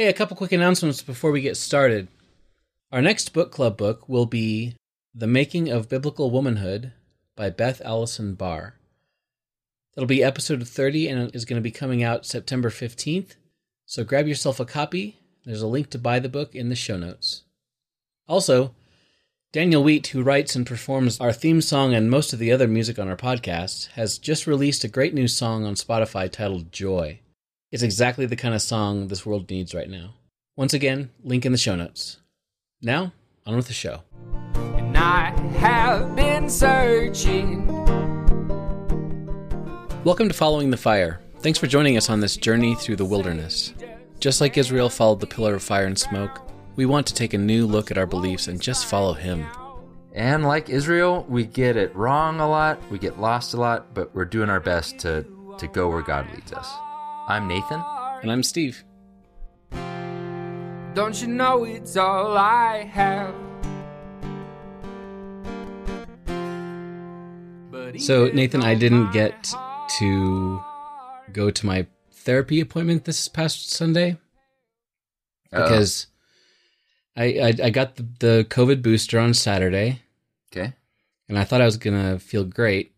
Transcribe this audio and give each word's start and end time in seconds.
Hey, 0.00 0.08
a 0.08 0.14
couple 0.14 0.34
quick 0.34 0.52
announcements 0.52 1.02
before 1.02 1.30
we 1.30 1.42
get 1.42 1.58
started. 1.58 2.08
Our 2.90 3.02
next 3.02 3.34
book 3.34 3.52
club 3.52 3.76
book 3.76 4.08
will 4.08 4.24
be 4.24 4.74
The 5.14 5.26
Making 5.26 5.68
of 5.68 5.90
Biblical 5.90 6.30
Womanhood 6.30 6.92
by 7.36 7.50
Beth 7.50 7.82
Allison 7.84 8.32
Barr. 8.32 8.76
That'll 9.94 10.08
be 10.08 10.24
episode 10.24 10.66
30 10.66 11.06
and 11.06 11.34
is 11.36 11.44
going 11.44 11.58
to 11.58 11.62
be 11.62 11.70
coming 11.70 12.02
out 12.02 12.24
September 12.24 12.70
15th. 12.70 13.34
So 13.84 14.02
grab 14.02 14.26
yourself 14.26 14.58
a 14.58 14.64
copy. 14.64 15.18
There's 15.44 15.60
a 15.60 15.66
link 15.66 15.90
to 15.90 15.98
buy 15.98 16.18
the 16.18 16.30
book 16.30 16.54
in 16.54 16.70
the 16.70 16.74
show 16.74 16.96
notes. 16.96 17.42
Also, 18.26 18.74
Daniel 19.52 19.84
Wheat, 19.84 20.06
who 20.06 20.22
writes 20.22 20.56
and 20.56 20.66
performs 20.66 21.20
our 21.20 21.30
theme 21.34 21.60
song 21.60 21.92
and 21.92 22.10
most 22.10 22.32
of 22.32 22.38
the 22.38 22.52
other 22.52 22.66
music 22.66 22.98
on 22.98 23.06
our 23.06 23.18
podcast, 23.18 23.88
has 23.88 24.16
just 24.16 24.46
released 24.46 24.82
a 24.82 24.88
great 24.88 25.12
new 25.12 25.28
song 25.28 25.66
on 25.66 25.74
Spotify 25.74 26.32
titled 26.32 26.72
Joy. 26.72 27.20
It's 27.72 27.84
exactly 27.84 28.26
the 28.26 28.34
kind 28.34 28.52
of 28.52 28.60
song 28.60 29.06
this 29.06 29.24
world 29.24 29.48
needs 29.48 29.76
right 29.76 29.88
now. 29.88 30.14
Once 30.56 30.74
again, 30.74 31.10
link 31.22 31.46
in 31.46 31.52
the 31.52 31.58
show 31.58 31.76
notes. 31.76 32.16
Now, 32.82 33.12
on 33.46 33.54
with 33.54 33.68
the 33.68 33.72
show. 33.72 34.02
And 34.54 34.98
I 34.98 35.30
have 35.60 36.16
been 36.16 36.50
searching. 36.50 37.68
Welcome 40.02 40.26
to 40.26 40.34
Following 40.34 40.72
the 40.72 40.76
Fire. 40.76 41.20
Thanks 41.38 41.60
for 41.60 41.68
joining 41.68 41.96
us 41.96 42.10
on 42.10 42.18
this 42.18 42.36
journey 42.36 42.74
through 42.74 42.96
the 42.96 43.04
wilderness. 43.04 43.72
Just 44.18 44.40
like 44.40 44.58
Israel 44.58 44.88
followed 44.88 45.20
the 45.20 45.28
pillar 45.28 45.54
of 45.54 45.62
fire 45.62 45.86
and 45.86 45.96
smoke, 45.96 46.40
we 46.74 46.86
want 46.86 47.06
to 47.06 47.14
take 47.14 47.34
a 47.34 47.38
new 47.38 47.68
look 47.68 47.92
at 47.92 47.98
our 47.98 48.04
beliefs 48.04 48.48
and 48.48 48.60
just 48.60 48.86
follow 48.86 49.12
Him. 49.12 49.46
And 50.12 50.44
like 50.44 50.70
Israel, 50.70 51.24
we 51.28 51.44
get 51.44 51.76
it 51.76 51.94
wrong 51.94 52.40
a 52.40 52.50
lot, 52.50 52.80
we 52.90 52.98
get 52.98 53.20
lost 53.20 53.54
a 53.54 53.58
lot, 53.58 53.94
but 53.94 54.12
we're 54.12 54.24
doing 54.24 54.50
our 54.50 54.58
best 54.58 54.98
to, 54.98 55.24
to 55.58 55.68
go 55.68 55.88
where 55.88 56.02
God 56.02 56.26
leads 56.34 56.52
us. 56.52 56.68
I'm 57.30 57.46
Nathan. 57.46 57.80
And 58.22 58.32
I'm 58.32 58.42
Steve. 58.42 58.82
Don't 60.94 61.22
you 61.22 61.28
know 61.28 61.62
it's 61.62 61.96
all 61.96 62.36
I 62.36 62.82
have? 62.90 63.32
So, 67.98 68.26
Nathan, 68.34 68.64
I 68.64 68.74
didn't 68.74 69.12
get 69.12 69.54
to 69.98 70.60
go 71.32 71.52
to 71.52 71.66
my 71.66 71.86
therapy 72.10 72.60
appointment 72.60 73.04
this 73.04 73.28
past 73.28 73.70
Sunday 73.70 74.18
Uh-oh. 75.52 75.62
because 75.62 76.08
I, 77.16 77.24
I 77.24 77.54
I 77.66 77.70
got 77.70 77.94
the, 77.94 78.08
the 78.18 78.46
COVID 78.50 78.82
booster 78.82 79.20
on 79.20 79.34
Saturday 79.34 80.02
okay. 80.52 80.72
and 81.28 81.38
I 81.38 81.44
thought 81.44 81.60
I 81.60 81.64
was 81.64 81.76
gonna 81.76 82.18
feel 82.18 82.44
great, 82.44 82.92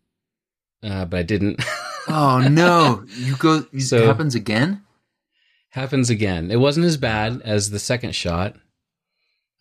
uh, 0.81 1.05
but 1.05 1.19
I 1.19 1.23
didn't. 1.23 1.63
Oh 2.07 2.47
no, 2.47 3.05
you 3.15 3.35
go. 3.37 3.65
So- 3.79 4.05
happens 4.05 4.35
again. 4.35 4.83
Happens 5.69 6.09
again. 6.11 6.51
It 6.51 6.57
wasn't 6.59 6.85
as 6.85 6.97
bad 6.97 7.41
as 7.43 7.71
the 7.71 7.79
second 7.79 8.13
shot, 8.13 8.55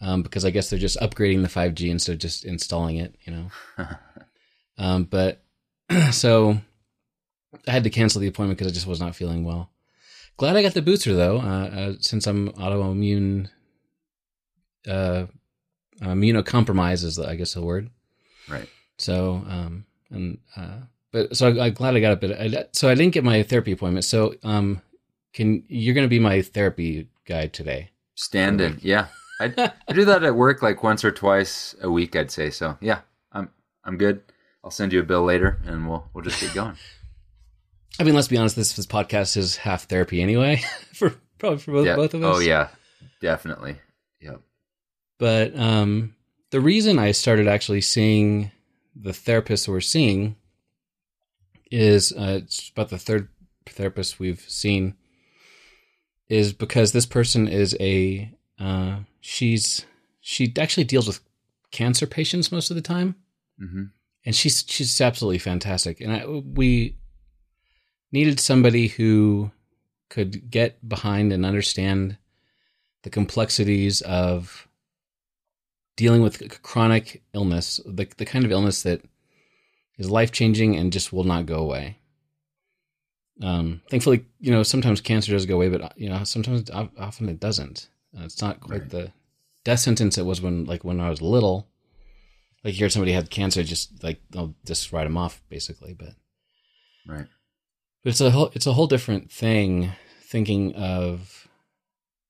um, 0.02 0.22
because 0.22 0.44
I 0.44 0.50
guess 0.50 0.68
they're 0.68 0.78
just 0.78 1.00
upgrading 1.00 1.40
the 1.42 1.48
five 1.48 1.74
G 1.74 1.88
instead 1.88 2.12
of 2.12 2.18
just 2.18 2.44
installing 2.44 2.96
it. 2.96 3.14
You 3.24 3.32
know. 3.32 3.86
Um, 4.78 5.04
but 5.04 5.42
so 6.10 6.58
I 7.68 7.70
had 7.70 7.84
to 7.84 7.90
cancel 7.90 8.20
the 8.20 8.26
appointment 8.26 8.58
because 8.58 8.72
I 8.72 8.74
just 8.74 8.86
was 8.86 9.00
not 9.00 9.14
feeling 9.14 9.44
well. 9.44 9.70
Glad 10.38 10.56
I 10.56 10.62
got 10.62 10.74
the 10.74 10.82
booster 10.82 11.14
though, 11.14 11.38
uh, 11.38 11.66
uh, 11.68 11.92
since 12.00 12.26
I'm 12.26 12.48
autoimmune, 12.52 13.50
uh, 14.88 15.26
immunocompromised 16.00 17.04
is 17.04 17.16
the, 17.16 17.28
I 17.28 17.36
guess 17.36 17.54
the 17.54 17.62
word. 17.62 17.90
Right. 18.48 18.68
So, 18.96 19.44
um, 19.46 19.84
and 20.10 20.38
uh, 20.56 20.80
but 21.12 21.36
so 21.36 21.48
I, 21.48 21.66
I'm 21.66 21.74
glad 21.74 21.94
I 21.94 22.00
got 22.00 22.12
it. 22.12 22.20
But 22.20 22.32
I, 22.32 22.64
so 22.72 22.88
I 22.88 22.94
didn't 22.94 23.12
get 23.14 23.24
my 23.24 23.42
therapy 23.42 23.72
appointment. 23.72 24.04
So, 24.04 24.34
um, 24.42 24.82
can 25.32 25.62
you're 25.68 25.94
going 25.94 26.06
to 26.06 26.10
be 26.10 26.18
my 26.18 26.42
therapy 26.42 27.08
guy 27.26 27.46
today? 27.46 27.90
Stand 28.14 28.60
in. 28.60 28.78
Yeah. 28.82 29.06
I, 29.40 29.72
I 29.88 29.92
do 29.92 30.04
that 30.06 30.24
at 30.24 30.34
work 30.34 30.62
like 30.62 30.82
once 30.82 31.04
or 31.04 31.12
twice 31.12 31.74
a 31.80 31.90
week. 31.90 32.16
I'd 32.16 32.30
say 32.30 32.50
so. 32.50 32.76
Yeah. 32.80 33.00
I'm 33.30 33.50
I'm 33.84 33.96
good. 33.96 34.22
I'll 34.64 34.70
send 34.70 34.92
you 34.92 35.00
a 35.00 35.04
bill 35.04 35.24
later, 35.24 35.60
and 35.66 35.88
we'll 35.88 36.08
we'll 36.14 36.24
just 36.24 36.40
get 36.40 36.54
going. 36.54 36.76
I 38.00 38.04
mean, 38.04 38.14
let's 38.14 38.28
be 38.28 38.38
honest. 38.38 38.56
This, 38.56 38.72
this 38.72 38.86
podcast 38.86 39.36
is 39.36 39.56
half 39.56 39.84
therapy 39.84 40.22
anyway, 40.22 40.62
for 40.94 41.14
probably 41.38 41.58
for 41.58 41.72
both, 41.72 41.86
yeah. 41.86 41.96
both 41.96 42.14
of 42.14 42.24
us. 42.24 42.36
Oh 42.36 42.40
yeah, 42.40 42.68
definitely. 43.20 43.76
Yep. 44.20 44.40
But 45.18 45.58
um, 45.58 46.14
the 46.50 46.60
reason 46.60 46.98
I 46.98 47.12
started 47.12 47.48
actually 47.48 47.82
seeing 47.82 48.50
the 48.94 49.12
therapist 49.12 49.68
we're 49.68 49.80
seeing 49.80 50.36
is 51.72 52.12
uh, 52.12 52.40
it's 52.42 52.68
about 52.68 52.90
the 52.90 52.98
third 52.98 53.28
therapist 53.66 54.20
we've 54.20 54.44
seen 54.48 54.94
is 56.28 56.52
because 56.52 56.92
this 56.92 57.06
person 57.06 57.48
is 57.48 57.76
a 57.80 58.32
uh, 58.60 58.98
she's 59.20 59.86
she 60.20 60.52
actually 60.58 60.84
deals 60.84 61.06
with 61.06 61.20
cancer 61.70 62.06
patients 62.06 62.52
most 62.52 62.70
of 62.70 62.76
the 62.76 62.82
time 62.82 63.16
hmm 63.58 63.84
and 64.24 64.34
she's 64.34 64.64
she's 64.68 65.00
absolutely 65.00 65.38
fantastic. 65.38 66.00
And 66.00 66.12
I, 66.12 66.26
we 66.26 66.96
needed 68.12 68.38
somebody 68.38 68.88
who 68.88 69.50
could 70.10 70.50
get 70.50 70.86
behind 70.88 71.32
and 71.32 71.44
understand 71.44 72.18
the 73.02 73.10
complexities 73.10 74.00
of 74.02 74.68
dealing 75.96 76.22
with 76.22 76.62
chronic 76.62 77.22
illness, 77.34 77.80
the 77.84 78.08
the 78.16 78.26
kind 78.26 78.44
of 78.44 78.52
illness 78.52 78.82
that 78.82 79.02
is 79.98 80.10
life 80.10 80.32
changing 80.32 80.76
and 80.76 80.92
just 80.92 81.12
will 81.12 81.24
not 81.24 81.46
go 81.46 81.56
away. 81.56 81.98
Um, 83.40 83.80
thankfully, 83.90 84.24
you 84.40 84.50
know, 84.52 84.62
sometimes 84.62 85.00
cancer 85.00 85.32
does 85.32 85.46
go 85.46 85.54
away, 85.56 85.68
but 85.68 85.98
you 85.98 86.08
know, 86.08 86.22
sometimes 86.24 86.70
often 86.70 87.28
it 87.28 87.40
doesn't. 87.40 87.88
Uh, 88.16 88.24
it's 88.24 88.40
not 88.40 88.60
quite 88.60 88.82
Right. 88.82 88.90
the 88.90 89.12
death 89.64 89.80
sentence 89.80 90.18
it 90.18 90.26
was 90.26 90.40
when, 90.40 90.64
like, 90.64 90.84
when 90.84 91.00
I 91.00 91.08
was 91.10 91.22
little 91.22 91.68
like 92.64 92.74
you 92.74 92.78
hear 92.78 92.90
somebody 92.90 93.12
had 93.12 93.30
cancer, 93.30 93.62
just 93.64 94.02
like 94.04 94.20
they'll 94.30 94.54
just 94.64 94.92
write 94.92 95.04
them 95.04 95.16
off, 95.16 95.42
basically. 95.48 95.94
But 95.94 96.14
Right. 97.06 97.26
but 98.04 98.10
it's 98.10 98.20
a 98.20 98.30
whole 98.30 98.50
it's 98.54 98.66
a 98.68 98.72
whole 98.74 98.86
different 98.86 99.32
thing 99.32 99.92
thinking 100.20 100.74
of 100.76 101.48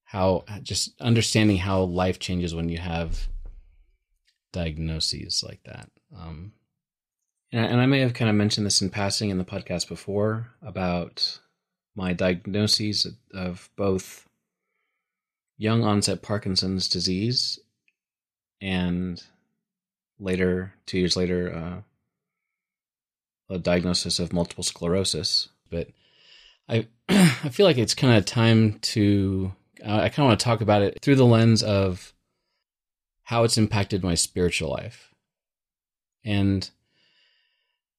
how 0.04 0.44
just 0.62 0.98
understanding 1.00 1.58
how 1.58 1.82
life 1.82 2.18
changes 2.18 2.54
when 2.54 2.68
you 2.68 2.78
have 2.78 3.28
diagnoses 4.52 5.42
like 5.46 5.62
that. 5.64 5.90
Um, 6.16 6.52
and, 7.52 7.80
I 7.80 7.86
may 7.86 8.00
have 8.00 8.14
kind 8.14 8.30
of 8.30 8.36
mentioned 8.36 8.66
this 8.66 8.80
in 8.80 8.90
passing 8.90 9.30
in 9.30 9.38
the 9.38 9.44
podcast 9.44 9.88
before 9.88 10.48
about 10.62 11.40
my 11.94 12.12
diagnoses 12.12 13.06
of 13.34 13.68
both 13.76 14.26
young 15.58 15.84
onset 15.84 16.22
Parkinson's 16.22 16.88
disease 16.88 17.60
and 18.60 19.22
later, 20.18 20.72
two 20.86 20.98
years 20.98 21.16
later, 21.16 21.82
uh, 23.50 23.54
a 23.54 23.58
diagnosis 23.58 24.18
of 24.18 24.32
multiple 24.32 24.64
sclerosis. 24.64 25.48
But 25.70 25.88
I, 26.68 26.86
I 27.08 27.48
feel 27.50 27.66
like 27.66 27.78
it's 27.78 27.94
kind 27.94 28.16
of 28.16 28.24
time 28.24 28.78
to. 28.80 29.52
Uh, 29.84 29.96
I 29.96 30.08
kind 30.08 30.20
of 30.20 30.26
want 30.26 30.40
to 30.40 30.44
talk 30.44 30.60
about 30.60 30.82
it 30.82 30.98
through 31.02 31.16
the 31.16 31.26
lens 31.26 31.62
of 31.62 32.12
how 33.24 33.42
it's 33.42 33.58
impacted 33.58 34.04
my 34.04 34.14
spiritual 34.14 34.70
life, 34.70 35.12
and 36.24 36.70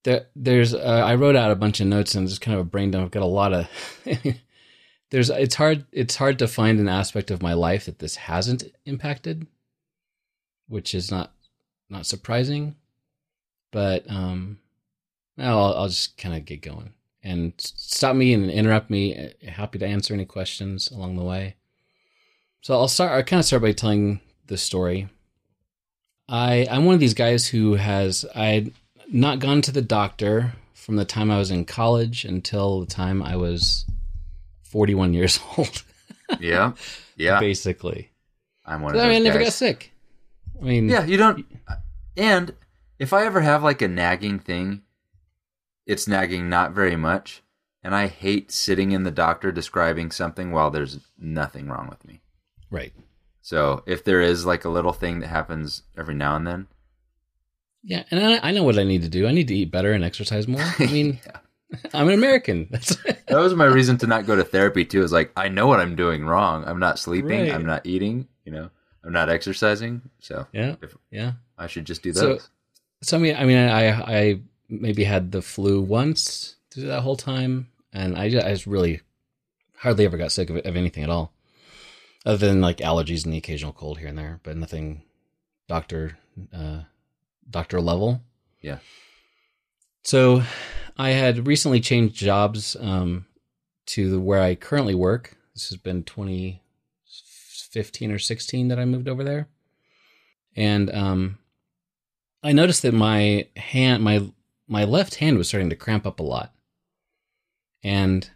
there, 0.04 0.26
there's. 0.36 0.74
Uh, 0.74 1.02
I 1.04 1.16
wrote 1.16 1.36
out 1.36 1.50
a 1.50 1.56
bunch 1.56 1.80
of 1.80 1.86
notes 1.86 2.14
and 2.14 2.28
just 2.28 2.40
kind 2.40 2.54
of 2.54 2.60
a 2.60 2.68
brain 2.68 2.90
dump. 2.90 3.04
I've 3.06 3.10
got 3.10 3.22
a 3.22 3.26
lot 3.26 3.52
of. 3.52 3.68
there's. 5.10 5.30
It's 5.30 5.54
hard. 5.56 5.86
It's 5.92 6.16
hard 6.16 6.38
to 6.38 6.48
find 6.48 6.78
an 6.78 6.88
aspect 6.88 7.30
of 7.30 7.42
my 7.42 7.54
life 7.54 7.86
that 7.86 7.98
this 7.98 8.16
hasn't 8.16 8.64
impacted, 8.84 9.46
which 10.68 10.94
is 10.94 11.10
not 11.10 11.32
not 11.88 12.06
surprising, 12.06 12.76
but 13.72 14.08
um, 14.10 14.58
well, 15.36 15.58
I'll, 15.58 15.74
I'll 15.74 15.88
just 15.88 16.16
kind 16.18 16.34
of 16.36 16.44
get 16.44 16.62
going 16.62 16.92
and 17.22 17.54
stop 17.56 18.14
me 18.14 18.34
and 18.34 18.50
interrupt 18.50 18.90
me. 18.90 19.16
Uh, 19.16 19.50
Happy 19.50 19.78
to 19.78 19.86
answer 19.86 20.12
any 20.12 20.26
questions 20.26 20.90
along 20.90 21.16
the 21.16 21.24
way. 21.24 21.56
So 22.60 22.74
I'll 22.74 22.88
start. 22.88 23.12
I 23.12 23.22
kind 23.22 23.40
of 23.40 23.46
start 23.46 23.62
by 23.62 23.72
telling 23.72 24.20
the 24.46 24.58
story. 24.58 25.08
I 26.28 26.66
I'm 26.70 26.84
one 26.84 26.94
of 26.94 27.00
these 27.00 27.14
guys 27.14 27.48
who 27.48 27.74
has 27.74 28.26
I'd 28.34 28.72
not 29.10 29.38
gone 29.38 29.62
to 29.62 29.72
the 29.72 29.82
doctor 29.82 30.52
from 30.74 30.96
the 30.96 31.04
time 31.04 31.30
I 31.30 31.38
was 31.38 31.50
in 31.50 31.64
college 31.64 32.24
until 32.24 32.80
the 32.80 32.86
time 32.86 33.22
I 33.22 33.36
was 33.36 33.84
41 34.64 35.14
years 35.14 35.38
old, 35.56 35.82
Yeah. 36.40 36.72
Yeah. 37.16 37.40
basically. 37.40 38.10
I'm 38.66 38.82
one 38.82 38.96
I, 38.96 39.04
of 39.04 39.08
mean, 39.08 39.16
I 39.22 39.24
never 39.24 39.38
guys. 39.38 39.46
got 39.48 39.52
sick. 39.54 39.92
I 40.60 40.64
mean, 40.64 40.88
Yeah, 40.88 41.04
you 41.04 41.16
don't. 41.16 41.44
And 42.16 42.54
if 42.98 43.12
I 43.12 43.24
ever 43.24 43.40
have 43.40 43.62
like 43.62 43.82
a 43.82 43.88
nagging 43.88 44.38
thing, 44.38 44.82
it's 45.86 46.08
nagging 46.08 46.48
not 46.48 46.72
very 46.72 46.96
much. 46.96 47.42
And 47.82 47.94
I 47.94 48.06
hate 48.06 48.50
sitting 48.50 48.92
in 48.92 49.02
the 49.02 49.10
doctor 49.10 49.52
describing 49.52 50.10
something 50.10 50.50
while 50.52 50.70
there's 50.70 50.98
nothing 51.18 51.68
wrong 51.68 51.88
with 51.88 52.04
me. 52.06 52.22
right. 52.70 52.92
So 53.42 53.82
if 53.84 54.02
there 54.04 54.22
is 54.22 54.46
like 54.46 54.64
a 54.64 54.70
little 54.70 54.94
thing 54.94 55.18
that 55.20 55.26
happens 55.26 55.82
every 55.98 56.14
now 56.14 56.34
and 56.34 56.46
then, 56.46 56.66
Yeah, 57.84 58.04
and 58.10 58.18
I, 58.24 58.48
I 58.48 58.50
know 58.52 58.64
what 58.64 58.78
I 58.78 58.84
need 58.84 59.02
to 59.02 59.08
do. 59.08 59.26
I 59.26 59.32
need 59.32 59.48
to 59.48 59.54
eat 59.54 59.70
better 59.70 59.92
and 59.92 60.02
exercise 60.02 60.48
more. 60.48 60.62
I 60.78 60.86
mean, 60.86 61.20
I'm 61.94 62.08
an 62.08 62.14
American. 62.14 62.68
That's 62.70 62.96
That 62.96 63.30
was 63.38 63.54
my 63.54 63.64
reason 63.66 63.98
to 63.98 64.06
not 64.06 64.26
go 64.26 64.36
to 64.36 64.44
therapy 64.44 64.84
too. 64.84 65.02
Is 65.02 65.12
like 65.12 65.32
I 65.36 65.48
know 65.48 65.66
what 65.66 65.80
I'm 65.80 65.96
doing 65.96 66.24
wrong. 66.24 66.64
I'm 66.66 66.78
not 66.78 66.98
sleeping. 66.98 67.42
Right. 67.42 67.52
I'm 67.52 67.66
not 67.66 67.84
eating. 67.86 68.28
You 68.44 68.52
know, 68.52 68.70
I'm 69.04 69.12
not 69.12 69.28
exercising. 69.28 70.02
So 70.20 70.46
yeah, 70.52 70.76
If- 70.82 70.96
yeah. 71.10 71.32
I 71.58 71.66
should 71.66 71.84
just 71.84 72.02
do 72.02 72.12
So- 72.12 72.26
those. 72.34 72.48
So 73.02 73.16
I 73.18 73.20
mean, 73.20 73.36
I 73.36 73.44
mean, 73.44 73.58
I 73.58 73.88
I 74.20 74.40
maybe 74.68 75.04
had 75.04 75.30
the 75.32 75.42
flu 75.42 75.82
once 75.82 76.56
through 76.70 76.84
that 76.84 77.02
whole 77.02 77.16
time, 77.16 77.68
and 77.92 78.16
I 78.16 78.30
just, 78.30 78.46
I 78.46 78.50
just 78.50 78.66
really 78.66 79.02
hardly 79.76 80.06
ever 80.06 80.16
got 80.16 80.32
sick 80.32 80.48
of, 80.48 80.56
it, 80.56 80.64
of 80.64 80.74
anything 80.76 81.04
at 81.04 81.10
all, 81.10 81.32
other 82.24 82.46
than 82.46 82.62
like 82.62 82.78
allergies 82.78 83.24
and 83.24 83.34
the 83.34 83.38
occasional 83.38 83.72
cold 83.74 83.98
here 83.98 84.08
and 84.08 84.16
there, 84.16 84.40
but 84.42 84.56
nothing 84.56 85.02
doctor 85.68 86.16
uh, 86.52 86.80
doctor 87.50 87.80
level. 87.80 88.20
Yeah. 88.60 88.78
So 90.02 90.42
I 90.96 91.10
had 91.10 91.46
recently 91.46 91.80
changed 91.80 92.16
jobs 92.16 92.76
um, 92.80 93.26
to 93.86 94.18
where 94.20 94.42
I 94.42 94.54
currently 94.54 94.94
work. 94.94 95.36
This 95.54 95.68
has 95.68 95.78
been 95.78 96.04
2015 96.04 98.10
or 98.10 98.18
16 98.18 98.68
that 98.68 98.78
I 98.78 98.84
moved 98.84 99.08
over 99.08 99.24
there. 99.24 99.48
And 100.56 100.94
um, 100.94 101.38
I 102.44 102.52
noticed 102.52 102.82
that 102.82 102.92
my 102.92 103.48
hand, 103.56 104.04
my 104.04 104.30
my 104.68 104.84
left 104.84 105.16
hand 105.16 105.38
was 105.38 105.48
starting 105.48 105.70
to 105.70 105.76
cramp 105.76 106.06
up 106.06 106.20
a 106.20 106.22
lot, 106.22 106.54
and 107.82 108.30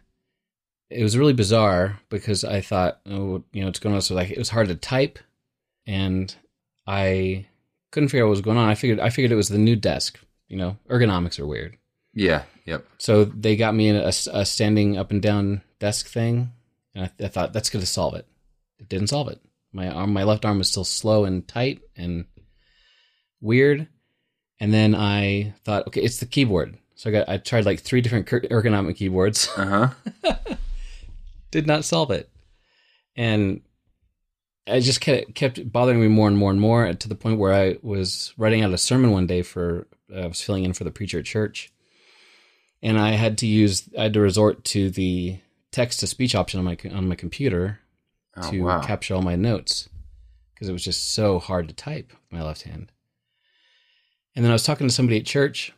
it 0.89 1.03
was 1.03 1.17
really 1.17 1.33
bizarre 1.33 1.99
because 2.09 2.43
I 2.43 2.61
thought, 2.61 2.99
oh, 3.05 3.43
you 3.53 3.61
know, 3.61 3.67
what's 3.67 3.79
going 3.79 3.95
on? 3.95 4.01
So 4.01 4.15
like, 4.15 4.31
it 4.31 4.37
was 4.37 4.49
hard 4.49 4.67
to 4.67 4.75
type, 4.75 5.19
and 5.85 6.35
I 6.87 7.45
couldn't 7.91 8.09
figure 8.09 8.23
out 8.23 8.27
what 8.27 8.31
was 8.31 8.41
going 8.41 8.57
on. 8.57 8.69
I 8.69 8.75
figured 8.75 8.99
I 8.99 9.09
figured 9.09 9.31
it 9.31 9.35
was 9.35 9.49
the 9.49 9.57
new 9.57 9.75
desk. 9.75 10.19
You 10.47 10.57
know, 10.57 10.77
ergonomics 10.89 11.39
are 11.39 11.47
weird. 11.47 11.77
Yeah. 12.13 12.43
Yep. 12.65 12.85
So 12.97 13.25
they 13.25 13.55
got 13.55 13.75
me 13.75 13.87
in 13.87 13.95
a, 13.95 14.11
a 14.31 14.45
standing 14.45 14.97
up 14.97 15.11
and 15.11 15.21
down 15.21 15.61
desk 15.79 16.07
thing, 16.07 16.51
and 16.93 17.05
I, 17.05 17.25
I 17.25 17.27
thought 17.27 17.53
that's 17.53 17.69
going 17.69 17.81
to 17.81 17.87
solve 17.87 18.15
it. 18.15 18.27
It 18.79 18.89
didn't 18.89 19.07
solve 19.07 19.29
it. 19.29 19.39
My 19.71 19.89
arm, 19.89 20.13
my 20.13 20.23
left 20.23 20.45
arm 20.45 20.57
was 20.57 20.69
still 20.69 20.83
slow 20.83 21.25
and 21.25 21.47
tight 21.47 21.81
and 21.95 22.25
weird. 23.41 23.87
And 24.59 24.73
then 24.73 24.95
I 24.95 25.53
thought, 25.63 25.87
okay, 25.87 26.01
it's 26.01 26.19
the 26.19 26.25
keyboard. 26.25 26.77
So 26.95 27.09
I 27.09 27.13
got 27.13 27.29
I 27.29 27.37
tried 27.37 27.65
like 27.65 27.79
three 27.79 28.01
different 28.01 28.27
ergonomic 28.27 28.97
keyboards. 28.97 29.49
Uh 29.55 29.93
huh. 30.23 30.33
Did 31.51 31.65
not 31.65 31.85
solve 31.85 32.11
it, 32.11 32.29
and 33.15 33.61
I 34.69 34.79
just 34.79 35.01
kept 35.01 35.35
kept 35.35 35.71
bothering 35.71 36.01
me 36.01 36.07
more 36.07 36.27
and 36.27 36.37
more 36.37 36.51
and 36.51 36.61
more 36.61 36.91
to 36.93 37.09
the 37.09 37.15
point 37.15 37.39
where 37.39 37.53
I 37.53 37.77
was 37.81 38.33
writing 38.37 38.61
out 38.61 38.73
a 38.73 38.77
sermon 38.77 39.11
one 39.11 39.27
day 39.27 39.41
for 39.41 39.87
uh, 40.13 40.21
I 40.21 40.27
was 40.27 40.41
filling 40.41 40.63
in 40.63 40.73
for 40.73 40.83
the 40.83 40.91
preacher 40.91 41.19
at 41.19 41.25
church, 41.25 41.71
and 42.81 42.99
I 42.99 43.11
had 43.11 43.37
to 43.39 43.47
use 43.47 43.89
I 43.97 44.03
had 44.03 44.13
to 44.13 44.21
resort 44.21 44.63
to 44.65 44.89
the 44.89 45.39
text 45.71 45.99
to 45.99 46.07
speech 46.07 46.35
option 46.35 46.59
on 46.59 46.65
my 46.65 46.77
on 46.91 47.07
my 47.07 47.15
computer 47.15 47.79
Oh 48.37 48.51
to 48.51 48.61
wow. 48.63 48.81
capture 48.81 49.15
all 49.15 49.21
my 49.21 49.35
notes 49.35 49.89
because 50.53 50.69
it 50.69 50.73
was 50.73 50.83
just 50.83 51.13
so 51.13 51.39
hard 51.39 51.67
to 51.67 51.73
type 51.73 52.09
with 52.09 52.39
my 52.39 52.43
left 52.43 52.63
hand. 52.63 52.91
And 54.35 54.45
then 54.45 54.51
I 54.51 54.55
was 54.55 54.63
talking 54.63 54.87
to 54.87 54.93
somebody 54.93 55.19
at 55.19 55.25
church 55.25 55.73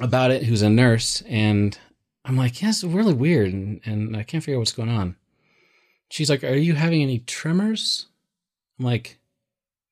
about 0.00 0.30
it 0.30 0.44
who's 0.44 0.62
a 0.62 0.70
nurse, 0.70 1.22
and 1.26 1.78
I'm 2.24 2.36
like, 2.36 2.60
yeah, 2.60 2.70
it's 2.70 2.84
really 2.84 3.14
weird, 3.14 3.52
and, 3.52 3.80
and 3.84 4.16
I 4.16 4.22
can't 4.22 4.42
figure 4.42 4.56
out 4.56 4.60
what's 4.60 4.72
going 4.72 4.88
on. 4.88 5.16
She's 6.10 6.30
like, 6.30 6.44
Are 6.44 6.54
you 6.54 6.74
having 6.74 7.02
any 7.02 7.18
tremors? 7.20 8.06
I'm 8.78 8.84
like, 8.84 9.18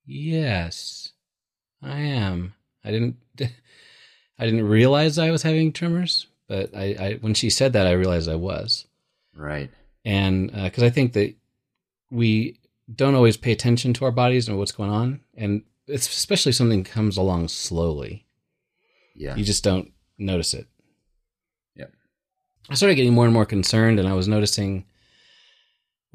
Yes, 0.07 1.13
I 1.83 1.99
am. 2.01 2.55
I 2.85 2.91
didn't 2.91 3.17
I 4.39 4.45
didn't 4.45 4.67
realize 4.69 5.19
I 5.19 5.31
was 5.31 5.43
having 5.43 5.73
tremors, 5.73 6.27
but 6.49 6.75
I, 6.77 6.83
I 6.99 7.19
when 7.21 7.35
she 7.35 7.51
said 7.51 7.73
that 7.73 7.87
I 7.87 7.93
realized 7.93 8.29
I 8.29 8.35
was 8.37 8.87
right. 9.35 9.71
and 10.05 10.51
uh, 10.55 10.65
because 10.65 10.83
I 10.83 10.91
think 10.91 11.13
that 11.15 11.35
we 12.11 12.59
don't 12.95 13.15
always 13.15 13.37
pay 13.37 13.53
attention 13.53 13.95
to 13.95 14.05
our 14.05 14.11
bodies 14.13 14.47
and 14.49 14.59
what's 14.59 14.73
going 14.73 14.91
on, 14.91 15.21
and 15.37 15.63
it's 15.87 16.07
especially 16.09 16.53
something 16.53 16.85
comes 16.85 17.17
along 17.17 17.49
slowly, 17.49 18.27
Yeah. 19.15 19.37
you 19.37 19.45
just 19.45 19.65
don't 19.65 19.93
notice 20.19 20.53
it. 20.53 20.67
Yep. 21.77 21.93
I 22.69 22.75
started 22.75 22.97
getting 22.97 23.15
more 23.15 23.25
and 23.25 23.33
more 23.33 23.47
concerned, 23.47 23.99
and 23.99 24.07
I 24.09 24.13
was 24.13 24.29
noticing 24.29 24.85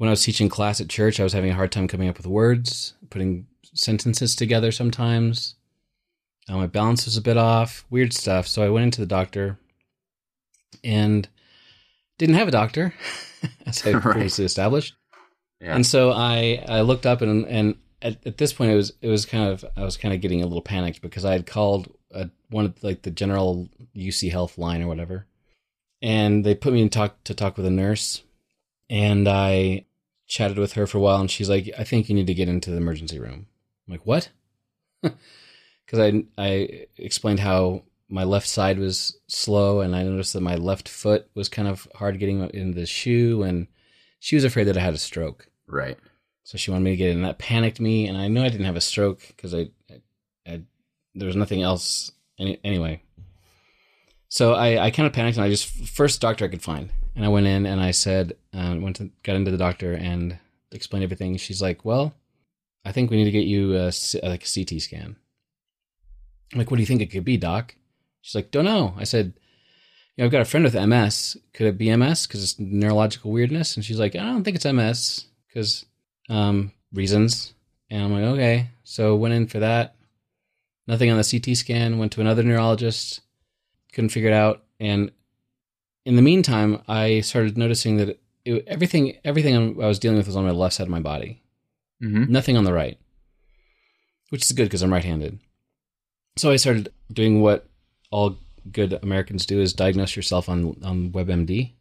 when 0.00 0.08
I 0.08 0.12
was 0.12 0.24
teaching 0.24 0.48
class 0.48 0.80
at 0.80 0.88
church, 0.88 1.20
I 1.20 1.24
was 1.24 1.34
having 1.34 1.50
a 1.50 1.54
hard 1.54 1.70
time 1.70 1.86
coming 1.86 2.08
up 2.08 2.16
with 2.16 2.26
words, 2.26 2.94
putting 3.10 3.46
sentences 3.74 4.34
together 4.34 4.72
sometimes. 4.72 5.56
Uh, 6.48 6.56
my 6.56 6.66
balance 6.66 7.04
was 7.04 7.18
a 7.18 7.20
bit 7.20 7.36
off, 7.36 7.84
weird 7.90 8.14
stuff. 8.14 8.46
So 8.46 8.62
I 8.62 8.70
went 8.70 8.84
into 8.84 9.02
the 9.02 9.06
doctor 9.06 9.58
and 10.82 11.28
didn't 12.16 12.36
have 12.36 12.48
a 12.48 12.50
doctor, 12.50 12.94
as 13.66 13.86
I 13.86 13.92
Right. 13.92 14.00
previously 14.02 14.46
established. 14.46 14.94
Yeah. 15.60 15.74
And 15.74 15.84
so 15.84 16.12
I, 16.12 16.64
I 16.66 16.80
looked 16.80 17.04
up 17.04 17.20
and 17.20 17.44
and 17.46 17.74
at, 18.00 18.26
at 18.26 18.38
this 18.38 18.54
point 18.54 18.70
it 18.70 18.76
was 18.76 18.94
it 19.02 19.08
was 19.08 19.26
kind 19.26 19.50
of 19.52 19.66
I 19.76 19.84
was 19.84 19.98
kind 19.98 20.14
of 20.14 20.22
getting 20.22 20.40
a 20.40 20.46
little 20.46 20.62
panicked 20.62 21.02
because 21.02 21.26
I 21.26 21.32
had 21.32 21.46
called 21.46 21.92
uh 22.14 22.24
one 22.48 22.64
of 22.64 22.82
like 22.82 23.02
the 23.02 23.10
general 23.10 23.68
UC 23.94 24.30
Health 24.30 24.56
line 24.56 24.80
or 24.82 24.88
whatever, 24.88 25.26
and 26.00 26.42
they 26.42 26.54
put 26.54 26.72
me 26.72 26.80
in 26.80 26.88
talk 26.88 27.22
to 27.24 27.34
talk 27.34 27.58
with 27.58 27.66
a 27.66 27.70
nurse, 27.70 28.22
and 28.88 29.28
I 29.28 29.84
chatted 30.30 30.58
with 30.58 30.74
her 30.74 30.86
for 30.86 30.98
a 30.98 31.00
while, 31.00 31.20
and 31.20 31.30
she's 31.30 31.50
like, 31.50 31.68
I 31.76 31.82
think 31.82 32.08
you 32.08 32.14
need 32.14 32.28
to 32.28 32.34
get 32.34 32.48
into 32.48 32.70
the 32.70 32.76
emergency 32.76 33.18
room. 33.18 33.46
I'm 33.86 33.92
like, 33.92 34.06
what? 34.06 34.30
Because 35.84 35.98
I 35.98 36.24
I 36.38 36.86
explained 36.98 37.40
how 37.40 37.82
my 38.08 38.22
left 38.22 38.46
side 38.46 38.78
was 38.78 39.18
slow, 39.26 39.80
and 39.80 39.96
I 39.96 40.04
noticed 40.04 40.34
that 40.34 40.40
my 40.40 40.54
left 40.54 40.88
foot 40.88 41.28
was 41.34 41.48
kind 41.48 41.66
of 41.66 41.88
hard 41.96 42.20
getting 42.20 42.48
into 42.50 42.78
the 42.78 42.86
shoe, 42.86 43.42
and 43.42 43.66
she 44.20 44.36
was 44.36 44.44
afraid 44.44 44.64
that 44.64 44.76
I 44.76 44.80
had 44.82 44.94
a 44.94 44.98
stroke. 44.98 45.48
right. 45.66 45.98
So 46.44 46.58
she 46.58 46.70
wanted 46.70 46.84
me 46.84 46.90
to 46.92 46.96
get 46.96 47.10
in. 47.10 47.16
and 47.16 47.24
That 47.24 47.38
panicked 47.38 47.80
me, 47.80 48.06
and 48.06 48.16
I 48.16 48.28
knew 48.28 48.40
I 48.40 48.48
didn't 48.50 48.66
have 48.66 48.76
a 48.76 48.80
stroke 48.80 49.20
because 49.28 49.52
I, 49.52 49.70
I, 49.90 50.00
I, 50.46 50.62
there 51.16 51.26
was 51.26 51.36
nothing 51.36 51.62
else. 51.62 52.12
Any, 52.38 52.60
anyway, 52.62 53.02
so 54.28 54.54
I, 54.54 54.84
I 54.84 54.90
kind 54.92 55.08
of 55.08 55.12
panicked, 55.12 55.38
and 55.38 55.44
I 55.44 55.50
just 55.50 55.66
first 55.66 56.20
doctor 56.20 56.44
I 56.44 56.48
could 56.48 56.62
find, 56.62 56.90
and 57.14 57.24
I 57.24 57.28
went 57.28 57.46
in 57.46 57.66
and 57.66 57.80
I 57.80 57.90
said, 57.90 58.34
uh, 58.54 58.76
went 58.78 58.96
to 58.96 59.10
got 59.22 59.36
into 59.36 59.50
the 59.50 59.56
doctor 59.56 59.94
and 59.94 60.38
explained 60.72 61.04
everything. 61.04 61.36
She's 61.36 61.62
like, 61.62 61.84
"Well, 61.84 62.14
I 62.84 62.92
think 62.92 63.10
we 63.10 63.16
need 63.16 63.24
to 63.24 63.30
get 63.30 63.46
you 63.46 63.74
a, 63.74 63.92
C- 63.92 64.20
like 64.22 64.44
a 64.44 64.52
CT 64.52 64.80
scan." 64.80 65.16
I'm 66.52 66.58
like, 66.58 66.70
"What 66.70 66.76
do 66.76 66.82
you 66.82 66.86
think 66.86 67.02
it 67.02 67.10
could 67.10 67.24
be, 67.24 67.36
doc?" 67.36 67.74
She's 68.22 68.34
like, 68.34 68.50
"Don't 68.50 68.64
know." 68.64 68.94
I 68.98 69.04
said, 69.04 69.34
you 70.20 70.22
know, 70.22 70.26
I've 70.26 70.32
got 70.32 70.42
a 70.42 70.44
friend 70.44 70.64
with 70.64 70.74
MS. 70.74 71.38
Could 71.54 71.66
it 71.66 71.78
be 71.78 71.96
MS 71.96 72.26
because 72.26 72.42
it's 72.42 72.58
neurological 72.58 73.30
weirdness? 73.30 73.76
And 73.76 73.82
she's 73.82 73.98
like, 73.98 74.14
I 74.14 74.18
don't 74.18 74.44
think 74.44 74.56
it's 74.56 74.66
MS 74.66 75.24
because 75.48 75.86
um, 76.28 76.72
reasons. 76.92 77.54
And 77.90 78.02
I'm 78.02 78.12
like, 78.12 78.24
okay. 78.24 78.68
So 78.84 79.16
went 79.16 79.32
in 79.32 79.46
for 79.46 79.60
that. 79.60 79.96
Nothing 80.86 81.10
on 81.10 81.16
the 81.16 81.24
CT 81.24 81.56
scan. 81.56 81.98
Went 81.98 82.12
to 82.12 82.20
another 82.20 82.42
neurologist. 82.42 83.20
Couldn't 83.94 84.10
figure 84.10 84.28
it 84.28 84.34
out. 84.34 84.62
And 84.78 85.10
in 86.04 86.16
the 86.16 86.22
meantime, 86.22 86.82
I 86.88 87.20
started 87.20 87.58
noticing 87.58 87.96
that 87.98 88.20
it, 88.44 88.64
everything 88.66 89.16
everything 89.24 89.82
I 89.82 89.86
was 89.86 89.98
dealing 89.98 90.16
with 90.16 90.26
was 90.26 90.36
on 90.36 90.44
my 90.44 90.50
left 90.50 90.74
side 90.74 90.84
of 90.84 90.90
my 90.90 91.00
body. 91.00 91.42
Mm-hmm. 92.02 92.32
Nothing 92.32 92.56
on 92.56 92.64
the 92.64 92.72
right, 92.72 92.98
which 94.30 94.42
is 94.42 94.52
good 94.52 94.64
because 94.64 94.82
I'm 94.82 94.92
right-handed. 94.92 95.38
So 96.36 96.50
I 96.50 96.56
started 96.56 96.92
doing 97.12 97.42
what 97.42 97.66
all 98.10 98.36
good 98.72 98.98
Americans 99.02 99.44
do: 99.44 99.60
is 99.60 99.72
diagnose 99.72 100.16
yourself 100.16 100.48
on 100.48 100.76
on 100.82 101.10
WebMD. 101.10 101.72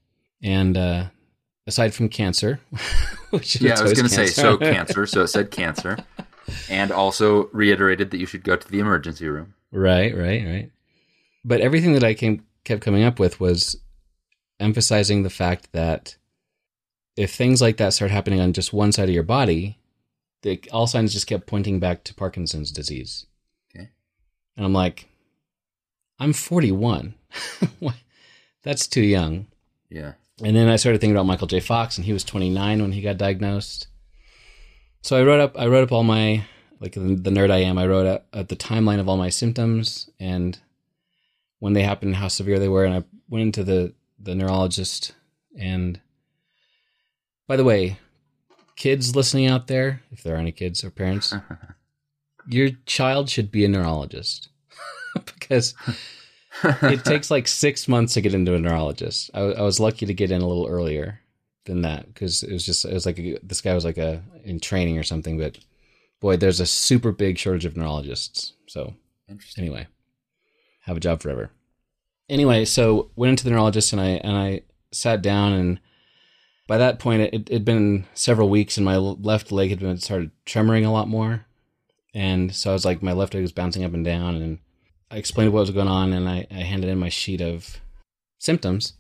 And 0.41 0.77
uh, 0.77 1.05
aside 1.67 1.93
from 1.93 2.09
cancer, 2.09 2.59
which 3.29 3.61
Yeah, 3.61 3.79
I 3.79 3.83
was 3.83 3.93
going 3.93 4.07
to 4.07 4.13
say 4.13 4.27
so 4.27 4.57
cancer, 4.57 5.05
so 5.05 5.23
it 5.23 5.27
said 5.27 5.51
cancer, 5.51 5.97
and 6.69 6.91
also 6.91 7.49
reiterated 7.53 8.11
that 8.11 8.17
you 8.17 8.25
should 8.25 8.43
go 8.43 8.55
to 8.55 8.67
the 8.67 8.79
emergency 8.79 9.27
room. 9.27 9.53
Right, 9.71 10.15
right, 10.15 10.45
right. 10.45 10.71
But 11.45 11.61
everything 11.61 11.93
that 11.93 12.03
I 12.03 12.13
came 12.13 12.45
kept 12.63 12.81
coming 12.81 13.03
up 13.03 13.19
with 13.19 13.39
was 13.39 13.77
emphasizing 14.59 15.23
the 15.23 15.29
fact 15.29 15.71
that 15.71 16.17
if 17.15 17.33
things 17.33 17.61
like 17.61 17.77
that 17.77 17.93
start 17.93 18.11
happening 18.11 18.39
on 18.39 18.53
just 18.53 18.73
one 18.73 18.91
side 18.91 19.09
of 19.09 19.15
your 19.15 19.23
body, 19.23 19.77
the, 20.41 20.61
all 20.71 20.87
signs 20.87 21.13
just 21.13 21.27
kept 21.27 21.47
pointing 21.47 21.79
back 21.79 22.03
to 22.05 22.13
Parkinson's 22.13 22.71
disease. 22.71 23.25
Okay. 23.69 23.89
And 24.55 24.65
I'm 24.65 24.73
like, 24.73 25.07
I'm 26.19 26.33
41. 26.33 27.15
What? 27.79 27.95
That's 28.63 28.87
too 28.87 29.01
young. 29.01 29.47
Yeah. 29.89 30.13
And 30.43 30.55
then 30.55 30.69
I 30.69 30.75
started 30.75 30.99
thinking 30.99 31.15
about 31.15 31.25
Michael 31.25 31.47
J. 31.47 31.59
Fox, 31.59 31.97
and 31.97 32.05
he 32.05 32.13
was 32.13 32.23
29 32.23 32.81
when 32.81 32.91
he 32.91 33.01
got 33.01 33.17
diagnosed. 33.17 33.87
So 35.01 35.17
I 35.17 35.23
wrote 35.23 35.39
up, 35.39 35.57
I 35.57 35.67
wrote 35.67 35.83
up 35.83 35.91
all 35.91 36.03
my, 36.03 36.45
like 36.79 36.93
the, 36.93 36.99
the 36.99 37.29
nerd 37.29 37.51
I 37.51 37.59
am, 37.59 37.77
I 37.77 37.87
wrote 37.87 38.05
up 38.05 38.27
uh, 38.33 38.43
the 38.43 38.55
timeline 38.55 38.99
of 38.99 39.07
all 39.07 39.17
my 39.17 39.29
symptoms 39.29 40.09
and 40.19 40.59
when 41.59 41.73
they 41.73 41.83
happened, 41.83 42.15
how 42.15 42.29
severe 42.29 42.57
they 42.57 42.69
were, 42.69 42.85
and 42.85 42.93
I 42.95 43.03
went 43.29 43.43
into 43.43 43.63
the 43.63 43.93
the 44.21 44.35
neurologist. 44.35 45.13
And 45.57 45.99
by 47.47 47.55
the 47.55 47.63
way, 47.63 47.97
kids 48.75 49.15
listening 49.15 49.47
out 49.47 49.67
there, 49.67 50.01
if 50.11 50.23
there 50.23 50.35
are 50.35 50.39
any 50.39 50.51
kids 50.51 50.83
or 50.83 50.89
parents, 50.89 51.33
your 52.47 52.69
child 52.85 53.29
should 53.29 53.51
be 53.51 53.65
a 53.65 53.67
neurologist 53.67 54.49
because 55.13 55.73
it 56.63 57.05
takes 57.05 57.31
like 57.31 57.47
six 57.47 57.88
months 57.88 58.13
to 58.13 58.21
get 58.21 58.33
into 58.33 58.55
a 58.55 58.59
neurologist. 58.59 59.29
I, 59.33 59.41
I 59.41 59.61
was 59.61 59.79
lucky 59.79 60.05
to 60.05 60.13
get 60.13 60.31
in 60.31 60.41
a 60.41 60.47
little 60.47 60.67
earlier 60.67 61.19
than 61.65 61.81
that 61.81 62.07
because 62.07 62.43
it 62.43 62.51
was 62.51 62.65
just 62.65 62.85
it 62.85 62.93
was 62.93 63.05
like 63.05 63.19
a, 63.19 63.38
this 63.43 63.61
guy 63.61 63.73
was 63.73 63.85
like 63.85 63.97
a 63.97 64.23
in 64.43 64.59
training 64.59 64.97
or 64.97 65.03
something. 65.03 65.38
But 65.38 65.59
boy, 66.19 66.38
there's 66.38 66.59
a 66.59 66.65
super 66.65 67.11
big 67.11 67.38
shortage 67.38 67.65
of 67.65 67.77
neurologists. 67.77 68.53
So 68.67 68.95
Interesting. 69.27 69.63
anyway, 69.65 69.88
have 70.81 70.97
a 70.97 71.01
job 71.01 71.21
forever. 71.21 71.51
Anyway, 72.29 72.63
so 72.65 73.09
went 73.15 73.31
into 73.31 73.43
the 73.43 73.50
neurologist 73.50 73.91
and 73.91 74.01
I 74.01 74.09
and 74.24 74.38
I 74.38 74.62
sat 74.91 75.21
down 75.21 75.53
and 75.53 75.79
by 76.67 76.77
that 76.77 77.00
point 77.00 77.33
it 77.33 77.50
had 77.50 77.65
been 77.65 78.05
several 78.13 78.50
weeks 78.50 78.77
and 78.77 78.86
my 78.86 78.98
left 78.98 79.51
leg 79.51 79.71
had 79.71 79.79
been 79.79 79.98
started 79.98 80.31
tremoring 80.45 80.86
a 80.86 80.91
lot 80.91 81.07
more, 81.07 81.45
and 82.13 82.53
so 82.55 82.69
I 82.69 82.74
was 82.74 82.86
like 82.86 83.01
my 83.01 83.13
left 83.13 83.33
leg 83.33 83.41
was 83.41 83.51
bouncing 83.51 83.83
up 83.83 83.93
and 83.93 84.05
down 84.05 84.36
and 84.36 84.59
I 85.09 85.17
explained 85.17 85.53
what 85.53 85.62
was 85.62 85.71
going 85.71 85.88
on 85.88 86.13
and 86.13 86.29
I, 86.29 86.45
I 86.51 86.62
handed 86.62 86.89
in 86.89 87.00
my 87.00 87.09
sheet 87.09 87.41
of 87.41 87.79
symptoms, 88.38 88.93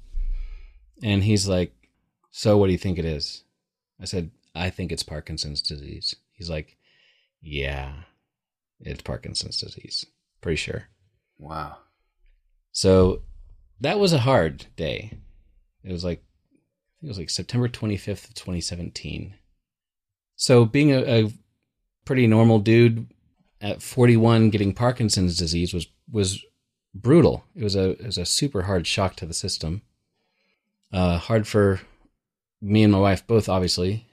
and 1.03 1.23
he's 1.23 1.47
like, 1.47 1.71
"So 2.31 2.57
what 2.57 2.65
do 2.65 2.71
you 2.71 2.79
think 2.79 2.97
it 2.97 3.05
is?" 3.05 3.43
I 4.01 4.05
said, 4.05 4.31
"I 4.55 4.71
think 4.71 4.91
it's 4.91 5.03
Parkinson's 5.03 5.61
disease." 5.61 6.15
He's 6.31 6.49
like, 6.49 6.77
"Yeah, 7.41 7.93
it's 8.79 9.03
Parkinson's 9.03 9.59
disease. 9.59 10.05
Pretty 10.41 10.55
sure." 10.55 10.87
Wow. 11.37 11.77
So 12.71 13.21
that 13.81 13.99
was 13.99 14.13
a 14.13 14.19
hard 14.19 14.65
day. 14.75 15.17
It 15.83 15.91
was 15.91 16.03
like 16.03 16.23
it 17.01 17.07
was 17.07 17.17
like 17.17 17.29
September 17.29 17.69
25th 17.69 18.27
of 18.27 18.33
2017. 18.33 19.35
So 20.35 20.65
being 20.65 20.91
a, 20.91 21.25
a 21.25 21.31
pretty 22.05 22.27
normal 22.27 22.59
dude 22.59 23.07
at 23.61 23.81
41 23.81 24.49
getting 24.49 24.73
Parkinson's 24.73 25.37
disease 25.37 25.73
was 25.73 25.87
was 26.11 26.43
brutal. 26.93 27.43
It 27.55 27.63
was 27.63 27.75
a 27.75 27.91
it 27.91 28.05
was 28.05 28.17
a 28.17 28.25
super 28.25 28.63
hard 28.63 28.87
shock 28.87 29.15
to 29.17 29.25
the 29.25 29.33
system. 29.33 29.81
Uh, 30.91 31.17
hard 31.17 31.47
for 31.47 31.81
me 32.61 32.83
and 32.83 32.91
my 32.91 32.99
wife 32.99 33.25
both. 33.27 33.47
Obviously, 33.47 34.05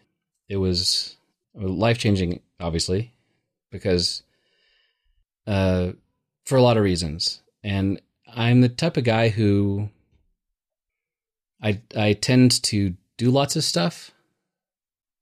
it 0.48 0.56
was 0.56 1.16
life 1.54 1.98
changing. 1.98 2.40
Obviously, 2.60 3.12
because 3.70 4.22
uh, 5.46 5.92
for 6.44 6.56
a 6.56 6.62
lot 6.62 6.76
of 6.76 6.82
reasons, 6.84 7.42
and 7.62 8.00
I'm 8.36 8.60
the 8.60 8.68
type 8.68 8.98
of 8.98 9.04
guy 9.04 9.30
who 9.30 9.88
I 11.62 11.80
I 11.96 12.12
tend 12.12 12.62
to 12.64 12.94
do 13.16 13.30
lots 13.30 13.56
of 13.56 13.64
stuff, 13.64 14.12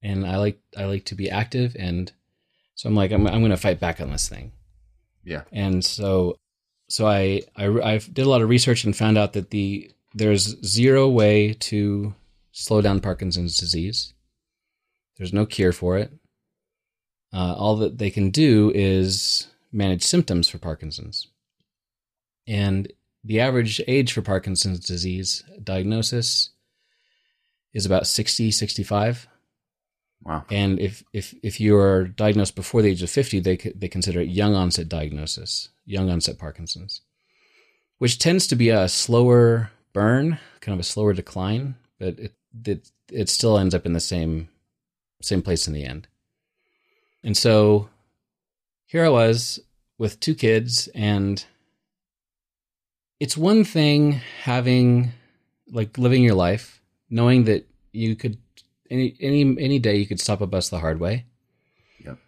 and 0.02 0.26
I 0.26 0.37
like 0.37 0.61
I 0.76 0.85
like 0.87 1.04
to 1.06 1.14
be 1.14 1.30
active, 1.30 1.76
and 1.78 2.12
so 2.75 2.88
I'm 2.88 2.97
like 2.97 3.12
I'm 3.12 3.26
I'm 3.26 3.40
going 3.40 3.50
to 3.50 3.56
fight 3.56 3.78
back 3.78 4.00
on 4.00 4.11
this 4.11 4.28
thing. 4.28 4.50
Yeah. 5.23 5.42
And 5.52 5.85
so 5.85 6.37
so 6.88 7.06
I, 7.06 7.42
I 7.56 7.66
I 7.66 7.99
did 7.99 8.26
a 8.26 8.28
lot 8.28 8.42
of 8.42 8.49
research 8.49 8.85
and 8.85 8.97
found 8.97 9.16
out 9.16 9.33
that 9.35 9.50
the 9.50 9.90
there's 10.12 10.61
zero 10.66 11.09
way 11.09 11.54
to 11.54 12.14
slow 12.50 12.80
down 12.80 13.00
Parkinson's 13.00 13.56
disease. 13.56 14.12
There's 15.16 15.33
no 15.33 15.47
cure 15.47 15.73
for 15.73 15.97
it. 15.99 16.12
Uh, 17.33 17.54
all 17.54 17.76
that 17.76 17.99
they 17.99 18.11
can 18.11 18.30
do 18.30 18.73
is 18.75 19.49
manage 19.73 20.02
symptoms 20.02 20.49
for 20.49 20.59
Parkinson's. 20.59 21.28
And 22.47 22.92
the 23.25 23.40
average 23.40 23.81
age 23.88 24.12
for 24.12 24.23
Parkinson's 24.23 24.81
disease 24.81 25.43
diagnosis 25.62 26.50
is 27.73 27.87
about 27.87 28.07
60, 28.07 28.50
65. 28.50 29.26
Wow. 30.23 30.45
And 30.50 30.78
if, 30.78 31.02
if, 31.12 31.35
if 31.43 31.61
you 31.61 31.76
are 31.76 32.04
diagnosed 32.04 32.54
before 32.54 32.83
the 32.83 32.90
age 32.90 33.02
of 33.02 33.11
50, 33.11 33.40
they, 33.40 33.57
they 33.57 33.88
consider 33.88 34.21
it 34.21 34.28
young 34.28 34.54
onset 34.54 34.88
diagnosis, 34.88 35.71
young 35.85 36.11
onset 36.11 36.38
Parkinson's, 36.38 37.02
which 37.99 38.19
tends 38.19 38.47
to 38.47 38.57
be 38.57 38.71
a 38.71 38.88
slower 38.88 39.71
burn, 39.93 40.38
kind 40.61 40.75
of 40.75 40.81
a 40.81 40.85
slower 40.85 41.12
decline, 41.12 41.75
but 41.99 42.19
it, 42.19 42.35
it, 42.66 42.90
it 43.11 43.28
still 43.28 43.59
ends 43.59 43.75
up 43.75 43.87
in 43.87 43.93
the 43.93 44.00
same, 44.00 44.49
same 45.23 45.43
place 45.43 45.66
in 45.66 45.75
the 45.75 45.85
end. 45.85 46.09
And 47.23 47.37
so 47.37 47.88
here 48.87 49.04
I 49.04 49.09
was 49.09 49.61
with 49.99 50.21
two 50.21 50.35
kids 50.35 50.88
and 50.95 51.45
it's 53.21 53.37
one 53.37 53.64
thing 53.64 54.21
having 54.42 55.12
like 55.71 55.97
living 55.99 56.23
your 56.23 56.35
life 56.35 56.83
knowing 57.11 57.44
that 57.44 57.66
you 57.92 58.16
could 58.16 58.38
any 58.90 59.16
any 59.21 59.42
any 59.59 59.78
day 59.78 59.97
you 59.97 60.06
could 60.06 60.21
stop 60.21 60.40
a 60.40 60.47
bus 60.47 60.68
the 60.68 60.80
hard 60.80 61.00
way. 61.00 61.26
Yep. 62.04 62.18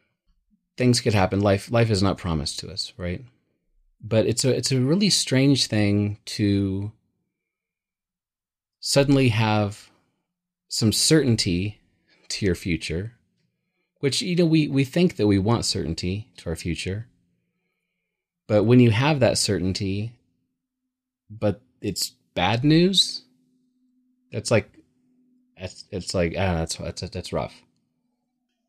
things 0.76 1.00
could 1.00 1.14
happen. 1.14 1.40
Life 1.40 1.70
life 1.70 1.90
is 1.90 2.02
not 2.02 2.18
promised 2.18 2.58
to 2.60 2.70
us 2.70 2.92
right? 2.96 3.24
But 4.02 4.26
it's 4.26 4.44
a 4.44 4.56
it's 4.56 4.72
a 4.72 4.80
really 4.80 5.10
strange 5.10 5.66
thing 5.66 6.18
to 6.26 6.92
suddenly 8.80 9.30
have 9.30 9.90
some 10.68 10.92
certainty 10.92 11.80
to 12.28 12.44
your 12.44 12.54
future 12.54 13.16
which 14.00 14.22
you 14.22 14.36
know 14.36 14.46
we 14.46 14.68
we 14.68 14.84
think 14.84 15.16
that 15.16 15.26
we 15.26 15.38
want 15.38 15.64
certainty 15.64 16.30
to 16.36 16.48
our 16.48 16.56
future. 16.56 17.08
But 18.46 18.64
when 18.64 18.78
you 18.78 18.90
have 18.90 19.20
that 19.20 19.38
certainty 19.38 20.12
but 21.30 21.60
it's 21.80 22.12
bad 22.34 22.64
news. 22.64 23.22
That's 24.32 24.50
like 24.50 24.70
that's 25.58 25.84
it's 25.90 26.14
like 26.14 26.34
ah, 26.36 26.54
that's 26.54 26.76
that's 26.76 27.02
that's 27.02 27.32
rough. 27.32 27.62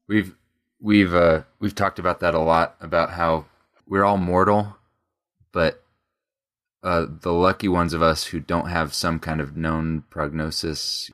We've 0.08 0.36
we've 0.80 1.14
uh 1.14 1.44
we've 1.60 1.76
talked 1.76 2.00
about 2.00 2.20
that 2.22 2.34
a 2.34 2.40
lot 2.40 2.76
about 2.82 3.12
how 3.12 3.46
we're 3.88 4.04
all 4.04 4.18
mortal, 4.18 4.78
but 5.52 5.84
uh 6.84 7.06
the 7.10 7.34
lucky 7.34 7.68
ones 7.68 7.94
of 7.94 8.02
us 8.02 8.26
who 8.26 8.40
don't 8.40 8.70
have 8.70 8.94
some 8.94 9.20
kind 9.20 9.42
of 9.42 9.58
known 9.58 10.04
prognosis, 10.10 11.12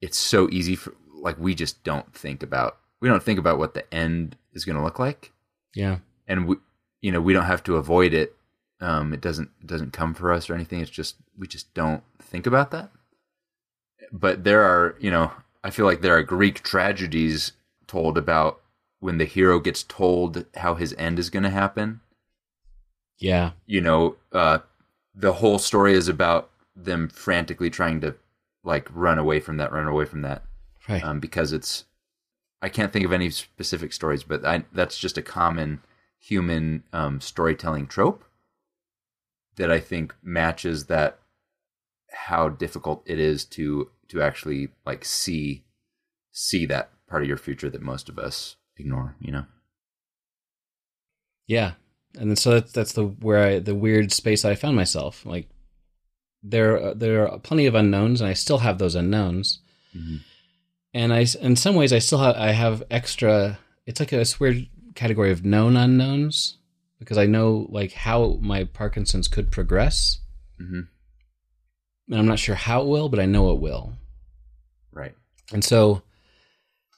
it's 0.00 0.18
so 0.18 0.48
easy 0.50 0.76
for 0.76 0.94
like 1.12 1.38
we 1.38 1.54
just 1.54 1.82
don't 1.84 2.14
think 2.14 2.42
about 2.42 2.78
we 3.00 3.08
don't 3.08 3.22
think 3.22 3.38
about 3.38 3.58
what 3.58 3.74
the 3.74 3.92
end 3.94 4.36
is 4.52 4.64
going 4.64 4.76
to 4.76 4.82
look 4.82 4.98
like, 4.98 5.32
yeah. 5.74 5.98
And 6.26 6.46
we 6.46 6.56
you 7.02 7.12
know 7.12 7.20
we 7.20 7.32
don't 7.32 7.44
have 7.44 7.62
to 7.64 7.76
avoid 7.76 8.14
it. 8.14 8.34
Um, 8.80 9.12
it 9.12 9.20
doesn't 9.20 9.50
it 9.60 9.66
doesn't 9.66 9.92
come 9.92 10.14
for 10.14 10.32
us 10.32 10.50
or 10.50 10.54
anything. 10.54 10.80
It's 10.80 10.90
just 10.90 11.16
we 11.36 11.46
just 11.46 11.72
don't 11.74 12.02
think 12.20 12.46
about 12.46 12.70
that. 12.72 12.90
But 14.12 14.44
there 14.44 14.62
are 14.62 14.96
you 15.00 15.10
know 15.10 15.32
I 15.64 15.70
feel 15.70 15.86
like 15.86 16.00
there 16.00 16.16
are 16.16 16.22
Greek 16.22 16.62
tragedies 16.62 17.52
told 17.86 18.18
about 18.18 18.60
when 19.00 19.18
the 19.18 19.24
hero 19.24 19.58
gets 19.60 19.82
told 19.82 20.44
how 20.56 20.74
his 20.74 20.94
end 20.98 21.18
is 21.18 21.30
going 21.30 21.42
to 21.42 21.50
happen. 21.50 22.00
yeah 23.18 23.52
You 23.66 23.80
know, 23.80 24.16
uh, 24.32 24.58
the 25.14 25.34
whole 25.34 25.58
story 25.58 25.94
is 25.94 26.08
about 26.08 26.50
them 26.74 27.08
frantically 27.08 27.70
trying 27.70 28.00
to 28.02 28.14
like 28.62 28.88
run 28.92 29.18
away 29.18 29.40
from 29.40 29.56
that, 29.56 29.72
run 29.72 29.86
away 29.86 30.04
from 30.04 30.22
that, 30.22 30.42
right 30.88 31.02
um, 31.02 31.20
because 31.20 31.52
it's. 31.52 31.84
I 32.62 32.68
can't 32.68 32.92
think 32.92 33.04
of 33.04 33.12
any 33.12 33.28
specific 33.30 33.92
stories, 33.92 34.22
but 34.24 34.44
I, 34.44 34.64
that's 34.72 34.98
just 34.98 35.18
a 35.18 35.22
common 35.22 35.82
human 36.18 36.82
um, 36.92 37.20
storytelling 37.20 37.86
trope 37.86 38.24
that 39.56 39.70
I 39.70 39.80
think 39.80 40.14
matches 40.22 40.86
that 40.86 41.18
how 42.12 42.48
difficult 42.48 43.02
it 43.06 43.18
is 43.18 43.44
to 43.44 43.90
to 44.08 44.22
actually 44.22 44.68
like 44.84 45.04
see 45.04 45.64
see 46.30 46.66
that 46.66 46.90
part 47.08 47.22
of 47.22 47.28
your 47.28 47.36
future 47.38 47.70
that 47.70 47.82
most 47.82 48.08
of 48.08 48.18
us 48.18 48.56
ignore. 48.76 49.16
You 49.20 49.32
know. 49.32 49.44
Yeah, 51.46 51.72
and 52.18 52.30
then 52.30 52.36
so 52.36 52.50
that's 52.50 52.72
that's 52.72 52.92
the 52.92 53.04
where 53.04 53.46
I 53.46 53.58
the 53.58 53.74
weird 53.74 54.12
space 54.12 54.44
I 54.44 54.54
found 54.54 54.76
myself. 54.76 55.24
Like 55.24 55.48
there 56.42 56.94
there 56.94 57.28
are 57.28 57.38
plenty 57.38 57.66
of 57.66 57.74
unknowns, 57.74 58.20
and 58.20 58.28
I 58.28 58.34
still 58.34 58.58
have 58.58 58.78
those 58.78 58.94
unknowns. 58.94 59.60
Mhm. 59.94 60.20
And 60.94 61.12
I 61.12 61.26
in 61.40 61.56
some 61.56 61.74
ways 61.74 61.92
I 61.92 61.98
still 61.98 62.18
have 62.18 62.36
I 62.36 62.52
have 62.52 62.82
extra. 62.90 63.58
It's 63.86 64.00
like 64.00 64.12
a 64.12 64.24
weird 64.40 64.66
category 64.94 65.30
of 65.30 65.44
known 65.44 65.76
unknowns 65.76 66.56
because 66.98 67.18
I 67.18 67.26
know 67.26 67.66
like 67.70 67.92
how 67.92 68.38
my 68.40 68.64
Parkinson's 68.64 69.28
could 69.28 69.50
progress, 69.50 70.20
Mhm. 70.60 70.88
and 72.08 72.18
I'm 72.18 72.26
not 72.26 72.38
sure 72.38 72.54
how 72.54 72.82
it 72.82 72.86
will, 72.88 73.08
but 73.08 73.20
I 73.20 73.26
know 73.26 73.50
it 73.52 73.60
will. 73.60 73.92
Right. 74.92 75.14
And 75.52 75.62
so, 75.64 76.02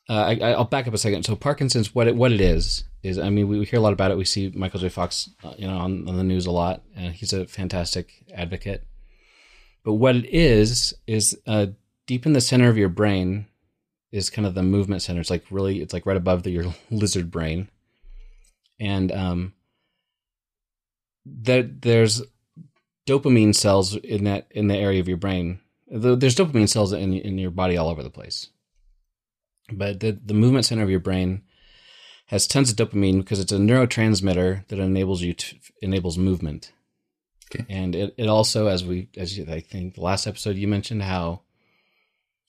uh, 0.09 0.13
I, 0.41 0.53
I'll 0.53 0.65
back 0.65 0.87
up 0.89 0.95
a 0.95 0.99
second. 0.99 1.25
So 1.25 1.35
Parkinson's, 1.37 1.95
what 1.95 2.07
it 2.09 2.17
what 2.17 2.33
it 2.33 2.41
is 2.41 2.85
is, 3.03 3.19
I 3.19 3.29
mean, 3.31 3.49
we 3.49 3.65
hear 3.65 3.79
a 3.79 3.83
lot 3.83 3.93
about 3.93 4.11
it. 4.11 4.17
We 4.17 4.25
see 4.25 4.51
Michael 4.55 4.81
J. 4.81 4.89
Fox, 4.89 5.31
uh, 5.45 5.55
you 5.59 5.67
know, 5.67 5.77
on, 5.79 6.09
on 6.09 6.17
the 6.17 6.25
news 6.25 6.47
a 6.47 6.51
lot, 6.51 6.83
and 6.97 7.15
he's 7.15 7.33
a 7.33 7.47
fantastic 7.47 8.13
advocate. 8.35 8.85
But 9.85 9.95
what 9.95 10.17
it 10.17 10.27
is 10.35 10.95
is 11.07 11.39
uh, 11.47 11.67
deep 12.07 12.25
in 12.27 12.33
the 12.33 12.41
center 12.41 12.69
of 12.69 12.77
your 12.79 12.89
brain 12.89 13.47
is 14.11 14.31
kind 14.31 14.47
of 14.47 14.55
the 14.55 14.63
movement 14.63 15.03
center. 15.03 15.21
It's 15.21 15.31
like 15.31 15.45
really, 15.51 15.81
it's 15.83 15.93
like 15.93 16.07
right 16.07 16.17
above 16.17 16.43
the, 16.43 16.51
your 16.51 16.75
lizard 16.91 17.31
brain, 17.31 17.69
and 18.81 19.13
um, 19.13 19.53
that 21.43 21.83
there's 21.83 22.23
dopamine 23.07 23.55
cells 23.55 23.97
in 23.97 24.25
that 24.25 24.47
in 24.51 24.69
the 24.69 24.77
area 24.77 25.01
of 25.01 25.09
your 25.09 25.17
brain. 25.17 25.61
There's 25.87 26.37
dopamine 26.37 26.69
cells 26.69 26.93
in 26.93 27.15
in 27.15 27.39
your 27.39 27.51
body 27.51 27.77
all 27.77 27.89
over 27.89 28.03
the 28.03 28.11
place, 28.11 28.49
but 29.73 30.01
the 30.01 30.13
the 30.13 30.35
movement 30.35 30.67
center 30.67 30.83
of 30.83 30.91
your 30.91 31.01
brain 31.01 31.43
has 32.27 32.47
tons 32.47 32.71
of 32.71 32.77
dopamine 32.77 33.19
because 33.19 33.41
it's 33.41 33.53
a 33.53 33.57
neurotransmitter 33.57 34.67
that 34.69 34.79
enables 34.79 35.23
you 35.23 35.33
to 35.33 35.57
enables 35.81 36.19
movement. 36.19 36.73
Okay. 37.51 37.65
And 37.69 37.95
it, 37.95 38.15
it 38.19 38.29
also, 38.29 38.67
as 38.67 38.85
we, 38.85 39.09
as 39.17 39.39
you, 39.39 39.47
I 39.51 39.61
think 39.61 39.95
the 39.95 40.03
last 40.03 40.27
episode 40.27 40.57
you 40.57 40.69
mentioned 40.69 41.03
how 41.03 41.41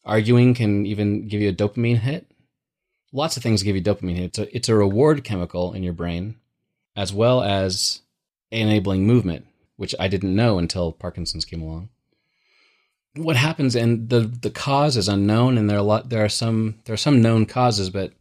arguing 0.04 0.54
can 0.54 0.86
even 0.86 1.28
give 1.28 1.42
you 1.42 1.50
a 1.50 1.54
dopamine 1.54 2.00
hit. 2.00 2.30
Lots 3.14 3.38
of 3.38 3.44
things 3.44 3.64
give 3.64 3.76
you 3.76 3.82
dopamine 3.82 4.16
hit. 4.16 4.26
It's 4.26 4.40
a, 4.40 4.56
it's 4.56 4.70
a 4.70 4.76
reward 4.76 5.24
chemical 5.24 5.74
in 5.74 5.84
your 5.84 5.94
brain, 5.94 6.36
as 6.96 7.14
well 7.14 7.42
as 7.42 8.02
enabling 8.52 9.06
movement, 9.06 9.46
which 9.76 9.96
I 10.00 10.08
didn't 10.08 10.36
know 10.36 10.58
until 10.58 10.92
Parkinson's 10.92 11.46
came 11.46 11.62
along. 11.62 11.90
What 13.16 13.36
happens, 13.36 13.76
and 13.76 14.10
the 14.10 14.22
the 14.22 14.52
cause 14.52 14.96
is 14.96 15.08
unknown, 15.08 15.58
and 15.58 15.70
there 15.70 15.78
are 15.78 15.82
a 15.82 15.84
lot. 15.84 16.10
There 16.10 16.24
are 16.24 16.30
some 16.30 16.80
there 16.86 16.94
are 16.94 16.98
some 16.98 17.22
known 17.22 17.46
causes, 17.46 17.90
but 17.90 18.14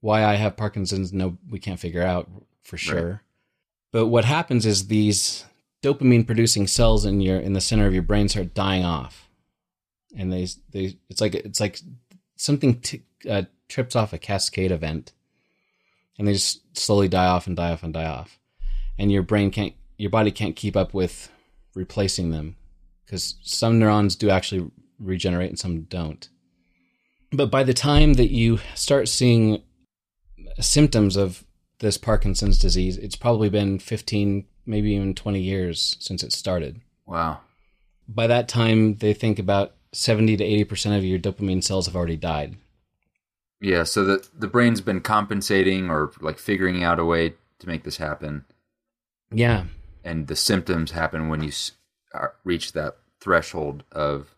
why 0.00 0.24
I 0.24 0.34
have 0.34 0.56
Parkinson's, 0.56 1.12
no, 1.12 1.38
we 1.48 1.58
can't 1.58 1.80
figure 1.80 2.02
out 2.02 2.28
for 2.62 2.76
sure. 2.76 3.22
But 3.90 4.06
what 4.06 4.24
happens 4.24 4.66
is 4.66 4.86
these 4.86 5.44
dopamine 5.82 6.26
producing 6.26 6.66
cells 6.66 7.04
in 7.04 7.20
your 7.20 7.38
in 7.38 7.52
the 7.52 7.60
center 7.60 7.86
of 7.86 7.94
your 7.94 8.02
brain 8.02 8.28
start 8.28 8.54
dying 8.54 8.84
off, 8.84 9.28
and 10.16 10.32
they 10.32 10.46
they 10.72 10.96
it's 11.08 11.20
like 11.20 11.34
it's 11.34 11.60
like 11.60 11.80
something 12.36 12.80
t- 12.80 13.02
uh, 13.28 13.42
trips 13.68 13.96
off 13.96 14.12
a 14.12 14.18
cascade 14.18 14.72
event, 14.72 15.12
and 16.18 16.28
they 16.28 16.32
just 16.32 16.76
slowly 16.76 17.08
die 17.08 17.26
off 17.26 17.46
and 17.46 17.56
die 17.56 17.72
off 17.72 17.82
and 17.82 17.94
die 17.94 18.06
off, 18.06 18.37
and 18.98 19.12
your 19.12 19.22
brain 19.22 19.50
can't 19.50 19.74
your 19.96 20.10
body 20.10 20.30
can't 20.30 20.56
keep 20.56 20.76
up 20.76 20.94
with 20.94 21.30
replacing 21.74 22.30
them 22.30 22.56
because 23.04 23.36
some 23.42 23.78
neurons 23.78 24.16
do 24.16 24.30
actually 24.30 24.70
regenerate 24.98 25.50
and 25.50 25.58
some 25.58 25.82
don't. 25.82 26.28
But 27.30 27.50
by 27.50 27.62
the 27.62 27.74
time 27.74 28.14
that 28.14 28.30
you 28.30 28.58
start 28.74 29.08
seeing 29.08 29.62
symptoms 30.60 31.16
of 31.16 31.44
this 31.80 31.98
Parkinson's 31.98 32.58
disease, 32.58 32.96
it's 32.96 33.16
probably 33.16 33.48
been 33.48 33.78
15, 33.78 34.46
maybe 34.66 34.92
even 34.92 35.14
20 35.14 35.40
years 35.40 35.96
since 36.00 36.22
it 36.22 36.32
started. 36.32 36.80
Wow. 37.06 37.40
By 38.08 38.26
that 38.26 38.48
time, 38.48 38.96
they 38.96 39.14
think 39.14 39.38
about 39.38 39.74
70 39.92 40.36
to 40.38 40.44
80% 40.44 40.96
of 40.96 41.04
your 41.04 41.18
dopamine 41.18 41.62
cells 41.62 41.86
have 41.86 41.96
already 41.96 42.16
died. 42.16 42.56
Yeah, 43.60 43.82
so 43.82 44.04
the 44.04 44.28
the 44.32 44.46
brain's 44.46 44.80
been 44.80 45.00
compensating 45.00 45.90
or 45.90 46.12
like 46.20 46.38
figuring 46.38 46.84
out 46.84 47.00
a 47.00 47.04
way 47.04 47.34
to 47.58 47.66
make 47.66 47.82
this 47.82 47.96
happen, 47.96 48.44
Yeah. 49.30 49.64
and 50.04 50.26
the 50.26 50.36
symptoms 50.36 50.92
happen 50.92 51.28
when 51.28 51.42
you 51.42 51.52
reach 52.44 52.72
that 52.72 52.96
threshold 53.20 53.84
of 53.92 54.34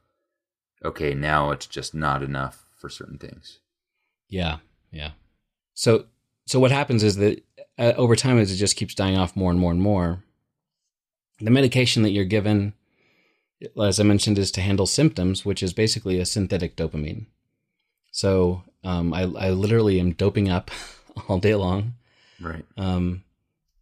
okay, 0.85 1.15
now 1.15 1.51
it's 1.51 1.67
just 1.67 1.95
not 1.95 2.23
enough 2.23 2.65
for 2.79 2.89
certain 2.89 3.19
things. 3.19 3.59
Yeah. 4.29 4.59
Yeah. 4.91 5.11
So, 5.75 6.07
so 6.47 6.59
what 6.59 6.71
happens 6.71 7.03
is 7.03 7.17
that 7.17 7.43
uh, 7.79 7.93
over 7.97 8.17
time, 8.17 8.39
as 8.39 8.51
it 8.51 8.57
just 8.57 8.77
keeps 8.77 8.95
dying 8.95 9.17
off 9.17 9.37
more 9.37 9.51
and 9.51 9.61
more 9.61 9.73
and 9.73 9.83
more, 9.83 10.25
the 11.39 11.51
medication 11.51 12.03
that 12.03 12.11
you're 12.11 12.25
given, 12.25 12.73
as 13.81 14.01
I 14.01 14.05
mentioned, 14.05 14.39
is 14.39 14.51
to 14.53 14.61
handle 14.61 14.87
symptoms, 14.87 15.45
which 15.45 15.63
is 15.63 15.73
basically 15.73 16.19
a 16.19 16.27
synthetic 16.27 16.77
dopamine. 16.77 17.27
So, 18.11 18.65
um, 18.83 19.13
I, 19.13 19.23
I 19.23 19.51
literally 19.51 20.01
am 20.01 20.13
doping 20.13 20.49
up 20.49 20.71
all 21.29 21.39
day 21.39 21.55
long. 21.55 21.95
Right. 22.41 22.65
Um, 22.77 23.25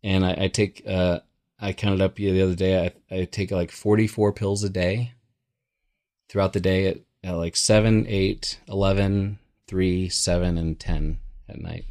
and 0.03 0.25
I, 0.25 0.37
I 0.45 0.49
take, 0.49 0.83
uh, 0.87 1.21
I 1.61 1.73
counted 1.73 2.01
up 2.01 2.17
the 2.17 2.43
other 2.43 2.55
day, 2.55 2.93
I, 3.11 3.15
I 3.15 3.25
take 3.25 3.51
like 3.51 3.71
44 3.71 4.33
pills 4.33 4.63
a 4.65 4.71
day 4.71 5.13
throughout 6.29 6.53
the 6.53 6.61
day 6.61 6.87
at, 6.87 6.99
at 7.25 7.33
like 7.33 7.57
7, 7.57 8.07
8, 8.07 8.61
11, 8.69 9.39
3, 9.67 10.09
7, 10.09 10.59
and 10.59 10.79
10 10.79 11.19
at 11.49 11.61
night. 11.61 11.85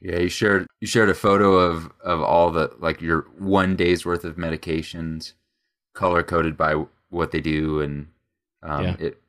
Yeah, 0.00 0.18
you 0.18 0.28
shared 0.28 0.66
you 0.80 0.86
shared 0.86 1.08
a 1.08 1.14
photo 1.14 1.54
of 1.54 1.90
of 2.04 2.20
all 2.20 2.50
the 2.50 2.70
like 2.78 3.00
your 3.00 3.22
one 3.38 3.76
day's 3.76 4.04
worth 4.04 4.24
of 4.24 4.36
medications, 4.36 5.32
color 5.94 6.22
coded 6.22 6.56
by 6.56 6.84
what 7.08 7.30
they 7.30 7.40
do, 7.40 7.80
and 7.80 8.08
um, 8.62 8.84
Yeah. 8.84 8.96
it. 8.98 9.22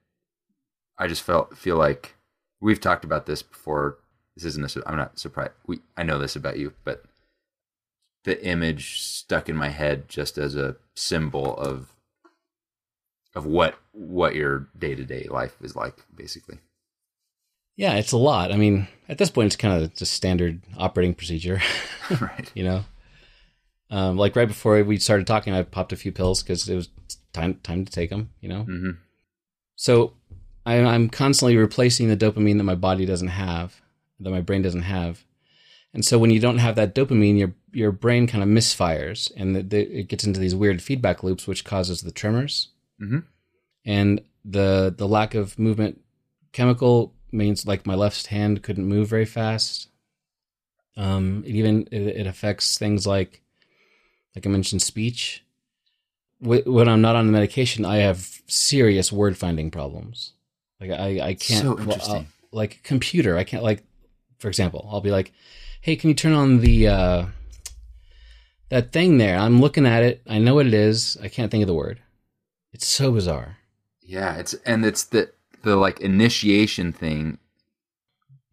I 0.98 1.08
just 1.08 1.24
felt 1.24 1.58
feel 1.58 1.78
like 1.78 2.16
we've 2.60 2.82
talked 2.82 3.06
about 3.06 3.26
this 3.26 3.42
before. 3.42 3.98
This 4.36 4.44
isn't 4.44 4.76
a. 4.78 4.84
I'm 4.88 4.98
not 4.98 5.18
surprised. 5.18 5.54
We 5.66 5.80
I 5.96 6.04
know 6.04 6.20
this 6.20 6.36
about 6.36 6.60
you, 6.60 6.74
but 6.84 7.06
the 8.28 8.46
image 8.46 9.00
stuck 9.00 9.48
in 9.48 9.56
my 9.56 9.70
head 9.70 10.10
just 10.10 10.38
as 10.38 10.54
a 10.54 10.76
symbol 10.96 11.56
of 11.56 11.94
of 13.34 13.46
what 13.46 13.80
what 13.94 14.36
your 14.36 14.68
day 14.78 14.96
to 14.96 15.06
day 15.06 15.28
life 15.30 15.56
is 15.62 15.78
like, 15.78 15.96
basically. 16.14 16.60
Yeah, 17.78 17.94
it's 17.96 18.12
a 18.12 18.18
lot. 18.18 18.52
I 18.52 18.58
mean, 18.58 18.90
at 19.08 19.18
this 19.18 19.30
point, 19.30 19.46
it's 19.46 19.56
kind 19.56 19.82
of 19.82 19.96
just 19.96 20.12
standard 20.14 20.62
operating 20.78 21.14
procedure, 21.16 21.62
right. 22.22 22.52
you 22.54 22.66
know. 22.66 22.84
Um, 23.90 24.18
like 24.18 24.36
right 24.36 24.48
before 24.48 24.84
we 24.84 24.98
started 24.98 25.26
talking, 25.26 25.54
I 25.54 25.64
popped 25.64 25.94
a 25.94 25.96
few 25.96 26.12
pills 26.12 26.44
because 26.44 26.68
it 26.68 26.76
was 26.76 26.90
time 27.32 27.56
time 27.64 27.86
to 27.86 27.92
take 27.92 28.10
them, 28.10 28.32
you 28.42 28.50
know. 28.50 28.64
hmm 28.64 28.92
So 29.78 30.12
I, 30.66 30.80
I'm 30.84 31.10
constantly 31.10 31.56
replacing 31.56 32.10
the 32.10 32.18
dopamine 32.18 32.58
that 32.58 32.66
my 32.66 32.76
body 32.76 33.06
doesn't 33.06 33.30
have, 33.30 33.80
that 34.20 34.32
my 34.32 34.42
brain 34.42 34.64
doesn't 34.64 34.82
have, 34.82 35.24
and 35.94 36.06
so 36.06 36.18
when 36.20 36.30
you 36.32 36.40
don't 36.40 36.58
have 36.60 36.76
that 36.76 36.94
dopamine, 36.96 37.38
your 37.38 37.54
your 37.72 37.92
brain 37.92 38.28
kind 38.28 38.44
of 38.44 38.50
misfires, 38.50 39.32
and 39.36 39.56
the, 39.56 39.62
the, 39.64 40.00
it 40.00 40.08
gets 40.08 40.24
into 40.24 40.40
these 40.40 40.56
weird 40.56 40.82
feedback 40.82 41.24
loops, 41.24 41.48
which 41.48 41.64
causes 41.66 42.02
the 42.02 42.12
tremors, 42.12 42.70
Mhm. 43.02 43.24
and 43.86 44.22
the 44.46 44.94
the 44.98 45.08
lack 45.08 45.34
of 45.36 45.58
movement 45.60 46.02
chemical 46.54 47.14
means 47.32 47.66
like 47.68 47.86
my 47.86 47.94
left 47.96 48.28
hand 48.28 48.64
couldn't 48.64 48.86
move 48.86 49.08
very 49.10 49.26
fast. 49.26 49.90
Um, 50.96 51.44
it 51.46 51.54
even 51.56 51.88
it, 51.92 52.02
it 52.22 52.28
affects 52.28 52.78
things 52.78 53.06
like, 53.06 53.42
like 54.36 54.46
I 54.48 54.50
mentioned, 54.50 54.82
speech. 54.82 55.44
When 56.40 56.88
I'm 56.88 57.02
not 57.02 57.16
on 57.16 57.26
the 57.26 57.32
medication, 57.34 57.84
I 57.84 57.98
have 57.98 58.42
serious 58.48 59.12
word 59.12 59.38
finding 59.38 59.72
problems. 59.72 60.34
Like 60.80 60.92
I, 60.92 61.20
I 61.30 61.34
can't. 61.34 61.64
So 61.64 61.80
interesting. 61.80 62.16
I'll- 62.16 62.26
like 62.52 62.82
computer, 62.84 63.38
I 63.38 63.44
can't. 63.44 63.62
Like, 63.64 63.84
for 64.40 64.48
example, 64.48 64.88
I'll 64.92 65.02
be 65.02 65.12
like, 65.12 65.34
"Hey, 65.88 65.96
can 65.96 66.10
you 66.10 66.14
turn 66.14 66.34
on 66.34 66.60
the 66.60 66.88
uh, 66.88 67.26
that 68.70 68.92
thing 68.92 69.18
there? 69.18 69.38
I'm 69.38 69.62
looking 69.62 69.86
at 69.86 70.04
it. 70.04 70.22
I 70.28 70.38
know 70.38 70.54
what 70.56 70.68
it 70.68 70.74
is. 70.74 71.18
I 71.24 71.30
can't 71.30 71.50
think 71.50 71.62
of 71.64 71.68
the 71.68 71.74
word. 71.74 72.02
It's 72.74 72.86
so 72.86 73.12
bizarre." 73.12 73.58
Yeah, 74.02 74.36
it's 74.36 74.54
and 74.66 74.86
it's 74.86 75.04
the 75.06 75.32
the 75.64 75.76
like 75.78 76.00
initiation 76.02 76.92
thing 76.94 77.40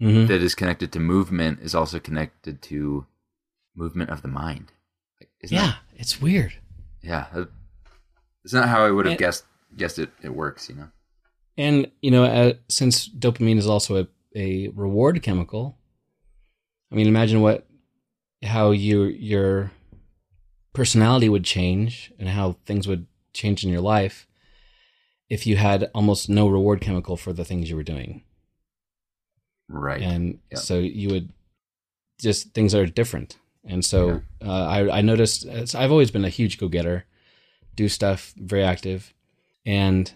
Mm-hmm. 0.03 0.27
that 0.27 0.42
is 0.42 0.55
connected 0.57 0.92
to 0.92 0.99
movement 1.01 1.61
is 1.61 1.75
also 1.75 1.99
connected 2.01 2.61
to 2.62 3.07
movement 3.77 4.11
of 4.11 4.23
the 4.23 4.29
mind. 4.29 4.73
Isn't 5.42 5.55
Yeah, 5.57 5.66
that- 5.66 5.79
it's 5.97 6.20
weird. 6.20 6.55
yeah. 7.01 7.27
It's 8.44 8.53
not 8.53 8.68
how 8.68 8.85
I 8.85 8.90
would 8.90 9.07
have 9.07 9.12
And- 9.12 9.18
guessed 9.18 9.44
guessed 9.77 9.99
it. 9.99 10.11
It 10.23 10.35
works, 10.35 10.68
you 10.68 10.75
know. 10.75 10.88
And 11.57 11.90
you 12.03 12.11
know, 12.11 12.25
uh, 12.25 12.53
since 12.68 13.09
dopamine 13.09 13.57
is 13.57 13.66
also 13.68 13.92
a, 14.03 14.07
a 14.37 14.68
reward 14.68 15.23
chemical, 15.23 15.79
I 16.95 16.97
mean, 16.97 17.09
imagine 17.09 17.41
what 17.41 17.67
how 18.45 18.71
you 18.71 19.03
your 19.05 19.73
personality 20.75 21.29
would 21.29 21.45
change 21.45 22.13
and 22.21 22.29
how 22.29 22.53
things 22.67 22.87
would 22.87 23.07
change 23.33 23.65
in 23.65 23.71
your 23.71 23.81
life 23.81 24.29
if 25.29 25.45
you 25.45 25.57
had 25.57 25.91
almost 25.93 26.29
no 26.29 26.47
reward 26.47 26.81
chemical 26.81 27.17
for 27.17 27.33
the 27.33 27.45
things 27.45 27.69
you 27.69 27.75
were 27.75 27.83
doing. 27.83 28.23
Right. 29.69 30.01
and 30.03 30.39
Yeah. 30.53 30.59
so 30.59 30.79
you 30.79 31.09
would 31.09 31.33
just 32.21 32.53
things 32.55 32.75
are 32.77 32.87
different 32.87 33.39
and 33.65 33.85
so 33.85 34.23
uh, 34.45 34.67
I, 34.67 34.99
I 34.99 35.01
noticed 35.01 35.47
it's- 35.47 35.75
i've 35.75 35.91
always 35.91 36.11
been 36.13 36.25
a 36.25 36.29
huge 36.29 36.59
go-getter 36.59 37.07
do 37.75 37.89
stuff 37.89 38.35
very 38.37 38.63
active 38.63 39.13
and 39.67 40.13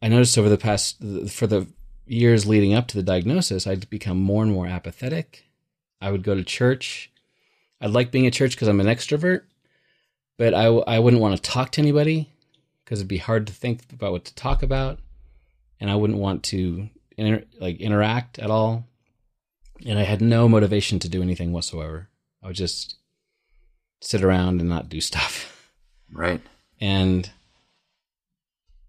i 0.00 0.08
noticed 0.08 0.38
over 0.38 0.48
the 0.48 0.56
past 0.56 0.98
for 1.28 1.46
the 1.46 1.66
years 2.06 2.46
leading 2.46 2.72
up 2.72 2.86
to 2.88 2.96
the 2.96 3.02
diagnosis 3.02 3.66
i'd 3.66 3.90
become 3.90 4.16
more 4.18 4.42
and 4.44 4.52
more 4.52 4.66
apathetic 4.68 5.44
i 6.02 6.10
would 6.10 6.22
go 6.22 6.34
to 6.34 6.44
church. 6.44 7.10
I'd 7.80 7.90
like 7.90 8.10
being 8.12 8.26
at 8.26 8.32
church 8.32 8.52
because 8.54 8.68
i'm 8.68 8.80
an 8.80 8.86
extrovert 8.86 9.42
but 10.38 10.54
I, 10.54 10.64
I 10.66 10.98
wouldn't 10.98 11.22
want 11.22 11.36
to 11.36 11.42
talk 11.50 11.70
to 11.72 11.80
anybody 11.80 12.28
because 12.84 12.98
it'd 13.00 13.08
be 13.08 13.18
hard 13.18 13.46
to 13.46 13.52
think 13.52 13.80
about 13.92 14.12
what 14.12 14.24
to 14.26 14.34
talk 14.34 14.62
about 14.62 14.98
and 15.80 15.90
i 15.90 15.96
wouldn't 15.96 16.18
want 16.18 16.42
to 16.44 16.88
inter- 17.16 17.44
like 17.60 17.80
interact 17.80 18.38
at 18.38 18.50
all 18.50 18.84
and 19.86 19.98
i 19.98 20.02
had 20.02 20.20
no 20.20 20.48
motivation 20.48 20.98
to 21.00 21.08
do 21.08 21.22
anything 21.22 21.52
whatsoever. 21.52 22.08
I 22.42 22.48
would 22.48 22.56
just 22.56 22.96
sit 24.00 24.22
around 24.22 24.60
and 24.60 24.68
not 24.68 24.88
do 24.88 25.00
stuff. 25.00 25.70
Right. 26.12 26.40
and 26.80 27.30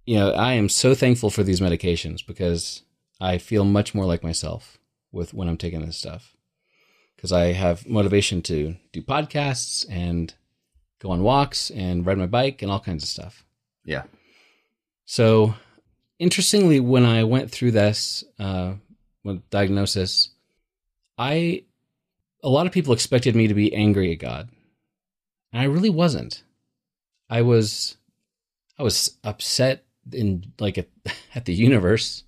you 0.06 0.18
know 0.18 0.32
i 0.32 0.54
am 0.54 0.68
so 0.70 0.94
thankful 0.94 1.30
for 1.30 1.44
these 1.44 1.62
medications 1.62 2.26
because 2.26 2.82
i 3.22 3.38
feel 3.38 3.64
much 3.64 3.96
more 3.96 4.06
like 4.06 4.24
myself 4.24 4.78
with 5.12 5.34
when 5.34 5.48
i'm 5.48 5.58
taking 5.58 5.86
this 5.86 5.98
stuff 5.98 6.36
because 7.24 7.32
i 7.32 7.54
have 7.54 7.88
motivation 7.88 8.42
to 8.42 8.76
do 8.92 9.02
podcasts 9.02 9.86
and 9.90 10.34
go 11.02 11.10
on 11.10 11.24
walks 11.24 11.70
and 11.72 12.06
ride 12.06 12.18
my 12.18 12.26
bike 12.28 12.62
and 12.62 12.70
all 12.70 12.82
kinds 12.82 13.02
of 13.04 13.08
stuff 13.10 13.46
Yeah. 13.86 14.04
so, 15.06 15.56
interestingly, 16.20 16.80
when 16.80 17.06
I 17.06 17.24
went 17.24 17.50
through 17.52 17.72
this 17.72 18.24
uh, 18.40 18.74
with 19.24 19.50
diagnosis, 19.50 20.30
I 21.18 21.64
a 22.44 22.50
lot 22.50 22.66
of 22.68 22.74
people 22.74 22.94
expected 22.94 23.36
me 23.36 23.48
to 23.48 23.54
be 23.54 23.74
angry 23.74 24.12
at 24.12 24.20
God, 24.20 24.50
and 25.52 25.62
I 25.62 25.66
really 25.66 25.90
wasn't. 25.90 26.44
I 27.30 27.42
was 27.42 27.98
I 28.80 28.84
was 28.84 29.18
upset 29.24 29.86
in 30.12 30.54
like 30.60 30.78
at, 30.78 30.88
at 31.36 31.46
the 31.46 31.54
universe, 31.54 32.24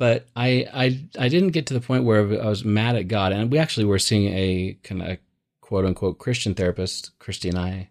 but 0.00 0.26
I 0.34 0.66
I 0.72 1.04
I 1.18 1.28
didn't 1.28 1.50
get 1.50 1.66
to 1.66 1.74
the 1.74 1.80
point 1.80 2.04
where 2.04 2.20
I 2.42 2.48
was 2.48 2.64
mad 2.64 2.96
at 2.96 3.06
God. 3.06 3.32
And 3.32 3.52
we 3.52 3.58
actually 3.58 3.84
were 3.84 3.98
seeing 3.98 4.32
a 4.32 4.78
kind 4.82 5.02
of 5.02 5.18
quote 5.60 5.84
unquote 5.84 6.18
Christian 6.18 6.54
therapist, 6.54 7.16
Christy 7.18 7.50
and 7.50 7.58
I, 7.58 7.90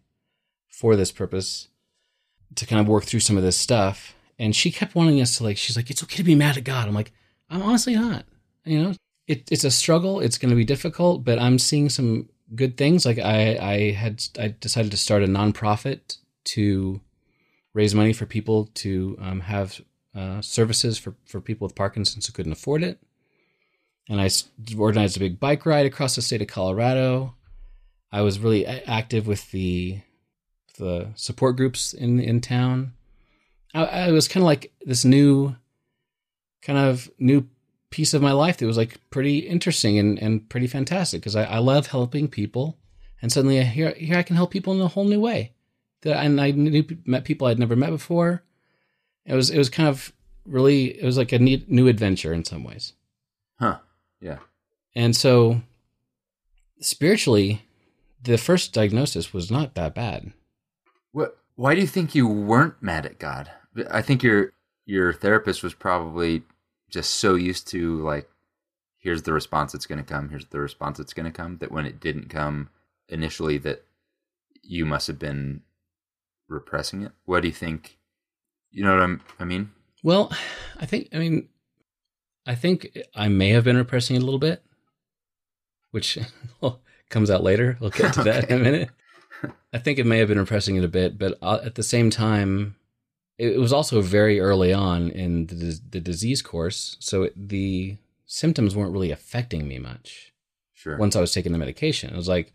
for 0.68 0.96
this 0.96 1.12
purpose 1.12 1.68
to 2.56 2.66
kind 2.66 2.82
of 2.82 2.88
work 2.88 3.04
through 3.04 3.20
some 3.20 3.38
of 3.38 3.44
this 3.44 3.58
stuff. 3.58 4.16
And 4.40 4.56
she 4.56 4.72
kept 4.72 4.96
wanting 4.96 5.22
us 5.22 5.38
to 5.38 5.44
like, 5.44 5.58
she's 5.58 5.76
like, 5.76 5.92
it's 5.92 6.02
okay 6.02 6.16
to 6.16 6.24
be 6.24 6.34
mad 6.34 6.58
at 6.58 6.64
God. 6.64 6.88
I'm 6.88 6.96
like, 6.96 7.12
I'm 7.48 7.62
honestly 7.62 7.94
not. 7.94 8.26
You 8.66 8.82
know, 8.82 8.94
it, 9.28 9.48
it's 9.52 9.64
a 9.64 9.70
struggle. 9.70 10.20
It's 10.20 10.40
going 10.40 10.50
to 10.50 10.56
be 10.56 10.66
difficult, 10.66 11.24
but 11.24 11.38
I'm 11.38 11.60
seeing 11.60 11.90
some 11.90 12.28
good 12.56 12.76
things. 12.76 13.06
Like 13.06 13.20
I, 13.20 13.56
I 13.62 13.92
had, 13.92 14.24
I 14.40 14.56
decided 14.60 14.90
to 14.90 14.98
start 14.98 15.22
a 15.22 15.28
nonprofit 15.28 16.18
to 16.46 17.02
raise 17.76 17.94
money 17.94 18.14
for 18.14 18.26
people 18.26 18.72
to 18.76 19.16
um, 19.22 19.42
have 19.42 19.80
uh, 20.16 20.42
services 20.42 20.98
for, 20.98 21.16
for 21.26 21.42
people 21.42 21.66
with 21.66 21.76
Parkinson's 21.76 22.28
who 22.28 22.34
couldn't 22.34 22.52
afford 22.52 22.84
it. 22.84 23.00
And 24.10 24.20
I 24.20 24.30
organized 24.78 25.18
a 25.18 25.20
big 25.20 25.40
bike 25.40 25.66
ride 25.66 25.86
across 25.86 26.16
the 26.16 26.22
state 26.22 26.42
of 26.42 26.48
Colorado. 26.48 27.36
I 28.12 28.22
was 28.22 28.40
really 28.40 28.66
active 28.66 29.28
with 29.28 29.52
the 29.52 30.02
the 30.80 31.10
support 31.16 31.58
groups 31.58 31.94
in 31.94 32.20
in 32.20 32.42
town. 32.42 32.94
I, 33.74 33.86
I 33.86 34.12
was 34.12 34.28
kind 34.28 34.42
of 34.42 34.46
like 34.48 34.74
this 34.82 35.06
new, 35.06 35.56
kind 36.64 36.80
of 36.80 37.12
new 37.20 37.48
piece 37.92 38.14
of 38.14 38.22
my 38.22 38.32
life 38.32 38.58
that 38.58 38.66
was 38.66 38.78
like 38.78 39.00
pretty 39.10 39.40
interesting 39.40 40.00
and, 40.00 40.18
and 40.18 40.50
pretty 40.50 40.68
fantastic 40.68 41.22
because 41.22 41.36
I, 41.36 41.44
I 41.44 41.58
love 41.60 41.88
helping 41.88 42.28
people, 42.28 42.80
and 43.22 43.32
suddenly 43.32 43.64
here 43.64 43.94
here 43.96 44.18
I 44.18 44.24
can 44.24 44.36
help 44.36 44.50
people 44.50 44.74
in 44.74 44.82
a 44.82 44.88
whole 44.88 45.06
new 45.06 45.20
way. 45.20 45.54
That 46.02 46.18
and 46.18 46.42
I 46.42 46.50
knew, 46.52 46.84
met 47.06 47.26
people 47.26 47.46
I'd 47.46 47.60
never 47.60 47.76
met 47.76 47.92
before. 47.92 48.44
It 49.26 49.36
was 49.36 49.50
it 49.50 49.58
was 49.58 49.70
kind 49.70 49.90
of 49.90 50.12
really 50.46 51.00
it 51.00 51.06
was 51.06 51.18
like 51.18 51.32
a 51.32 51.40
neat, 51.40 51.70
new 51.70 51.88
adventure 51.88 52.34
in 52.34 52.46
some 52.46 52.64
ways. 52.64 52.94
Huh. 53.60 53.80
Yeah. 54.22 54.40
And 54.96 55.16
so 55.16 55.62
spiritually, 56.80 57.64
the 58.22 58.38
first 58.38 58.74
diagnosis 58.74 59.34
was 59.34 59.52
not 59.52 59.76
that 59.76 59.96
bad. 59.96 60.34
What? 61.12 61.38
Why 61.56 61.76
do 61.76 61.82
you 61.82 61.88
think 61.88 62.16
you 62.16 62.28
weren't 62.28 62.82
mad 62.82 63.06
at 63.06 63.20
God? 63.20 63.52
I 63.92 64.02
think 64.02 64.24
your 64.24 64.54
your 64.86 65.14
therapist 65.14 65.62
was 65.62 65.74
probably 65.74 66.44
just 66.90 67.12
so 67.12 67.36
used 67.36 67.68
to 67.68 68.02
like, 68.04 68.28
here's 68.98 69.22
the 69.22 69.34
response 69.34 69.72
that's 69.72 69.86
going 69.86 70.04
to 70.04 70.14
come. 70.14 70.30
Here's 70.30 70.48
the 70.48 70.60
response 70.60 70.98
that's 70.98 71.14
going 71.14 71.26
to 71.26 71.32
come. 71.32 71.58
That 71.58 71.72
when 71.72 71.86
it 71.86 72.00
didn't 72.00 72.30
come 72.30 72.70
initially, 73.08 73.58
that 73.60 73.86
you 74.64 74.86
must 74.86 75.08
have 75.08 75.20
been 75.20 75.62
repressing 76.48 77.04
it. 77.04 77.12
What 77.26 77.42
do 77.42 77.48
you 77.48 77.54
think? 77.54 77.99
You 78.72 78.84
know 78.84 78.94
what 78.94 79.04
I'm, 79.04 79.22
I 79.40 79.46
mean? 79.46 79.72
Well, 80.04 80.32
I 80.80 80.86
think 80.86 81.10
I 81.14 81.18
mean, 81.18 81.50
I 82.46 82.56
think 82.56 82.98
I 83.16 83.28
may 83.28 83.50
have 83.50 83.64
been 83.64 83.78
repressing 83.78 84.16
it 84.16 84.22
a 84.22 84.26
little 84.26 84.40
bit, 84.40 84.64
which 85.92 86.18
comes 87.10 87.30
out 87.30 87.44
later. 87.44 87.78
We'll 87.80 87.90
get 87.90 88.14
to 88.14 88.24
that 88.24 88.50
in 88.50 88.60
a 88.60 88.64
minute. 88.64 88.90
I 89.74 89.78
think 89.78 90.00
it 90.00 90.06
may 90.06 90.20
have 90.20 90.28
been 90.28 90.40
repressing 90.40 90.76
it 90.76 90.84
a 90.84 90.90
bit, 90.90 91.18
but 91.18 91.38
uh, 91.42 91.60
at 91.64 91.76
the 91.76 91.84
same 91.84 92.10
time, 92.10 92.76
it 93.38 93.58
was 93.58 93.72
also 93.72 94.02
very 94.02 94.40
early 94.40 94.74
on 94.74 95.12
in 95.12 95.48
the, 95.48 95.80
the 95.90 96.02
disease 96.02 96.42
course, 96.42 96.98
so 97.00 97.24
it, 97.24 97.50
the 97.50 97.98
symptoms 98.26 98.76
weren't 98.76 98.92
really 98.92 99.12
affecting 99.12 99.68
me 99.68 99.80
much. 99.80 100.34
Sure. 100.74 100.98
Once 100.98 101.16
I 101.16 101.22
was 101.22 101.34
taking 101.34 101.52
the 101.52 101.58
medication, 101.58 102.10
it 102.10 102.18
was 102.18 102.28
like, 102.28 102.54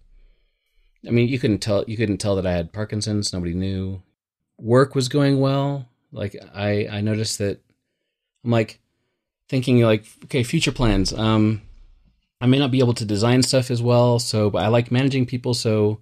I 1.07 1.11
mean, 1.11 1.29
you 1.29 1.38
couldn't 1.38 1.59
tell 1.59 1.85
you 1.87 1.96
couldn't 1.96 2.18
tell 2.18 2.37
that 2.37 2.46
I 2.46 2.53
had 2.53 2.72
Parkinson's. 2.72 3.33
Nobody 3.33 3.55
knew. 3.55 4.03
Work 4.59 4.94
was 4.94 5.09
going 5.09 5.40
well. 5.40 5.88
Like 6.14 6.37
I, 6.55 6.88
I 6.90 7.00
noticed 7.00 7.38
that. 7.38 7.61
I'm 8.44 8.50
like 8.50 8.79
thinking 9.48 9.81
like, 9.83 10.05
okay, 10.24 10.42
future 10.42 10.72
plans. 10.72 11.12
Um, 11.12 11.62
I 12.40 12.46
may 12.46 12.59
not 12.59 12.70
be 12.70 12.79
able 12.79 12.94
to 12.94 13.05
design 13.05 13.42
stuff 13.42 13.70
as 13.70 13.83
well, 13.83 14.18
so 14.18 14.50
but 14.50 14.62
I 14.62 14.68
like 14.68 14.90
managing 14.90 15.27
people, 15.27 15.55
so 15.55 16.00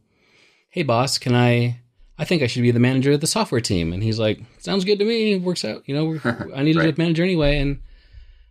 hey 0.71 0.83
boss, 0.83 1.19
can 1.19 1.35
I? 1.35 1.79
I 2.19 2.25
think 2.25 2.43
I 2.43 2.47
should 2.47 2.63
be 2.63 2.71
the 2.71 2.79
manager 2.79 3.13
of 3.13 3.21
the 3.21 3.27
software 3.27 3.61
team. 3.61 3.93
And 3.93 4.03
he's 4.03 4.19
like, 4.19 4.41
sounds 4.59 4.85
good 4.85 4.99
to 4.99 5.05
me. 5.05 5.37
Works 5.37 5.65
out. 5.65 5.83
You 5.87 5.95
know, 5.95 6.21
I 6.55 6.63
needed 6.63 6.79
right. 6.79 6.95
a 6.95 7.01
manager 7.01 7.23
anyway, 7.23 7.59
and 7.59 7.81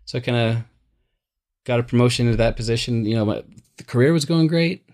so 0.06 0.17
I 0.17 0.21
kind 0.21 0.38
of 0.38 0.63
got 1.65 1.80
a 1.80 1.84
promotion 1.84 2.26
into 2.26 2.38
that 2.38 2.56
position. 2.56 3.06
You 3.06 3.15
know, 3.15 3.26
my, 3.26 3.43
the 3.78 3.84
career 3.84 4.13
was 4.13 4.26
going 4.26 4.47
great. 4.47 4.86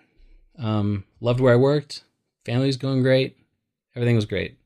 Um, 0.60 1.06
loved 1.22 1.40
where 1.40 1.54
I 1.54 1.58
worked. 1.58 2.04
Family 2.46 2.68
was 2.68 2.78
going 2.78 3.04
great. 3.04 3.38
Everything 3.96 4.16
was 4.16 4.26
great. 4.26 4.58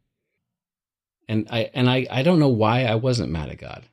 And 1.32 1.48
I 1.50 1.70
and 1.74 1.89
I 1.89 2.06
I 2.12 2.24
don't 2.24 2.39
know 2.39 2.50
why 2.50 2.84
I 2.84 2.96
wasn't 2.96 3.32
mad 3.32 3.48
at 3.48 3.58
God. 3.58 3.86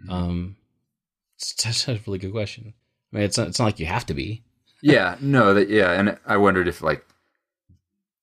Mm-hmm. 0.00 0.12
Um, 0.12 0.56
that's 1.64 1.88
a 1.88 1.98
really 2.06 2.20
good 2.20 2.30
question. 2.30 2.74
I 3.12 3.16
mean, 3.16 3.24
it's 3.24 3.36
not, 3.36 3.48
it's 3.48 3.58
not 3.58 3.64
like 3.64 3.80
you 3.80 3.86
have 3.86 4.06
to 4.06 4.14
be. 4.14 4.44
yeah, 4.80 5.16
no, 5.20 5.52
that 5.54 5.68
yeah, 5.68 5.90
and 5.90 6.16
I 6.24 6.36
wondered 6.36 6.68
if 6.68 6.80
like 6.80 7.04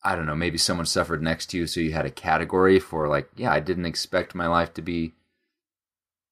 I 0.01 0.15
don't 0.15 0.27
know, 0.27 0.35
maybe 0.35 0.57
someone 0.57 0.85
suffered 0.85 1.21
next 1.21 1.47
to 1.47 1.57
you, 1.57 1.67
so 1.67 1.81
you 1.81 1.91
had 1.91 2.05
a 2.05 2.09
category 2.09 2.79
for 2.79 3.09
like, 3.09 3.27
yeah, 3.35 3.51
I 3.51 3.59
didn't 3.59 3.85
expect 3.85 4.33
my 4.33 4.47
life 4.47 4.73
to 4.75 4.81
be 4.81 5.11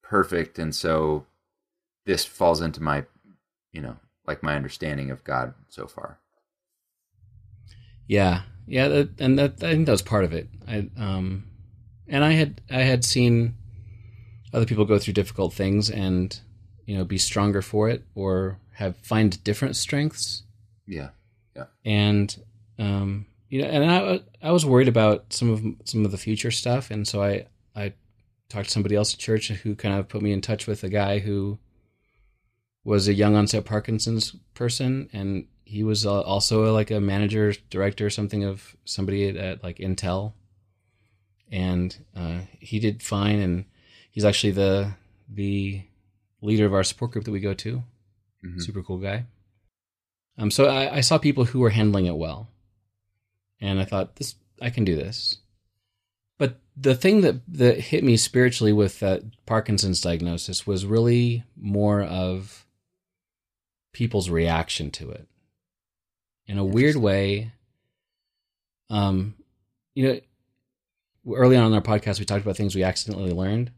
perfect, 0.02 0.58
and 0.58 0.74
so 0.74 1.26
this 2.06 2.24
falls 2.24 2.62
into 2.62 2.82
my, 2.82 3.04
you 3.74 3.82
know, 3.82 3.98
like 4.26 4.42
my 4.42 4.56
understanding 4.56 5.12
of 5.12 5.26
God 5.26 5.54
so 5.68 5.86
far. 5.86 6.20
Yeah, 8.08 8.44
yeah, 8.68 8.88
that, 8.88 9.20
and 9.20 9.38
that 9.38 9.62
I 9.62 9.74
think 9.74 9.88
that 9.88 9.92
was 9.92 10.02
part 10.02 10.24
of 10.24 10.32
it. 10.32 10.48
I 10.66 10.90
um, 10.98 11.44
and 12.14 12.24
I 12.24 12.34
had 12.34 12.62
I 12.70 12.82
had 12.82 13.04
seen 13.04 13.56
other 14.54 14.68
people 14.68 14.86
go 14.86 15.00
through 15.00 15.16
difficult 15.16 15.52
things 15.52 15.90
and 15.90 16.40
you 16.86 16.96
know 16.96 17.04
be 17.04 17.18
stronger 17.18 17.62
for 17.62 17.90
it 17.90 18.04
or 18.14 18.60
have 18.74 18.96
find 18.98 19.44
different 19.44 19.76
strengths. 19.76 20.44
Yeah, 20.86 21.10
yeah, 21.56 21.66
and 21.84 22.36
um, 22.78 23.26
you 23.50 23.62
know, 23.62 23.68
and 23.68 23.92
I 23.92 24.22
I 24.48 24.52
was 24.52 24.66
worried 24.66 24.88
about 24.88 25.34
some 25.34 25.50
of 25.50 25.64
some 25.86 26.06
of 26.06 26.12
the 26.12 26.18
future 26.18 26.52
stuff, 26.52 26.92
and 26.92 27.08
so 27.08 27.24
I 27.24 27.48
I 27.76 27.94
talked 28.48 28.68
to 28.68 28.72
somebody 28.72 28.96
else 28.96 29.14
at 29.14 29.20
church 29.20 29.48
who 29.50 29.76
kind 29.76 29.96
of 30.00 30.08
put 30.08 30.22
me 30.22 30.32
in 30.32 30.42
touch 30.42 30.68
with 30.68 30.84
a 30.84 30.90
guy 30.90 31.18
who 31.18 31.58
was 32.84 33.08
a 33.08 33.14
young 33.14 33.36
onset 33.36 33.66
Parkinson's 33.66 34.36
person, 34.54 35.10
and 35.14 35.48
he 35.66 35.84
was 35.84 36.06
also 36.06 36.72
like 36.74 36.92
a 36.92 37.00
manager, 37.00 37.56
director, 37.72 38.12
something 38.12 38.44
of 38.44 38.76
somebody 38.86 39.30
at, 39.30 39.36
at 39.36 39.64
like 39.64 39.78
Intel, 39.78 40.34
and 41.54 41.96
uh, 42.18 42.40
he 42.60 42.80
did 42.80 43.02
fine, 43.02 43.40
and 43.40 43.64
he's 44.12 44.26
actually 44.26 44.52
the 44.52 44.92
the 45.30 45.84
leader 46.42 46.66
of 46.66 46.74
our 46.74 46.84
support 46.84 47.12
group 47.12 47.24
that 47.24 47.32
we 47.32 47.40
go 47.40 47.54
to. 47.54 47.84
Mm-hmm. 48.46 48.60
Super 48.60 48.84
cool 48.84 48.98
guy. 48.98 49.26
Um, 50.38 50.52
so 50.52 50.66
I, 50.66 50.98
I 50.98 51.02
saw 51.02 51.18
people 51.18 51.46
who 51.46 51.60
were 51.60 51.70
handling 51.70 52.08
it 52.08 52.18
well 52.18 52.50
and 53.64 53.80
I 53.80 53.86
thought 53.86 54.18
this 54.18 54.36
I 54.62 54.70
can 54.70 54.84
do 54.84 54.96
this. 54.96 55.38
But 56.38 56.60
the 56.76 56.96
thing 56.96 57.22
that 57.22 57.42
that 57.48 57.80
hit 57.80 58.04
me 58.04 58.18
spiritually 58.18 58.74
with 58.74 59.00
that 59.00 59.24
Parkinson's 59.46 60.02
diagnosis 60.02 60.68
was 60.68 60.86
really 60.86 61.44
more 61.56 62.02
of 62.02 62.66
people's 63.94 64.30
reaction 64.30 64.92
to 64.92 65.10
it. 65.12 65.28
In 66.46 66.58
a 66.58 66.66
weird 66.66 66.98
way, 66.98 67.54
um, 68.90 69.36
you 69.96 70.08
know, 70.08 70.20
early 71.32 71.56
on 71.56 71.68
in 71.68 71.74
our 71.74 71.82
podcast 71.82 72.20
we 72.20 72.26
talked 72.26 72.44
about 72.44 72.58
things 72.58 72.76
we 72.76 72.84
accidentally 72.84 73.32
learned. 73.32 73.72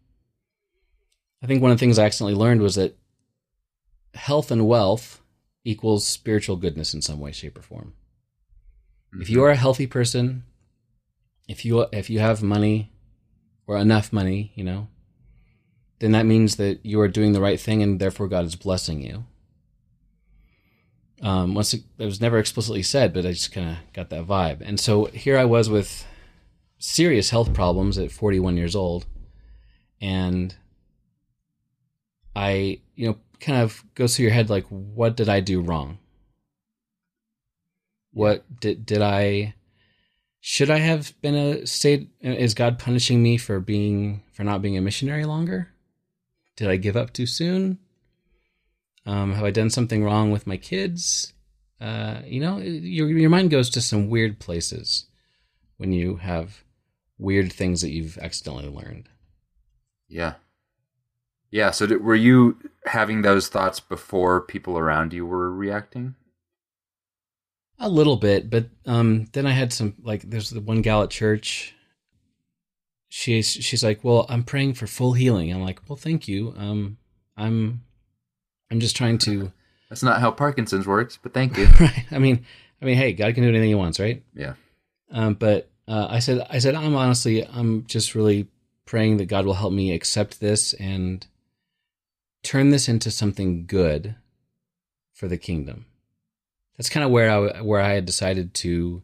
I 1.43 1.47
think 1.47 1.61
one 1.61 1.71
of 1.71 1.77
the 1.77 1.79
things 1.79 1.99
I 1.99 2.05
accidentally 2.05 2.39
learned 2.39 2.61
was 2.61 2.75
that 2.75 2.97
health 4.13 4.51
and 4.51 4.67
wealth 4.67 5.21
equals 5.63 6.07
spiritual 6.07 6.55
goodness 6.55 6.93
in 6.93 7.01
some 7.01 7.19
way, 7.19 7.31
shape, 7.31 7.57
or 7.57 7.61
form. 7.61 7.93
Mm-hmm. 9.13 9.21
If 9.21 9.29
you 9.29 9.43
are 9.43 9.51
a 9.51 9.55
healthy 9.55 9.87
person, 9.87 10.43
if 11.47 11.65
you 11.65 11.85
if 11.91 12.09
you 12.09 12.19
have 12.19 12.41
money 12.41 12.91
or 13.67 13.77
enough 13.77 14.11
money, 14.11 14.51
you 14.55 14.63
know, 14.63 14.87
then 15.99 16.11
that 16.11 16.25
means 16.25 16.55
that 16.55 16.85
you 16.85 16.99
are 16.99 17.07
doing 17.07 17.33
the 17.33 17.41
right 17.41 17.59
thing 17.59 17.81
and 17.81 17.99
therefore 17.99 18.27
God 18.27 18.45
is 18.45 18.55
blessing 18.55 19.01
you. 19.01 19.25
Um, 21.21 21.55
once 21.55 21.73
it, 21.73 21.83
it 21.97 22.05
was 22.05 22.19
never 22.19 22.37
explicitly 22.37 22.83
said, 22.83 23.13
but 23.13 23.25
I 23.25 23.31
just 23.31 23.51
kind 23.51 23.69
of 23.69 23.77
got 23.93 24.09
that 24.09 24.27
vibe. 24.27 24.61
And 24.61 24.79
so 24.79 25.05
here 25.05 25.37
I 25.37 25.45
was 25.45 25.69
with 25.69 26.05
serious 26.77 27.29
health 27.29 27.53
problems 27.53 27.97
at 27.97 28.11
41 28.11 28.57
years 28.57 28.75
old, 28.75 29.05
and 30.01 30.55
I, 32.35 32.79
you 32.95 33.07
know, 33.07 33.17
kind 33.39 33.61
of 33.61 33.83
goes 33.95 34.15
through 34.15 34.23
your 34.23 34.33
head 34.33 34.49
like, 34.49 34.65
what 34.67 35.15
did 35.15 35.29
I 35.29 35.39
do 35.39 35.61
wrong? 35.61 35.99
What 38.11 38.45
did 38.59 38.85
did 38.85 39.01
I? 39.01 39.55
Should 40.39 40.69
I 40.69 40.77
have 40.77 41.19
been 41.21 41.35
a 41.35 41.67
state? 41.67 42.09
Is 42.21 42.53
God 42.53 42.79
punishing 42.79 43.21
me 43.21 43.37
for 43.37 43.59
being 43.59 44.23
for 44.31 44.43
not 44.43 44.61
being 44.61 44.77
a 44.77 44.81
missionary 44.81 45.25
longer? 45.25 45.69
Did 46.55 46.69
I 46.69 46.77
give 46.77 46.95
up 46.95 47.11
too 47.11 47.25
soon? 47.25 47.79
Um, 49.05 49.33
have 49.33 49.43
I 49.43 49.51
done 49.51 49.69
something 49.69 50.03
wrong 50.03 50.31
with 50.31 50.47
my 50.47 50.57
kids? 50.57 51.33
Uh, 51.81 52.21
you 52.25 52.39
know, 52.39 52.57
your 52.57 53.09
your 53.09 53.29
mind 53.29 53.49
goes 53.51 53.69
to 53.71 53.81
some 53.81 54.09
weird 54.09 54.39
places. 54.39 55.05
when 55.77 55.91
you 55.91 56.15
have 56.17 56.63
weird 57.17 57.51
things 57.51 57.81
that 57.81 57.91
you've 57.91 58.17
accidentally 58.17 58.67
learned. 58.69 59.09
Yeah. 60.07 60.35
Yeah. 61.51 61.71
So 61.71 61.87
did, 61.87 62.03
were 62.03 62.15
you 62.15 62.57
having 62.85 63.21
those 63.21 63.47
thoughts 63.47 63.79
before 63.79 64.41
people 64.41 64.77
around 64.77 65.13
you 65.13 65.25
were 65.25 65.51
reacting? 65.51 66.15
A 67.77 67.89
little 67.89 68.15
bit, 68.15 68.49
but 68.49 68.67
um, 68.85 69.25
then 69.33 69.45
I 69.45 69.51
had 69.51 69.73
some 69.73 69.95
like 70.01 70.21
there's 70.29 70.49
the 70.49 70.61
one 70.61 70.81
gal 70.81 71.03
at 71.03 71.09
church. 71.09 71.73
She's 73.09 73.49
she's 73.51 73.83
like, 73.83 74.03
well, 74.03 74.25
I'm 74.29 74.43
praying 74.43 74.75
for 74.75 74.87
full 74.87 75.13
healing. 75.13 75.51
I'm 75.51 75.61
like, 75.61 75.81
well, 75.89 75.97
thank 75.97 76.27
you. 76.27 76.53
Um, 76.57 76.97
I'm 77.35 77.83
I'm 78.71 78.79
just 78.79 78.95
trying 78.95 79.17
to. 79.19 79.51
That's 79.89 80.03
not 80.03 80.21
how 80.21 80.31
Parkinson's 80.31 80.87
works, 80.87 81.19
but 81.21 81.33
thank 81.33 81.57
you. 81.57 81.65
right. 81.79 82.05
I 82.11 82.17
mean, 82.17 82.45
I 82.81 82.85
mean, 82.85 82.95
hey, 82.95 83.13
God 83.13 83.33
can 83.35 83.43
do 83.43 83.49
anything 83.49 83.69
He 83.69 83.75
wants, 83.75 83.99
right? 83.99 84.23
yeah. 84.33 84.53
Um, 85.11 85.33
but 85.35 85.69
uh, 85.87 86.07
I 86.09 86.19
said, 86.19 86.45
I 86.49 86.59
said, 86.59 86.75
I'm 86.75 86.95
honestly, 86.95 87.45
I'm 87.47 87.85
just 87.85 88.15
really 88.15 88.47
praying 88.85 89.17
that 89.17 89.25
God 89.25 89.45
will 89.45 89.53
help 89.53 89.73
me 89.73 89.91
accept 89.91 90.39
this 90.39 90.73
and 90.73 91.25
turn 92.43 92.69
this 92.69 92.87
into 92.87 93.11
something 93.11 93.65
good 93.65 94.15
for 95.13 95.27
the 95.27 95.37
kingdom. 95.37 95.85
That's 96.77 96.89
kind 96.89 97.03
of 97.03 97.11
where 97.11 97.31
I 97.31 97.61
where 97.61 97.81
I 97.81 97.93
had 97.93 98.05
decided 98.05 98.53
to 98.55 99.01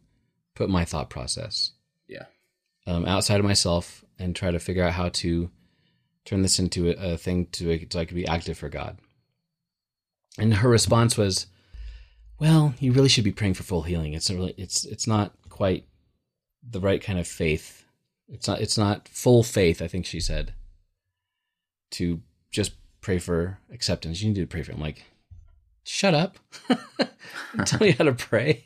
put 0.56 0.70
my 0.70 0.86
thought 0.86 1.10
process. 1.10 1.72
Yeah. 2.08 2.26
Um, 2.86 3.06
outside 3.06 3.40
of 3.40 3.46
myself 3.46 4.04
and 4.20 4.36
try 4.36 4.52
to 4.52 4.60
figure 4.60 4.84
out 4.84 4.94
how 4.94 5.10
to 5.10 5.50
turn 6.26 6.42
this 6.42 6.60
into 6.60 6.90
a, 6.90 7.14
a 7.14 7.18
thing 7.18 7.48
to 7.54 7.88
so 7.90 8.00
I 8.00 8.06
could 8.06 8.16
be 8.16 8.28
active 8.28 8.58
for 8.58 8.70
God. 8.70 8.98
And 10.38 10.54
her 10.56 10.70
response 10.70 11.18
was, 11.18 11.48
"Well, 12.40 12.74
you 12.80 12.92
really 12.92 13.10
should 13.10 13.24
be 13.24 13.32
praying 13.32 13.54
for 13.54 13.64
full 13.64 13.84
healing. 13.84 14.14
It's 14.14 14.30
really 14.30 14.54
it's 14.58 14.84
it's 14.86 15.08
not 15.08 15.34
quite 15.50 15.86
the 16.68 16.80
right 16.80 17.02
kind 17.02 17.20
of 17.20 17.28
faith. 17.28 17.86
It's 18.30 18.48
not 18.48 18.62
it's 18.62 18.78
not 18.78 19.08
full 19.08 19.44
faith, 19.44 19.82
I 19.82 19.88
think 19.88 20.06
she 20.06 20.20
said. 20.20 20.54
To 21.92 22.22
just 22.52 22.74
pray 23.02 23.20
for 23.20 23.60
acceptance. 23.72 24.22
You 24.22 24.30
need 24.30 24.40
to 24.40 24.48
pray 24.48 24.64
for 24.64 24.72
I'm 24.72 24.80
like, 24.80 25.04
shut 25.84 26.14
up. 26.14 26.38
Tell 27.66 27.80
me 27.80 27.92
how 27.92 28.06
to 28.06 28.14
pray. 28.14 28.66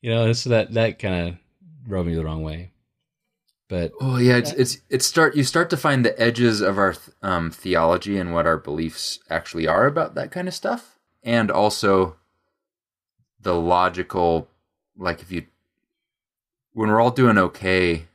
You 0.00 0.10
know, 0.10 0.32
so 0.32 0.50
that 0.50 0.72
that 0.74 0.98
kind 0.98 1.28
of 1.28 1.36
rubbed 1.86 2.08
me 2.08 2.14
the 2.14 2.24
wrong 2.24 2.42
way. 2.42 2.72
But 3.68 3.92
Oh 4.00 4.18
yeah, 4.18 4.36
it's 4.36 4.52
it's 4.52 4.78
it 4.90 5.02
start 5.02 5.34
you 5.34 5.44
start 5.44 5.70
to 5.70 5.76
find 5.76 6.04
the 6.04 6.20
edges 6.20 6.60
of 6.60 6.76
our 6.76 6.94
um, 7.22 7.50
theology 7.50 8.18
and 8.18 8.34
what 8.34 8.46
our 8.46 8.58
beliefs 8.58 9.18
actually 9.30 9.66
are 9.66 9.86
about 9.86 10.14
that 10.14 10.30
kind 10.30 10.46
of 10.46 10.54
stuff, 10.54 10.98
and 11.22 11.50
also 11.50 12.16
the 13.40 13.54
logical, 13.54 14.48
like 14.96 15.22
if 15.22 15.32
you 15.32 15.46
when 16.72 16.88
we're 16.88 17.00
all 17.00 17.10
doing 17.10 17.38
okay, 17.38 18.06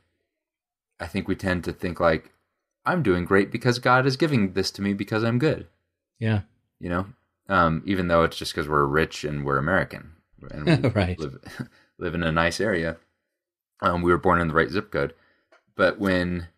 I 1.00 1.06
think 1.06 1.28
we 1.28 1.36
tend 1.36 1.64
to 1.64 1.72
think 1.72 2.00
like 2.00 2.32
I'm 2.84 3.02
doing 3.02 3.24
great 3.24 3.50
because 3.52 3.78
God 3.78 4.06
is 4.06 4.16
giving 4.16 4.52
this 4.52 4.70
to 4.72 4.82
me 4.82 4.94
because 4.94 5.22
I'm 5.24 5.38
good, 5.38 5.66
yeah, 6.18 6.40
you 6.80 6.88
know, 6.88 7.06
um, 7.48 7.82
even 7.86 8.08
though 8.08 8.24
it's 8.24 8.36
just 8.36 8.52
because 8.54 8.68
we're 8.68 8.84
rich 8.86 9.24
and 9.24 9.44
we're 9.44 9.58
American 9.58 10.12
and 10.50 10.64
we 10.84 10.88
Right. 10.94 11.18
live 11.18 11.38
live 11.98 12.14
in 12.14 12.22
a 12.22 12.32
nice 12.32 12.60
area. 12.60 12.96
Um, 13.80 14.02
we 14.02 14.10
were 14.10 14.18
born 14.18 14.40
in 14.40 14.48
the 14.48 14.54
right 14.54 14.70
zip 14.70 14.90
code, 14.90 15.14
but 15.76 15.98
when 15.98 16.48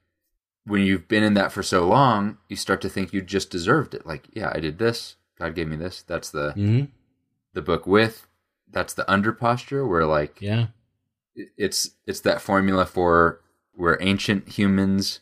when 0.65 0.83
you've 0.83 1.09
been 1.09 1.23
in 1.23 1.35
that 1.35 1.53
for 1.53 1.63
so 1.63 1.87
long, 1.87 2.39
you 2.49 2.57
start 2.57 2.81
to 2.83 2.89
think 2.89 3.13
you 3.13 3.21
just 3.23 3.51
deserved 3.51 3.95
it. 3.95 4.07
Like, 4.07 4.29
yeah, 4.33 4.53
I 4.55 4.61
did 4.61 4.79
this. 4.79 5.17
God 5.39 5.55
gave 5.55 5.69
me 5.69 5.77
this. 5.77 6.03
That's 6.03 6.31
the 6.31 6.53
hmm 6.53 6.85
the 7.53 7.63
book 7.63 7.87
with. 7.87 8.27
That's 8.71 8.95
the 8.95 9.11
under 9.11 9.33
posture 9.33 9.87
where 9.87 10.07
like 10.07 10.41
yeah, 10.41 10.69
it's 11.35 11.91
it's 12.07 12.21
that 12.21 12.41
formula 12.41 12.87
for 12.87 13.41
we're 13.77 13.99
ancient 14.01 14.49
humans. 14.49 15.21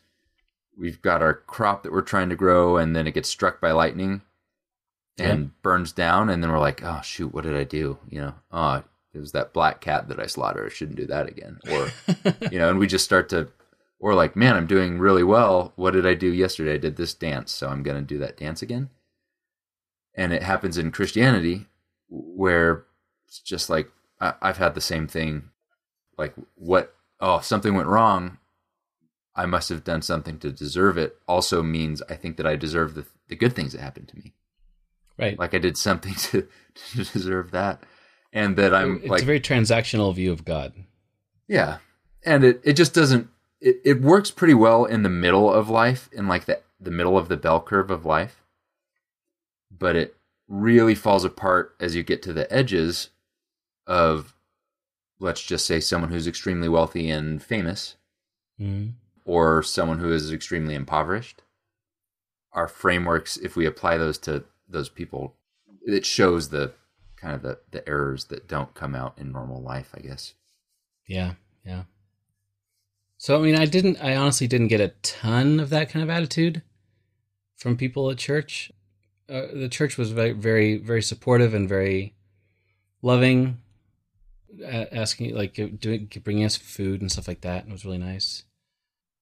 We've 0.77 1.03
got 1.03 1.23
our 1.23 1.35
crop 1.35 1.83
that 1.83 1.92
we're 1.92 2.03
trying 2.03 2.29
to 2.31 2.37
grow, 2.37 2.77
and 2.77 2.94
then 2.94 3.07
it 3.07 3.14
gets 3.14 3.29
struck 3.29 3.61
by 3.61 3.73
lightning 3.73 4.23
and 5.18 5.61
burns 5.62 5.92
down, 5.92 6.29
and 6.29 6.42
then 6.42 6.51
we're 6.51 6.61
like, 6.61 6.83
oh 6.85 7.01
shoot, 7.03 7.35
what 7.35 7.44
did 7.44 7.57
I 7.57 7.64
do? 7.64 7.99
You 8.09 8.21
know, 8.21 8.35
oh, 8.53 8.85
it 9.12 9.18
was 9.18 9.33
that 9.33 9.53
black 9.53 9.81
cat 9.81 10.09
that 10.09 10.21
I 10.21 10.27
slaughtered. 10.27 10.66
I 10.66 10.75
shouldn't 10.75 10.99
do 10.99 11.07
that 11.07 11.29
again. 11.29 11.59
Or 11.71 11.90
you 12.53 12.59
know, 12.59 12.71
and 12.71 12.79
we 12.79 12.87
just 12.87 13.05
start 13.05 13.29
to, 13.31 13.49
or 13.99 14.14
like, 14.14 14.37
man, 14.37 14.55
I'm 14.55 14.66
doing 14.66 14.99
really 14.99 15.25
well. 15.25 15.73
What 15.77 15.92
did 15.92 16.07
I 16.07 16.14
do 16.14 16.33
yesterday? 16.33 16.75
I 16.75 16.79
did 16.79 16.97
this 16.97 17.14
dance, 17.14 17.51
so 17.53 17.68
I'm 17.68 17.83
going 17.83 17.97
to 17.97 18.07
do 18.07 18.18
that 18.18 18.37
dance 18.37 18.62
again. 18.62 18.90
And 20.14 20.33
it 20.33 20.42
happens 20.42 20.79
in 20.79 20.92
Christianity, 20.92 21.66
where 22.09 22.85
it's 23.27 23.40
just 23.40 23.71
like 23.71 23.90
I, 24.21 24.35
I've 24.40 24.59
had 24.59 24.75
the 24.75 24.81
same 24.81 25.09
thing. 25.09 25.51
Like, 26.19 26.35
what? 26.57 26.95
Oh, 27.21 27.41
something 27.41 27.75
went 27.75 27.89
wrong. 27.89 28.39
I 29.35 29.47
must 29.47 29.69
have 29.69 29.85
done 29.85 30.03
something 30.03 30.39
to 30.41 30.51
deserve 30.51 30.99
it. 30.99 31.17
Also 31.29 31.63
means 31.63 32.03
I 32.11 32.15
think 32.15 32.37
that 32.37 32.47
I 32.47 32.57
deserve 32.57 32.95
the 32.95 33.07
the 33.29 33.37
good 33.37 33.55
things 33.55 33.73
that 33.73 33.81
happened 33.81 34.09
to 34.09 34.17
me. 34.17 34.35
right. 35.19 35.39
Like 35.39 35.55
I 35.55 35.59
did 35.59 35.77
something 35.77 36.15
to, 36.17 36.49
to 36.93 37.05
deserve 37.05 37.53
that, 37.53 37.85
and 38.33 38.57
that 38.57 38.75
I'm 38.75 38.97
it's 38.97 39.07
like 39.07 39.23
a 39.23 39.27
very 39.27 39.41
transactional 39.41 40.15
view 40.15 40.33
of 40.33 40.45
God. 40.45 40.73
yeah, 41.47 41.79
and 42.25 42.45
it, 42.45 42.61
it 42.65 42.73
just 42.75 42.95
doesn't. 42.95 43.29
It, 43.61 43.81
it 43.85 44.01
works 44.01 44.31
pretty 44.31 44.55
well 44.55 44.85
in 44.85 45.03
the 45.03 45.09
middle 45.09 45.53
of 45.53 45.69
life, 45.69 46.09
in 46.13 46.27
like 46.27 46.45
the 46.47 46.61
the 46.81 46.91
middle 46.91 47.17
of 47.17 47.29
the 47.29 47.37
bell 47.37 47.61
curve 47.61 47.91
of 47.91 48.05
life, 48.05 48.43
but 49.71 49.97
it 49.97 50.17
really 50.49 50.95
falls 50.95 51.25
apart 51.25 51.75
as 51.79 51.95
you 51.95 52.03
get 52.03 52.23
to 52.23 52.33
the 52.33 52.51
edges 52.53 53.11
of, 53.87 54.35
let's 55.19 55.43
just 55.43 55.67
say, 55.67 55.81
someone 55.81 56.11
who's 56.11 56.27
extremely 56.27 56.69
wealthy 56.69 57.11
and 57.11 57.43
famous, 57.43 57.97
hmm 58.59 58.89
or 59.29 59.63
someone 59.63 59.99
who 59.99 60.11
is 60.11 60.33
extremely 60.33 60.75
impoverished. 60.75 61.43
Our 62.53 62.67
frameworks, 62.67 63.37
if 63.37 63.57
we 63.57 63.67
apply 63.67 63.99
those 63.99 64.17
to 64.21 64.45
those 64.67 64.89
people, 64.89 65.37
it 65.87 66.07
shows 66.07 66.49
the 66.49 66.73
kind 67.17 67.35
of 67.35 67.43
the, 67.43 67.59
the 67.71 67.87
errors 67.87 68.25
that 68.27 68.49
don't 68.49 68.73
come 68.75 68.95
out 68.95 69.19
in 69.19 69.31
normal 69.31 69.63
life, 69.63 69.91
I 69.95 70.01
guess. 70.01 70.33
Yeah, 71.07 71.35
yeah. 71.65 71.83
So 73.19 73.39
I 73.39 73.43
mean, 73.43 73.55
I 73.55 73.67
didn't. 73.67 73.99
I 74.03 74.17
honestly 74.17 74.47
didn't 74.47 74.69
get 74.69 74.81
a 74.81 74.95
ton 75.03 75.61
of 75.61 75.69
that 75.71 75.91
kind 75.91 76.03
of 76.03 76.09
attitude 76.09 76.63
from 77.57 77.77
people 77.77 78.11
at 78.11 78.17
church. 78.17 78.73
Uh, 79.29 79.47
the 79.53 79.69
church 79.69 79.99
was 79.99 80.13
very, 80.13 80.33
very, 80.33 80.79
very 80.79 81.03
supportive 81.03 81.53
and 81.53 81.69
very 81.69 82.15
loving, 83.03 83.59
asking 84.63 85.35
like 85.35 85.55
doing 85.81 86.11
bringing 86.25 86.45
us 86.45 86.57
food 86.57 87.01
and 87.01 87.11
stuff 87.11 87.29
like 87.29 87.43
that. 87.43 87.67
It 87.67 87.73
was 87.73 87.85
really 87.85 87.99
nice. 87.99 88.45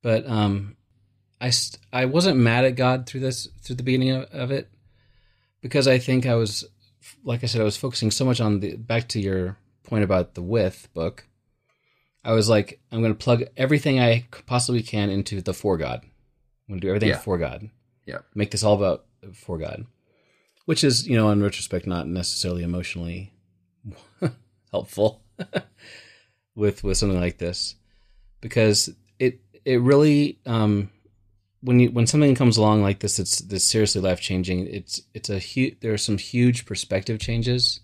But 0.03 0.27
um, 0.29 0.77
I 1.41 1.51
st- 1.51 1.83
I 1.93 2.05
wasn't 2.05 2.39
mad 2.39 2.65
at 2.65 2.77
God 2.77 3.07
through 3.07 3.21
this 3.21 3.49
through 3.63 3.77
the 3.77 3.83
beginning 3.83 4.11
of, 4.11 4.25
of 4.33 4.51
it 4.51 4.71
because 5.61 5.89
I 5.89 5.99
think 5.99 6.27
I 6.27 6.35
was, 6.35 6.65
like 7.25 7.43
I 7.43 7.47
said, 7.47 7.61
I 7.61 7.65
was 7.65 7.77
focusing 7.77 8.11
so 8.11 8.25
much 8.25 8.41
on 8.41 8.61
the 8.61 8.77
back 8.77 9.09
to 9.09 9.21
your 9.21 9.57
point 9.85 10.05
about 10.05 10.35
the 10.35 10.43
with 10.43 10.89
book. 10.95 11.27
I 12.25 12.33
was 12.33 12.49
like, 12.49 12.81
I'm 12.91 13.01
going 13.01 13.15
to 13.15 13.19
plug 13.25 13.45
everything 13.57 14.01
I 14.01 14.27
possibly 14.47 14.83
can 14.83 15.11
into 15.11 15.41
the 15.41 15.55
for 15.55 15.77
God. 15.79 16.01
I'm 16.03 16.73
going 16.73 16.81
to 16.81 16.85
do 16.87 16.89
everything 16.91 17.11
Yeah. 17.11 17.19
for 17.19 17.39
God. 17.39 17.71
Yeah. 18.05 18.19
Make 18.35 18.51
this 18.51 18.65
all 18.65 18.75
about 18.75 19.05
for 19.35 19.59
God, 19.59 19.87
which 20.65 20.83
is, 20.83 21.07
you 21.07 21.17
know, 21.17 21.31
in 21.31 21.41
retrospect, 21.43 21.87
not 21.87 22.09
necessarily 22.09 22.63
emotionally 22.65 23.33
helpful 24.77 25.23
with 26.55 26.85
with 26.85 26.97
something 26.97 27.21
like 27.21 27.39
this, 27.39 27.75
because 28.41 28.91
it 29.19 29.41
it 29.65 29.81
really 29.81 30.39
um, 30.47 30.91
when 31.63 31.81
you 31.81 31.91
when 31.91 32.07
something 32.07 32.35
comes 32.35 32.57
along 32.57 32.83
like 32.83 33.01
this, 33.01 33.19
it's 33.19 33.41
that's 33.41 33.65
seriously 33.65 34.01
life 34.01 34.21
changing. 34.21 34.67
It's 34.67 35.03
it's 35.15 35.31
a 35.31 35.39
huge. 35.39 35.81
There 35.81 35.93
are 35.93 35.99
some 35.99 36.19
huge 36.19 36.67
perspective 36.67 37.19
changes 37.19 37.81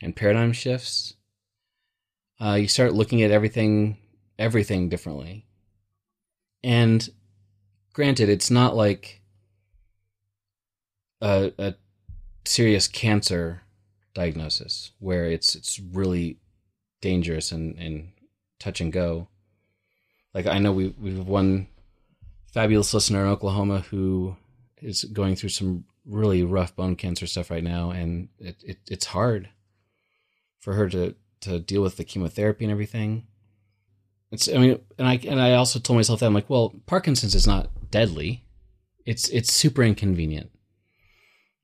and 0.00 0.14
paradigm 0.14 0.52
shifts 0.52 1.14
uh, 2.40 2.54
you 2.54 2.68
start 2.68 2.94
looking 2.94 3.22
at 3.22 3.30
everything 3.30 3.96
everything 4.38 4.88
differently 4.88 5.46
and 6.62 7.08
granted 7.92 8.28
it's 8.28 8.50
not 8.50 8.76
like 8.76 9.20
a, 11.20 11.52
a 11.58 11.74
serious 12.44 12.86
cancer 12.86 13.62
diagnosis 14.18 14.92
where 14.98 15.26
it's 15.26 15.54
it's 15.54 15.80
really 15.92 16.38
dangerous 17.00 17.52
and, 17.52 17.78
and 17.78 18.10
touch 18.58 18.80
and 18.80 18.92
go 18.92 19.28
like 20.34 20.46
i 20.46 20.58
know 20.58 20.72
we 20.72 20.88
we 20.98 21.16
have 21.16 21.28
one 21.28 21.66
fabulous 22.52 22.92
listener 22.92 23.24
in 23.24 23.30
oklahoma 23.30 23.80
who 23.90 24.36
is 24.82 25.04
going 25.04 25.36
through 25.36 25.48
some 25.48 25.84
really 26.04 26.42
rough 26.42 26.74
bone 26.74 26.96
cancer 26.96 27.26
stuff 27.26 27.50
right 27.50 27.64
now 27.64 27.90
and 27.90 28.28
it, 28.38 28.56
it 28.64 28.78
it's 28.88 29.06
hard 29.06 29.48
for 30.60 30.74
her 30.74 30.88
to 30.88 31.14
to 31.40 31.58
deal 31.58 31.82
with 31.82 31.96
the 31.96 32.04
chemotherapy 32.04 32.64
and 32.64 32.72
everything. 32.72 33.26
It's 34.30 34.48
I 34.48 34.58
mean, 34.58 34.78
and 34.98 35.08
I 35.08 35.20
and 35.26 35.40
I 35.40 35.54
also 35.54 35.78
told 35.78 35.96
myself 35.96 36.20
that 36.20 36.26
I'm 36.26 36.34
like, 36.34 36.50
well, 36.50 36.74
Parkinson's 36.86 37.34
is 37.34 37.46
not 37.46 37.70
deadly. 37.90 38.44
It's 39.06 39.28
it's 39.28 39.52
super 39.52 39.82
inconvenient. 39.82 40.50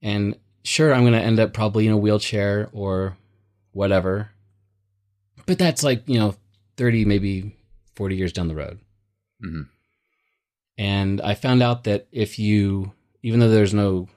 And 0.00 0.36
sure, 0.64 0.92
I'm 0.92 1.02
going 1.02 1.12
to 1.12 1.20
end 1.20 1.38
up 1.38 1.52
probably 1.52 1.86
in 1.86 1.92
a 1.92 1.98
wheelchair 1.98 2.68
or 2.72 3.16
whatever. 3.72 4.30
But 5.46 5.58
that's 5.58 5.82
like, 5.82 6.08
you 6.08 6.18
know, 6.18 6.34
30 6.76 7.04
maybe 7.04 7.56
40 7.94 8.16
years 8.16 8.32
down 8.32 8.48
the 8.48 8.54
road. 8.54 8.80
hmm 9.40 9.62
And 10.76 11.20
I 11.20 11.34
found 11.34 11.62
out 11.62 11.84
that 11.84 12.08
if 12.10 12.38
you, 12.38 12.92
even 13.22 13.40
though 13.40 13.50
there's 13.50 13.74
no 13.74 14.08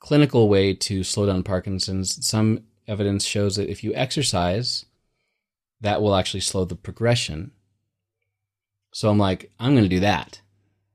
clinical 0.00 0.48
way 0.48 0.74
to 0.74 1.04
slow 1.04 1.26
down 1.26 1.42
Parkinson's, 1.42 2.26
some 2.26 2.64
evidence 2.86 3.24
shows 3.24 3.56
that 3.56 3.70
if 3.70 3.84
you 3.84 3.92
exercise, 3.94 4.86
that 5.80 6.00
will 6.00 6.14
actually 6.14 6.40
slow 6.40 6.64
the 6.64 6.74
progression. 6.74 7.52
So 8.92 9.10
I'm 9.10 9.18
like, 9.18 9.52
I'm 9.60 9.72
going 9.72 9.84
to 9.84 9.88
do 9.88 10.00
that. 10.00 10.40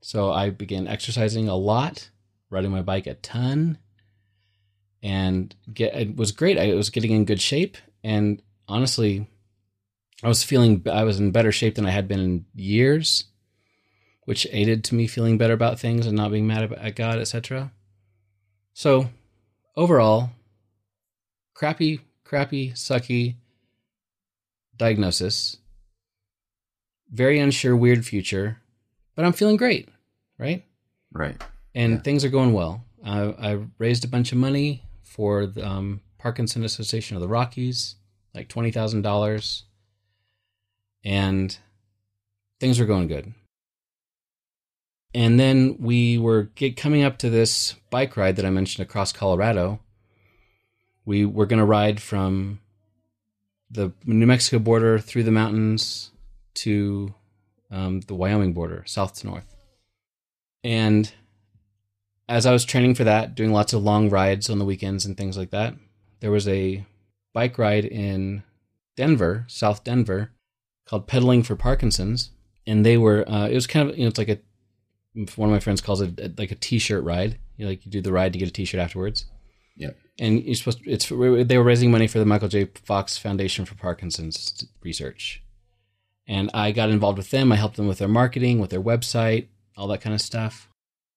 So 0.00 0.32
I 0.32 0.50
began 0.50 0.86
exercising 0.86 1.48
a 1.48 1.56
lot, 1.56 2.10
riding 2.50 2.70
my 2.70 2.82
bike 2.82 3.06
a 3.06 3.14
ton, 3.14 3.78
and 5.04 5.54
get 5.72 5.94
it 5.94 6.16
was 6.16 6.32
great. 6.32 6.58
I 6.58 6.74
was 6.74 6.88
getting 6.90 7.12
in 7.12 7.26
good 7.26 7.40
shape, 7.40 7.76
and 8.02 8.40
honestly, 8.66 9.28
I 10.22 10.28
was 10.28 10.42
feeling 10.42 10.82
I 10.90 11.04
was 11.04 11.20
in 11.20 11.30
better 11.30 11.52
shape 11.52 11.74
than 11.74 11.84
I 11.86 11.90
had 11.90 12.08
been 12.08 12.20
in 12.20 12.46
years, 12.54 13.24
which 14.24 14.46
aided 14.50 14.82
to 14.84 14.94
me 14.94 15.06
feeling 15.06 15.36
better 15.36 15.52
about 15.52 15.78
things 15.78 16.06
and 16.06 16.16
not 16.16 16.32
being 16.32 16.46
mad 16.46 16.72
at 16.72 16.96
God, 16.96 17.18
etc. 17.18 17.70
So, 18.72 19.10
overall, 19.76 20.30
crappy, 21.52 22.00
crappy, 22.24 22.72
sucky 22.72 23.36
diagnosis. 24.76 25.58
Very 27.12 27.38
unsure, 27.38 27.76
weird 27.76 28.04
future, 28.06 28.58
but 29.14 29.24
I'm 29.26 29.34
feeling 29.34 29.56
great, 29.58 29.88
right? 30.38 30.64
Right. 31.12 31.40
and 31.76 31.92
Yeah. 31.94 32.00
things 32.00 32.24
are 32.24 32.28
going 32.30 32.52
well. 32.54 32.84
I, 33.04 33.20
I 33.52 33.58
raised 33.78 34.04
a 34.04 34.08
bunch 34.08 34.32
of 34.32 34.38
money 34.38 34.82
for 35.14 35.46
the 35.46 35.64
um, 35.64 36.00
Parkinson 36.18 36.64
Association 36.64 37.16
of 37.16 37.22
the 37.22 37.28
Rockies, 37.28 37.94
like 38.34 38.48
twenty 38.48 38.72
thousand 38.72 39.02
dollars, 39.02 39.62
and 41.04 41.56
things 42.58 42.80
were 42.80 42.86
going 42.86 43.06
good. 43.06 43.32
And 45.14 45.38
then 45.38 45.76
we 45.78 46.18
were 46.18 46.50
get, 46.56 46.76
coming 46.76 47.04
up 47.04 47.18
to 47.18 47.30
this 47.30 47.76
bike 47.90 48.16
ride 48.16 48.34
that 48.34 48.44
I 48.44 48.50
mentioned 48.50 48.84
across 48.84 49.12
Colorado. 49.12 49.78
We 51.04 51.24
were 51.24 51.46
going 51.46 51.60
to 51.60 51.64
ride 51.64 52.02
from 52.02 52.58
the 53.70 53.92
New 54.04 54.26
Mexico 54.26 54.58
border 54.58 54.98
through 54.98 55.22
the 55.22 55.30
mountains 55.30 56.10
to 56.54 57.14
um, 57.70 58.00
the 58.00 58.16
Wyoming 58.16 58.54
border, 58.54 58.82
south 58.86 59.14
to 59.20 59.28
north. 59.28 59.54
And 60.64 61.12
as 62.28 62.46
I 62.46 62.52
was 62.52 62.64
training 62.64 62.94
for 62.94 63.04
that, 63.04 63.34
doing 63.34 63.52
lots 63.52 63.72
of 63.72 63.82
long 63.82 64.10
rides 64.10 64.48
on 64.48 64.58
the 64.58 64.64
weekends 64.64 65.04
and 65.04 65.16
things 65.16 65.36
like 65.36 65.50
that, 65.50 65.74
there 66.20 66.30
was 66.30 66.48
a 66.48 66.84
bike 67.32 67.58
ride 67.58 67.84
in 67.84 68.42
Denver, 68.96 69.44
South 69.48 69.84
Denver, 69.84 70.30
called 70.86 71.06
Pedaling 71.06 71.42
for 71.42 71.56
Parkinson's, 71.56 72.30
and 72.66 72.84
they 72.84 72.96
were. 72.96 73.28
Uh, 73.28 73.48
it 73.48 73.54
was 73.54 73.66
kind 73.66 73.90
of 73.90 73.96
you 73.96 74.04
know 74.04 74.08
it's 74.08 74.18
like 74.18 74.28
a 74.28 74.38
one 75.36 75.48
of 75.48 75.52
my 75.52 75.60
friends 75.60 75.80
calls 75.80 76.00
it 76.00 76.18
uh, 76.20 76.28
like 76.38 76.50
a 76.50 76.56
t-shirt 76.56 77.04
ride. 77.04 77.38
You 77.56 77.64
know, 77.64 77.70
like 77.70 77.84
you 77.84 77.92
do 77.92 78.00
the 78.00 78.12
ride 78.12 78.32
to 78.32 78.38
get 78.38 78.48
a 78.48 78.52
t-shirt 78.52 78.80
afterwards. 78.80 79.26
Yeah. 79.76 79.90
And 80.18 80.42
you're 80.42 80.54
supposed. 80.54 80.84
To, 80.84 80.90
it's 80.90 81.08
they 81.08 81.58
were 81.58 81.64
raising 81.64 81.90
money 81.90 82.06
for 82.06 82.18
the 82.18 82.24
Michael 82.24 82.48
J. 82.48 82.66
Fox 82.84 83.18
Foundation 83.18 83.64
for 83.64 83.74
Parkinson's 83.74 84.64
research, 84.82 85.42
and 86.26 86.50
I 86.54 86.72
got 86.72 86.90
involved 86.90 87.18
with 87.18 87.30
them. 87.30 87.52
I 87.52 87.56
helped 87.56 87.76
them 87.76 87.88
with 87.88 87.98
their 87.98 88.08
marketing, 88.08 88.60
with 88.60 88.70
their 88.70 88.82
website, 88.82 89.48
all 89.76 89.88
that 89.88 90.00
kind 90.00 90.14
of 90.14 90.20
stuff. 90.20 90.68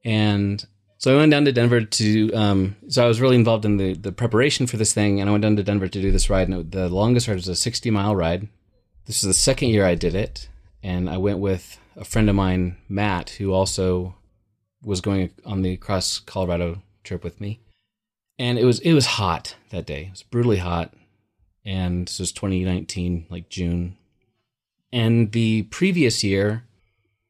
And 0.04 0.65
so 0.97 1.13
I 1.13 1.17
went 1.17 1.31
down 1.31 1.45
to 1.45 1.51
Denver 1.51 1.81
to. 1.81 2.33
Um, 2.33 2.75
so 2.88 3.03
I 3.03 3.07
was 3.07 3.21
really 3.21 3.36
involved 3.36 3.65
in 3.65 3.77
the 3.77 3.93
the 3.93 4.12
preparation 4.12 4.67
for 4.67 4.77
this 4.77 4.93
thing, 4.93 5.19
and 5.19 5.29
I 5.29 5.31
went 5.31 5.43
down 5.43 5.55
to 5.57 5.63
Denver 5.63 5.88
to 5.88 6.01
do 6.01 6.12
this 6.12 6.29
ride. 6.29 6.47
And 6.49 6.60
it, 6.60 6.71
the 6.71 6.89
longest 6.89 7.27
ride 7.27 7.36
was 7.36 7.47
a 7.47 7.55
sixty 7.55 7.91
mile 7.91 8.15
ride. 8.15 8.47
This 9.05 9.17
is 9.17 9.27
the 9.27 9.33
second 9.33 9.69
year 9.69 9.86
I 9.86 9.95
did 9.95 10.15
it, 10.15 10.49
and 10.83 11.10
I 11.10 11.17
went 11.17 11.39
with 11.39 11.79
a 11.95 12.03
friend 12.03 12.29
of 12.29 12.36
mine, 12.36 12.77
Matt, 12.89 13.31
who 13.31 13.53
also 13.53 14.15
was 14.83 15.01
going 15.01 15.31
on 15.45 15.62
the 15.62 15.77
cross 15.77 16.19
Colorado 16.19 16.81
trip 17.03 17.23
with 17.23 17.41
me. 17.41 17.60
And 18.39 18.57
it 18.57 18.65
was 18.65 18.79
it 18.79 18.93
was 18.93 19.05
hot 19.05 19.55
that 19.69 19.86
day. 19.86 20.05
It 20.05 20.12
was 20.12 20.23
brutally 20.23 20.57
hot, 20.57 20.93
and 21.65 22.07
this 22.07 22.19
was 22.19 22.31
2019, 22.31 23.27
like 23.29 23.49
June. 23.49 23.97
And 24.91 25.31
the 25.31 25.63
previous 25.63 26.23
year, 26.23 26.63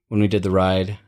when 0.09 0.21
we 0.21 0.27
did 0.27 0.43
the 0.43 0.51
ride, 0.51 0.99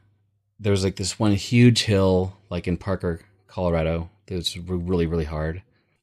there 0.60 0.72
was 0.72 0.84
like 0.84 0.96
this 0.96 1.20
one 1.20 1.34
huge 1.34 1.84
hill, 1.84 2.38
like 2.50 2.68
in 2.68 2.78
Parker, 2.78 3.22
Colorado. 3.48 4.10
It 4.28 4.36
was 4.36 4.58
really 4.58 5.08
really 5.08 5.26
hard, 5.26 5.62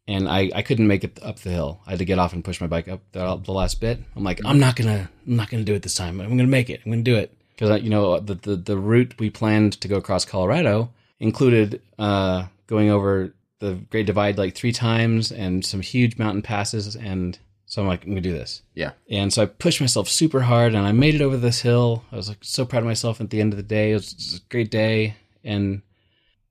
and 0.08 0.28
I 0.28 0.50
I 0.54 0.62
couldn't 0.62 0.86
make 0.86 1.04
it 1.04 1.18
up 1.22 1.38
the 1.40 1.50
hill. 1.50 1.80
I 1.86 1.90
had 1.90 1.98
to 2.00 2.04
get 2.04 2.18
off 2.18 2.32
and 2.32 2.44
push 2.44 2.60
my 2.60 2.66
bike 2.66 2.88
up 2.88 3.00
the, 3.12 3.36
the 3.36 3.52
last 3.52 3.80
bit. 3.80 4.00
I'm 4.16 4.24
like, 4.24 4.40
I'm 4.44 4.58
not 4.58 4.76
gonna 4.76 5.08
I'm 5.26 5.36
not 5.36 5.48
gonna 5.48 5.64
do 5.64 5.74
it 5.74 5.82
this 5.82 5.94
time. 5.94 6.20
I'm 6.20 6.30
gonna 6.30 6.44
make 6.44 6.70
it. 6.70 6.80
I'm 6.84 6.90
gonna 6.90 7.02
do 7.02 7.16
it 7.16 7.32
because 7.54 7.82
you 7.82 7.90
know 7.90 8.18
the, 8.18 8.34
the 8.34 8.56
the 8.56 8.76
route 8.76 9.14
we 9.18 9.30
planned 9.30 9.80
to 9.80 9.88
go 9.88 9.96
across 9.96 10.24
Colorado 10.24 10.90
included 11.18 11.80
uh, 11.98 12.46
going 12.66 12.90
over 12.90 13.32
the 13.58 13.74
Great 13.90 14.06
Divide 14.06 14.38
like 14.38 14.54
three 14.54 14.72
times 14.72 15.32
and 15.32 15.64
some 15.64 15.80
huge 15.80 16.18
mountain 16.18 16.42
passes. 16.42 16.94
And 16.94 17.38
so 17.64 17.82
I'm 17.82 17.88
like, 17.88 18.04
I'm 18.04 18.10
gonna 18.10 18.20
do 18.20 18.32
this. 18.32 18.62
Yeah. 18.74 18.92
And 19.10 19.32
so 19.32 19.42
I 19.42 19.46
pushed 19.46 19.80
myself 19.80 20.08
super 20.08 20.40
hard, 20.40 20.74
and 20.74 20.86
I 20.86 20.92
made 20.92 21.14
it 21.14 21.22
over 21.22 21.36
this 21.36 21.62
hill. 21.62 22.04
I 22.12 22.16
was 22.16 22.28
like 22.28 22.38
so 22.42 22.64
proud 22.64 22.80
of 22.80 22.86
myself 22.86 23.20
at 23.20 23.30
the 23.30 23.40
end 23.40 23.52
of 23.52 23.56
the 23.56 23.62
day. 23.62 23.92
It 23.92 23.94
was, 23.94 24.12
it 24.12 24.16
was 24.16 24.40
a 24.44 24.50
great 24.50 24.70
day, 24.70 25.16
and 25.42 25.82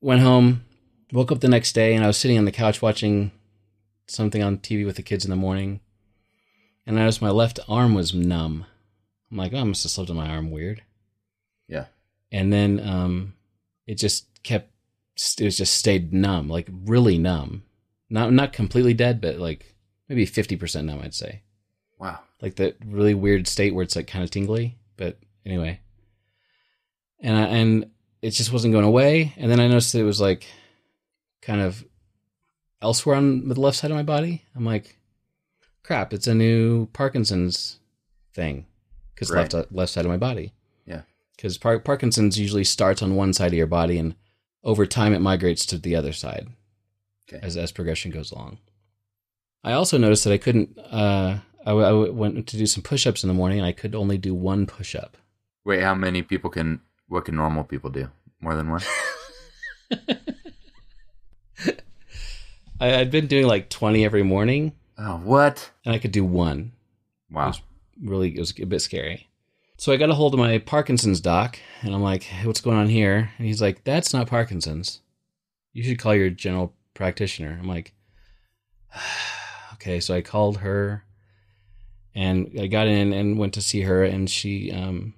went 0.02 0.22
home. 0.22 0.64
Woke 1.12 1.32
up 1.32 1.40
the 1.40 1.48
next 1.48 1.74
day, 1.74 1.94
and 1.94 2.04
I 2.04 2.08
was 2.08 2.18
sitting 2.18 2.38
on 2.38 2.46
the 2.46 2.52
couch 2.52 2.82
watching 2.82 3.32
something 4.08 4.42
on 4.44 4.58
TV 4.58 4.86
with 4.86 4.96
the 4.96 5.04
kids 5.04 5.24
in 5.24 5.30
the 5.30 5.36
morning, 5.36 5.80
and 6.86 6.98
I 6.98 7.02
noticed 7.04 7.22
my 7.22 7.30
left 7.30 7.60
arm 7.70 7.94
was 7.94 8.14
numb. 8.14 8.66
I'm 9.32 9.38
like, 9.38 9.54
oh, 9.54 9.60
I 9.60 9.64
must 9.64 9.84
have 9.84 9.92
slept 9.92 10.10
on 10.10 10.16
my 10.16 10.28
arm 10.28 10.52
weird. 10.52 10.82
Yeah. 11.68 11.86
And 12.32 12.52
then 12.52 12.80
um, 12.80 13.34
it 13.88 13.96
just 13.96 14.28
kept. 14.44 14.72
It 15.40 15.46
was 15.46 15.58
just 15.58 15.76
stayed 15.76 16.12
numb, 16.12 16.50
like 16.50 16.68
really 16.86 17.18
numb. 17.18 17.64
Not 18.10 18.34
not 18.34 18.52
completely 18.52 18.94
dead, 18.94 19.22
but 19.22 19.38
like 19.38 19.76
maybe 20.10 20.26
fifty 20.26 20.56
percent 20.58 20.88
numb. 20.88 21.02
I'd 21.02 21.14
say 21.14 21.44
Wow. 22.00 22.20
like 22.42 22.56
that 22.56 22.76
really 22.86 23.14
weird 23.14 23.48
state 23.48 23.74
where 23.74 23.84
it's 23.84 23.96
like 23.96 24.08
kind 24.08 24.24
of 24.24 24.32
tingly. 24.32 24.78
But 24.98 25.20
anyway, 25.46 25.80
and 27.22 27.38
I, 27.38 27.42
and 27.44 27.92
it 28.26 28.32
just 28.32 28.52
wasn't 28.54 28.74
going 28.74 28.86
away. 28.86 29.34
And 29.38 29.50
then 29.52 29.60
I 29.60 29.68
noticed 29.68 29.94
that 29.94 30.00
it 30.00 30.04
was 30.14 30.22
like 30.22 30.46
kind 31.42 31.62
of 31.62 31.84
elsewhere 32.82 33.16
on 33.16 33.48
the 33.48 33.60
left 33.60 33.78
side 33.78 33.92
of 33.92 33.98
my 33.98 34.04
body. 34.04 34.44
I'm 34.56 34.66
like, 34.66 34.98
crap! 35.84 36.14
It's 36.14 36.28
a 36.28 36.36
new 36.36 36.88
Parkinson's 36.88 37.80
thing 38.34 38.66
because 39.14 39.30
Right. 39.32 39.52
left 39.54 39.72
left 39.72 39.92
side 39.94 40.06
of 40.06 40.12
my 40.12 40.18
body. 40.18 40.54
Yeah. 40.86 41.02
because 41.36 41.58
par- 41.58 41.80
Parkinson's 41.80 42.40
usually 42.40 42.64
starts 42.64 43.02
on 43.02 43.16
one 43.16 43.34
side 43.34 43.48
of 43.54 43.58
your 43.62 43.68
body, 43.68 43.98
and 43.98 44.16
over 44.64 44.86
time 44.86 45.14
it 45.14 45.20
migrates 45.22 45.66
to 45.68 45.78
the 45.78 45.96
other 45.96 46.14
side 46.14 46.48
Okay. 47.28 47.40
as 47.46 47.58
as 47.58 47.72
progression 47.72 48.12
goes 48.12 48.32
along. 48.32 48.58
I 49.64 49.72
also 49.74 49.98
noticed 49.98 50.24
that 50.26 50.34
I 50.34 50.38
couldn't. 50.38 50.78
Uh, 50.78 51.40
I, 51.66 51.70
w- 51.72 51.86
I 51.86 51.90
w- 51.90 52.14
went 52.14 52.48
to 52.48 52.58
do 52.58 52.66
some 52.68 52.84
push-ups 52.84 53.24
in 53.24 53.28
the 53.28 53.34
morning, 53.34 53.58
and 53.60 53.66
I 53.68 53.72
could 53.72 53.96
only 53.96 54.18
do 54.20 54.34
one 54.36 54.66
push-up. 54.68 55.18
Wait, 55.66 55.82
how 55.82 55.96
many 55.96 56.22
people 56.22 56.50
can? 56.52 56.82
What 57.08 57.26
can 57.26 57.36
normal 57.36 57.64
people 57.64 57.90
do? 57.90 58.10
More 58.42 58.56
than 58.56 58.70
one? 58.70 58.82
I, 62.80 62.96
I'd 62.96 63.12
been 63.12 63.28
doing 63.28 63.48
like 63.48 63.70
twenty 63.70 64.04
every 64.04 64.24
morning, 64.24 64.74
oh, 64.98 65.18
what? 65.18 65.72
and 65.86 65.96
I 65.96 66.00
could 66.00 66.12
do 66.12 66.26
one. 66.26 66.74
Wow. 67.32 67.44
It 67.44 67.48
was 67.48 67.62
Really, 68.02 68.36
it 68.36 68.40
was 68.40 68.54
a 68.60 68.66
bit 68.66 68.82
scary. 68.82 69.30
So 69.78 69.94
I 69.94 69.98
got 69.98 70.10
a 70.10 70.16
hold 70.16 70.34
of 70.34 70.40
my 70.40 70.58
Parkinson's 70.58 71.22
doc, 71.22 71.58
and 71.82 71.94
I'm 71.94 72.02
like, 72.02 72.24
hey, 72.24 72.46
"What's 72.46 72.62
going 72.62 72.78
on 72.78 72.90
here?" 72.90 73.32
And 73.38 73.48
he's 73.48 73.62
like, 73.62 73.84
"That's 73.84 74.14
not 74.14 74.28
Parkinson's. 74.28 75.02
You 75.74 75.84
should 75.84 76.00
call 76.00 76.14
your 76.16 76.30
general 76.30 76.74
practitioner." 76.94 77.58
I'm 77.60 77.68
like, 77.68 77.94
"Okay." 79.74 80.00
So 80.00 80.14
I 80.14 80.22
called 80.22 80.58
her, 80.58 81.06
and 82.14 82.52
I 82.60 82.68
got 82.68 82.88
in 82.88 83.14
and 83.14 83.38
went 83.38 83.54
to 83.56 83.62
see 83.62 83.82
her, 83.82 84.04
and 84.04 84.30
she, 84.30 84.72
um, 84.72 85.14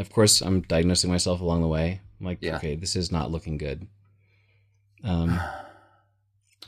of 0.00 0.10
course, 0.10 0.40
I'm 0.40 0.62
diagnosing 0.62 1.10
myself 1.10 1.40
along 1.40 1.62
the 1.62 1.68
way. 1.68 2.00
I'm 2.20 2.26
like, 2.26 2.38
Yeah. 2.40 2.56
"Okay, 2.56 2.76
this 2.76 2.96
is 2.96 3.12
not 3.12 3.30
looking 3.30 3.58
good." 3.58 3.86
Um, 5.04 5.38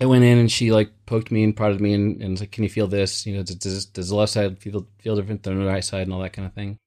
I 0.01 0.07
went 0.07 0.25
in 0.25 0.39
and 0.39 0.51
she 0.51 0.73
like 0.73 0.91
poked 1.07 1.31
me 1.31 1.43
and 1.43 1.57
prodded 1.57 1.81
me 1.81 1.93
and, 1.95 2.21
and 2.23 2.33
was 2.33 2.41
like, 2.41 2.53
"Can 2.53 2.65
you 2.65 2.71
feel 2.71 2.87
this? 2.87 3.27
You 3.27 3.37
know, 3.37 3.43
does, 3.43 3.87
does 3.87 4.09
the 4.09 4.17
left 4.17 4.33
side 4.33 4.59
feel 4.59 4.87
feel 4.99 5.17
different 5.17 5.43
than 5.43 5.59
the 5.59 5.67
right 5.67 5.85
side 5.85 6.03
and 6.03 6.13
all 6.13 6.21
that 6.21 6.33
kind 6.33 6.47
of 6.47 6.55
thing?" 6.55 6.79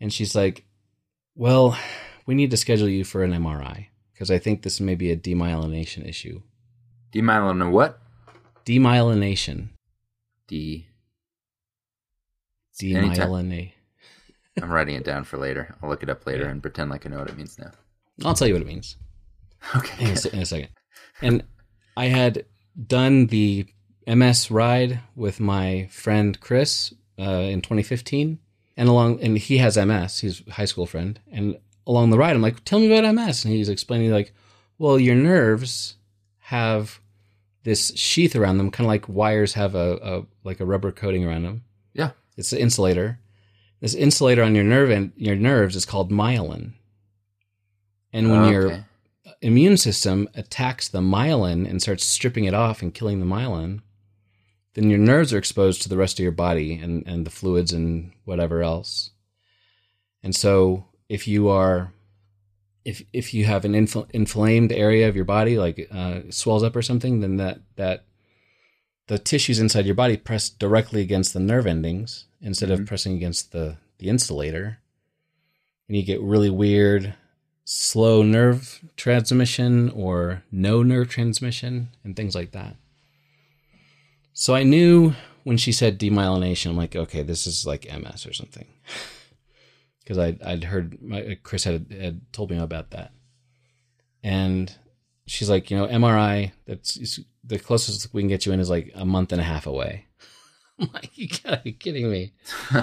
And 0.00 0.12
she's 0.12 0.34
like, 0.34 0.64
"Well, 1.34 1.76
we 2.26 2.34
need 2.34 2.50
to 2.50 2.56
schedule 2.56 2.88
you 2.88 3.04
for 3.04 3.22
an 3.22 3.32
MRI 3.32 3.86
because 4.12 4.30
I 4.30 4.38
think 4.38 4.62
this 4.62 4.80
may 4.80 4.94
be 4.94 5.10
a 5.10 5.16
demyelination 5.16 6.08
issue. 6.08 6.42
Demyelination 7.12 7.70
what? 7.70 8.00
Demyelination, 8.64 9.68
D. 10.48 10.88
Anytime. 12.96 13.75
I'm 14.62 14.70
writing 14.72 14.96
it 14.96 15.04
down 15.04 15.24
for 15.24 15.36
later. 15.38 15.74
I'll 15.82 15.88
look 15.88 16.02
it 16.02 16.08
up 16.10 16.26
later 16.26 16.46
and 16.46 16.62
pretend 16.62 16.90
like 16.90 17.04
I 17.06 17.10
know 17.10 17.18
what 17.18 17.28
it 17.30 17.36
means 17.36 17.58
now. 17.58 17.70
I'll 18.24 18.34
tell 18.34 18.48
you 18.48 18.54
what 18.54 18.62
it 18.62 18.66
means 18.68 18.96
Okay. 19.76 20.04
in 20.04 20.10
a, 20.16 20.28
in 20.34 20.38
a 20.42 20.46
second." 20.46 20.68
And 21.22 21.44
I 21.96 22.06
had 22.06 22.44
done 22.86 23.26
the 23.26 23.66
MS 24.06 24.50
ride 24.50 25.00
with 25.14 25.40
my 25.40 25.88
friend 25.90 26.38
Chris 26.40 26.92
uh, 27.18 27.22
in 27.50 27.60
2015. 27.62 28.38
and 28.76 28.88
along 28.88 29.20
and 29.22 29.36
he 29.38 29.58
has 29.58 29.76
MS. 29.76 30.20
He's 30.20 30.42
a 30.46 30.52
high 30.52 30.64
school 30.66 30.86
friend, 30.86 31.18
and 31.32 31.58
along 31.86 32.10
the 32.10 32.18
ride, 32.18 32.34
I'm 32.36 32.42
like, 32.42 32.64
"Tell 32.64 32.78
me 32.78 32.90
about 32.92 33.14
MS," 33.14 33.44
and 33.44 33.52
he's 33.54 33.68
explaining 33.68 34.10
like, 34.10 34.34
"Well, 34.78 34.98
your 34.98 35.14
nerves 35.16 35.96
have 36.38 37.00
this 37.64 37.92
sheath 37.96 38.36
around 38.36 38.58
them, 38.58 38.70
kind 38.70 38.86
of 38.86 38.88
like 38.88 39.08
wires 39.08 39.54
have 39.54 39.74
a, 39.74 39.98
a 40.02 40.26
like 40.44 40.60
a 40.60 40.64
rubber 40.66 40.92
coating 40.92 41.24
around 41.26 41.42
them. 41.42 41.64
Yeah. 41.94 42.10
It's 42.36 42.52
an 42.52 42.58
insulator. 42.60 43.18
This 43.86 43.94
insulator 43.94 44.42
on 44.42 44.56
your 44.56 44.64
nerve 44.64 44.90
and 44.90 45.12
your 45.16 45.36
nerves 45.36 45.76
is 45.76 45.84
called 45.84 46.10
myelin. 46.10 46.72
And 48.12 48.32
when 48.32 48.52
your 48.52 48.66
Okay. 48.66 48.84
immune 49.42 49.76
system 49.76 50.28
attacks 50.34 50.88
the 50.88 50.98
myelin 50.98 51.70
and 51.70 51.80
starts 51.80 52.04
stripping 52.04 52.46
it 52.46 52.52
off 52.52 52.82
and 52.82 52.92
killing 52.92 53.20
the 53.20 53.26
myelin, 53.26 53.82
then 54.74 54.90
your 54.90 54.98
nerves 54.98 55.32
are 55.32 55.38
exposed 55.38 55.82
to 55.82 55.88
the 55.88 55.96
rest 55.96 56.18
of 56.18 56.24
your 56.24 56.32
body 56.32 56.74
and, 56.74 57.06
and 57.06 57.24
the 57.24 57.30
fluids 57.30 57.72
and 57.72 58.10
whatever 58.24 58.60
else. 58.60 59.12
And 60.20 60.34
so 60.34 60.86
if 61.08 61.28
you 61.28 61.48
are 61.48 61.92
if 62.84 63.04
if 63.12 63.32
you 63.32 63.44
have 63.44 63.64
an 63.64 63.74
infl- 63.74 64.10
inflamed 64.10 64.72
area 64.72 65.08
of 65.08 65.14
your 65.14 65.24
body 65.24 65.60
like 65.60 65.86
uh, 65.92 66.22
swells 66.30 66.64
up 66.64 66.74
or 66.74 66.82
something, 66.82 67.20
then 67.20 67.36
that 67.36 67.60
that 67.76 68.05
the 69.08 69.18
tissues 69.18 69.58
inside 69.60 69.86
your 69.86 69.94
body 69.94 70.16
press 70.16 70.48
directly 70.50 71.00
against 71.00 71.32
the 71.32 71.40
nerve 71.40 71.66
endings 71.66 72.26
instead 72.40 72.70
of 72.70 72.80
Mhm. 72.80 72.86
pressing 72.86 73.14
against 73.14 73.52
the 73.52 73.76
the 73.98 74.08
insulator, 74.08 74.78
and 75.88 75.96
you 75.96 76.02
get 76.02 76.20
really 76.20 76.50
weird, 76.50 77.14
slow 77.64 78.22
nerve 78.22 78.84
transmission 78.96 79.88
or 79.90 80.42
no 80.52 80.82
nerve 80.82 81.08
transmission 81.08 81.88
and 82.04 82.14
things 82.14 82.34
like 82.34 82.50
that. 82.52 82.76
So 84.34 84.54
I 84.54 84.64
knew 84.64 85.14
when 85.44 85.56
she 85.56 85.72
said 85.72 85.98
demyelination, 85.98 86.66
I'm 86.70 86.76
like, 86.76 86.94
okay, 86.94 87.22
this 87.22 87.46
is 87.46 87.64
like 87.66 87.86
MS 87.90 88.26
or 88.26 88.34
something 88.34 88.66
because 90.00 90.18
I'd, 90.18 90.42
I'd 90.42 90.64
heard 90.64 91.00
my, 91.00 91.38
Chris 91.42 91.64
had, 91.64 91.90
had 91.90 92.20
told 92.34 92.50
me 92.50 92.58
about 92.58 92.90
that. 92.90 93.12
And 94.22 94.74
she's 95.26 95.50
like, 95.50 95.70
you 95.70 95.76
know, 95.76 95.86
MRI, 95.86 96.52
that's 96.66 97.20
the 97.44 97.58
closest 97.58 98.12
we 98.12 98.22
can 98.22 98.28
get 98.28 98.46
you 98.46 98.52
in 98.52 98.60
is 98.60 98.70
like 98.70 98.92
a 98.94 99.04
month 99.04 99.32
and 99.32 99.40
a 99.40 99.44
half 99.44 99.66
away. 99.66 100.06
I'm 100.78 100.90
like, 100.92 101.16
you 101.16 101.28
gotta 101.28 101.62
be 101.62 101.72
kidding 101.72 102.10
me. 102.10 102.32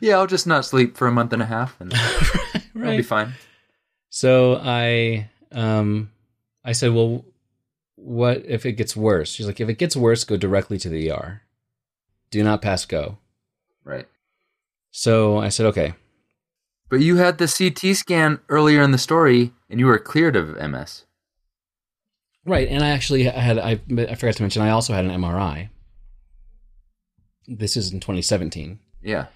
Yeah, 0.00 0.16
I'll 0.16 0.26
just 0.26 0.46
not 0.46 0.64
sleep 0.64 0.96
for 0.96 1.06
a 1.06 1.12
month 1.12 1.32
and 1.32 1.42
a 1.42 1.46
half, 1.46 1.78
and 1.80 1.92
I'll 2.76 2.96
be 2.96 3.02
fine. 3.02 3.34
So 4.08 4.58
I, 4.62 5.28
um, 5.50 6.10
I 6.64 6.72
said, 6.72 6.92
well, 6.92 7.24
what 7.96 8.42
if 8.46 8.64
it 8.64 8.72
gets 8.72 8.96
worse? 8.96 9.30
She's 9.30 9.46
like, 9.46 9.60
if 9.60 9.68
it 9.68 9.78
gets 9.78 9.96
worse, 9.96 10.24
go 10.24 10.36
directly 10.36 10.78
to 10.78 10.88
the 10.88 11.10
ER. 11.10 11.42
Do 12.30 12.42
not 12.42 12.62
pass 12.62 12.86
go. 12.86 13.18
Right. 13.84 14.08
So 14.90 15.38
I 15.38 15.48
said, 15.48 15.66
okay. 15.66 15.94
But 16.88 17.00
you 17.00 17.16
had 17.16 17.38
the 17.38 17.46
CT 17.46 17.96
scan 17.96 18.40
earlier 18.48 18.82
in 18.82 18.92
the 18.92 18.98
story, 18.98 19.52
and 19.68 19.80
you 19.80 19.86
were 19.86 19.98
cleared 19.98 20.36
of 20.36 20.56
MS. 20.58 21.04
Right, 22.44 22.68
and 22.68 22.82
I 22.84 22.88
actually 22.90 23.22
had 23.24 23.58
I, 23.58 23.80
I 23.96 24.14
forgot 24.16 24.34
to 24.36 24.42
mention 24.42 24.62
I 24.62 24.70
also 24.70 24.92
had 24.92 25.04
an 25.04 25.10
MRI. 25.12 25.68
This 27.46 27.76
is 27.76 27.92
in 27.92 28.00
2017, 28.00 28.78
Yeah. 29.02 29.26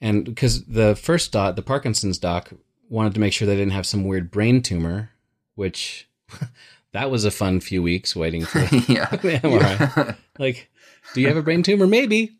and 0.00 0.24
because 0.24 0.64
the 0.66 0.94
first 0.96 1.32
doc, 1.32 1.56
the 1.56 1.62
Parkinson's 1.62 2.18
doc, 2.18 2.52
wanted 2.88 3.14
to 3.14 3.20
make 3.20 3.32
sure 3.32 3.46
they 3.46 3.56
didn't 3.56 3.72
have 3.72 3.86
some 3.86 4.04
weird 4.04 4.30
brain 4.30 4.62
tumor, 4.62 5.10
which 5.54 6.08
that 6.92 7.10
was 7.10 7.24
a 7.24 7.30
fun 7.30 7.60
few 7.60 7.82
weeks 7.82 8.14
waiting 8.14 8.44
for 8.44 8.58
yeah. 8.88 9.06
the 9.10 9.38
MRI. 9.42 10.16
Like, 10.38 10.70
do 11.14 11.20
you 11.22 11.28
have 11.28 11.36
a 11.38 11.42
brain 11.42 11.62
tumor? 11.62 11.86
Maybe. 11.86 12.36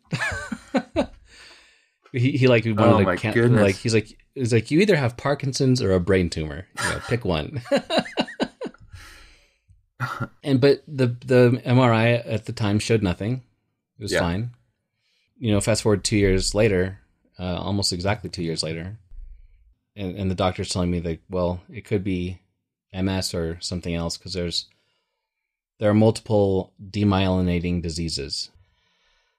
he 2.11 2.31
he 2.37 2.47
like 2.47 2.65
wanted 2.65 2.79
Oh 2.81 2.97
to 2.99 3.03
my 3.05 3.15
count- 3.15 3.33
goodness. 3.35 3.61
like 3.61 3.75
he's 3.75 3.93
like 3.93 4.15
he's 4.35 4.53
like 4.53 4.69
you 4.71 4.79
either 4.79 4.95
have 4.95 5.17
Parkinson's 5.17 5.81
or 5.81 5.91
a 5.93 5.99
brain 5.99 6.29
tumor. 6.29 6.67
You 6.83 6.89
know, 6.91 6.99
pick 7.07 7.25
one. 7.25 7.61
and 10.43 10.59
but 10.61 10.83
the 10.87 11.07
the 11.25 11.61
MRI 11.65 12.21
at 12.25 12.45
the 12.45 12.53
time 12.53 12.79
showed 12.79 13.01
nothing. 13.03 13.43
It 13.99 14.03
was 14.03 14.11
Yeah. 14.11 14.19
fine. 14.19 14.51
You 15.37 15.51
know, 15.51 15.61
fast 15.61 15.83
forward 15.83 16.03
two 16.03 16.17
years 16.17 16.55
later, 16.55 16.99
uh, 17.39 17.57
almost 17.57 17.91
exactly 17.93 18.29
two 18.29 18.43
years 18.43 18.63
later, 18.63 18.97
and 19.95 20.15
and 20.17 20.31
the 20.31 20.35
doctor's 20.35 20.69
telling 20.69 20.91
me 20.91 20.99
that 21.01 21.19
well, 21.29 21.61
it 21.69 21.85
could 21.85 22.03
be 22.03 22.39
MS 22.93 23.33
or 23.33 23.57
something 23.59 23.93
else 23.93 24.17
because 24.17 24.33
there's 24.33 24.67
there 25.79 25.89
are 25.89 25.93
multiple 25.95 26.71
demyelinating 26.81 27.81
diseases. 27.81 28.49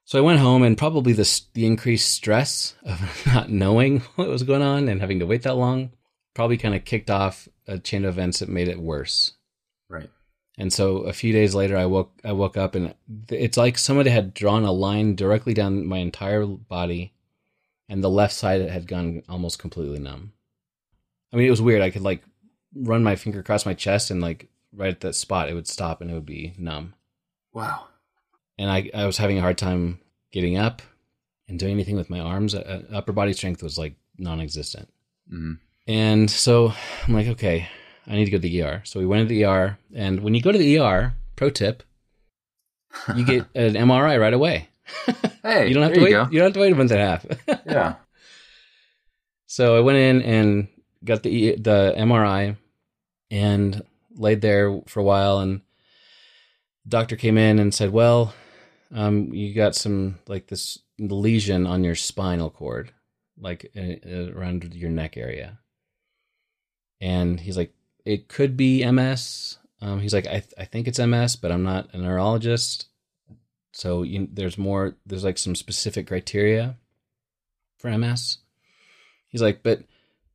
So 0.06 0.18
I 0.18 0.22
went 0.22 0.40
home, 0.40 0.62
and 0.62 0.76
probably 0.76 1.12
the 1.14 1.40
the 1.54 1.64
increased 1.66 2.10
stress 2.12 2.74
of 2.84 3.22
not 3.26 3.48
knowing 3.50 4.00
what 4.16 4.28
was 4.28 4.42
going 4.42 4.62
on 4.62 4.88
and 4.88 5.00
having 5.00 5.20
to 5.20 5.26
wait 5.26 5.42
that 5.42 5.56
long 5.56 5.90
probably 6.34 6.56
kind 6.56 6.74
of 6.74 6.84
kicked 6.84 7.10
off 7.10 7.48
a 7.68 7.78
chain 7.78 8.04
of 8.04 8.14
events 8.14 8.40
that 8.40 8.48
made 8.48 8.66
it 8.66 8.80
worse. 8.80 9.32
right. 9.88 10.10
And 10.56 10.72
so 10.72 10.98
a 10.98 11.12
few 11.12 11.32
days 11.32 11.54
later, 11.54 11.76
I 11.76 11.86
woke 11.86 12.12
I 12.24 12.32
woke 12.32 12.56
up, 12.56 12.74
and 12.74 12.94
it's 13.28 13.56
like 13.56 13.76
somebody 13.76 14.10
had 14.10 14.34
drawn 14.34 14.64
a 14.64 14.70
line 14.72 15.16
directly 15.16 15.52
down 15.54 15.84
my 15.86 15.98
entire 15.98 16.46
body, 16.46 17.12
and 17.88 18.02
the 18.04 18.10
left 18.10 18.34
side 18.34 18.60
had 18.68 18.86
gone 18.86 19.22
almost 19.28 19.58
completely 19.58 19.98
numb. 19.98 20.32
I 21.32 21.36
mean, 21.36 21.46
it 21.46 21.50
was 21.50 21.62
weird. 21.62 21.82
I 21.82 21.90
could 21.90 22.02
like 22.02 22.22
run 22.74 23.02
my 23.02 23.16
finger 23.16 23.40
across 23.40 23.66
my 23.66 23.74
chest, 23.74 24.10
and 24.12 24.20
like 24.20 24.48
right 24.72 24.90
at 24.90 25.00
that 25.00 25.14
spot, 25.16 25.48
it 25.48 25.54
would 25.54 25.66
stop, 25.66 26.00
and 26.00 26.10
it 26.10 26.14
would 26.14 26.26
be 26.26 26.52
numb 26.58 26.94
Wow. 27.52 27.86
and 28.58 28.70
I, 28.70 28.90
I 28.94 29.06
was 29.06 29.16
having 29.18 29.38
a 29.38 29.40
hard 29.40 29.58
time 29.58 30.00
getting 30.32 30.56
up 30.56 30.82
and 31.48 31.58
doing 31.58 31.72
anything 31.72 31.94
with 31.96 32.10
my 32.10 32.18
arms. 32.20 32.54
Uh, 32.54 32.82
upper 32.92 33.12
body 33.12 33.32
strength 33.32 33.62
was 33.62 33.76
like 33.78 33.94
non-existent, 34.18 34.88
Mhm. 35.32 35.58
and 35.88 36.30
so 36.30 36.72
I'm 37.06 37.14
like, 37.14 37.26
okay, 37.28 37.68
I 38.06 38.14
need 38.14 38.26
to 38.26 38.30
go 38.30 38.36
to 38.38 38.42
the 38.42 38.62
ER. 38.62 38.82
So 38.84 39.00
we 39.00 39.06
went 39.06 39.28
to 39.28 39.34
the 39.34 39.44
ER, 39.44 39.78
and 39.94 40.20
when 40.20 40.34
you 40.34 40.42
go 40.42 40.52
to 40.52 40.58
the 40.58 40.78
ER, 40.78 41.14
pro 41.36 41.50
tip, 41.50 41.82
you 43.16 43.24
get 43.24 43.46
an 43.54 43.74
MRI 43.74 44.20
right 44.20 44.34
away. 44.34 44.68
Hey, 45.42 45.68
you 45.68 45.74
don't 45.74 45.82
have 45.82 45.92
there 45.92 46.00
to 46.00 46.04
wait. 46.04 46.10
you 46.10 46.16
go. 46.16 46.28
You 46.30 46.38
don't 46.38 46.46
have 46.46 46.52
to 46.54 46.60
wait 46.60 46.72
a 46.72 46.76
month 46.76 46.90
and 46.90 47.00
a 47.00 47.06
half. 47.06 47.26
Yeah. 47.66 47.94
So 49.46 49.76
I 49.76 49.80
went 49.80 49.98
in 49.98 50.22
and 50.22 50.68
got 51.04 51.22
the 51.22 51.56
the 51.56 51.94
MRI 51.96 52.56
and 53.30 53.82
laid 54.16 54.40
there 54.40 54.80
for 54.86 55.00
a 55.00 55.04
while 55.04 55.38
and 55.38 55.60
doctor 56.86 57.16
came 57.16 57.38
in 57.38 57.58
and 57.58 57.72
said, 57.72 57.90
"Well, 57.92 58.34
um, 58.92 59.32
you 59.32 59.54
got 59.54 59.74
some 59.74 60.18
like 60.26 60.48
this 60.48 60.78
lesion 60.98 61.66
on 61.66 61.84
your 61.84 61.94
spinal 61.94 62.50
cord, 62.50 62.92
like 63.38 63.70
uh, 63.76 64.08
uh, 64.08 64.32
around 64.34 64.74
your 64.74 64.90
neck 64.90 65.16
area." 65.16 65.60
And 67.00 67.38
he's 67.38 67.56
like, 67.56 67.72
"It 68.04 68.28
could 68.28 68.56
be 68.56 68.84
MS." 68.84 69.58
Um, 69.80 70.00
he's 70.00 70.14
like, 70.14 70.26
"I 70.26 70.40
th- 70.40 70.54
I 70.58 70.64
think 70.64 70.88
it's 70.88 70.98
MS, 70.98 71.36
but 71.36 71.52
I'm 71.52 71.62
not 71.62 71.88
a 71.92 71.98
neurologist." 71.98 72.86
So 73.72 74.02
you, 74.02 74.28
there's 74.32 74.56
more. 74.58 74.96
There's 75.06 75.24
like 75.24 75.38
some 75.38 75.54
specific 75.54 76.06
criteria 76.06 76.76
for 77.78 77.90
MS. 77.96 78.38
He's 79.28 79.42
like, 79.42 79.62
but 79.62 79.82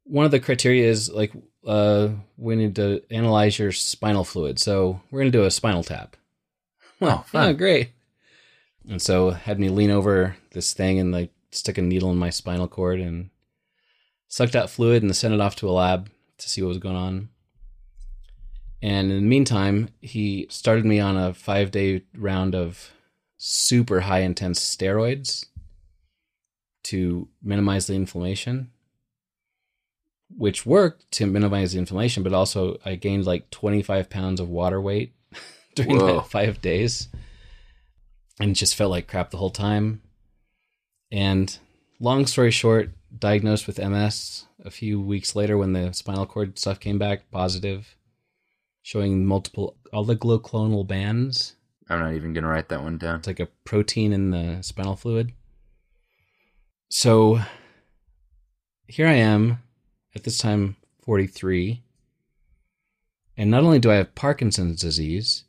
one 0.03 0.26
of 0.26 0.32
the 0.32 0.39
criteria 0.39 0.89
is 0.89 1.09
like 1.09 1.32
uh, 1.65 2.09
we 2.38 2.55
need 2.55 2.76
to 2.76 3.01
analyze 3.11 3.57
your 3.57 3.72
spinal 3.72 4.24
fluid. 4.24 4.59
So 4.59 5.01
we're 5.09 5.22
gonna 5.22 5.32
do 5.32 5.45
a 5.45 5.51
spinal 5.51 5.84
tap. 5.84 6.15
Oh, 7.01 7.24
fun. 7.28 7.47
yeah, 7.47 7.53
great. 7.53 7.89
And 8.89 9.01
so 9.01 9.30
had 9.30 9.57
me 9.57 9.70
lean 9.70 9.89
over 9.89 10.36
this 10.51 10.74
thing 10.74 10.99
and 10.99 11.13
like 11.13 11.32
stick 11.51 11.78
a 11.78 11.82
needle 11.82 12.11
in 12.11 12.17
my 12.17 12.30
spinal 12.30 12.67
cord 12.67 12.99
and 12.99 13.30
sucked 14.28 14.53
out 14.53 14.70
fluid 14.70 15.01
and 15.01 15.15
sent 15.15 15.34
it 15.34 15.39
off 15.39 15.55
to 15.57 15.70
a 15.70 15.72
lab 15.72 16.09
to 16.39 16.49
see 16.49 16.61
what 16.61 16.67
was 16.67 16.78
going 16.78 16.97
on. 16.97 17.30
And 18.82 19.11
in 19.11 19.17
the 19.17 19.27
meantime, 19.27 19.89
he 20.01 20.47
started 20.49 20.86
me 20.86 20.99
on 20.99 21.17
a 21.17 21.34
five 21.34 21.71
day 21.71 22.03
round 22.15 22.55
of 22.55 22.91
super 23.38 24.01
high 24.01 24.19
intense 24.19 24.59
steroids 24.59 25.45
to 26.84 27.27
minimize 27.43 27.88
the 27.88 27.93
inflammation, 27.93 28.71
which 30.36 30.65
worked 30.65 31.11
to 31.11 31.25
minimize 31.25 31.73
the 31.73 31.80
inflammation, 31.80 32.23
but 32.23 32.34
also 32.34 32.77
I 32.86 32.95
gained 32.95 33.25
like 33.25 33.49
25 33.49 34.09
pounds 34.09 34.39
of 34.39 34.49
water 34.49 34.80
weight 34.80 35.13
during 35.75 35.97
Whoa. 35.97 36.15
that 36.15 36.27
five 36.27 36.61
days 36.61 37.09
and 38.39 38.55
just 38.55 38.75
felt 38.75 38.91
like 38.91 39.07
crap 39.07 39.32
the 39.32 39.38
whole 39.38 39.49
time. 39.49 40.01
And 41.11 41.57
long 41.99 42.25
story 42.25 42.51
short, 42.51 42.91
diagnosed 43.17 43.67
with 43.67 43.80
MS 43.80 44.45
a 44.63 44.71
few 44.71 45.01
weeks 45.01 45.36
later 45.36 45.57
when 45.57 45.73
the 45.73 45.91
spinal 45.93 46.25
cord 46.25 46.57
stuff 46.59 46.80
came 46.80 46.97
back 46.97 47.30
positive, 47.32 47.95
showing 48.89 49.23
multiple 49.23 49.77
oligoclonal 49.93 50.87
bands. 50.87 51.55
I'm 51.91 51.99
not 51.99 52.15
even 52.15 52.33
gonna 52.33 52.47
write 52.47 52.69
that 52.69 52.81
one 52.81 52.97
down. 52.97 53.17
It's 53.17 53.27
like 53.27 53.39
a 53.39 53.45
protein 53.63 54.11
in 54.11 54.31
the 54.31 54.63
spinal 54.63 54.95
fluid. 54.95 55.31
So 56.89 57.39
here 58.87 59.05
I 59.05 59.13
am 59.13 59.59
at 60.15 60.23
this 60.23 60.39
time 60.39 60.75
43. 61.03 61.83
And 63.37 63.51
not 63.51 63.61
only 63.61 63.77
do 63.77 63.91
I 63.91 63.97
have 63.97 64.15
Parkinson's 64.15 64.81
disease, 64.81 65.43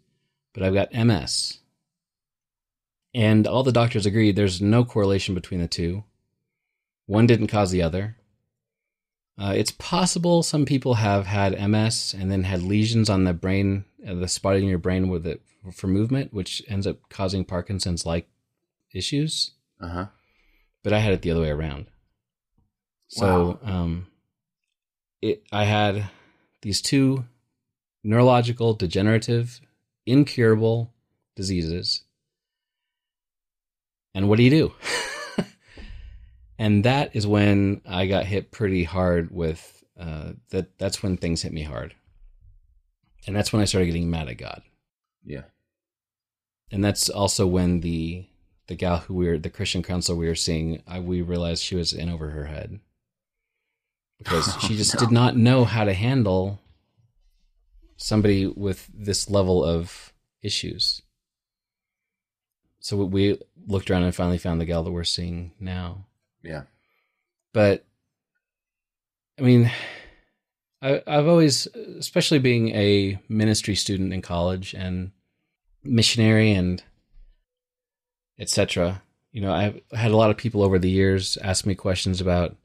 but 0.53 0.63
I've 0.63 0.75
got 0.75 0.93
MS. 0.93 1.61
And 3.15 3.47
all 3.47 3.63
the 3.63 3.73
doctors 3.73 4.05
agree 4.05 4.33
there's 4.33 4.61
no 4.61 4.85
correlation 4.85 5.35
between 5.35 5.61
the 5.61 5.67
two. 5.67 6.05
One 7.07 7.27
didn't 7.27 7.47
cause 7.47 7.71
the 7.71 7.81
other. 7.81 8.19
Uh, 9.39 9.55
it's 9.57 9.71
possible 9.71 10.43
some 10.43 10.67
people 10.67 10.95
have 10.95 11.27
had 11.27 11.59
MS 11.69 12.15
and 12.19 12.31
then 12.31 12.45
had 12.45 12.63
lesions 12.63 13.09
on 13.09 13.25
the 13.25 13.33
brain, 13.33 13.85
uh, 14.07 14.15
the 14.15 14.29
spot 14.29 14.57
in 14.57 14.65
your 14.65 14.79
brain 14.79 15.09
with 15.09 15.27
it 15.27 15.41
for 15.73 15.87
movement, 15.87 16.33
which 16.33 16.63
ends 16.69 16.87
up 16.87 16.97
causing 17.09 17.45
Parkinson's 17.45 18.05
like 18.05 18.29
issues. 18.93 19.53
Uh 19.81 19.89
huh. 19.89 20.07
But 20.83 20.93
I 20.93 20.99
had 20.99 21.13
it 21.13 21.23
the 21.23 21.31
other 21.31 21.41
way 21.41 21.51
around. 21.51 21.87
So, 23.09 23.59
um, 23.63 24.07
it 25.21 25.43
I 25.51 25.65
had 25.65 26.09
these 26.63 26.81
two 26.81 27.25
neurological, 28.05 28.75
degenerative, 28.75 29.61
incurable 30.07 30.93
diseases. 31.35 32.03
And 34.15 34.29
what 34.29 34.37
do 34.37 34.43
you 34.43 34.51
do? 34.51 34.75
and 36.61 36.85
that 36.85 37.17
is 37.17 37.27
when 37.27 37.81
I 37.89 38.07
got 38.07 38.27
hit 38.27 38.51
pretty 38.51 38.85
hard 38.85 39.31
with 39.31 39.83
uh, 39.99 40.33
that. 40.51 40.79
That's 40.79 41.03
when 41.03 41.17
things 41.17 41.41
hit 41.41 41.55
me 41.55 41.63
hard, 41.63 41.95
and 43.27 43.35
that's 43.35 43.51
when 43.51 43.63
I 43.63 43.65
started 43.65 43.87
getting 43.87 44.11
mad 44.11 44.29
at 44.29 44.37
God. 44.37 44.61
Yeah. 45.25 45.45
And 46.71 46.85
that's 46.85 47.09
also 47.09 47.47
when 47.47 47.81
the 47.81 48.27
the 48.67 48.75
gal 48.75 48.99
who 48.99 49.15
we 49.15 49.27
were 49.27 49.39
the 49.39 49.49
Christian 49.49 49.83
counselor 49.83 50.19
we 50.19 50.29
were 50.29 50.35
seeing, 50.35 50.83
I, 50.87 51.01
we 51.01 51.23
realized 51.23 51.65
she 51.65 51.77
was 51.77 51.95
in 51.95 52.11
over 52.11 52.29
her 52.29 52.45
head 52.45 52.79
because 54.19 54.55
she 54.61 54.77
just 54.77 54.95
no. 54.97 55.01
did 55.01 55.11
not 55.11 55.39
know 55.39 55.65
how 55.65 55.85
to 55.85 55.95
handle 55.95 56.61
somebody 57.97 58.47
with 58.47 58.87
this 58.93 59.31
level 59.31 59.65
of 59.65 60.13
issues. 60.43 61.01
So 62.81 62.99
we 62.99 63.39
looked 63.67 63.91
around 63.91 64.03
and 64.03 64.15
finally 64.15 64.39
found 64.39 64.61
the 64.61 64.67
gal 64.67 64.83
that 64.83 64.93
we're 64.93 65.05
seeing 65.05 65.53
now. 65.59 66.07
Yeah. 66.43 66.63
But 67.53 67.85
I 69.39 69.43
mean, 69.43 69.71
I, 70.83 71.03
I've 71.07 71.27
always, 71.27 71.67
especially 71.99 72.39
being 72.39 72.71
a 72.71 73.19
ministry 73.29 73.75
student 73.75 74.13
in 74.13 74.23
college 74.23 74.75
and 74.75 75.13
missionary 75.83 76.53
and 76.53 76.83
etc. 78.39 79.03
You 79.33 79.43
know, 79.43 79.53
I've 79.53 79.81
had 79.93 80.11
a 80.11 80.17
lot 80.17 80.31
of 80.31 80.37
people 80.37 80.63
over 80.63 80.79
the 80.79 80.91
years 80.91 81.37
ask 81.43 81.67
me 81.67 81.75
questions 81.75 82.21
about, 82.21 82.57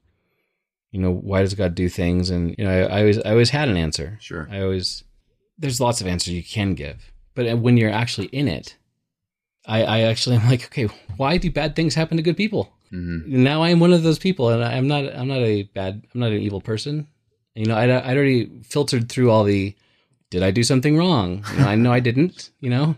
you 0.90 1.00
know, 1.00 1.12
why 1.12 1.42
does 1.42 1.54
God 1.54 1.74
do 1.74 1.88
things, 1.88 2.30
and 2.30 2.54
you 2.58 2.64
know, 2.64 2.70
I, 2.70 2.96
I 2.96 3.00
always, 3.00 3.18
I 3.18 3.30
always 3.30 3.50
had 3.50 3.68
an 3.68 3.76
answer. 3.76 4.18
Sure. 4.20 4.48
I 4.50 4.62
always, 4.62 5.04
there's 5.58 5.80
lots 5.80 6.00
of 6.00 6.06
answers 6.06 6.32
you 6.32 6.42
can 6.42 6.74
give, 6.74 7.12
but 7.34 7.48
uh, 7.48 7.56
when 7.56 7.76
you're 7.76 7.90
actually 7.90 8.28
in 8.28 8.48
it, 8.48 8.76
I, 9.66 9.82
I 9.82 10.00
actually 10.00 10.36
am 10.36 10.48
like, 10.48 10.64
okay, 10.66 10.88
why 11.16 11.36
do 11.36 11.50
bad 11.50 11.76
things 11.76 11.94
happen 11.94 12.16
to 12.16 12.22
good 12.22 12.36
people? 12.36 12.72
Mm-hmm. 12.96 13.42
now 13.42 13.62
I'm 13.62 13.78
one 13.80 13.92
of 13.92 14.02
those 14.02 14.18
people, 14.18 14.48
and 14.48 14.64
I'm 14.64 14.88
not. 14.88 15.04
I'm 15.14 15.28
not 15.28 15.38
a 15.40 15.64
bad. 15.64 16.02
I'm 16.14 16.20
not 16.20 16.32
an 16.32 16.40
evil 16.40 16.60
person. 16.60 17.06
You 17.54 17.66
know, 17.66 17.76
I 17.76 17.86
I 17.88 18.14
already 18.14 18.62
filtered 18.62 19.08
through 19.10 19.30
all 19.30 19.44
the. 19.44 19.74
Did 20.30 20.42
I 20.42 20.50
do 20.50 20.62
something 20.62 20.96
wrong? 20.96 21.44
You 21.52 21.58
know, 21.60 21.66
I 21.68 21.74
know 21.76 21.92
I 21.92 22.00
didn't. 22.00 22.50
You 22.60 22.70
know, 22.70 22.96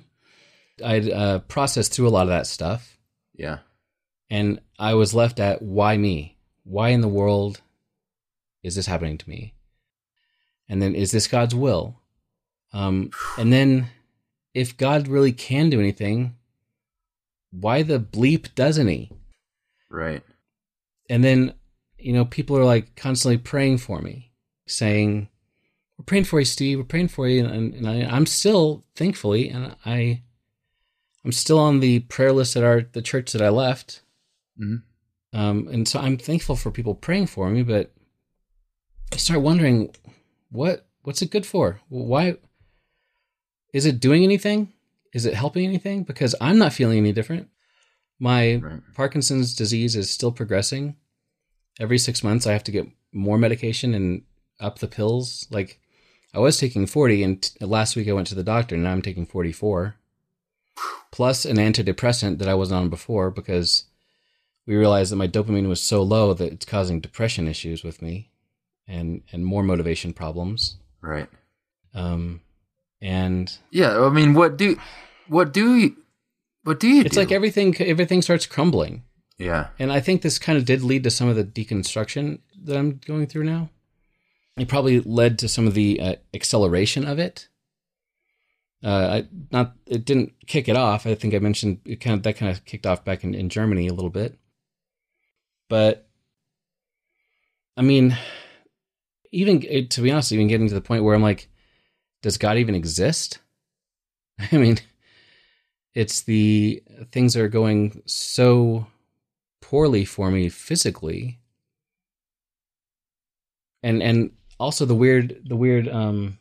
I'd 0.84 1.10
uh, 1.10 1.38
processed 1.40 1.92
through 1.92 2.08
a 2.08 2.10
lot 2.16 2.22
of 2.22 2.28
that 2.28 2.46
stuff, 2.46 2.96
Yeah. 3.34 3.58
and 4.30 4.60
I 4.78 4.94
was 4.94 5.14
left 5.14 5.40
at 5.40 5.60
why 5.60 5.96
me? 5.96 6.36
Why 6.64 6.90
in 6.90 7.00
the 7.00 7.08
world 7.08 7.60
is 8.62 8.74
this 8.76 8.86
happening 8.86 9.18
to 9.18 9.28
me? 9.28 9.54
And 10.68 10.80
then 10.80 10.94
is 10.94 11.10
this 11.10 11.26
God's 11.28 11.54
will? 11.54 11.96
Um, 12.72 13.10
and 13.38 13.52
then 13.52 13.86
if 14.54 14.76
God 14.76 15.08
really 15.08 15.32
can 15.32 15.70
do 15.70 15.80
anything, 15.80 16.34
why 17.50 17.82
the 17.82 17.98
bleep 17.98 18.54
doesn't 18.54 18.88
he? 18.88 19.10
Right. 19.90 20.22
and 21.08 21.24
then 21.24 21.54
you 21.98 22.12
know 22.12 22.24
people 22.24 22.56
are 22.56 22.64
like 22.64 22.94
constantly 22.96 23.38
praying 23.38 23.78
for 23.78 24.00
me 24.02 24.30
saying 24.66 25.28
we're 25.96 26.04
praying 26.04 26.24
for 26.24 26.38
you 26.38 26.44
steve. 26.44 26.78
We're 26.78 26.84
praying 26.84 27.08
for 27.08 27.26
you. 27.26 27.44
And, 27.46 27.74
and 27.74 27.88
I, 27.88 28.02
i'm 28.04 28.26
still 28.26 28.84
thankfully 28.94 29.48
and 29.48 29.74
i 29.84 30.22
i'm 31.24 31.32
still 31.32 31.58
on 31.58 31.80
the 31.80 32.00
prayer 32.00 32.32
list 32.32 32.56
at 32.56 32.62
our 32.64 32.82
the 32.92 33.02
church 33.02 33.32
that 33.32 33.42
i 33.42 33.48
left. 33.48 34.02
Mhm. 34.60 34.82
um, 35.32 35.68
and 35.68 35.88
so 35.88 35.98
i'm 36.00 36.18
thankful 36.18 36.54
for 36.56 36.70
people 36.70 36.94
praying 36.94 37.26
for 37.26 37.48
me 37.50 37.62
but 37.62 37.92
i 39.12 39.16
start 39.16 39.40
wondering 39.40 39.94
what 40.50 40.86
what's 41.02 41.22
it 41.22 41.30
good 41.30 41.46
for? 41.46 41.80
Why 41.88 42.36
is 43.72 43.86
it 43.86 44.00
doing 44.00 44.22
anything? 44.24 44.72
Is 45.14 45.24
it 45.26 45.34
helping 45.34 45.64
anything? 45.64 46.02
Because 46.04 46.34
i'm 46.40 46.58
not 46.58 46.72
feeling 46.74 46.98
any 46.98 47.12
different 47.12 47.48
my 48.18 48.56
Right. 48.56 48.80
Parkinson's 48.94 49.54
disease 49.54 49.94
is 49.96 50.10
still 50.10 50.32
progressing. 50.32 50.96
Every 51.80 51.98
six 51.98 52.24
months, 52.24 52.46
I 52.46 52.52
have 52.52 52.64
to 52.64 52.72
get 52.72 52.88
more 53.12 53.38
medication 53.38 53.94
and 53.94 54.22
up 54.60 54.78
the 54.80 54.88
pills. 54.88 55.46
Like, 55.50 55.80
I 56.34 56.40
was 56.40 56.58
taking 56.58 56.86
40, 56.86 57.22
and 57.22 57.42
t- 57.42 57.64
last 57.64 57.94
week 57.96 58.08
I 58.08 58.12
went 58.12 58.26
to 58.28 58.34
the 58.34 58.42
doctor, 58.42 58.74
and 58.74 58.84
now 58.84 58.92
I'm 58.92 59.02
taking 59.02 59.24
44, 59.26 59.94
plus 61.10 61.44
an 61.44 61.56
antidepressant 61.56 62.38
that 62.38 62.48
I 62.48 62.54
wasn't 62.54 62.80
on 62.80 62.88
before 62.90 63.30
because 63.30 63.84
we 64.66 64.76
realized 64.76 65.10
that 65.12 65.16
my 65.16 65.28
dopamine 65.28 65.68
was 65.68 65.82
so 65.82 66.02
low 66.02 66.34
that 66.34 66.52
it's 66.52 66.66
causing 66.66 67.00
depression 67.00 67.48
issues 67.48 67.82
with 67.82 68.02
me 68.02 68.30
and, 68.86 69.22
and 69.32 69.46
more 69.46 69.62
motivation 69.62 70.12
problems. 70.12 70.76
Right. 71.00 71.28
Um, 71.94 72.42
and 73.00 73.56
Yeah. 73.70 73.98
I 74.04 74.10
mean, 74.10 74.34
what 74.34 74.56
do 74.56 74.78
what 75.28 75.52
do 75.52 75.76
you 75.76 75.96
what 76.68 76.80
do 76.80 76.86
you 76.86 77.00
it's 77.00 77.14
do? 77.14 77.20
like 77.20 77.32
everything 77.32 77.74
everything 77.80 78.20
starts 78.20 78.44
crumbling. 78.44 79.02
yeah. 79.38 79.68
And 79.78 79.90
I 79.90 80.00
think 80.00 80.20
this 80.20 80.38
kind 80.38 80.58
of 80.58 80.66
did 80.66 80.82
lead 80.82 81.02
to 81.04 81.10
some 81.10 81.26
of 81.26 81.34
the 81.34 81.42
deconstruction 81.42 82.40
that 82.64 82.76
I'm 82.76 83.00
going 83.06 83.26
through 83.26 83.44
now. 83.44 83.70
It 84.58 84.68
probably 84.68 85.00
led 85.00 85.38
to 85.38 85.48
some 85.48 85.66
of 85.66 85.72
the 85.72 85.98
uh, 85.98 86.14
acceleration 86.34 87.06
of 87.06 87.18
it. 87.18 87.48
Uh, 88.84 89.22
I 89.22 89.28
not 89.50 89.76
it 89.86 90.04
didn't 90.04 90.34
kick 90.46 90.68
it 90.68 90.76
off. 90.76 91.06
I 91.06 91.14
think 91.14 91.34
I 91.34 91.38
mentioned 91.38 91.80
it 91.86 92.02
kind 92.02 92.14
of 92.14 92.22
that 92.24 92.36
kind 92.36 92.52
of 92.52 92.66
kicked 92.66 92.86
off 92.86 93.02
back 93.02 93.24
in, 93.24 93.34
in 93.34 93.48
Germany 93.48 93.88
a 93.88 93.94
little 93.94 94.10
bit. 94.10 94.38
But 95.70 96.06
I 97.78 97.82
mean, 97.82 98.14
even 99.32 99.88
to 99.88 100.02
be 100.02 100.12
honest, 100.12 100.32
even 100.32 100.48
getting 100.48 100.68
to 100.68 100.74
the 100.74 100.82
point 100.82 101.02
where 101.02 101.14
I'm 101.14 101.22
like, 101.22 101.48
does 102.20 102.36
God 102.36 102.58
even 102.58 102.74
exist? 102.74 103.38
I 104.52 104.58
mean, 104.58 104.78
it's 105.98 106.22
the 106.22 106.80
things 107.10 107.36
are 107.36 107.48
going 107.48 108.02
so 108.06 108.86
poorly 109.60 110.04
for 110.04 110.30
me 110.30 110.48
physically. 110.48 111.40
And 113.82 114.00
and 114.00 114.30
also 114.60 114.84
the 114.84 114.94
weird 114.94 115.42
the 115.44 115.56
weird 115.56 115.88
um 115.88 116.38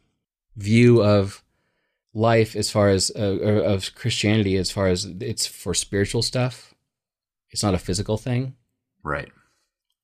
view 0.55 1.01
of 1.01 1.43
life 2.13 2.55
as 2.55 2.69
far 2.69 2.89
as 2.89 3.11
uh, 3.15 3.37
of 3.73 3.93
christianity 3.95 4.57
as 4.57 4.71
far 4.71 4.87
as 4.87 5.05
it's 5.19 5.47
for 5.47 5.73
spiritual 5.73 6.21
stuff. 6.21 6.75
It's 7.49 7.63
not 7.63 7.73
a 7.73 7.79
physical 7.79 8.17
thing. 8.17 8.55
Right. 9.03 9.31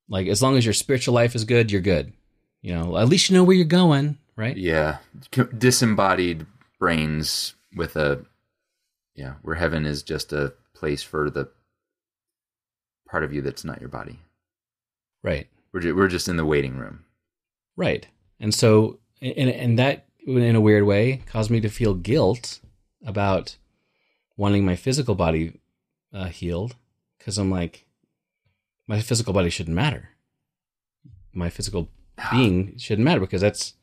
like 0.10 0.28
as 0.28 0.42
long 0.42 0.58
as 0.58 0.66
your 0.66 0.74
spiritual 0.74 1.14
life 1.14 1.36
is 1.36 1.46
good 1.46 1.72
you're 1.72 1.82
good. 1.94 2.14
You 2.62 2.74
know 2.74 2.98
at 2.98 3.08
least 3.08 3.30
you 3.30 3.36
know 3.38 3.44
where 3.44 3.56
you're 3.56 3.66
going 3.66 4.18
right? 4.36 4.58
Yeah. 4.58 4.98
Disembodied 5.58 6.48
brains 6.80 7.54
with 7.76 7.96
a 7.96 8.26
yeah, 9.16 9.34
where 9.42 9.56
heaven 9.56 9.86
is 9.86 10.04
just 10.04 10.34
a 10.34 10.54
place 10.74 11.04
for 11.04 11.30
the 11.30 11.50
part 13.08 13.24
of 13.24 13.34
you 13.34 13.42
that's 13.42 13.64
not 13.64 13.80
your 13.80 13.90
body. 13.90 14.20
right 15.22 15.48
We're 15.72 15.82
ju- 15.82 15.96
we're 15.96 16.08
just 16.08 16.28
in 16.28 16.38
the 16.38 16.46
waiting 16.46 16.78
room. 16.78 17.06
Right. 17.76 18.08
And 18.40 18.54
so, 18.54 19.00
and, 19.22 19.50
and 19.50 19.80
that, 19.80 20.06
in 20.26 20.56
a 20.56 20.62
weird 20.62 20.84
way, 20.84 21.22
caused 21.26 21.50
me 21.50 21.60
to 21.62 21.70
feel 21.70 21.94
guilt 21.94 22.60
about 23.06 23.58
wanting 24.38 24.66
my 24.66 24.76
physical 24.76 25.16
body 25.16 25.60
uh, 26.14 26.26
healed 26.26 26.76
because 27.18 27.38
I'm 27.38 27.50
like, 27.52 27.86
my 28.88 29.00
physical 29.00 29.34
body 29.34 29.50
shouldn't 29.50 29.76
matter. 29.76 30.10
My 31.34 31.50
physical 31.50 31.90
being 32.32 32.78
shouldn't 32.78 33.06
matter 33.06 33.20
because 33.20 33.42
that's 33.42 33.74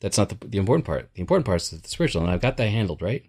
that's 0.00 0.16
not 0.16 0.28
the, 0.28 0.46
the 0.46 0.58
important 0.58 0.86
part. 0.86 1.10
The 1.14 1.20
important 1.20 1.46
part 1.46 1.62
is 1.62 1.70
the 1.70 1.88
spiritual, 1.88 2.22
and 2.22 2.30
I've 2.30 2.40
got 2.40 2.56
that 2.56 2.68
handled, 2.68 3.02
right? 3.02 3.24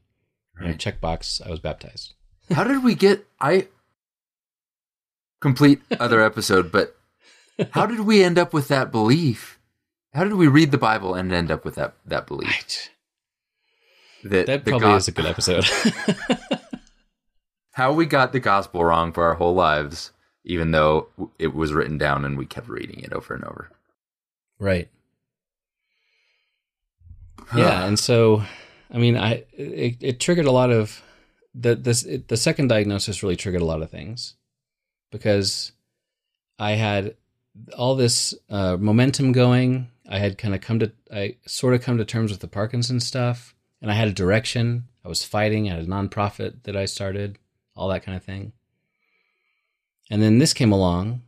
You 0.55 0.61
know, 0.61 0.67
Right. 0.71 0.79
check 0.79 1.01
box. 1.01 1.41
I 1.45 1.49
was 1.49 1.59
baptized. 1.59 2.13
How 2.51 2.63
did 2.63 2.83
we 2.83 2.95
get 2.95 3.25
I 3.39 3.67
complete 5.41 5.81
other 5.99 6.21
episode, 6.23 6.71
but 6.71 6.95
how 7.71 7.85
did 7.85 8.01
we 8.01 8.23
end 8.23 8.37
up 8.37 8.53
with 8.53 8.67
that 8.67 8.91
belief? 8.91 9.59
How 10.13 10.23
did 10.23 10.33
we 10.33 10.47
read 10.47 10.71
the 10.71 10.77
Bible 10.77 11.15
and 11.15 11.31
end 11.31 11.51
up 11.51 11.63
with 11.65 11.75
that 11.75 11.93
that 12.05 12.27
belief? 12.27 12.49
Right. 12.49 12.89
That 14.23 14.45
That 14.47 14.65
probably 14.65 14.87
go- 14.87 14.95
is 14.97 15.07
a 15.07 15.11
good 15.11 15.25
episode. 15.25 15.65
how 17.73 17.93
we 17.93 18.05
got 18.05 18.33
the 18.33 18.39
gospel 18.39 18.83
wrong 18.83 19.13
for 19.13 19.23
our 19.23 19.35
whole 19.35 19.55
lives, 19.55 20.11
even 20.43 20.71
though 20.71 21.07
it 21.39 21.55
was 21.55 21.73
written 21.73 21.97
down 21.97 22.25
and 22.25 22.37
we 22.37 22.45
kept 22.45 22.67
reading 22.67 22.99
it 22.99 23.13
over 23.13 23.33
and 23.33 23.43
over. 23.45 23.69
Right. 24.59 24.89
yeah, 27.55 27.85
and 27.85 27.97
so 27.99 28.43
I 28.91 28.97
mean, 28.97 29.17
I 29.17 29.45
it, 29.53 29.97
it 30.01 30.19
triggered 30.19 30.45
a 30.45 30.51
lot 30.51 30.71
of 30.71 31.01
the 31.53 31.75
this 31.75 32.03
it, 32.03 32.27
the 32.27 32.37
second 32.37 32.67
diagnosis 32.67 33.23
really 33.23 33.35
triggered 33.35 33.61
a 33.61 33.65
lot 33.65 33.81
of 33.81 33.89
things 33.89 34.35
because 35.11 35.71
I 36.59 36.71
had 36.71 37.15
all 37.77 37.95
this 37.95 38.33
uh, 38.49 38.77
momentum 38.77 39.31
going. 39.31 39.89
I 40.09 40.19
had 40.19 40.37
kind 40.37 40.53
of 40.53 40.61
come 40.61 40.79
to, 40.79 40.91
I 41.13 41.37
sort 41.45 41.73
of 41.73 41.81
come 41.81 41.97
to 41.97 42.05
terms 42.05 42.31
with 42.31 42.41
the 42.41 42.47
Parkinson 42.47 42.99
stuff, 42.99 43.55
and 43.81 43.91
I 43.91 43.93
had 43.93 44.07
a 44.07 44.13
direction. 44.13 44.85
I 45.03 45.09
was 45.09 45.23
fighting. 45.23 45.69
I 45.69 45.75
had 45.75 45.83
a 45.83 45.87
nonprofit 45.87 46.63
that 46.63 46.75
I 46.75 46.85
started, 46.85 47.37
all 47.75 47.89
that 47.89 48.03
kind 48.03 48.15
of 48.15 48.23
thing. 48.23 48.53
And 50.09 50.21
then 50.21 50.39
this 50.39 50.53
came 50.53 50.71
along, 50.71 51.21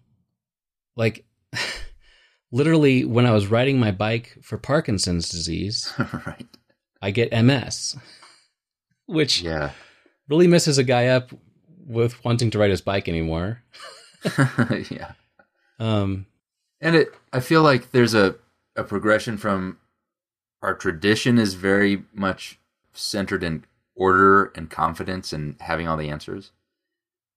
like 0.95 1.25
literally 2.51 3.05
when 3.05 3.25
I 3.25 3.31
was 3.31 3.47
riding 3.47 3.79
my 3.79 3.91
bike 3.91 4.37
for 4.41 4.57
Parkinson's 4.57 5.29
disease, 5.29 5.93
right. 6.25 6.45
I 7.03 7.11
get 7.11 7.31
MS, 7.33 7.97
which 9.07 9.41
Yeah. 9.41 9.71
really 10.29 10.47
messes 10.47 10.77
a 10.77 10.83
guy 10.83 11.07
up 11.07 11.31
with 11.85 12.23
wanting 12.23 12.49
to 12.51 12.59
ride 12.59 12.69
his 12.69 12.81
bike 12.81 13.09
anymore. 13.09 13.61
yeah. 14.89 15.11
Um, 15.79 16.25
And 16.79 16.95
it 16.95 17.13
I 17.33 17.39
feel 17.41 17.61
like 17.61 17.91
there's 17.91 18.13
a, 18.13 18.35
a 18.77 18.83
progression 18.83 19.37
from 19.37 19.77
our 20.61 20.73
tradition 20.73 21.37
is 21.37 21.55
very 21.55 22.03
much 22.13 22.57
centered 22.93 23.43
in 23.43 23.65
order 23.95 24.45
and 24.55 24.69
confidence 24.69 25.33
and 25.33 25.55
having 25.59 25.87
all 25.89 25.97
the 25.97 26.09
answers. 26.09 26.51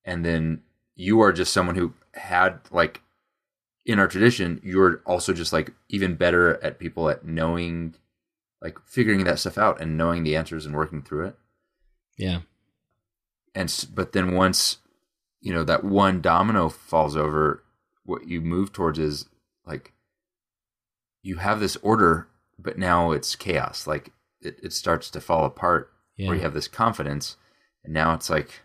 And 0.04 0.24
then 0.24 0.62
you 0.94 1.20
are 1.20 1.32
just 1.32 1.52
someone 1.52 1.74
who 1.74 1.92
had 2.14 2.60
like 2.70 3.00
in 3.84 3.98
our 3.98 4.06
tradition, 4.08 4.60
you're 4.62 5.00
also 5.06 5.32
just 5.32 5.52
like 5.52 5.72
even 5.88 6.14
better 6.14 6.62
at 6.62 6.78
people 6.78 7.08
at 7.08 7.24
knowing 7.24 7.94
like 8.62 8.78
figuring 8.84 9.24
that 9.24 9.38
stuff 9.38 9.59
out 9.59 9.80
and 9.80 9.96
knowing 9.96 10.22
the 10.22 10.36
answers 10.36 10.66
and 10.66 10.74
working 10.74 11.02
through 11.02 11.26
it. 11.26 11.36
yeah, 12.16 12.40
and 13.54 13.86
but 13.94 14.12
then 14.12 14.34
once 14.34 14.78
you 15.40 15.52
know 15.52 15.64
that 15.64 15.84
one 15.84 16.20
domino 16.20 16.68
falls 16.68 17.16
over 17.16 17.62
what 18.04 18.26
you 18.26 18.40
move 18.40 18.72
towards 18.72 18.98
is 18.98 19.26
like 19.66 19.92
you 21.22 21.36
have 21.36 21.61
this 21.61 21.76
order 21.76 22.28
but 22.59 22.78
now 22.78 23.12
it's 23.12 23.36
chaos. 23.36 23.86
Like 23.86 24.12
it, 24.40 24.59
it 24.62 24.72
starts 24.72 25.11
to 25.11 25.20
fall 25.20 25.44
apart 25.44 25.90
yeah, 26.16 26.28
where 26.28 26.36
you 26.36 26.42
have 26.42 26.54
this 26.54 26.68
confidence. 26.68 27.36
And 27.84 27.92
now 27.94 28.14
it's 28.14 28.30
like 28.30 28.62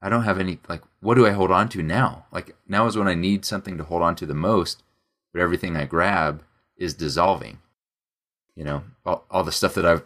i 0.00 0.08
don't 0.08 0.24
have 0.24 0.38
any 0.38 0.58
like 0.68 0.82
what 1.00 1.14
do 1.14 1.26
i 1.26 1.30
hold 1.30 1.50
on 1.50 1.68
to 1.70 1.82
now? 1.82 2.26
Like 2.32 2.54
now 2.68 2.86
is 2.86 2.96
when 2.96 3.08
i 3.08 3.14
need 3.14 3.44
something 3.44 3.78
to 3.78 3.84
hold 3.84 4.02
on 4.02 4.16
to 4.16 4.26
the 4.26 4.34
most 4.34 4.82
but 5.32 5.40
everything 5.40 5.76
i 5.76 5.84
grab 5.84 6.42
is 6.76 6.94
dissolving 6.94 7.58
you 8.56 8.64
know 8.64 8.82
all, 9.06 9.24
all 9.30 9.44
the 9.44 9.52
stuff 9.52 9.74
that 9.74 9.84
i've 9.86 10.02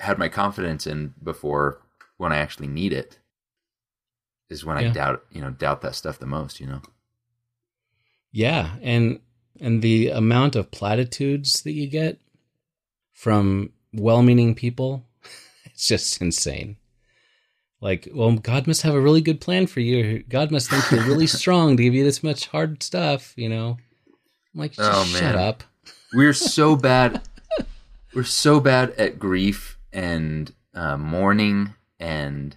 had 0.00 0.18
my 0.18 0.28
confidence 0.28 0.86
in 0.86 1.14
before 1.22 1.80
when 2.18 2.32
i 2.32 2.36
actually 2.36 2.66
need 2.68 2.92
it 2.92 3.18
is 4.50 4.64
when 4.64 4.76
i 4.76 4.88
doubt 4.90 5.24
you 5.30 5.40
know 5.40 5.50
doubt 5.50 5.80
that 5.82 5.94
stuff 5.94 6.18
the 6.18 6.26
most 6.26 6.60
you 6.60 6.66
know 6.66 6.80
yeah, 8.32 8.72
and 8.82 9.20
and 9.60 9.80
the 9.80 10.08
amount 10.08 10.56
of 10.56 10.70
platitudes 10.70 11.62
that 11.62 11.72
you 11.72 11.86
get 11.88 12.20
from 13.14 13.72
well-meaning 13.94 14.54
people, 14.54 15.06
it's 15.64 15.88
just 15.88 16.20
insane. 16.20 16.76
Like, 17.80 18.08
well, 18.12 18.32
God 18.32 18.66
must 18.66 18.82
have 18.82 18.94
a 18.94 19.00
really 19.00 19.22
good 19.22 19.40
plan 19.40 19.66
for 19.66 19.80
you. 19.80 20.22
God 20.28 20.50
must 20.50 20.68
think 20.68 20.90
you're 20.90 21.06
really 21.08 21.26
strong 21.40 21.78
to 21.78 21.82
give 21.82 21.94
you 21.94 22.04
this 22.04 22.22
much 22.22 22.48
hard 22.48 22.82
stuff, 22.82 23.32
you 23.36 23.48
know. 23.48 23.78
I'm 24.54 24.60
like, 24.60 24.72
just 24.72 24.90
Oh, 24.92 25.04
shut 25.04 25.34
up. 25.36 25.64
we're 26.12 26.34
so 26.34 26.76
bad 26.76 27.22
we're 28.16 28.24
so 28.24 28.60
bad 28.60 28.92
at 28.92 29.18
grief 29.18 29.78
and 29.92 30.54
uh, 30.72 30.96
mourning 30.96 31.74
and 32.00 32.56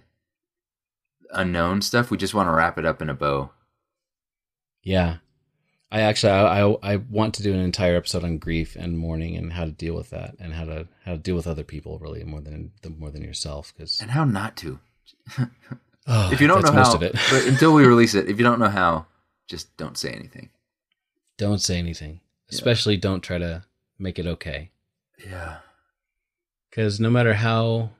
unknown 1.32 1.82
stuff. 1.82 2.10
We 2.10 2.16
just 2.16 2.32
want 2.32 2.48
to 2.48 2.52
wrap 2.52 2.78
it 2.78 2.86
up 2.86 3.02
in 3.02 3.10
a 3.10 3.14
bow. 3.14 3.50
Yeah. 4.82 5.18
I 5.92 6.00
actually 6.00 6.32
I, 6.32 6.62
I 6.62 6.76
I 6.92 6.96
want 6.96 7.34
to 7.34 7.42
do 7.42 7.52
an 7.52 7.60
entire 7.60 7.96
episode 7.96 8.24
on 8.24 8.38
grief 8.38 8.74
and 8.74 8.96
mourning 8.96 9.36
and 9.36 9.52
how 9.52 9.64
to 9.64 9.72
deal 9.72 9.94
with 9.94 10.10
that 10.10 10.36
and 10.38 10.54
how 10.54 10.64
to 10.64 10.88
how 11.04 11.12
to 11.12 11.18
deal 11.18 11.36
with 11.36 11.48
other 11.48 11.64
people 11.64 11.98
really 11.98 12.24
more 12.24 12.40
than 12.40 12.72
the, 12.80 12.90
more 12.90 13.10
than 13.10 13.22
yourself 13.22 13.74
because 13.76 14.00
and 14.00 14.10
how 14.10 14.24
not 14.24 14.56
to. 14.56 14.80
Oh, 16.06 16.32
if 16.32 16.40
you 16.40 16.48
don't 16.48 16.64
know 16.64 16.72
most 16.72 16.88
how 16.88 16.94
of 16.94 17.02
it. 17.02 17.12
but 17.30 17.44
until 17.46 17.72
we 17.72 17.84
release 17.84 18.14
it 18.14 18.28
if 18.28 18.38
you 18.38 18.42
don't 18.42 18.58
know 18.58 18.70
how 18.70 19.06
just 19.46 19.76
don't 19.76 19.98
say 19.98 20.10
anything. 20.10 20.48
Don't 21.36 21.60
say 21.60 21.78
anything. 21.78 22.20
Especially 22.50 22.96
don't 22.96 23.20
try 23.20 23.38
to 23.38 23.62
make 23.98 24.18
it 24.18 24.26
okay 24.26 24.70
yeah. 25.26 25.58
Because 26.68 27.00
no 27.00 27.10
matter 27.10 27.34
how 27.34 27.90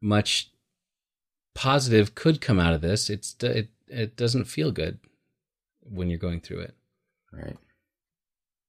much 0.00 0.50
positive 1.54 2.14
could 2.14 2.40
come 2.40 2.58
out 2.58 2.72
of 2.72 2.80
this 2.80 3.10
it's 3.10 3.36
it 3.42 3.68
it 3.88 4.16
doesn't 4.16 4.46
feel 4.46 4.72
good 4.72 4.98
when 5.82 6.08
you're 6.08 6.18
going 6.18 6.40
through 6.40 6.60
it. 6.60 6.74
Right. 7.32 7.56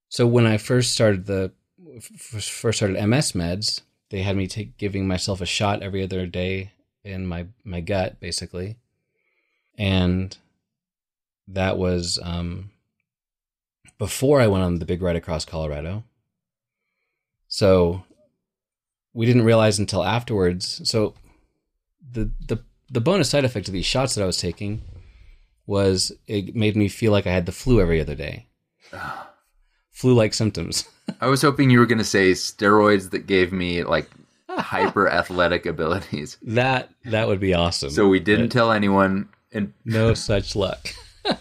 So 0.08 0.26
when 0.26 0.46
I 0.46 0.58
first 0.58 0.92
started 0.92 1.26
the 1.26 1.52
f- 1.96 2.44
first 2.44 2.78
started 2.78 3.04
MS 3.06 3.32
meds, 3.32 3.80
they 4.10 4.22
had 4.22 4.36
me 4.36 4.46
take 4.46 4.76
giving 4.76 5.08
myself 5.08 5.40
a 5.40 5.46
shot 5.46 5.82
every 5.82 6.02
other 6.02 6.26
day 6.26 6.72
in 7.02 7.26
my 7.26 7.46
my 7.64 7.80
gut, 7.80 8.20
basically, 8.20 8.76
and 9.76 10.36
that 11.48 11.78
was 11.78 12.18
um, 12.22 12.70
before 13.98 14.40
I 14.40 14.46
went 14.46 14.64
on 14.64 14.78
the 14.78 14.86
big 14.86 15.02
ride 15.02 15.16
across 15.16 15.44
Colorado. 15.44 16.04
So 17.54 18.02
we 19.12 19.26
didn't 19.26 19.44
realize 19.44 19.78
until 19.78 20.02
afterwards. 20.02 20.80
So 20.90 21.14
the 22.10 22.28
the 22.48 22.58
the 22.90 23.00
bonus 23.00 23.30
side 23.30 23.44
effect 23.44 23.68
of 23.68 23.72
these 23.72 23.86
shots 23.86 24.16
that 24.16 24.24
I 24.24 24.26
was 24.26 24.38
taking 24.38 24.82
was 25.64 26.10
it 26.26 26.56
made 26.56 26.74
me 26.76 26.88
feel 26.88 27.12
like 27.12 27.28
I 27.28 27.32
had 27.32 27.46
the 27.46 27.52
flu 27.52 27.80
every 27.80 28.00
other 28.00 28.16
day 28.16 28.48
flu 29.92 30.14
like 30.14 30.34
symptoms. 30.34 30.88
i 31.20 31.28
was 31.28 31.42
hoping 31.42 31.70
you 31.70 31.78
were 31.78 31.86
going 31.86 31.98
to 31.98 32.04
say 32.04 32.32
steroids 32.32 33.10
that 33.10 33.26
gave 33.26 33.52
me 33.52 33.84
like 33.84 34.10
hyper 34.48 35.08
athletic 35.20 35.64
abilities 35.66 36.38
that 36.42 36.88
that 37.04 37.28
would 37.28 37.38
be 37.40 37.54
awesome. 37.54 37.90
so 37.90 38.08
we 38.08 38.18
didn't 38.18 38.48
tell 38.48 38.72
anyone 38.72 39.28
and 39.52 39.72
no 39.84 40.12
such 40.14 40.56
luck. 40.56 40.88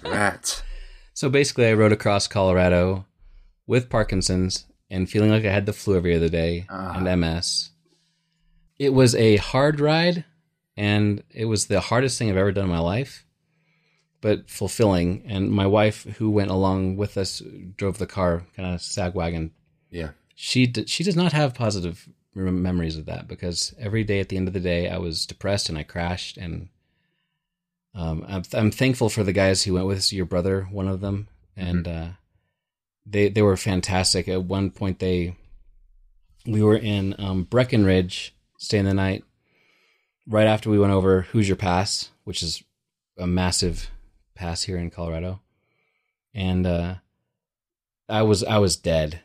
rats 0.04 0.62
So 1.14 1.28
basically, 1.30 1.68
I 1.68 1.74
rode 1.74 1.92
across 1.92 2.28
Colorado 2.28 3.06
with 3.66 3.90
Parkinson's 3.90 4.66
and 4.94 5.10
feeling 5.10 5.32
like 5.32 5.46
I 5.46 5.52
had 5.52 5.66
the 5.66 5.74
flu 5.74 5.96
every 5.98 6.16
other 6.16 6.30
day 6.30 6.66
Ah. 6.70 6.96
and 6.98 7.08
MS. 7.22 7.70
It 8.80 8.94
was 8.94 9.16
a 9.16 9.38
hard 9.38 9.80
ride, 9.80 10.26
and 10.78 11.24
it 11.32 11.46
was 11.46 11.66
the 11.68 11.80
hardest 11.80 12.18
thing 12.18 12.30
I've 12.30 12.38
ever 12.38 12.52
done 12.52 12.66
in 12.66 12.70
my 12.70 12.80
life, 12.96 13.26
but 14.22 14.50
fulfilling. 14.50 15.24
And 15.28 15.52
my 15.52 15.68
wife, 15.68 16.04
who 16.18 16.30
went 16.32 16.52
along 16.52 16.98
with 16.98 17.18
us, 17.18 17.42
drove 17.78 17.98
the 17.98 18.08
car, 18.08 18.44
kind 18.56 18.74
of 18.74 18.82
sag 18.82 19.14
wagon. 19.16 19.52
yeah 19.92 20.12
She 20.36 20.66
d- 20.66 20.88
she 20.88 21.04
does 21.04 21.16
not 21.16 21.32
have 21.34 21.54
positive 21.54 22.10
rem- 22.36 22.62
memories 22.64 22.98
of 22.98 23.06
that 23.06 23.28
because 23.28 23.74
every 23.78 24.04
day 24.04 24.20
at 24.20 24.30
the 24.30 24.38
end 24.38 24.48
of 24.48 24.54
the 24.54 24.60
day, 24.74 24.90
I 24.90 24.98
was 24.98 25.26
depressed 25.28 25.70
and 25.70 25.78
I 25.78 25.84
crashed. 25.84 26.38
And 26.38 26.70
um, 27.96 28.26
I'm 28.28 28.44
I'm 28.54 28.72
thankful 28.72 29.10
for 29.10 29.24
the 29.24 29.34
guys 29.44 29.64
who 29.64 29.74
went 29.76 29.86
with 29.88 29.98
us. 30.00 30.12
Your 30.12 30.26
brother, 30.26 30.68
one 30.72 30.88
of 30.88 31.00
them, 31.00 31.28
and 31.56 31.88
uh, 31.88 32.08
they 33.06 33.30
they 33.30 33.42
were 33.42 33.58
fantastic. 33.58 34.28
At 34.28 34.44
one 34.44 34.72
point, 34.72 35.00
they 35.00 35.36
we 36.46 36.62
were 36.62 36.78
in 36.78 37.16
um, 37.20 37.44
Breckenridge, 37.44 38.36
staying 38.58 38.86
the 38.86 38.94
night. 38.94 39.24
Right 40.28 40.48
after 40.48 40.70
we 40.70 40.80
went 40.80 40.94
over 40.94 41.22
Hoosier 41.22 41.56
Pass, 41.56 42.10
which 42.24 42.42
is 42.44 42.64
a 43.18 43.28
massive 43.28 43.90
pass 44.36 44.64
here 44.64 44.78
in 44.78 44.90
Colorado, 44.90 45.42
and 46.34 46.66
uh, 46.66 46.96
I 48.08 48.22
was 48.22 48.44
I 48.44 48.58
was 48.60 48.78
dead. 48.78 49.20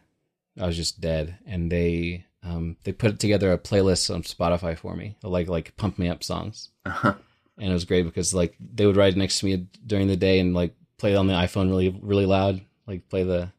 I 0.60 0.66
was 0.66 0.76
just 0.76 1.00
dead, 1.00 1.38
and 1.46 1.70
they 1.70 2.26
um, 2.42 2.76
they 2.84 2.92
put 2.92 3.18
together 3.20 3.52
a 3.52 3.58
playlist 3.58 4.12
on 4.12 4.22
Spotify 4.22 4.76
for 4.76 4.94
me, 4.96 5.16
like 5.22 5.48
like 5.48 5.76
pump 5.76 5.98
me 5.98 6.08
up 6.08 6.24
songs, 6.24 6.70
and 6.84 7.16
it 7.58 7.72
was 7.72 7.84
great 7.84 8.04
because 8.04 8.34
like 8.34 8.56
they 8.58 8.86
would 8.86 8.96
ride 8.96 9.16
next 9.16 9.38
to 9.38 9.46
me 9.46 9.68
during 9.86 10.08
the 10.08 10.16
day 10.16 10.40
and 10.40 10.52
like 10.54 10.74
play 10.98 11.14
on 11.14 11.28
the 11.28 11.34
iPhone 11.34 11.68
really 11.68 11.96
really 12.02 12.26
loud, 12.26 12.60
like 12.88 13.08
play 13.08 13.22
the 13.22 13.52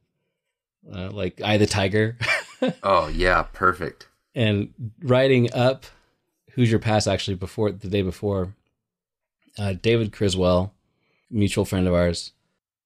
uh, 0.93 1.09
like 1.11 1.41
Eye 1.41 1.57
the 1.57 1.65
Tiger, 1.65 2.17
oh 2.83 3.07
yeah 3.07 3.43
perfect. 3.53 4.07
And 4.35 4.73
riding 5.01 5.53
up 5.53 5.85
Hoosier 6.53 6.79
Pass 6.79 7.07
actually 7.07 7.35
before 7.35 7.71
the 7.71 7.87
day 7.87 8.01
before, 8.01 8.55
uh, 9.57 9.73
David 9.81 10.11
Criswell, 10.11 10.73
mutual 11.29 11.65
friend 11.65 11.87
of 11.87 11.93
ours, 11.93 12.31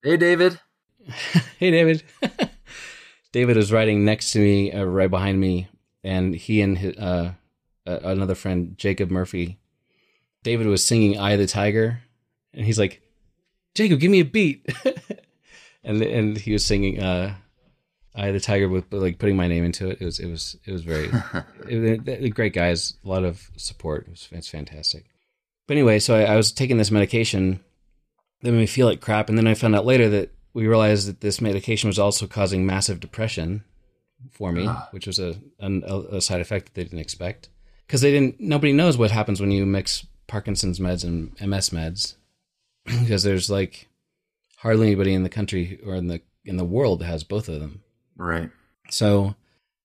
hey 0.03 0.17
david. 0.17 0.59
Hey 1.59 1.71
david. 1.71 2.03
David 3.33 3.57
was 3.57 3.71
riding 3.71 4.05
next 4.05 4.31
to 4.33 4.39
me 4.39 4.71
uh, 4.71 4.83
right 4.83 5.09
behind 5.09 5.39
me 5.39 5.67
and 6.03 6.35
he 6.35 6.61
and 6.61 6.77
his, 6.77 6.95
uh, 6.97 7.33
uh, 7.87 7.99
another 8.03 8.35
friend 8.35 8.77
jacob 8.77 9.09
murphy. 9.09 9.57
David 10.43 10.67
was 10.67 10.85
singing 10.85 11.17
eye 11.19 11.35
the 11.35 11.47
tiger 11.47 12.01
and 12.53 12.65
he's 12.65 12.77
like 12.77 13.01
jacob 13.73 13.99
give 13.99 14.11
me 14.11 14.19
a 14.19 14.25
beat. 14.25 14.65
And 15.83 16.01
and 16.01 16.37
he 16.37 16.53
was 16.53 16.65
singing 16.65 17.01
uh 17.01 17.35
eye 18.15 18.27
of 18.27 18.33
the 18.33 18.39
tiger 18.39 18.69
with 18.69 18.85
like 18.91 19.17
putting 19.19 19.35
my 19.35 19.47
name 19.47 19.63
into 19.63 19.89
it 19.89 19.99
it 20.01 20.05
was 20.05 20.19
it 20.19 20.27
was 20.27 20.55
it 20.65 20.71
was 20.71 20.83
very 20.83 21.05
it, 21.69 22.07
it- 22.07 22.29
great 22.35 22.53
guys 22.53 22.93
a 23.03 23.07
lot 23.09 23.23
of 23.23 23.49
support 23.57 24.05
it 24.07 24.11
was 24.11 24.27
it's 24.31 24.47
fantastic 24.47 25.05
but 25.67 25.73
anyway 25.75 25.99
so 25.99 26.15
I, 26.15 26.23
I 26.33 26.35
was 26.35 26.51
taking 26.51 26.77
this 26.77 26.91
medication 26.91 27.59
that 28.41 28.51
made 28.51 28.59
me 28.59 28.65
feel 28.67 28.87
like 28.87 29.01
crap 29.01 29.29
and 29.29 29.37
then 29.37 29.47
i 29.47 29.53
found 29.53 29.75
out 29.75 29.85
later 29.85 30.09
that 30.09 30.31
we 30.53 30.67
realized 30.67 31.07
that 31.07 31.21
this 31.21 31.41
medication 31.41 31.87
was 31.87 31.97
also 31.97 32.27
causing 32.27 32.65
massive 32.65 32.99
depression 32.99 33.63
for 34.31 34.51
me, 34.53 34.65
Ah. 34.67 34.87
which 34.91 35.05
was 35.07 35.19
a, 35.19 35.35
an, 35.59 35.83
a 35.85 35.97
a 36.17 36.21
side 36.21 36.39
effect 36.39 36.65
that 36.67 36.73
they 36.75 36.83
didn't 36.83 36.99
expect 36.99 37.49
because 37.85 37.99
they 38.01 38.11
didn't. 38.11 38.39
Nobody 38.39 38.71
knows 38.71 38.97
what 38.97 39.11
happens 39.11 39.41
when 39.41 39.51
you 39.51 39.65
mix 39.65 40.05
Parkinson's 40.27 40.79
meds 40.79 41.03
and 41.03 41.31
MS 41.41 41.71
meds 41.71 42.15
because 42.85 43.23
there's 43.23 43.49
like 43.49 43.89
hardly 44.57 44.87
anybody 44.87 45.13
in 45.13 45.23
the 45.23 45.29
country 45.29 45.77
or 45.85 45.95
in 45.95 46.07
the 46.07 46.21
in 46.45 46.55
the 46.55 46.63
world 46.63 46.99
that 46.99 47.05
has 47.05 47.23
both 47.25 47.49
of 47.49 47.59
them. 47.59 47.82
Right. 48.17 48.49
So 48.89 49.35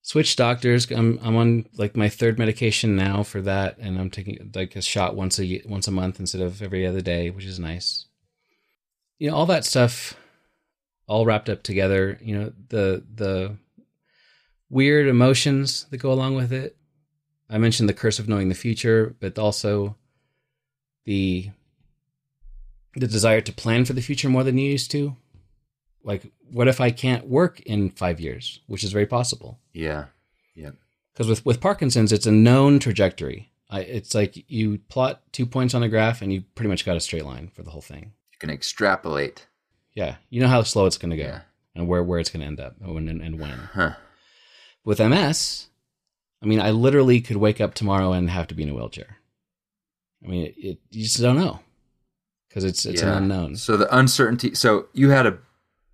switch 0.02 0.36
doctors. 0.36 0.90
I'm 0.90 1.18
I'm 1.22 1.36
on 1.36 1.66
like 1.76 1.96
my 1.96 2.08
third 2.08 2.38
medication 2.38 2.96
now 2.96 3.22
for 3.22 3.40
that, 3.42 3.78
and 3.78 3.98
I'm 3.98 4.10
taking 4.10 4.50
like 4.54 4.76
a 4.76 4.82
shot 4.82 5.16
once 5.16 5.38
a 5.38 5.62
once 5.66 5.86
a 5.88 5.92
month 5.92 6.20
instead 6.20 6.40
of 6.40 6.62
every 6.62 6.86
other 6.86 7.00
day, 7.00 7.30
which 7.30 7.44
is 7.44 7.58
nice. 7.58 8.06
You 9.18 9.30
know, 9.30 9.36
all 9.36 9.46
that 9.46 9.64
stuff, 9.64 10.14
all 11.06 11.26
wrapped 11.26 11.48
up 11.48 11.62
together. 11.62 12.18
You 12.22 12.38
know, 12.38 12.52
the 12.68 13.04
the 13.14 13.56
weird 14.70 15.08
emotions 15.08 15.86
that 15.90 15.98
go 15.98 16.12
along 16.12 16.36
with 16.36 16.52
it. 16.52 16.76
I 17.50 17.58
mentioned 17.58 17.88
the 17.88 17.94
curse 17.94 18.18
of 18.18 18.28
knowing 18.28 18.48
the 18.48 18.54
future, 18.54 19.16
but 19.20 19.38
also 19.38 19.96
the 21.04 21.50
the 22.94 23.06
desire 23.06 23.40
to 23.40 23.52
plan 23.52 23.84
for 23.84 23.92
the 23.92 24.02
future 24.02 24.28
more 24.28 24.44
than 24.44 24.58
you 24.58 24.70
used 24.70 24.90
to. 24.90 25.16
Like, 26.08 26.32
what 26.50 26.68
if 26.68 26.80
I 26.80 26.90
can't 26.90 27.26
work 27.28 27.60
in 27.60 27.90
five 27.90 28.18
years, 28.18 28.60
which 28.66 28.82
is 28.82 28.92
very 28.92 29.04
possible? 29.06 29.60
Yeah. 29.74 30.06
Yeah. 30.54 30.70
Because 31.12 31.28
with 31.28 31.44
with 31.44 31.60
Parkinson's, 31.60 32.12
it's 32.12 32.24
a 32.26 32.32
known 32.32 32.78
trajectory. 32.78 33.50
I, 33.68 33.80
it's 33.80 34.14
like 34.14 34.50
you 34.50 34.78
plot 34.88 35.20
two 35.32 35.44
points 35.44 35.74
on 35.74 35.82
a 35.82 35.88
graph, 35.88 36.22
and 36.22 36.32
you 36.32 36.44
pretty 36.54 36.70
much 36.70 36.86
got 36.86 36.96
a 36.96 37.00
straight 37.00 37.26
line 37.26 37.50
for 37.54 37.62
the 37.62 37.70
whole 37.70 37.82
thing. 37.82 38.12
You 38.32 38.38
can 38.38 38.48
extrapolate. 38.48 39.46
Yeah, 39.94 40.14
you 40.30 40.40
know 40.40 40.48
how 40.48 40.62
slow 40.62 40.86
it's 40.86 40.96
going 40.96 41.10
to 41.10 41.16
go, 41.18 41.24
Yeah. 41.24 41.40
and 41.74 41.86
where 41.88 42.02
where 42.02 42.18
it's 42.20 42.30
going 42.30 42.40
to 42.40 42.46
end 42.46 42.60
up, 42.60 42.76
oh, 42.82 42.96
and 42.96 43.06
when 43.08 43.20
and 43.20 43.38
when. 43.38 43.58
Huh. 43.74 43.94
With 44.84 45.00
MS, 45.00 45.66
I 46.42 46.46
mean, 46.46 46.60
I 46.60 46.70
literally 46.70 47.20
could 47.20 47.36
wake 47.36 47.60
up 47.60 47.74
tomorrow 47.74 48.12
and 48.12 48.30
have 48.30 48.46
to 48.46 48.54
be 48.54 48.62
in 48.62 48.70
a 48.70 48.74
wheelchair. 48.74 49.18
I 50.24 50.28
mean, 50.28 50.46
it, 50.46 50.54
it 50.56 50.78
you 50.90 51.02
just 51.04 51.20
don't 51.20 51.36
know 51.36 51.60
because 52.48 52.64
it's 52.64 52.86
it's 52.86 53.02
Yeah. 53.02 53.10
an 53.10 53.24
unknown. 53.24 53.56
So 53.56 53.76
the 53.76 53.94
uncertainty. 53.94 54.54
So 54.54 54.86
you 54.94 55.10
had 55.10 55.26
a 55.26 55.38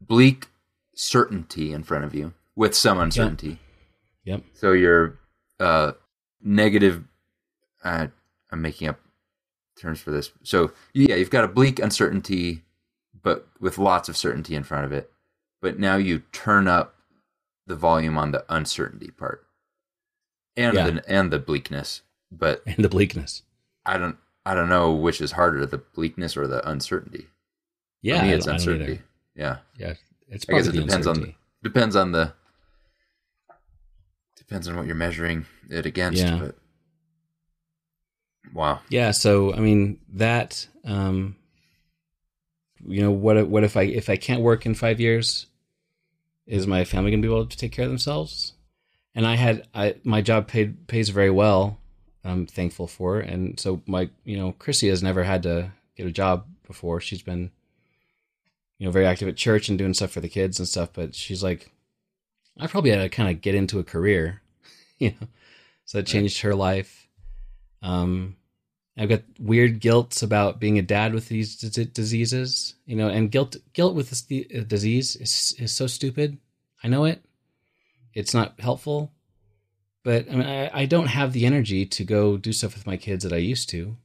bleak 0.06 0.48
certainty 0.94 1.72
in 1.72 1.82
front 1.82 2.04
of 2.04 2.14
you 2.14 2.32
with 2.56 2.74
some 2.74 2.98
uncertainty. 2.98 3.58
Yep. 4.24 4.42
So 4.54 4.72
your 4.72 5.18
uh, 5.60 5.92
negative. 6.42 7.04
Uh, 7.82 8.06
I'm 8.50 8.62
making 8.62 8.88
up 8.88 8.98
terms 9.78 10.00
for 10.00 10.10
this. 10.10 10.30
So 10.42 10.72
yeah, 10.94 11.16
you've 11.16 11.30
got 11.30 11.44
a 11.44 11.48
bleak 11.48 11.78
uncertainty, 11.78 12.62
but 13.22 13.46
with 13.60 13.78
lots 13.78 14.08
of 14.08 14.16
certainty 14.16 14.54
in 14.54 14.62
front 14.64 14.84
of 14.86 14.92
it. 14.92 15.10
But 15.60 15.78
now 15.78 15.96
you 15.96 16.20
turn 16.32 16.68
up 16.68 16.94
the 17.66 17.74
volume 17.76 18.16
on 18.18 18.30
the 18.32 18.44
uncertainty 18.48 19.10
part, 19.10 19.46
and 20.56 20.74
Yeah. 20.74 20.90
the 20.90 21.08
and 21.10 21.30
the 21.32 21.38
bleakness. 21.38 22.02
But 22.30 22.62
And 22.66 22.84
the 22.84 22.88
bleakness. 22.88 23.42
I 23.86 23.98
don't 23.98 24.16
I 24.46 24.54
don't 24.54 24.68
know 24.68 24.92
which 24.92 25.20
is 25.20 25.32
harder, 25.32 25.66
the 25.66 25.78
bleakness 25.78 26.36
or 26.36 26.46
the 26.46 26.66
uncertainty. 26.68 27.26
Yeah, 28.02 28.18
For 28.20 28.24
me, 28.26 28.32
I 28.32 28.34
it's 28.34 28.44
don't- 28.46 28.54
I 28.54 28.58
don't 28.58 28.68
uncertainty. 28.74 29.02
Yeah, 29.34 29.58
Yeah, 29.78 29.94
it's 30.28 30.44
I 30.48 30.52
guess 30.52 30.66
it 30.68 30.72
depends 30.72 31.06
on 31.06 31.16
uncertainty. 31.16 31.36
depends 31.62 31.96
on 31.96 32.12
the 32.12 32.32
depends 34.36 34.68
on 34.68 34.76
what 34.76 34.86
you're 34.86 34.94
measuring 34.94 35.46
it 35.70 35.86
against. 35.86 36.20
Yeah. 36.22 36.38
But 36.38 36.56
wow, 38.52 38.80
Yeah, 38.88 39.10
so 39.10 39.54
I 39.54 39.58
mean 39.60 39.98
that 40.14 40.66
um 40.84 41.36
you 42.86 43.00
know 43.00 43.10
what 43.10 43.36
if- 43.38 43.46
what 43.48 43.64
if 43.64 43.76
I 43.76 43.82
if 43.82 44.08
I 44.10 44.16
can't 44.16 44.42
work 44.42 44.66
in 44.66 44.74
5 44.74 45.00
years 45.00 45.46
is 46.46 46.66
my 46.66 46.84
family 46.84 47.10
going 47.10 47.22
to 47.22 47.26
be 47.28 47.32
able 47.32 47.46
to 47.46 47.56
take 47.56 47.72
care 47.72 47.84
of 47.86 47.90
themselves? 47.90 48.52
And 49.14 49.26
I 49.26 49.36
had 49.36 49.66
I 49.74 49.96
my 50.04 50.20
job 50.20 50.46
paid 50.48 50.86
pays 50.86 51.08
very 51.08 51.30
well. 51.30 51.78
I'm 52.24 52.46
thankful 52.46 52.86
for 52.86 53.18
and 53.20 53.58
so 53.58 53.82
my 53.86 54.10
you 54.24 54.36
know 54.36 54.52
Chrissy 54.52 54.88
has 54.88 55.02
never 55.02 55.24
had 55.24 55.42
to 55.44 55.72
get 55.96 56.06
a 56.06 56.12
job 56.12 56.46
before. 56.66 57.00
She's 57.00 57.22
been 57.22 57.50
you 58.84 58.90
know 58.90 58.92
very 58.92 59.06
active 59.06 59.28
at 59.28 59.36
church 59.36 59.70
and 59.70 59.78
doing 59.78 59.94
stuff 59.94 60.10
for 60.10 60.20
the 60.20 60.28
kids 60.28 60.58
and 60.58 60.68
stuff, 60.68 60.90
but 60.92 61.14
she's 61.14 61.42
like 61.42 61.70
I 62.60 62.66
probably 62.66 62.90
had 62.90 63.00
to 63.00 63.08
kind 63.08 63.30
of 63.30 63.40
get 63.40 63.54
into 63.54 63.78
a 63.78 63.82
career, 63.82 64.42
you 64.98 65.12
know. 65.18 65.26
So 65.86 66.00
it 66.00 66.06
changed 66.06 66.42
her 66.42 66.54
life. 66.54 67.08
Um, 67.80 68.36
I've 68.98 69.08
got 69.08 69.22
weird 69.38 69.80
guilt 69.80 70.22
about 70.22 70.60
being 70.60 70.78
a 70.78 70.82
dad 70.82 71.14
with 71.14 71.28
these 71.30 71.56
dis- 71.56 71.86
diseases, 71.86 72.74
you 72.84 72.94
know, 72.94 73.08
and 73.08 73.30
guilt 73.30 73.56
guilt 73.72 73.94
with 73.94 74.10
this 74.10 74.20
di- 74.20 74.50
uh, 74.54 74.64
disease 74.64 75.16
is 75.16 75.56
is 75.58 75.72
so 75.72 75.86
stupid. 75.86 76.36
I 76.82 76.88
know 76.88 77.06
it. 77.06 77.24
It's 78.12 78.34
not 78.34 78.60
helpful, 78.60 79.12
but 80.02 80.30
I 80.30 80.34
mean, 80.34 80.46
I, 80.46 80.80
I 80.80 80.84
don't 80.84 81.06
have 81.06 81.32
the 81.32 81.46
energy 81.46 81.86
to 81.86 82.04
go 82.04 82.36
do 82.36 82.52
stuff 82.52 82.74
with 82.74 82.86
my 82.86 82.98
kids 82.98 83.24
that 83.24 83.32
I 83.32 83.38
used 83.38 83.70
to, 83.70 83.96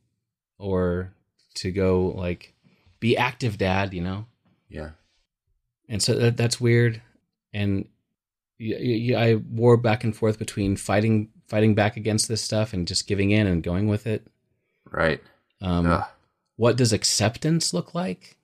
or 0.58 1.12
to 1.56 1.70
go 1.70 2.14
like 2.16 2.54
be 3.02 3.18
active 3.18 3.58
dad, 3.58 3.94
you 3.94 4.02
know 4.02 4.26
yeah, 4.70 4.92
and 5.88 6.02
so 6.02 6.16
that, 6.16 6.38
that's 6.38 6.62
weird. 6.62 7.02
And 7.54 7.88
I 8.62 9.42
war 9.50 9.78
back 9.78 10.04
and 10.04 10.16
forth 10.16 10.38
between 10.40 10.76
fighting 10.76 11.30
fighting 11.48 11.76
back 11.76 11.98
against 11.98 12.28
this 12.28 12.42
stuff 12.42 12.74
and 12.74 12.88
just 12.88 13.08
giving 13.08 13.32
in 13.32 13.48
and 13.48 13.64
going 13.64 13.88
with 13.88 14.06
it. 14.06 14.28
Right. 14.92 15.22
um, 15.62 15.86
Ugh. 15.88 16.06
what 16.56 16.78
does 16.78 16.94
acceptance 16.94 17.74
look 17.74 17.94
like? 17.94 18.38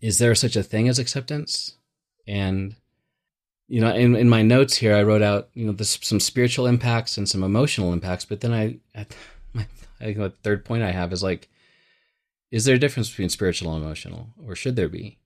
Is 0.00 0.18
there 0.18 0.34
such 0.34 0.56
a 0.56 0.62
thing 0.62 0.88
as 0.88 0.98
acceptance? 0.98 1.76
And 2.26 2.76
you 3.70 3.80
know 3.80 3.94
in, 3.94 4.16
in 4.16 4.28
my 4.28 4.42
notes 4.42 4.76
here 4.76 4.94
i 4.94 5.02
wrote 5.02 5.22
out 5.22 5.48
you 5.54 5.64
know 5.64 5.72
this, 5.72 5.98
some 6.02 6.20
spiritual 6.20 6.66
impacts 6.66 7.16
and 7.16 7.26
some 7.28 7.42
emotional 7.42 7.92
impacts 7.92 8.26
but 8.26 8.40
then 8.40 8.52
i 8.52 8.76
at 8.94 9.16
my 9.54 9.66
I 10.00 10.04
think 10.04 10.18
the 10.18 10.30
third 10.42 10.64
point 10.64 10.82
i 10.82 10.90
have 10.90 11.12
is 11.12 11.22
like 11.22 11.48
is 12.50 12.64
there 12.64 12.74
a 12.74 12.78
difference 12.78 13.08
between 13.08 13.28
spiritual 13.28 13.74
and 13.74 13.82
emotional 13.82 14.30
or 14.44 14.54
should 14.56 14.76
there 14.76 14.88
be 14.88 15.18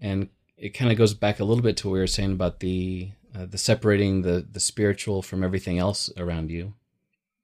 and 0.00 0.28
it 0.56 0.70
kind 0.70 0.90
of 0.90 0.98
goes 0.98 1.14
back 1.14 1.40
a 1.40 1.44
little 1.44 1.62
bit 1.62 1.76
to 1.78 1.88
what 1.88 1.94
we 1.94 1.98
were 2.00 2.06
saying 2.06 2.32
about 2.32 2.60
the 2.60 3.10
uh, 3.34 3.46
the 3.46 3.58
separating 3.58 4.22
the 4.22 4.46
the 4.50 4.60
spiritual 4.60 5.22
from 5.22 5.44
everything 5.44 5.78
else 5.78 6.10
around 6.16 6.50
you. 6.50 6.74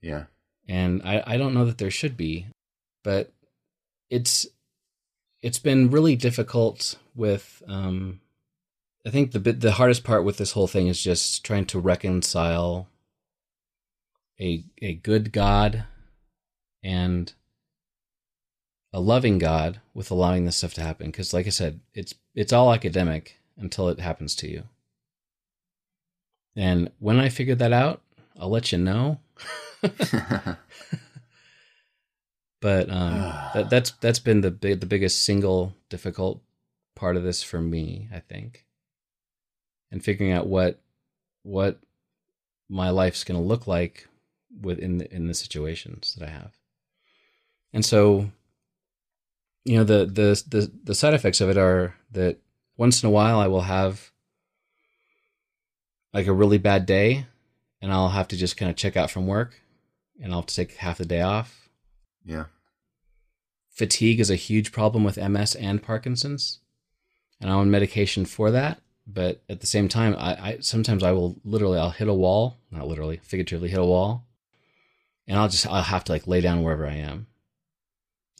Yeah, 0.01 0.25
and 0.69 1.03
I, 1.03 1.23
I 1.27 1.37
don't 1.37 1.55
know 1.55 1.65
that 1.65 1.79
there 1.79 1.91
should 1.91 2.17
be, 2.17 2.47
but 3.03 3.33
it's 4.11 4.47
it's 5.43 5.59
been 5.59 5.91
really 5.91 6.17
difficult 6.17 6.97
with 7.15 7.63
um 7.69 8.21
I 9.07 9.11
think 9.11 9.31
the 9.31 9.41
bit 9.41 9.61
the 9.61 9.73
hardest 9.73 10.05
part 10.05 10.25
with 10.25 10.37
this 10.37 10.53
whole 10.53 10.67
thing 10.67 10.89
is 10.89 11.01
just 11.01 11.45
trying 11.45 11.67
to 11.67 11.79
reconcile 11.79 12.89
a 14.41 14.65
a 14.83 14.95
good 14.95 15.33
God 15.33 15.85
and 16.83 17.33
a 18.93 19.01
loving 19.01 19.39
God 19.39 19.81
with 19.95 20.11
allowing 20.11 20.45
this 20.45 20.57
stuff 20.57 20.75
to 20.75 20.83
happen. 20.83 21.07
Because 21.07 21.33
like 21.33 21.47
I 21.47 21.51
said 21.51 21.81
it's 21.95 22.15
it's 22.37 22.53
all 22.53 22.72
academic 22.72 23.41
until 23.57 23.89
it 23.89 23.99
happens 23.99 24.37
to 24.37 24.49
you. 24.49 24.64
And 26.55 26.93
when 27.01 27.18
I 27.18 27.30
figure 27.30 27.55
that 27.57 27.72
out, 27.72 28.03
I'll 28.39 28.51
let 28.51 28.70
you 28.70 28.78
know. 28.78 29.18
but 32.61 32.91
um, 32.91 33.32
that, 33.55 33.66
that's 33.70 33.93
that's 34.01 34.18
been 34.18 34.43
the 34.43 34.51
big 34.51 34.80
the 34.80 34.87
biggest 34.87 35.24
single 35.24 35.74
difficult 35.89 36.43
part 36.95 37.16
of 37.16 37.22
this 37.22 37.43
for 37.43 37.61
me, 37.61 38.09
I 38.14 38.20
think. 38.20 38.64
And 39.91 40.05
figuring 40.05 40.32
out 40.32 40.47
what 40.47 40.80
what 41.43 41.80
my 42.68 42.91
life's 42.91 43.24
going 43.24 43.41
to 43.41 43.47
look 43.47 43.66
like 43.66 44.09
within 44.61 44.99
the, 44.99 45.14
in 45.14 45.28
the 45.28 45.34
situations 45.34 46.16
that 46.18 46.28
I 46.28 46.30
have. 46.30 46.53
And 47.72 47.84
so 47.84 48.30
you 49.64 49.76
know 49.76 49.84
the 49.84 50.07
the 50.07 50.43
the 50.49 50.72
the 50.84 50.95
side 50.95 51.12
effects 51.12 51.41
of 51.41 51.51
it 51.51 51.59
are 51.59 51.95
that 52.13 52.39
once 52.77 53.03
in 53.03 53.07
a 53.07 53.13
while 53.13 53.39
I 53.39 53.49
will 53.49 53.63
have 53.63 54.11
like 56.13 56.27
a 56.27 56.33
really 56.33 56.59
bad 56.59 56.87
day 56.87 57.27
and 57.83 57.93
I'll 57.93 58.09
have 58.09 58.29
to 58.29 58.37
just 58.37 58.57
kind 58.57 58.71
of 58.71 58.77
check 58.77 58.97
out 58.97 59.11
from 59.11 59.27
work 59.27 59.61
and 60.21 60.33
I'll 60.33 60.41
have 60.41 60.47
to 60.47 60.55
take 60.55 60.77
half 60.77 60.99
the 60.99 61.05
day 61.05 61.21
off. 61.21 61.69
yeah, 62.25 62.45
Fatigue 63.77 64.21
is 64.21 64.31
a 64.31 64.37
huge 64.37 64.73
problem 64.73 65.05
with 65.05 65.19
MS 65.19 65.55
and 65.55 65.83
Parkinson's. 65.83 66.61
And 67.39 67.51
I'm 67.51 67.59
on 67.59 67.71
medication 67.71 68.25
for 68.25 68.51
that. 68.51 68.81
But 69.07 69.43
at 69.51 69.61
the 69.61 69.67
same 69.67 69.87
time, 69.87 70.17
I, 70.19 70.31
I 70.35 70.59
sometimes 70.61 71.03
I 71.03 71.13
will 71.13 71.37
literally 71.45 71.79
I'll 71.79 71.91
hit 71.91 72.09
a 72.09 72.15
wall, 72.15 72.57
not 72.71 72.89
literally, 72.89 73.21
figuratively 73.23 73.69
hit 73.69 73.79
a 73.79 73.85
wall. 73.85 74.25
And 75.29 75.39
I'll 75.39 75.51
just 75.51 75.67
I'll 75.67 75.83
have 75.83 76.05
to 76.05 76.13
like 76.13 76.27
lay 76.27 76.41
down 76.41 76.63
wherever 76.63 76.87
I 76.87 76.95
am. 76.95 77.27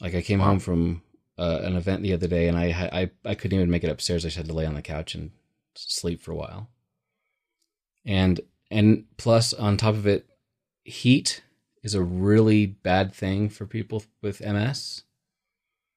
Like 0.01 0.15
I 0.15 0.23
came 0.23 0.39
home 0.39 0.59
from 0.59 1.03
uh, 1.37 1.59
an 1.63 1.75
event 1.75 2.01
the 2.03 2.13
other 2.13 2.27
day 2.27 2.47
and 2.47 2.57
I, 2.57 2.89
I 3.25 3.29
I 3.29 3.35
couldn't 3.35 3.57
even 3.57 3.69
make 3.69 3.83
it 3.83 3.89
upstairs. 3.89 4.25
I 4.25 4.27
just 4.27 4.37
had 4.37 4.47
to 4.47 4.53
lay 4.53 4.65
on 4.65 4.75
the 4.75 4.81
couch 4.81 5.15
and 5.15 5.31
sleep 5.75 6.21
for 6.21 6.31
a 6.31 6.35
while. 6.35 6.69
And 8.05 8.41
and 8.71 9.05
plus 9.17 9.53
on 9.53 9.77
top 9.77 9.95
of 9.95 10.07
it, 10.07 10.25
heat 10.83 11.43
is 11.83 11.93
a 11.93 12.01
really 12.01 12.65
bad 12.65 13.13
thing 13.13 13.49
for 13.49 13.65
people 13.65 14.03
with 14.21 14.41
MS. 14.41 15.03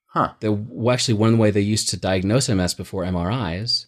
Huh. 0.07 0.33
The 0.41 0.53
well, 0.53 0.93
actually 0.93 1.15
one 1.15 1.29
of 1.31 1.37
the 1.37 1.41
way 1.43 1.51
they 1.51 1.61
used 1.61 1.89
to 1.91 1.97
diagnose 1.97 2.49
MS 2.49 2.75
before 2.75 3.05
MRIs 3.05 3.87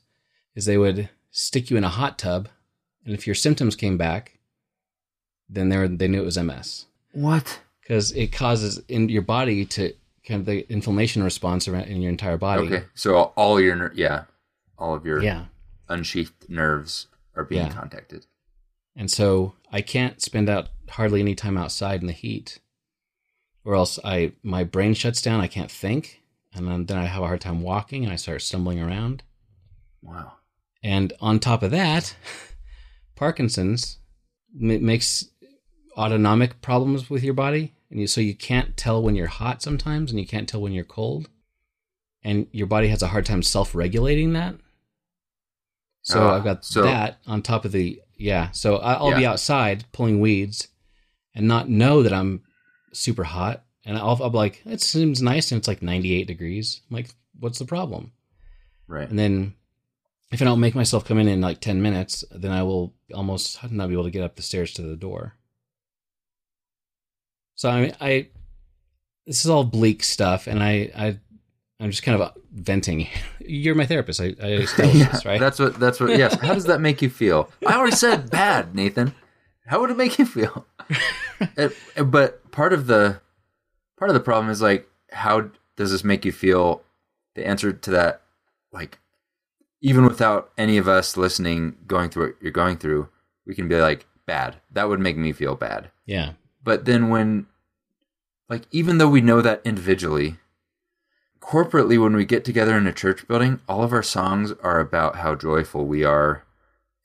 is 0.55 0.64
they 0.64 0.78
would 0.78 1.09
stick 1.30 1.70
you 1.70 1.76
in 1.76 1.84
a 1.84 1.88
hot 1.88 2.18
tub, 2.18 2.48
and 3.05 3.14
if 3.14 3.26
your 3.26 3.34
symptoms 3.34 3.74
came 3.74 3.96
back, 3.96 4.38
then 5.48 5.68
they 5.68 5.76
were, 5.76 5.88
they 5.88 6.09
knew 6.09 6.22
it 6.22 6.26
was 6.26 6.38
MS 6.38 6.86
What? 7.12 7.61
because 7.80 8.12
it 8.12 8.32
causes 8.32 8.80
in 8.88 9.09
your 9.09 9.22
body 9.22 9.64
to 9.66 9.94
kind 10.26 10.40
of 10.40 10.46
the 10.46 10.70
inflammation 10.72 11.22
response 11.22 11.66
around 11.68 11.84
in 11.84 12.00
your 12.00 12.10
entire 12.10 12.36
body. 12.36 12.66
Okay. 12.66 12.84
So 12.94 13.14
all- 13.36 13.60
your 13.60 13.74
ner- 13.76 13.92
yeah, 13.94 14.24
all 14.78 14.94
of 14.94 15.04
your 15.04 15.22
Yeah. 15.22 15.46
unsheathed 15.88 16.48
nerves 16.48 17.08
are 17.34 17.44
being 17.44 17.66
Yeah. 17.66 17.72
contacted. 17.72 18.26
And 18.94 19.10
so 19.10 19.54
I 19.72 19.80
can't 19.80 20.20
spend 20.20 20.48
out 20.48 20.68
hardly 20.90 21.20
any 21.20 21.34
time 21.34 21.56
outside 21.56 22.00
in 22.02 22.06
the 22.06 22.12
heat, 22.12 22.60
or 23.64 23.74
else 23.74 23.98
I 24.04 24.32
my 24.42 24.64
brain 24.64 24.94
shuts 24.94 25.22
down. 25.22 25.40
I 25.40 25.46
can't 25.48 25.70
think, 25.70 26.22
and 26.54 26.68
then, 26.68 26.86
then 26.86 26.98
I 26.98 27.06
have 27.06 27.22
a 27.22 27.26
hard 27.26 27.40
time 27.40 27.62
walking, 27.62 28.04
and 28.04 28.12
I 28.12 28.16
start 28.16 28.42
stumbling 28.42 28.80
around. 28.80 29.22
Wow. 30.02 30.34
And 30.82 31.12
on 31.20 31.38
top 31.40 31.62
of 31.62 31.70
that, 31.70 32.14
Parkinson's 33.16 33.98
m- 34.60 34.84
makes 34.84 35.24
autonomic 35.96 36.60
problems 36.60 37.08
with 37.10 37.22
your 37.22 37.34
body, 37.34 37.72
and 37.93 38.01
you, 38.01 38.07
so 38.09 38.20
you 38.20 38.34
can't 38.34 38.76
tell 38.76 39.01
when 39.03 39.14
you're 39.14 39.26
hot 39.28 39.62
sometimes, 39.62 40.11
and 40.11 40.18
you 40.18 40.26
can't 40.26 40.49
tell 40.49 40.61
when 40.61 40.72
you're 40.72 40.82
cold, 40.84 41.28
and 42.24 42.49
your 42.51 42.66
body 42.66 42.88
has 42.88 43.03
a 43.03 43.09
hard 43.09 43.24
time 43.26 43.43
self-regulating 43.43 44.32
that. 44.32 44.57
So 46.03 46.20
Ah, 46.20 46.36
I've 46.36 46.45
got 46.45 46.64
so- 46.64 46.82
that 46.82 47.18
on 47.26 47.43
top 47.43 47.64
of 47.64 47.72
the 47.72 48.01
yeah. 48.16 48.51
So 48.53 48.76
I'll 48.76 49.11
be 49.16 49.26
outside 49.26 49.84
pulling 49.93 50.20
weeds, 50.20 50.68
and 51.34 51.47
not 51.47 51.68
know 51.68 52.03
that 52.03 52.12
I'm 52.12 52.43
super 52.93 53.24
hot, 53.24 53.64
and 53.84 53.97
I'll, 53.97 54.18
I'll 54.22 54.30
be 54.30 54.36
like, 54.36 54.62
it 54.64 54.80
seems 54.80 55.22
nice, 55.22 55.51
and 55.53 55.59
it's 55.59 55.68
like 55.68 55.82
98 55.82 56.26
degrees. 56.26 56.80
I'm 56.90 56.97
like, 56.97 57.11
what's 57.38 57.59
the 57.59 57.64
problem? 57.64 58.12
Right. 58.86 59.09
And 59.09 59.18
then 59.18 59.55
if 60.30 60.40
I 60.40 60.45
don't 60.45 60.61
make 60.61 60.74
myself 60.74 61.05
come 61.05 61.18
in 61.18 61.28
in 61.28 61.40
like 61.40 61.61
10 61.61 61.82
minutes, 61.82 62.24
then 62.30 62.51
I 62.53 62.62
will 62.62 62.95
almost 63.14 63.62
not 63.70 63.88
be 63.88 63.95
able 63.95 64.05
to 64.05 64.11
get 64.11 64.22
up 64.24 64.36
the 64.36 64.43
stairs 64.43 64.72
to 64.74 64.82
the 64.82 64.97
door. 64.97 65.34
So 67.55 67.68
I 67.70 67.80
mean, 67.82 67.96
I 68.00 68.28
this 69.26 69.44
is 69.44 69.50
all 69.50 69.64
bleak 69.64 70.03
stuff, 70.03 70.46
and 70.46 70.62
I 70.62 70.90
I 70.96 71.18
I'm 71.80 71.90
just 71.90 72.03
kind 72.03 72.14
of 72.14 72.20
uh, 72.28 72.30
venting. 72.53 73.09
You're 73.40 73.74
my 73.74 73.86
therapist. 73.86 74.20
I, 74.20 74.34
I 74.42 74.46
established 74.66 74.96
Yeah, 74.98 75.09
this, 75.12 75.24
right? 75.24 75.40
That's 75.40 75.59
what. 75.59 75.78
That's 75.78 76.00
what. 76.00 76.11
Yes. 76.11 76.34
How 76.40 76.55
does 76.55 76.64
that 76.66 76.80
make 76.80 77.03
you 77.03 77.11
feel? 77.11 77.50
I 77.66 77.74
already 77.76 77.96
said 77.96 78.30
bad, 78.30 78.74
Nathan. 78.74 79.14
How 79.66 79.80
would 79.80 79.90
it 79.90 79.96
make 79.96 80.18
you 80.18 80.26
feel? 80.26 80.66
It- 81.57 81.74
but 82.11 82.50
part 82.53 82.72
of 82.72 82.86
the 82.86 83.20
part 83.98 84.11
of 84.11 84.14
the 84.14 84.20
problem 84.20 84.48
is 84.50 84.62
like, 84.62 84.88
how 85.11 85.50
does 85.76 85.90
this 85.90 86.05
make 86.05 86.24
you 86.24 86.30
feel? 86.32 86.82
The 87.34 87.46
answer 87.46 87.72
to 87.72 87.90
that, 87.90 88.22
like, 88.72 88.98
even 89.80 90.05
without 90.05 90.53
any 90.59 90.76
of 90.78 90.86
us 90.86 91.16
listening, 91.16 91.76
going 91.86 92.11
through 92.11 92.26
what 92.26 92.34
you're 92.42 92.53
going 92.53 92.76
through, 92.76 93.09
we 93.46 93.55
can 93.57 93.66
be 93.68 93.76
like, 93.80 94.07
bad. 94.26 94.57
That 94.70 94.88
would 94.88 95.00
make 95.00 95.16
me 95.16 95.32
feel 95.32 95.55
bad. 95.57 95.90
yeah, 96.07 96.32
But 96.62 96.84
then 96.84 97.08
when, 97.08 97.46
like, 98.48 98.62
even 98.70 98.98
though 98.98 99.08
we 99.08 99.20
know 99.20 99.40
that 99.40 99.62
individually, 99.64 100.36
corporately, 101.40 102.00
when 102.00 102.14
we 102.14 102.24
get 102.24 102.44
together 102.44 102.76
in 102.76 102.86
a 102.86 102.92
church 102.92 103.26
building, 103.26 103.60
all 103.68 103.82
of 103.82 103.92
our 103.92 104.02
songs 104.02 104.52
are 104.62 104.80
about 104.80 105.16
how 105.16 105.34
joyful 105.34 105.86
we 105.86 106.04
are 106.04 106.44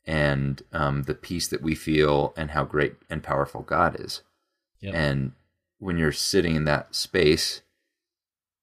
and 0.06 0.62
um, 0.72 1.02
the 1.02 1.14
peace 1.14 1.48
that 1.48 1.60
we 1.60 1.74
feel 1.74 2.32
and 2.36 2.52
how 2.52 2.64
great 2.64 2.94
and 3.10 3.22
powerful 3.22 3.62
God 3.62 4.00
is. 4.00 4.22
Yep. 4.80 4.94
And 4.94 5.32
when 5.78 5.98
you're 5.98 6.12
sitting 6.12 6.54
in 6.54 6.64
that 6.64 6.94
space 6.94 7.62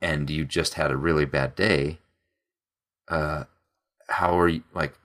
and 0.02 0.30
you 0.30 0.46
just 0.46 0.76
had 0.76 0.92
a 0.92 0.98
really 0.98 1.26
bad 1.26 1.56
day, 1.56 2.00
uh, 3.10 3.44
how 4.10 4.40
are 4.40 4.48
you 4.48 4.64
like, 4.74 4.98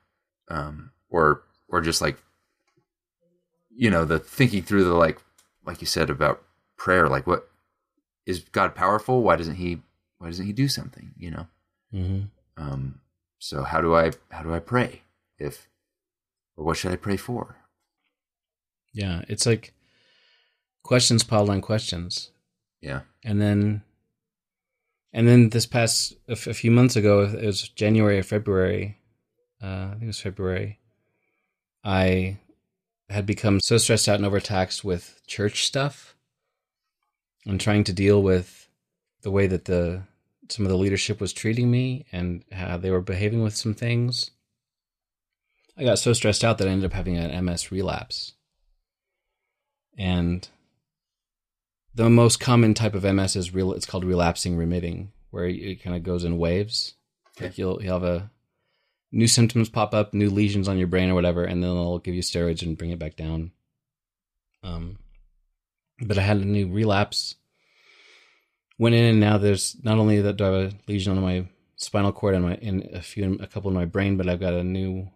um, 0.48 0.92
or 1.10 1.42
or 1.68 1.80
just 1.80 2.00
like, 2.00 2.16
you 3.70 3.90
know, 3.90 4.04
the 4.04 4.18
thinking 4.18 4.62
through 4.62 4.84
the 4.84 4.94
like, 4.94 5.20
like 5.70 5.80
you 5.80 5.86
said 5.86 6.10
about 6.10 6.42
prayer, 6.76 7.08
like 7.08 7.26
what 7.26 7.48
is 8.26 8.40
God 8.52 8.74
powerful? 8.74 9.22
Why 9.22 9.36
doesn't 9.36 9.56
he? 9.56 9.80
Why 10.18 10.26
doesn't 10.28 10.46
he 10.46 10.52
do 10.52 10.68
something? 10.68 11.14
You 11.16 11.30
know. 11.30 11.46
hmm 11.92 12.20
Um, 12.56 13.00
so 13.38 13.62
how 13.62 13.80
do 13.80 13.94
I 13.94 14.10
how 14.30 14.42
do 14.42 14.52
I 14.52 14.58
pray 14.60 15.02
if 15.38 15.68
or 16.56 16.64
what 16.66 16.76
should 16.76 16.92
I 16.92 16.96
pray 16.96 17.16
for? 17.16 17.56
yeah. 18.92 19.22
It's 19.28 19.46
like 19.46 19.72
questions 20.82 21.22
piled 21.24 21.48
on 21.50 21.60
questions. 21.60 22.30
Yeah. 22.82 23.00
and 23.24 23.40
then 23.40 23.82
and 25.12 25.28
then 25.28 25.50
this 25.50 25.66
past 25.66 26.14
a, 26.28 26.32
f- 26.32 26.46
a 26.46 26.54
few 26.54 26.70
months 26.70 26.96
ago 26.96 27.22
it 27.24 27.44
was 27.44 27.68
january 27.68 28.18
or 28.18 28.22
february 28.22 28.96
uh, 29.62 29.66
i 29.66 29.90
think 29.92 30.04
it 30.04 30.06
was 30.16 30.20
february 30.20 30.78
i 31.84 32.38
had 33.10 33.26
become 33.26 33.60
so 33.60 33.76
stressed 33.76 34.08
out 34.08 34.16
and 34.16 34.24
overtaxed 34.24 34.84
with 34.84 35.20
church 35.26 35.64
stuff 35.66 36.14
and 37.44 37.60
trying 37.60 37.84
to 37.84 37.92
deal 37.92 38.22
with 38.22 38.68
the 39.22 39.30
way 39.30 39.46
that 39.46 39.66
the 39.66 40.02
some 40.48 40.64
of 40.64 40.70
the 40.70 40.78
leadership 40.78 41.20
was 41.20 41.32
treating 41.32 41.70
me 41.70 42.06
and 42.10 42.44
how 42.50 42.76
they 42.76 42.90
were 42.90 43.00
behaving 43.00 43.42
with 43.42 43.54
some 43.54 43.74
things 43.74 44.32
i 45.76 45.84
got 45.84 45.98
so 45.98 46.12
stressed 46.12 46.42
out 46.42 46.58
that 46.58 46.66
i 46.66 46.70
ended 46.70 46.86
up 46.86 46.92
having 46.92 47.16
an 47.16 47.44
ms 47.44 47.70
relapse 47.70 48.32
and 49.96 50.48
the 51.94 52.08
most 52.08 52.40
common 52.40 52.74
type 52.74 52.94
of 52.94 53.04
MS 53.04 53.36
is 53.36 53.54
real. 53.54 53.72
It's 53.72 53.86
called 53.86 54.04
relapsing 54.04 54.56
remitting, 54.56 55.12
where 55.30 55.44
it 55.44 55.82
kind 55.82 55.96
of 55.96 56.02
goes 56.02 56.24
in 56.24 56.38
waves. 56.38 56.94
Like 57.40 57.58
you'll 57.58 57.82
you'll 57.82 58.00
have 58.00 58.04
a 58.04 58.30
new 59.12 59.26
symptoms 59.26 59.68
pop 59.68 59.94
up, 59.94 60.14
new 60.14 60.30
lesions 60.30 60.68
on 60.68 60.78
your 60.78 60.86
brain 60.86 61.10
or 61.10 61.14
whatever, 61.14 61.44
and 61.44 61.62
then 61.62 61.70
they'll 61.70 61.98
give 61.98 62.14
you 62.14 62.22
steroids 62.22 62.62
and 62.62 62.78
bring 62.78 62.90
it 62.90 62.98
back 62.98 63.16
down. 63.16 63.52
Um, 64.62 64.98
but 66.00 66.18
I 66.18 66.22
had 66.22 66.38
a 66.38 66.44
new 66.44 66.68
relapse. 66.68 67.36
Went 68.78 68.94
in 68.94 69.04
and 69.04 69.20
now 69.20 69.36
there's 69.36 69.76
not 69.82 69.98
only 69.98 70.20
that 70.22 70.36
do 70.36 70.44
I 70.44 70.46
have 70.46 70.72
a 70.72 70.76
lesion 70.88 71.16
on 71.16 71.22
my 71.22 71.46
spinal 71.76 72.12
cord 72.12 72.34
and 72.34 72.44
my 72.44 72.54
in 72.56 72.88
a 72.92 73.02
few 73.02 73.38
a 73.40 73.46
couple 73.46 73.70
in 73.70 73.74
my 73.74 73.84
brain, 73.84 74.16
but 74.16 74.28
I've 74.28 74.40
got 74.40 74.54
a 74.54 74.64
new, 74.64 75.10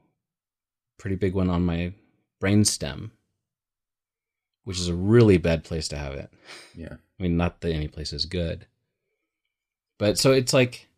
pretty 0.98 1.16
big 1.16 1.34
one 1.34 1.48
on 1.48 1.64
my 1.64 1.94
brain 2.40 2.64
stem, 2.64 3.12
which 4.64 4.78
is 4.78 4.88
a 4.88 4.94
really 4.94 5.38
bad 5.38 5.64
place 5.64 5.88
to 5.88 5.96
have 5.96 6.14
it. 6.14 6.30
Yeah. 6.74 6.94
I 7.18 7.22
mean, 7.22 7.36
not 7.36 7.60
that 7.60 7.72
any 7.72 7.88
place 7.88 8.12
is 8.12 8.26
good, 8.26 8.66
but 9.98 10.18
so 10.18 10.32
it's 10.32 10.52
like 10.52 10.88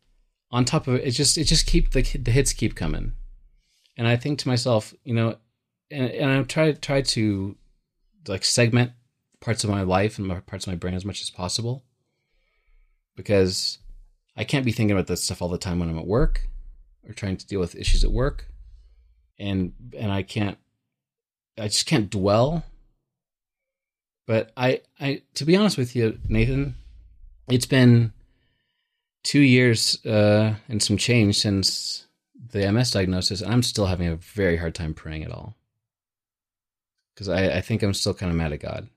on 0.56 0.64
top 0.64 0.88
of 0.88 0.94
it, 0.94 1.04
it 1.04 1.10
just 1.10 1.36
it 1.36 1.44
just 1.44 1.66
keep 1.66 1.90
the 1.90 2.00
the 2.00 2.30
hits 2.30 2.54
keep 2.54 2.74
coming, 2.74 3.12
and 3.98 4.08
I 4.08 4.16
think 4.16 4.38
to 4.38 4.48
myself, 4.48 4.94
you 5.04 5.12
know, 5.12 5.36
and, 5.90 6.10
and 6.10 6.30
I 6.30 6.42
try 6.44 6.72
try 6.72 7.02
to 7.02 7.56
like 8.26 8.42
segment 8.42 8.92
parts 9.38 9.64
of 9.64 9.70
my 9.70 9.82
life 9.82 10.16
and 10.18 10.26
my, 10.26 10.40
parts 10.40 10.66
of 10.66 10.72
my 10.72 10.76
brain 10.76 10.94
as 10.94 11.04
much 11.04 11.20
as 11.20 11.28
possible, 11.28 11.84
because 13.16 13.78
I 14.34 14.44
can't 14.44 14.64
be 14.64 14.72
thinking 14.72 14.96
about 14.96 15.08
this 15.08 15.22
stuff 15.22 15.42
all 15.42 15.50
the 15.50 15.58
time 15.58 15.78
when 15.78 15.90
I'm 15.90 15.98
at 15.98 16.06
work 16.06 16.48
or 17.06 17.12
trying 17.12 17.36
to 17.36 17.46
deal 17.46 17.60
with 17.60 17.76
issues 17.76 18.02
at 18.02 18.10
work, 18.10 18.46
and 19.38 19.74
and 19.94 20.10
I 20.10 20.22
can't, 20.22 20.56
I 21.58 21.68
just 21.68 21.84
can't 21.84 22.08
dwell. 22.08 22.64
But 24.26 24.52
I, 24.56 24.80
I, 24.98 25.20
to 25.34 25.44
be 25.44 25.54
honest 25.54 25.76
with 25.76 25.94
you, 25.94 26.18
Nathan, 26.28 26.76
it's 27.48 27.66
been 27.66 28.14
two 29.26 29.40
years 29.40 30.04
uh, 30.06 30.54
and 30.68 30.80
some 30.80 30.96
change 30.96 31.40
since 31.40 32.06
the 32.52 32.70
MS 32.70 32.92
diagnosis, 32.92 33.40
and 33.40 33.52
I'm 33.52 33.62
still 33.64 33.86
having 33.86 34.06
a 34.06 34.14
very 34.14 34.56
hard 34.56 34.74
time 34.76 34.94
praying 34.94 35.24
at 35.24 35.32
all. 35.32 35.56
Because 37.12 37.28
I, 37.28 37.56
I 37.56 37.60
think 37.60 37.82
I'm 37.82 37.92
still 37.92 38.14
kind 38.14 38.30
of 38.30 38.36
mad 38.38 38.52
at 38.52 38.60
God. 38.60 38.88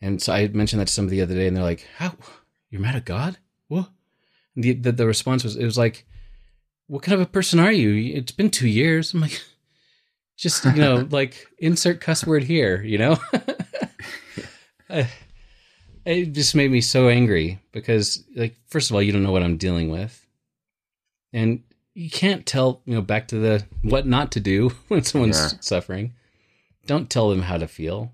And 0.00 0.20
so 0.20 0.32
I 0.32 0.48
mentioned 0.48 0.80
that 0.80 0.88
to 0.88 0.92
somebody 0.92 1.18
the 1.18 1.22
other 1.22 1.36
day, 1.36 1.46
and 1.46 1.56
they're 1.56 1.62
like, 1.62 1.86
"How? 1.96 2.16
You're 2.70 2.80
mad 2.80 2.96
at 2.96 3.04
God? 3.04 3.38
What?" 3.68 3.88
And 4.56 4.64
the, 4.64 4.72
the 4.72 4.90
the 4.90 5.06
response 5.06 5.44
was, 5.44 5.54
"It 5.54 5.64
was 5.64 5.78
like, 5.78 6.04
what 6.88 7.04
kind 7.04 7.14
of 7.14 7.20
a 7.20 7.30
person 7.30 7.60
are 7.60 7.70
you? 7.70 8.16
It's 8.16 8.32
been 8.32 8.50
two 8.50 8.66
years." 8.66 9.14
I'm 9.14 9.20
like, 9.20 9.40
just 10.36 10.64
you 10.64 10.72
know, 10.72 11.06
like 11.10 11.46
insert 11.58 12.00
cuss 12.00 12.26
word 12.26 12.42
here, 12.42 12.82
you 12.82 12.98
know. 12.98 13.16
I- 14.90 15.08
it 16.04 16.32
just 16.32 16.54
made 16.54 16.70
me 16.70 16.80
so 16.80 17.08
angry 17.08 17.60
because, 17.72 18.24
like, 18.34 18.56
first 18.68 18.90
of 18.90 18.94
all, 18.94 19.02
you 19.02 19.12
don't 19.12 19.22
know 19.22 19.32
what 19.32 19.42
I'm 19.42 19.56
dealing 19.56 19.90
with, 19.90 20.26
and 21.32 21.62
you 21.94 22.10
can't 22.10 22.44
tell, 22.46 22.80
you 22.86 22.94
know, 22.94 23.02
back 23.02 23.28
to 23.28 23.38
the 23.38 23.64
what 23.82 24.06
not 24.06 24.32
to 24.32 24.40
do 24.40 24.70
when 24.88 25.02
someone's 25.02 25.38
Yeah. 25.38 25.58
suffering. 25.60 26.14
Don't 26.86 27.08
tell 27.10 27.30
them 27.30 27.42
how 27.42 27.58
to 27.58 27.68
feel. 27.68 28.12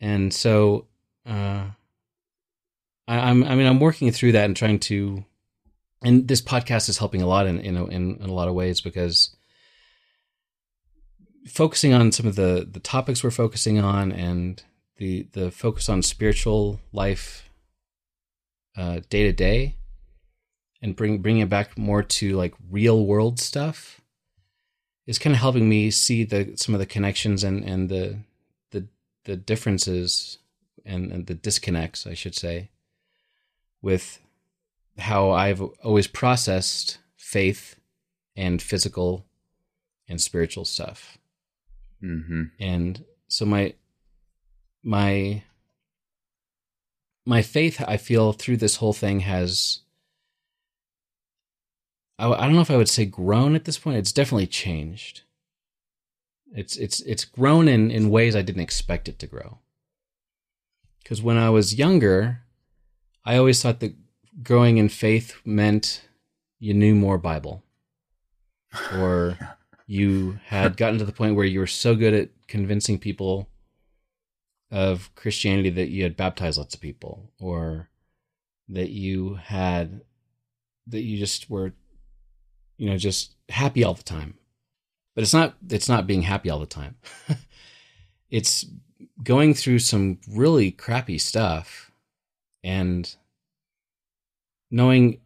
And 0.00 0.32
so, 0.32 0.86
uh, 1.26 1.66
I, 3.06 3.18
I'm, 3.30 3.44
I 3.44 3.54
mean, 3.54 3.66
I'm 3.66 3.80
working 3.80 4.10
through 4.12 4.32
that 4.32 4.44
and 4.44 4.56
trying 4.56 4.78
to, 4.80 5.24
and 6.02 6.26
this 6.28 6.40
podcast 6.42 6.88
is 6.88 6.98
helping 6.98 7.22
a 7.22 7.26
lot 7.26 7.46
in, 7.46 7.60
in, 7.60 7.76
a- 7.76 7.86
in, 7.86 8.16
in 8.16 8.28
a 8.28 8.32
lot 8.34 8.48
of 8.48 8.54
ways 8.54 8.80
because 8.80 9.34
focusing 11.46 11.94
on 11.94 12.12
some 12.12 12.26
of 12.26 12.34
the, 12.36 12.66
the 12.70 12.80
topics 12.80 13.22
we're 13.24 13.30
focusing 13.30 13.78
on 13.78 14.12
and 14.12 14.62
the, 14.98 15.26
the 15.32 15.50
focus 15.50 15.88
on 15.88 16.02
spiritual 16.02 16.80
life 16.92 17.48
day 18.76 19.24
to 19.24 19.32
day 19.32 19.74
and 20.80 20.94
bring 20.94 21.18
bring 21.18 21.38
it 21.38 21.48
back 21.48 21.76
more 21.76 22.02
to 22.02 22.36
like 22.36 22.54
real 22.70 23.04
world 23.04 23.40
stuff 23.40 24.00
is 25.06 25.18
kind 25.18 25.34
of 25.34 25.40
helping 25.40 25.68
me 25.68 25.90
see 25.90 26.24
the 26.24 26.52
some 26.56 26.74
of 26.74 26.78
the 26.78 26.86
connections 26.86 27.42
and 27.42 27.64
and 27.64 27.88
the 27.88 28.18
the 28.70 28.86
the 29.24 29.36
differences 29.36 30.38
and, 30.84 31.10
and 31.10 31.26
the 31.26 31.34
disconnects 31.34 32.06
I 32.06 32.14
should 32.14 32.34
say 32.34 32.70
with 33.82 34.20
how 34.98 35.30
I've 35.30 35.62
always 35.82 36.06
processed 36.06 36.98
faith 37.16 37.76
and 38.36 38.60
physical 38.60 39.24
and 40.08 40.20
spiritual 40.20 40.64
stuff. 40.64 41.18
Mm-hmm. 42.02 42.44
And 42.58 43.04
so 43.28 43.44
my 43.44 43.74
my 44.88 45.42
my 47.26 47.42
faith 47.42 47.84
I 47.86 47.98
feel 47.98 48.32
through 48.32 48.56
this 48.56 48.76
whole 48.76 48.94
thing 48.94 49.20
has 49.20 49.80
I, 52.18 52.32
I 52.32 52.46
don't 52.46 52.54
know 52.54 52.62
if 52.62 52.70
I 52.70 52.78
would 52.78 52.88
say 52.88 53.04
grown 53.04 53.54
at 53.54 53.66
this 53.66 53.78
point. 53.78 53.98
It's 53.98 54.12
definitely 54.12 54.46
changed. 54.46 55.22
It's 56.54 56.76
it's 56.78 57.00
it's 57.00 57.26
grown 57.26 57.68
in 57.68 57.90
in 57.90 58.08
ways 58.08 58.34
I 58.34 58.40
didn't 58.40 58.62
expect 58.62 59.10
it 59.10 59.18
to 59.18 59.26
grow. 59.26 59.58
Because 61.02 61.20
when 61.20 61.36
I 61.36 61.50
was 61.50 61.74
younger, 61.74 62.40
I 63.26 63.36
always 63.36 63.62
thought 63.62 63.80
that 63.80 63.94
growing 64.42 64.78
in 64.78 64.88
faith 64.88 65.36
meant 65.44 66.08
you 66.58 66.72
knew 66.72 66.94
more 66.94 67.18
Bible, 67.18 67.62
or 68.94 69.38
you 69.86 70.40
had 70.46 70.78
gotten 70.78 70.98
to 70.98 71.04
the 71.04 71.12
point 71.12 71.36
where 71.36 71.44
you 71.44 71.60
were 71.60 71.66
so 71.66 71.94
good 71.94 72.14
at 72.14 72.30
convincing 72.46 72.98
people 72.98 73.50
of 74.70 75.14
Christianity 75.14 75.70
that 75.70 75.88
you 75.88 76.02
had 76.02 76.16
baptized 76.16 76.58
lots 76.58 76.74
of 76.74 76.80
people, 76.80 77.30
or 77.38 77.88
that 78.68 78.90
you 78.90 79.34
had 79.34 80.02
that 80.86 81.02
you 81.02 81.18
just 81.18 81.50
were 81.50 81.72
you 82.78 82.88
know, 82.88 82.96
just 82.96 83.34
happy 83.50 83.84
all 83.84 83.92
the 83.92 84.02
time. 84.02 84.34
But 85.14 85.22
it's 85.22 85.34
not 85.34 85.56
it's 85.68 85.88
not 85.88 86.06
being 86.06 86.22
happy 86.22 86.48
all 86.48 86.60
the 86.60 86.66
time. 86.66 86.96
it's 88.30 88.64
going 89.22 89.52
through 89.52 89.80
some 89.80 90.18
really 90.30 90.70
crappy 90.70 91.18
stuff 91.18 91.90
and 92.62 93.14
knowing 94.70 95.20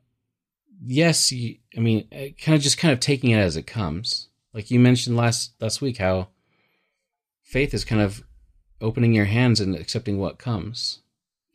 yes, 0.84 1.30
you, 1.30 1.58
I 1.76 1.80
mean, 1.80 2.08
uh, 2.10 2.32
kind 2.42 2.56
of 2.56 2.62
just 2.62 2.78
kind 2.78 2.92
of 2.92 3.00
taking 3.00 3.30
it 3.30 3.38
as 3.38 3.56
it 3.56 3.66
comes. 3.66 4.28
Like 4.54 4.70
you 4.70 4.80
mentioned 4.80 5.16
last 5.16 5.52
last 5.60 5.82
week 5.82 5.98
how 5.98 6.28
faith 7.42 7.74
is 7.74 7.84
kind 7.84 8.00
of 8.00 8.24
opening 8.82 9.12
your 9.14 9.24
hands 9.24 9.60
and 9.60 9.74
accepting 9.74 10.18
what 10.18 10.38
comes. 10.38 11.00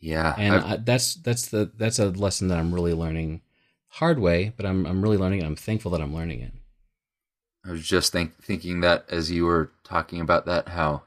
Yeah, 0.00 0.34
and 0.38 0.54
I, 0.54 0.76
that's 0.76 1.14
that's 1.14 1.48
the 1.48 1.70
that's 1.76 1.98
a 1.98 2.10
lesson 2.10 2.48
that 2.48 2.58
I'm 2.58 2.74
really 2.74 2.94
learning 2.94 3.42
hard 3.88 4.18
way, 4.18 4.52
but 4.56 4.64
I'm 4.64 4.86
I'm 4.86 5.02
really 5.02 5.16
learning 5.16 5.40
it. 5.40 5.44
I'm 5.44 5.56
thankful 5.56 5.90
that 5.92 6.00
I'm 6.00 6.14
learning 6.14 6.40
it. 6.40 6.52
I 7.66 7.72
was 7.72 7.86
just 7.86 8.12
think, 8.12 8.42
thinking 8.42 8.80
that 8.80 9.04
as 9.10 9.30
you 9.30 9.44
were 9.44 9.72
talking 9.84 10.20
about 10.20 10.46
that, 10.46 10.68
how 10.68 11.02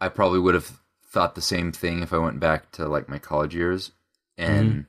I 0.00 0.08
probably 0.08 0.38
would 0.38 0.54
have 0.54 0.80
thought 1.10 1.34
the 1.34 1.42
same 1.42 1.72
thing 1.72 2.02
if 2.02 2.12
I 2.12 2.18
went 2.18 2.40
back 2.40 2.70
to 2.72 2.86
like 2.86 3.08
my 3.08 3.18
college 3.18 3.54
years, 3.54 3.92
and 4.38 4.70
mm-hmm. 4.70 4.80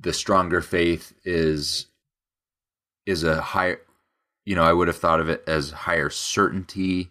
the 0.00 0.12
stronger 0.12 0.60
faith 0.60 1.12
is 1.24 1.86
is 3.06 3.22
a 3.22 3.40
higher. 3.40 3.80
You 4.44 4.54
know, 4.54 4.62
I 4.62 4.72
would 4.72 4.88
have 4.88 4.98
thought 4.98 5.20
of 5.20 5.28
it 5.28 5.42
as 5.46 5.70
higher 5.70 6.10
certainty, 6.10 7.10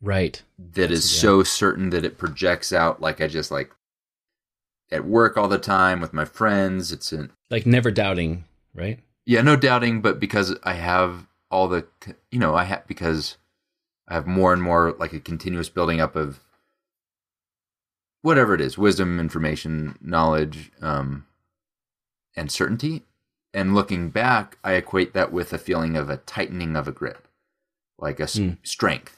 right? 0.00 0.42
That 0.58 0.88
That's, 0.88 0.92
is 0.92 1.14
yeah. 1.14 1.20
so 1.20 1.42
certain 1.42 1.90
that 1.90 2.04
it 2.04 2.18
projects 2.18 2.72
out. 2.72 3.00
Like 3.00 3.20
I 3.20 3.28
just 3.28 3.50
like 3.50 3.70
at 4.90 5.04
work 5.04 5.36
all 5.36 5.48
the 5.48 5.58
time 5.58 6.00
with 6.00 6.12
my 6.12 6.24
friends. 6.24 6.92
It's 6.92 7.12
an 7.12 7.30
like 7.50 7.66
never 7.66 7.90
doubting, 7.90 8.44
right? 8.74 9.00
Yeah, 9.26 9.42
no 9.42 9.56
doubting, 9.56 10.00
but 10.00 10.20
because 10.20 10.56
I 10.64 10.74
have 10.74 11.26
all 11.50 11.68
the, 11.68 11.86
you 12.30 12.38
know, 12.38 12.54
I 12.54 12.64
have 12.64 12.86
because 12.86 13.36
I 14.06 14.14
have 14.14 14.26
more 14.26 14.52
and 14.52 14.62
more 14.62 14.94
like 14.98 15.12
a 15.12 15.20
continuous 15.20 15.68
building 15.68 16.00
up 16.00 16.16
of 16.16 16.40
whatever 18.22 18.54
it 18.54 18.60
is, 18.60 18.78
wisdom, 18.78 19.20
information, 19.20 19.98
knowledge, 20.00 20.70
um, 20.80 21.26
and 22.36 22.50
certainty. 22.50 23.02
And 23.54 23.74
looking 23.74 24.10
back, 24.10 24.58
I 24.62 24.72
equate 24.74 25.14
that 25.14 25.32
with 25.32 25.52
a 25.52 25.58
feeling 25.58 25.96
of 25.96 26.10
a 26.10 26.18
tightening 26.18 26.76
of 26.76 26.86
a 26.86 26.92
grip, 26.92 27.28
like 27.98 28.20
a 28.20 28.24
mm. 28.24 28.58
strength 28.62 29.17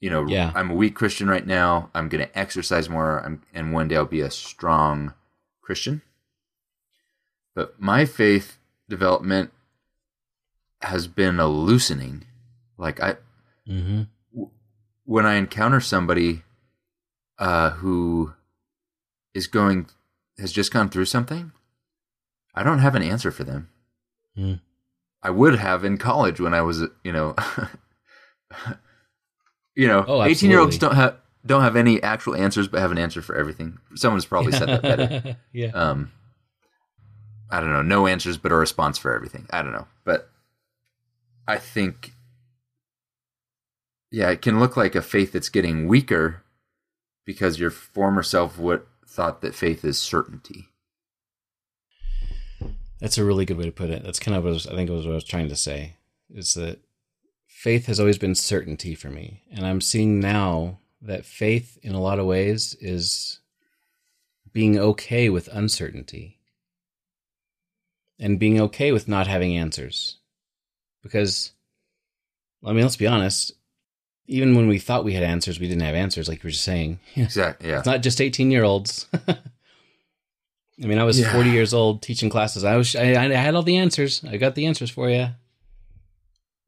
you 0.00 0.10
know, 0.10 0.26
yeah. 0.26 0.52
I'm 0.54 0.70
a 0.70 0.74
weak 0.74 0.94
Christian 0.94 1.28
right 1.28 1.46
now. 1.46 1.90
I'm 1.94 2.08
going 2.08 2.24
to 2.26 2.38
exercise 2.38 2.88
more. 2.88 3.20
I'm, 3.24 3.42
and 3.54 3.72
one 3.72 3.88
day 3.88 3.96
I'll 3.96 4.04
be 4.04 4.20
a 4.20 4.30
strong 4.30 5.14
Christian. 5.62 6.02
But 7.54 7.80
my 7.80 8.04
faith 8.04 8.58
development 8.88 9.52
has 10.82 11.06
been 11.06 11.40
a 11.40 11.48
loosening. 11.48 12.24
Like 12.76 13.00
I, 13.00 13.16
mm-hmm. 13.66 14.02
w- 14.32 14.50
when 15.04 15.24
I 15.24 15.34
encounter 15.36 15.80
somebody 15.80 16.42
uh, 17.38 17.70
who 17.70 18.34
is 19.32 19.46
going, 19.46 19.86
has 20.38 20.52
just 20.52 20.72
gone 20.72 20.90
through 20.90 21.06
something, 21.06 21.52
I 22.54 22.62
don't 22.62 22.80
have 22.80 22.94
an 22.94 23.02
answer 23.02 23.30
for 23.30 23.44
them. 23.44 23.70
Mm. 24.36 24.60
I 25.22 25.30
would 25.30 25.58
have 25.58 25.84
in 25.84 25.96
college 25.96 26.38
when 26.38 26.52
I 26.52 26.60
was, 26.60 26.82
you 27.02 27.12
know, 27.12 27.34
You 29.76 29.86
know, 29.86 30.04
oh, 30.08 30.22
eighteen 30.24 30.50
year 30.50 30.58
olds 30.58 30.78
don't 30.78 30.96
have 30.96 31.16
don't 31.44 31.62
have 31.62 31.76
any 31.76 32.02
actual 32.02 32.34
answers, 32.34 32.66
but 32.66 32.80
have 32.80 32.90
an 32.90 32.98
answer 32.98 33.22
for 33.22 33.36
everything. 33.36 33.78
Someone's 33.94 34.24
probably 34.24 34.52
said 34.52 34.68
that 34.68 34.82
better. 34.82 35.36
yeah. 35.52 35.68
Um, 35.68 36.10
I 37.50 37.60
don't 37.60 37.72
know. 37.72 37.82
No 37.82 38.06
answers, 38.06 38.38
but 38.38 38.50
a 38.50 38.56
response 38.56 38.98
for 38.98 39.14
everything. 39.14 39.46
I 39.50 39.62
don't 39.62 39.72
know, 39.72 39.86
but 40.04 40.30
I 41.46 41.58
think, 41.58 42.12
yeah, 44.10 44.30
it 44.30 44.42
can 44.42 44.58
look 44.58 44.76
like 44.76 44.94
a 44.94 45.02
faith 45.02 45.32
that's 45.32 45.48
getting 45.48 45.86
weaker 45.86 46.42
because 47.24 47.60
your 47.60 47.70
former 47.70 48.22
self 48.22 48.58
would 48.58 48.82
thought 49.06 49.42
that 49.42 49.54
faith 49.54 49.84
is 49.84 49.98
certainty. 49.98 50.68
That's 52.98 53.18
a 53.18 53.24
really 53.24 53.44
good 53.44 53.58
way 53.58 53.66
to 53.66 53.72
put 53.72 53.90
it. 53.90 54.02
That's 54.02 54.18
kind 54.18 54.36
of 54.36 54.42
what 54.42 54.50
I, 54.50 54.52
was, 54.54 54.66
I 54.66 54.74
think 54.74 54.90
was 54.90 55.04
what 55.04 55.12
I 55.12 55.16
was 55.16 55.24
trying 55.24 55.50
to 55.50 55.56
say. 55.56 55.96
Is 56.34 56.54
that 56.54 56.80
faith 57.56 57.86
has 57.86 57.98
always 57.98 58.18
been 58.18 58.34
certainty 58.34 58.94
for 58.94 59.08
me. 59.08 59.42
And 59.50 59.64
I'm 59.64 59.80
seeing 59.80 60.20
now 60.20 60.78
that 61.00 61.24
faith, 61.24 61.78
in 61.82 61.94
a 61.94 62.00
lot 62.00 62.18
of 62.18 62.26
ways, 62.26 62.76
is 62.80 63.40
being 64.52 64.78
okay 64.78 65.30
with 65.30 65.48
uncertainty 65.50 66.38
and 68.18 68.38
being 68.38 68.60
okay 68.60 68.92
with 68.92 69.08
not 69.08 69.26
having 69.26 69.56
answers. 69.56 70.18
Because, 71.02 71.52
I 72.62 72.74
mean, 72.74 72.82
let's 72.82 72.96
be 72.96 73.06
honest, 73.06 73.52
even 74.26 74.54
when 74.54 74.68
we 74.68 74.78
thought 74.78 75.04
we 75.04 75.14
had 75.14 75.22
answers, 75.24 75.58
we 75.58 75.66
didn't 75.66 75.82
have 75.82 75.94
answers, 75.94 76.28
like 76.28 76.42
you 76.42 76.48
were 76.48 76.52
just 76.52 76.62
saying. 76.62 77.00
Exactly. 77.16 77.70
Yeah. 77.70 77.78
It's 77.78 77.86
not 77.86 78.02
just 78.02 78.20
18 78.20 78.50
year 78.50 78.64
olds. 78.64 79.06
I 79.28 80.86
mean, 80.86 80.98
I 80.98 81.04
was 81.04 81.18
yeah. 81.18 81.32
40 81.32 81.50
years 81.50 81.72
old 81.72 82.02
teaching 82.02 82.28
classes. 82.28 82.64
I 82.64 82.76
was, 82.76 82.94
I, 82.94 83.12
I 83.12 83.32
had 83.32 83.54
all 83.54 83.62
the 83.62 83.78
answers. 83.78 84.22
I 84.28 84.36
got 84.36 84.54
the 84.54 84.66
answers 84.66 84.90
for 84.90 85.08
you. 85.08 85.28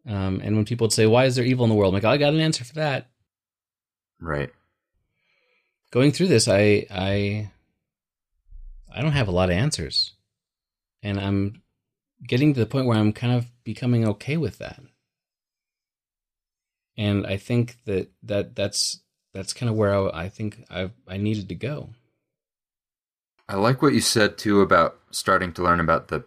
Um, 0.09 0.41
and 0.43 0.57
when 0.57 0.65
people 0.65 0.87
would 0.87 0.93
say, 0.93 1.07
"Why 1.07 1.27
is 1.27 1.37
there 1.37 1.45
evil 1.45 1.65
in 1.65 1.69
the 1.69 1.77
world?" 1.77 1.93
I'm 1.93 1.97
like, 1.97 2.05
oh, 2.05 2.11
"I 2.11 2.17
got 2.17 2.33
an 2.33 2.41
answer 2.41 2.65
for 2.65 2.75
that." 2.75 3.11
Right. 4.19 4.51
Going 5.91 6.13
through 6.13 6.29
this, 6.29 6.49
I 6.49 6.87
I 6.91 7.51
I 8.93 9.03
don't 9.03 9.13
have 9.13 9.29
a 9.29 9.33
lot 9.33 9.51
of 9.51 9.57
answers, 9.57 10.15
and 11.03 11.21
I'm 11.21 11.63
getting 12.27 12.55
to 12.55 12.61
the 12.61 12.67
point 12.67 12.87
where 12.87 12.97
I'm 12.99 13.13
kind 13.13 13.35
of 13.35 13.47
becoming 13.65 14.09
okay 14.09 14.39
with 14.39 14.59
that. 14.59 14.81
And 16.97 17.27
I 17.27 17.37
think 17.37 17.77
that 17.85 18.11
that 18.23 18.57
that's 18.57 19.01
that's 19.35 19.53
kind 19.53 19.69
of 19.69 19.77
where 19.77 19.95
I, 19.95 20.25
I 20.25 20.29
think 20.31 20.65
I 20.71 20.91
I 21.07 21.19
needed 21.19 21.51
to 21.51 21.55
go. 21.55 21.91
I 23.47 23.57
like 23.57 23.83
what 23.83 23.93
you 23.93 24.01
said 24.01 24.39
too 24.39 24.63
about 24.63 24.99
starting 25.11 25.53
to 25.55 25.63
learn 25.63 25.81
about 25.81 26.09
the 26.09 26.25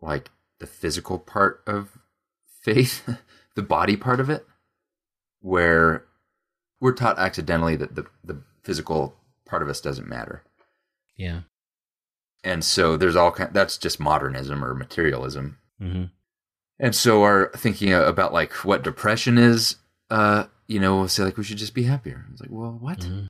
like 0.00 0.30
the 0.60 0.66
physical 0.66 1.18
part 1.18 1.62
of 1.66 1.98
faith, 2.74 3.08
the 3.54 3.62
body 3.62 3.96
part 3.96 4.20
of 4.20 4.30
it, 4.30 4.46
where 5.40 6.04
we're 6.80 6.92
taught 6.92 7.18
accidentally 7.18 7.76
that 7.76 7.94
the, 7.94 8.06
the 8.24 8.42
physical 8.62 9.14
part 9.46 9.62
of 9.62 9.68
us 9.68 9.80
doesn't 9.80 10.08
matter. 10.08 10.42
Yeah. 11.16 11.40
And 12.44 12.64
so 12.64 12.96
there's 12.96 13.16
all 13.16 13.32
kind 13.32 13.52
that's 13.52 13.76
just 13.76 13.98
modernism 13.98 14.64
or 14.64 14.74
materialism. 14.74 15.58
Mm-hmm. 15.82 16.04
And 16.78 16.94
so 16.94 17.24
our 17.24 17.50
thinking 17.56 17.92
about 17.92 18.32
like 18.32 18.52
what 18.64 18.84
depression 18.84 19.36
is, 19.38 19.76
uh, 20.10 20.44
you 20.68 20.78
know, 20.78 20.96
we'll 20.96 21.08
say 21.08 21.24
like 21.24 21.36
we 21.36 21.42
should 21.42 21.58
just 21.58 21.74
be 21.74 21.82
happier. 21.82 22.24
It's 22.30 22.40
like, 22.40 22.50
well, 22.52 22.76
what? 22.80 23.00
Mm-hmm. 23.00 23.26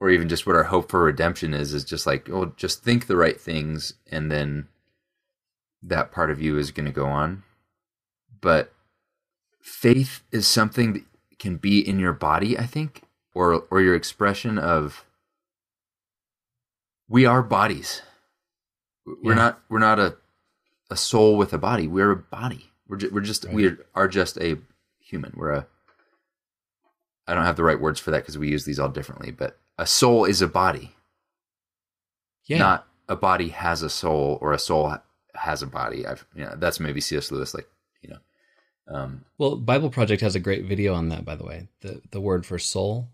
Or 0.00 0.10
even 0.10 0.28
just 0.28 0.46
what 0.46 0.54
our 0.54 0.64
hope 0.64 0.90
for 0.90 1.02
redemption 1.02 1.54
is, 1.54 1.74
is 1.74 1.84
just 1.84 2.06
like, 2.06 2.28
oh, 2.30 2.52
just 2.56 2.84
think 2.84 3.06
the 3.06 3.16
right 3.16 3.40
things 3.40 3.94
and 4.10 4.30
then 4.30 4.68
that 5.82 6.12
part 6.12 6.30
of 6.30 6.40
you 6.40 6.58
is 6.58 6.70
going 6.70 6.86
to 6.86 6.92
go 6.92 7.06
on 7.06 7.42
but 8.44 8.73
faith 9.64 10.22
is 10.30 10.46
something 10.46 10.92
that 10.92 11.02
can 11.38 11.56
be 11.56 11.80
in 11.86 11.98
your 11.98 12.12
body, 12.12 12.58
I 12.58 12.66
think, 12.66 13.02
or 13.32 13.64
or 13.70 13.80
your 13.80 13.94
expression 13.94 14.58
of 14.58 15.04
we 17.08 17.24
are 17.26 17.42
bodies. 17.42 18.02
We're 19.06 19.32
Yeah. 19.32 19.34
not 19.38 19.62
we're 19.68 19.78
not 19.78 19.98
a 19.98 20.16
a 20.90 20.96
soul 20.96 21.36
with 21.38 21.52
a 21.54 21.58
body. 21.58 21.88
We're 21.88 22.10
a 22.10 22.16
body. 22.16 22.70
We're 22.86 22.98
ju- 22.98 23.10
we're 23.10 23.20
just 23.22 23.44
Right. 23.46 23.54
we 23.54 23.76
are 23.94 24.06
just 24.08 24.36
a 24.38 24.58
human. 24.98 25.32
We're 25.34 25.52
a 25.52 25.66
I 27.26 27.32
don't 27.34 27.44
have 27.46 27.56
the 27.56 27.64
right 27.64 27.80
words 27.80 27.98
for 27.98 28.10
that 28.10 28.18
because 28.20 28.36
we 28.36 28.50
use 28.50 28.66
these 28.66 28.78
all 28.78 28.90
differently, 28.90 29.30
but 29.30 29.58
a 29.78 29.86
soul 29.86 30.26
is 30.26 30.42
a 30.42 30.46
body. 30.48 30.94
Yeah. 32.44 32.58
Not 32.58 32.88
a 33.08 33.16
body 33.16 33.48
has 33.48 33.80
a 33.82 33.88
soul 33.88 34.38
or 34.42 34.52
a 34.52 34.58
soul 34.58 34.94
has 35.34 35.62
a 35.62 35.66
body. 35.66 36.06
I've 36.06 36.26
you 36.34 36.44
know, 36.44 36.54
that's 36.56 36.78
maybe 36.80 37.00
C.S. 37.00 37.30
Lewis 37.32 37.54
like, 37.54 37.66
you 38.02 38.10
know. 38.10 38.18
Um 38.88 39.24
Well, 39.38 39.56
Bible 39.56 39.90
Project 39.90 40.20
has 40.22 40.34
a 40.34 40.40
great 40.40 40.64
video 40.64 40.94
on 40.94 41.08
that, 41.08 41.24
by 41.24 41.34
the 41.36 41.44
way. 41.44 41.68
The 41.80 42.00
the 42.10 42.20
word 42.20 42.44
for 42.46 42.58
soul, 42.58 43.08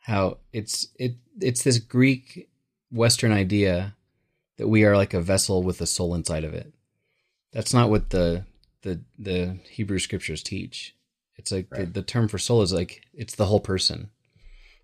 how 0.00 0.38
it's 0.52 0.88
it 0.98 1.16
it's 1.40 1.62
this 1.62 1.78
Greek 1.78 2.48
Western 2.90 3.32
idea 3.32 3.94
that 4.58 4.68
we 4.68 4.84
are 4.84 4.96
like 4.96 5.14
a 5.14 5.20
vessel 5.20 5.62
with 5.62 5.80
a 5.80 5.86
soul 5.86 6.14
inside 6.14 6.44
of 6.44 6.54
it. 6.54 6.72
That's 7.52 7.74
not 7.74 7.90
what 7.90 8.10
the 8.10 8.44
the 8.82 9.00
the 9.18 9.58
Hebrew 9.70 9.98
scriptures 9.98 10.42
teach. 10.42 10.94
It's 11.36 11.50
like 11.50 11.68
Right. 11.70 11.86
the, 11.86 12.00
the 12.00 12.06
term 12.06 12.28
for 12.28 12.38
soul 12.38 12.62
is 12.62 12.72
like 12.72 13.02
it's 13.14 13.34
the 13.34 13.46
whole 13.46 13.60
person, 13.60 14.10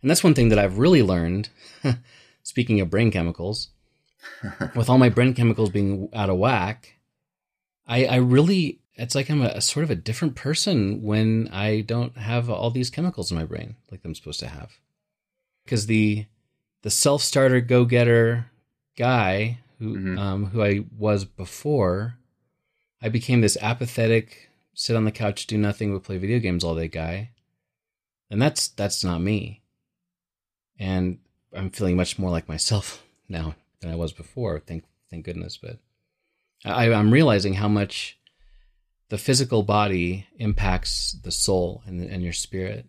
and 0.02 0.10
that's 0.10 0.24
one 0.24 0.34
thing 0.34 0.48
that 0.48 0.58
I've 0.58 0.78
really 0.78 1.02
learned. 1.02 1.50
speaking 2.42 2.80
of 2.80 2.88
brain 2.90 3.10
chemicals, 3.10 3.70
with 4.76 4.88
all 4.88 4.98
my 4.98 5.08
brain 5.08 5.34
chemicals 5.34 5.70
being 5.70 6.08
out 6.14 6.30
of 6.30 6.38
whack, 6.38 6.94
I, 7.86 8.04
I 8.06 8.16
really, 8.16 8.80
it's 8.96 9.14
like 9.14 9.30
I'm 9.30 9.42
a, 9.42 9.46
a 9.48 9.60
sort 9.60 9.84
of 9.84 9.90
a 9.90 9.94
different 9.96 10.34
person 10.36 11.02
when 11.02 11.48
I 11.52 11.82
don't 11.82 12.16
have 12.16 12.48
all 12.50 12.70
these 12.70 12.90
chemicals 12.90 13.30
in 13.30 13.36
my 13.36 13.44
brain 13.44 13.76
like 13.90 14.00
I'm 14.04 14.14
supposed 14.14 14.40
to 14.40 14.48
have. 14.48 14.72
Because 15.64 15.86
the 15.86 16.26
the 16.82 16.90
self 16.90 17.22
starter 17.22 17.60
go 17.60 17.84
getter 17.84 18.50
guy 18.96 19.58
who 19.78 19.96
Mhm. 19.96 20.18
um, 20.18 20.44
who 20.46 20.62
I 20.62 20.84
was 20.96 21.24
before, 21.24 22.16
I 23.02 23.08
became 23.10 23.40
this 23.42 23.58
apathetic, 23.60 24.48
sit 24.74 24.96
on 24.96 25.04
the 25.04 25.12
couch, 25.12 25.46
do 25.46 25.58
nothing 25.58 25.92
but 25.92 26.04
play 26.04 26.16
video 26.18 26.38
games 26.38 26.64
all 26.64 26.74
day 26.76 26.88
guy, 26.88 27.30
and 28.30 28.40
that's 28.40 28.68
that's 28.68 29.04
not 29.04 29.20
me. 29.20 29.62
And 30.78 31.18
I'm 31.52 31.70
feeling 31.70 31.96
much 31.96 32.18
more 32.18 32.30
like 32.30 32.48
myself 32.48 33.02
now 33.28 33.54
than 33.80 33.90
I 33.90 33.96
was 33.96 34.12
before. 34.12 34.58
Thank 34.60 34.84
thank 35.10 35.24
goodness. 35.24 35.56
But 35.58 35.78
I, 36.64 36.90
I'm 36.92 37.12
realizing 37.12 37.54
how 37.54 37.68
much 37.68 38.18
the 39.08 39.18
physical 39.18 39.62
body 39.62 40.26
impacts 40.38 41.12
the 41.22 41.30
soul 41.30 41.82
and 41.86 42.00
and 42.02 42.22
your 42.22 42.32
spirit, 42.32 42.86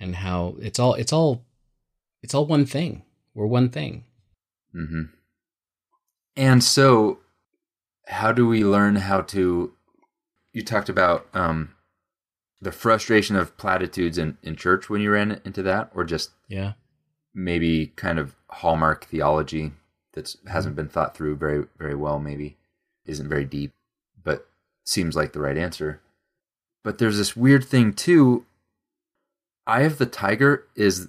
and 0.00 0.16
how 0.16 0.56
it's 0.60 0.78
all 0.78 0.94
it's 0.94 1.12
all 1.12 1.44
it's 2.22 2.34
all 2.34 2.46
one 2.46 2.66
thing. 2.66 3.02
We're 3.34 3.46
one 3.46 3.68
thing. 3.70 4.04
hmm 4.72 5.02
And 6.36 6.62
so, 6.62 7.20
how 8.06 8.32
do 8.32 8.46
we 8.46 8.64
learn 8.64 8.96
how 8.96 9.20
to? 9.22 9.72
You 10.52 10.62
talked 10.62 10.88
about 10.90 11.26
um, 11.34 11.74
the 12.60 12.72
frustration 12.72 13.36
of 13.36 13.56
platitudes 13.56 14.18
in, 14.18 14.36
in 14.42 14.54
church 14.56 14.90
when 14.90 15.00
you 15.00 15.10
ran 15.10 15.40
into 15.44 15.62
that, 15.62 15.90
or 15.94 16.04
just 16.04 16.30
Yeah. 16.48 16.72
maybe 17.34 17.86
kind 17.96 18.18
of 18.18 18.34
hallmark 18.50 19.06
theology 19.06 19.72
that 20.12 20.36
hasn't 20.46 20.76
been 20.76 20.88
thought 20.88 21.16
through 21.16 21.36
very 21.36 21.64
very 21.78 21.94
well. 21.94 22.18
Maybe 22.18 22.58
isn't 23.06 23.28
very 23.28 23.44
deep, 23.46 23.72
seems 24.84 25.14
like 25.16 25.32
the 25.32 25.40
right 25.40 25.56
answer. 25.56 26.00
But 26.84 26.98
there's 26.98 27.18
this 27.18 27.36
weird 27.36 27.64
thing 27.64 27.92
too. 27.92 28.44
Eye 29.66 29.82
of 29.82 29.98
the 29.98 30.06
Tiger 30.06 30.66
is 30.74 31.08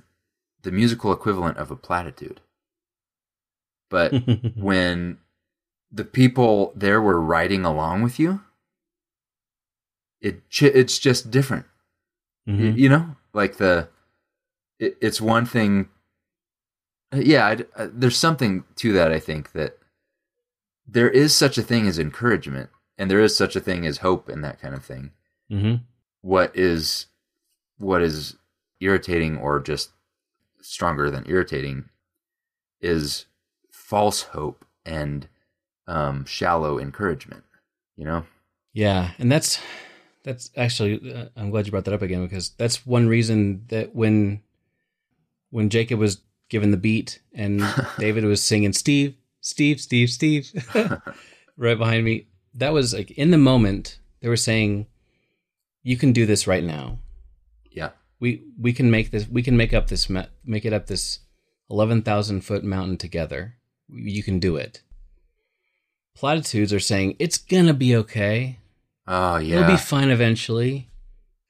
the 0.61 0.71
musical 0.71 1.11
equivalent 1.11 1.57
of 1.57 1.71
a 1.71 1.76
platitude. 1.76 2.39
But 3.89 4.11
when 4.55 5.17
the 5.91 6.05
people 6.05 6.71
there 6.76 7.01
were 7.01 7.19
riding 7.19 7.65
along 7.65 8.01
with 8.03 8.19
you, 8.19 8.41
it 10.21 10.47
ch- 10.49 10.63
it's 10.63 10.99
just 10.99 11.32
different. 11.32 11.65
Mhm. 12.47 12.78
You 12.78 12.89
know, 12.89 13.15
like 13.34 13.57
the 13.57 13.89
it, 14.80 14.97
it's 15.01 15.21
one 15.21 15.45
thing. 15.45 15.89
uh, 17.13 17.17
Yeah, 17.19 17.47
I'd, 17.47 17.67
uh, 17.76 17.88
there's 17.91 18.17
something 18.17 18.63
to 18.78 18.93
that. 18.93 19.11
I 19.11 19.19
think 19.19 19.51
that 19.53 19.78
there 20.88 21.09
is 21.09 21.36
such 21.36 21.57
a 21.57 21.61
thing 21.63 21.88
as 21.88 21.97
encouragement, 21.99 22.69
and 22.97 23.09
there 23.09 23.19
is 23.19 23.35
such 23.35 23.55
a 23.55 23.59
thing 23.61 23.85
as 23.85 23.97
hope, 23.99 24.29
and 24.29 24.43
that 24.43 24.59
kind 24.61 24.73
of 24.75 24.83
thing. 24.83 25.11
Mhm. 25.51 25.81
What 26.21 26.55
is 26.55 27.07
what 27.77 28.01
is 28.01 28.37
irritating, 28.79 29.37
or 29.37 29.59
just 29.59 29.91
stronger 30.61 31.09
than 31.09 31.25
irritating, 31.27 31.89
is 32.81 33.25
false 33.69 34.23
hope 34.23 34.65
and 34.85 35.27
um, 35.87 36.25
shallow 36.25 36.79
encouragement. 36.79 37.43
You 37.95 38.05
know. 38.05 38.25
Yeah, 38.73 39.11
and 39.19 39.31
that's 39.31 39.59
that's 40.23 40.49
actually 40.55 41.13
uh, 41.13 41.25
I'm 41.35 41.49
glad 41.51 41.65
you 41.65 41.71
brought 41.71 41.85
that 41.85 41.93
up 41.93 42.01
again 42.01 42.23
because 42.23 42.49
that's 42.51 42.85
one 42.85 43.07
reason 43.07 43.65
that 43.67 43.93
when 43.93 44.41
when 45.51 45.69
Jacob 45.69 45.99
was 45.99 46.21
given 46.49 46.71
the 46.71 46.77
beat 46.77 47.19
and 47.33 47.63
David 47.99 48.23
was 48.23 48.41
singing 48.41 48.73
Steve, 48.73 49.15
Steve, 49.41 49.79
Steve, 49.79 50.09
Steve 50.09 50.51
right 51.57 51.77
behind 51.77 52.05
me, 52.05 52.27
that 52.56 52.74
was 52.74 52.93
like 52.93 53.12
in 53.12 53.32
the 53.32 53.38
moment 53.38 53.99
they 54.22 54.30
were 54.30 54.38
saying 54.38 54.88
you 55.82 55.97
can 55.97 56.14
do 56.14 56.26
this 56.26 56.47
right 56.47 56.64
now. 56.64 56.99
Yeah. 57.72 57.89
We 58.20 58.43
we 58.60 58.74
can 58.74 58.89
make 58.89 59.12
this 59.12 59.28
we 59.28 59.43
can 59.43 59.58
make 59.58 59.74
up 59.74 59.88
this 59.88 60.10
make 60.10 60.66
it 60.66 60.74
up 60.74 60.88
this 60.88 61.20
11,000 61.70 62.41
foot 62.41 62.64
mountain 62.64 62.97
together. 62.97 63.56
You 63.89 64.24
can 64.24 64.39
do 64.39 64.56
it. 64.56 64.82
Platitudes 66.16 66.72
are 66.72 66.80
saying 66.80 67.16
it's 67.20 67.38
going 67.38 67.66
to 67.68 67.74
be 67.74 67.95
okay. 67.97 68.60
Oh 69.08 69.38
yeah. 69.38 69.58
It'll 69.58 69.72
be 69.72 69.78
fine 69.78 70.10
eventually. 70.10 70.89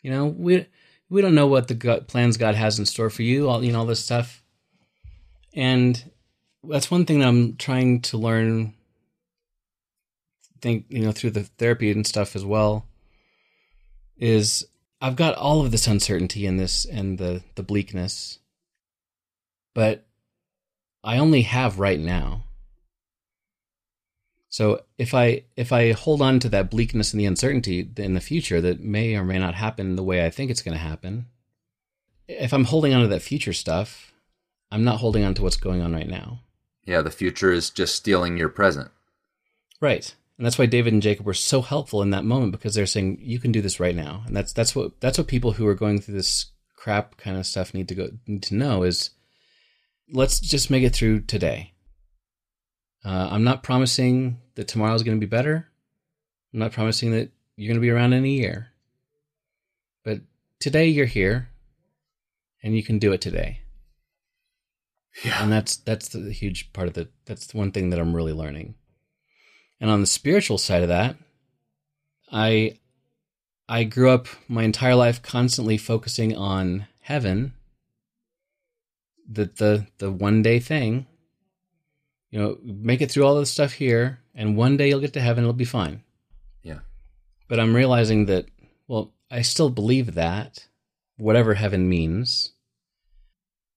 You 0.01 0.12
know, 0.12 0.26
we 0.26 0.68
we 1.10 1.22
don't 1.22 1.36
know 1.36 1.47
what 1.47 1.68
the 1.68 1.76
God, 1.76 2.08
plans 2.08 2.38
God 2.38 2.56
has 2.56 2.80
in 2.80 2.86
store 2.86 3.10
for 3.10 3.22
you. 3.22 3.49
All 3.49 3.64
you 3.64 3.72
know, 3.72 3.80
all 3.80 3.86
this 3.86 4.04
stuff, 4.04 4.43
and 5.54 6.04
that's 6.64 6.89
one 6.89 7.06
thing 7.06 7.20
that 7.20 7.28
I'm 7.28 7.56
trying 7.56 8.01
to 8.01 8.18
learn. 8.18 8.74
Think 10.64 10.86
you 10.88 11.03
know 11.03 11.11
through 11.11 11.32
the 11.32 11.43
therapy 11.43 11.91
and 11.91 12.07
stuff 12.07 12.38
as 12.38 12.45
well. 12.45 12.88
Is 14.18 14.66
I've 15.01 15.18
got 15.18 15.36
all 15.36 15.59
of 15.59 15.72
this 15.72 15.88
uncertainty 15.88 16.47
and 16.47 16.57
this 16.57 16.86
and 16.86 17.18
the 17.18 17.43
the 17.55 17.64
bleakness, 17.64 18.39
but 19.76 20.05
I 21.03 21.18
only 21.18 21.41
have 21.41 21.80
right 21.80 21.99
now. 21.99 22.45
So 24.47 24.86
if 24.97 25.13
I 25.13 25.43
if 25.58 25.74
I 25.74 25.92
hold 25.92 26.21
on 26.21 26.39
to 26.39 26.50
that 26.50 26.71
bleakness 26.71 27.12
and 27.12 27.20
the 27.20 27.25
uncertainty 27.25 27.89
in 27.97 28.13
the 28.13 28.21
future 28.21 28.62
that 28.62 28.79
may 28.79 29.17
or 29.17 29.25
may 29.25 29.39
not 29.39 29.55
happen 29.55 29.97
the 29.97 30.04
way 30.04 30.25
I 30.25 30.29
think 30.29 30.50
it's 30.50 30.62
going 30.62 30.78
to 30.78 30.82
happen, 30.82 31.25
if 32.29 32.54
I'm 32.54 32.63
holding 32.63 32.93
on 32.93 33.01
to 33.01 33.09
that 33.09 33.21
future 33.21 33.51
stuff, 33.51 34.13
I'm 34.71 34.86
not 34.86 35.00
holding 35.00 35.25
on 35.25 35.33
to 35.33 35.42
what's 35.42 35.58
going 35.58 35.82
on 35.82 35.93
right 35.93 36.08
now. 36.08 36.39
Yeah, 36.86 37.01
the 37.01 37.12
future 37.12 37.51
is 37.51 37.70
just 37.70 37.96
stealing 37.96 38.37
your 38.37 38.47
present. 38.47 38.92
Right. 39.82 40.16
And 40.38 40.46
that's 40.46 40.58
why 40.58 40.66
David 40.66 40.93
and 40.93 41.01
Jacob 41.01 41.26
were 41.26 41.34
so 41.34 41.62
helpful 41.62 42.01
in 42.01 42.10
that 42.10 42.26
moment 42.26 42.54
because 42.54 42.74
they're 42.74 42.86
saying 42.86 43.20
you 43.22 43.39
can 43.39 43.51
do 43.51 43.62
this 43.62 43.80
right 43.80 43.96
now. 43.96 44.24
And 44.26 44.36
that's 44.36 44.51
that's 44.51 44.76
what 44.76 45.00
that's 45.00 45.18
what 45.18 45.28
people 45.28 45.54
who 45.54 45.68
are 45.68 45.76
going 45.76 46.01
through 46.01 46.16
this 46.16 46.47
crap 46.76 47.18
kind 47.18 47.38
of 47.38 47.46
stuff 47.46 47.74
need 47.74 47.88
to 47.88 47.96
go 47.96 48.10
need 48.28 48.43
to 48.43 48.55
know 48.55 48.84
is 48.84 49.12
let's 50.12 50.39
just 50.39 50.70
make 50.70 50.84
it 50.84 50.96
through 50.96 51.22
today. 51.22 51.74
Uh, 53.05 53.30
I'm 53.32 53.43
not 53.43 53.64
promising 53.64 54.39
that 54.55 54.68
tomorrow 54.68 54.93
is 54.96 55.04
going 55.04 55.18
to 55.18 55.26
be 55.26 55.30
better. 55.30 55.68
I'm 56.54 56.60
not 56.60 56.72
promising 56.72 57.12
that 57.12 57.32
you're 57.55 57.68
going 57.68 57.80
to 57.80 57.82
be 57.82 57.89
around 57.89 58.14
in 58.14 58.24
a 58.24 58.28
year. 58.28 58.70
But 60.04 60.22
today 60.60 60.88
you're 60.88 61.05
here 61.05 61.50
and 62.62 62.76
you 62.76 62.84
can 62.84 63.00
do 63.00 63.12
it 63.12 63.22
today. 63.22 63.60
Yeah. 65.24 65.43
And 65.43 65.51
that's 65.51 65.78
that's 65.78 66.10
the 66.10 66.32
huge 66.32 66.74
part 66.74 66.88
of 66.88 66.96
the 66.96 67.10
that's 67.26 67.47
the 67.47 67.58
one 67.58 67.72
thing 67.72 67.92
that 67.92 68.00
I'm 68.00 68.16
really 68.16 68.34
learning. 68.34 68.76
And 69.84 69.92
on 69.92 70.00
the 70.00 70.08
spiritual 70.08 70.58
side 70.58 70.82
of 70.82 70.88
that, 70.88 71.18
I 72.32 72.78
I 73.68 73.84
grew 73.84 74.12
up 74.12 74.28
my 74.47 74.64
entire 74.64 74.96
life 74.96 75.22
constantly 75.22 75.78
focusing 75.78 76.34
on 76.38 76.88
heaven, 77.01 77.51
the 79.30 79.43
the 79.43 79.88
the 79.97 80.10
one 80.10 80.42
day 80.42 80.62
thing. 80.62 81.05
You 82.32 82.39
know, 82.39 82.58
make 82.64 83.01
it 83.01 83.12
through 83.12 83.26
all 83.26 83.36
this 83.36 83.51
stuff 83.51 83.74
here, 83.74 84.22
and 84.34 84.55
one 84.55 84.78
day 84.78 84.88
you'll 84.88 85.01
get 85.01 85.12
to 85.14 85.22
heaven, 85.22 85.43
it'll 85.43 85.51
be 85.51 85.66
fine. 85.66 86.01
Yeah. 86.62 86.80
But 87.50 87.60
I'm 87.60 87.76
realizing 87.76 88.28
that, 88.28 88.46
well, 88.88 89.12
I 89.30 89.42
still 89.42 89.70
believe 89.70 90.14
that, 90.14 90.66
whatever 91.18 91.55
heaven 91.55 91.89
means. 91.89 92.54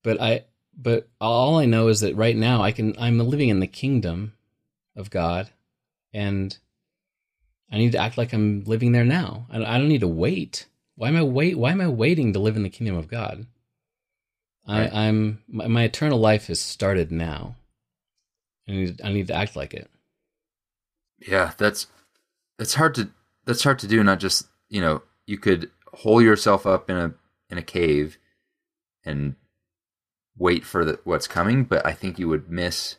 But 0.04 0.20
I, 0.20 0.44
but 0.72 1.08
all 1.20 1.58
I 1.58 1.64
know 1.64 1.88
is 1.88 1.98
that 2.00 2.14
right 2.14 2.36
now 2.36 2.62
I 2.62 2.70
can, 2.70 2.94
I'm 2.96 3.18
living 3.18 3.48
in 3.48 3.58
the 3.58 3.66
kingdom 3.66 4.34
of 4.94 5.10
God, 5.10 5.50
and 6.16 6.56
I 7.70 7.76
need 7.76 7.92
to 7.92 7.98
act 7.98 8.16
like 8.16 8.32
I'm 8.32 8.64
living 8.64 8.92
there 8.92 9.04
now. 9.04 9.46
I, 9.50 9.78
don't 9.78 9.88
need 9.88 10.00
to 10.00 10.08
wait. 10.08 10.66
Why 10.94 11.08
am 11.08 11.16
I 11.16 11.22
wait? 11.22 11.58
Why 11.58 11.72
am 11.72 11.82
I 11.82 11.88
waiting 11.88 12.32
to 12.32 12.38
live 12.38 12.56
in 12.56 12.62
the 12.62 12.70
kingdom 12.70 12.96
of 12.96 13.06
God? 13.06 13.46
Right. 14.66 14.92
I, 14.92 15.06
I'm 15.08 15.42
my, 15.46 15.66
my 15.66 15.82
eternal 15.82 16.18
life 16.18 16.46
has 16.46 16.60
started 16.60 17.12
now. 17.12 17.56
I 18.66 18.72
need, 18.72 19.00
I 19.04 19.12
need 19.12 19.26
to 19.28 19.34
act 19.34 19.56
like 19.56 19.74
it. 19.74 19.90
Yeah, 21.18 21.52
that's 21.58 21.86
that's 22.58 22.74
hard 22.74 22.94
to 22.96 23.10
that's 23.44 23.62
hard 23.62 23.78
to 23.80 23.86
do. 23.86 24.02
Not 24.02 24.18
just 24.18 24.46
you 24.70 24.80
know 24.80 25.02
you 25.26 25.36
could 25.36 25.70
hole 25.92 26.22
yourself 26.22 26.66
up 26.66 26.88
in 26.88 26.96
a 26.96 27.14
in 27.50 27.58
a 27.58 27.62
cave 27.62 28.18
and 29.04 29.36
wait 30.38 30.64
for 30.64 30.84
the, 30.84 30.98
what's 31.04 31.28
coming, 31.28 31.64
but 31.64 31.84
I 31.86 31.92
think 31.92 32.18
you 32.18 32.28
would 32.28 32.50
miss 32.50 32.96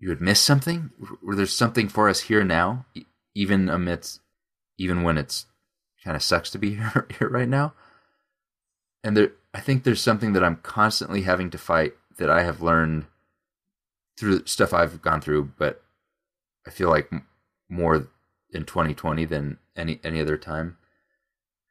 you 0.00 0.08
would 0.08 0.20
miss 0.20 0.40
something. 0.40 0.90
Where 1.20 1.36
there's 1.36 1.54
something 1.54 1.88
for 1.88 2.08
us 2.08 2.20
here 2.20 2.42
now, 2.42 2.86
even 3.34 3.68
amidst 3.68 4.20
even 4.78 5.02
when 5.02 5.18
it's 5.18 5.44
kind 6.02 6.16
of 6.16 6.22
sucks 6.22 6.50
to 6.50 6.58
be 6.58 6.74
here, 6.76 7.06
here 7.18 7.28
right 7.28 7.48
now. 7.48 7.74
And 9.04 9.16
there, 9.16 9.32
I 9.54 9.60
think 9.60 9.84
there's 9.84 10.00
something 10.00 10.32
that 10.32 10.42
I'm 10.44 10.56
constantly 10.56 11.22
having 11.22 11.50
to 11.50 11.58
fight 11.58 11.94
that 12.18 12.30
I 12.30 12.42
have 12.42 12.62
learned 12.62 13.06
through 14.18 14.46
stuff 14.46 14.74
I've 14.74 15.00
gone 15.00 15.20
through, 15.20 15.52
but 15.58 15.82
I 16.66 16.70
feel 16.70 16.88
like 16.88 17.10
more 17.68 18.08
in 18.50 18.64
2020 18.64 19.24
than 19.26 19.58
any 19.76 20.00
any 20.02 20.20
other 20.20 20.36
time. 20.36 20.76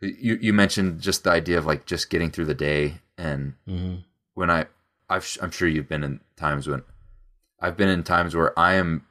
You 0.01 0.37
you 0.41 0.53
mentioned 0.53 1.01
just 1.01 1.23
the 1.23 1.31
idea 1.31 1.57
of 1.57 1.65
like 1.65 1.85
just 1.85 2.09
getting 2.09 2.31
through 2.31 2.45
the 2.45 2.53
day, 2.55 3.01
and 3.17 3.55
hmm 3.67 3.95
when 4.33 4.49
I 4.49 4.67
I've, 5.09 5.37
I'm 5.41 5.51
sure 5.51 5.67
you've 5.67 5.89
been 5.89 6.03
in 6.03 6.21
times 6.37 6.67
when 6.67 6.83
I've 7.61 7.77
been 7.77 7.89
in 7.89 8.03
times 8.03 8.35
where 8.35 8.57
I 8.57 8.75
am 8.75 9.05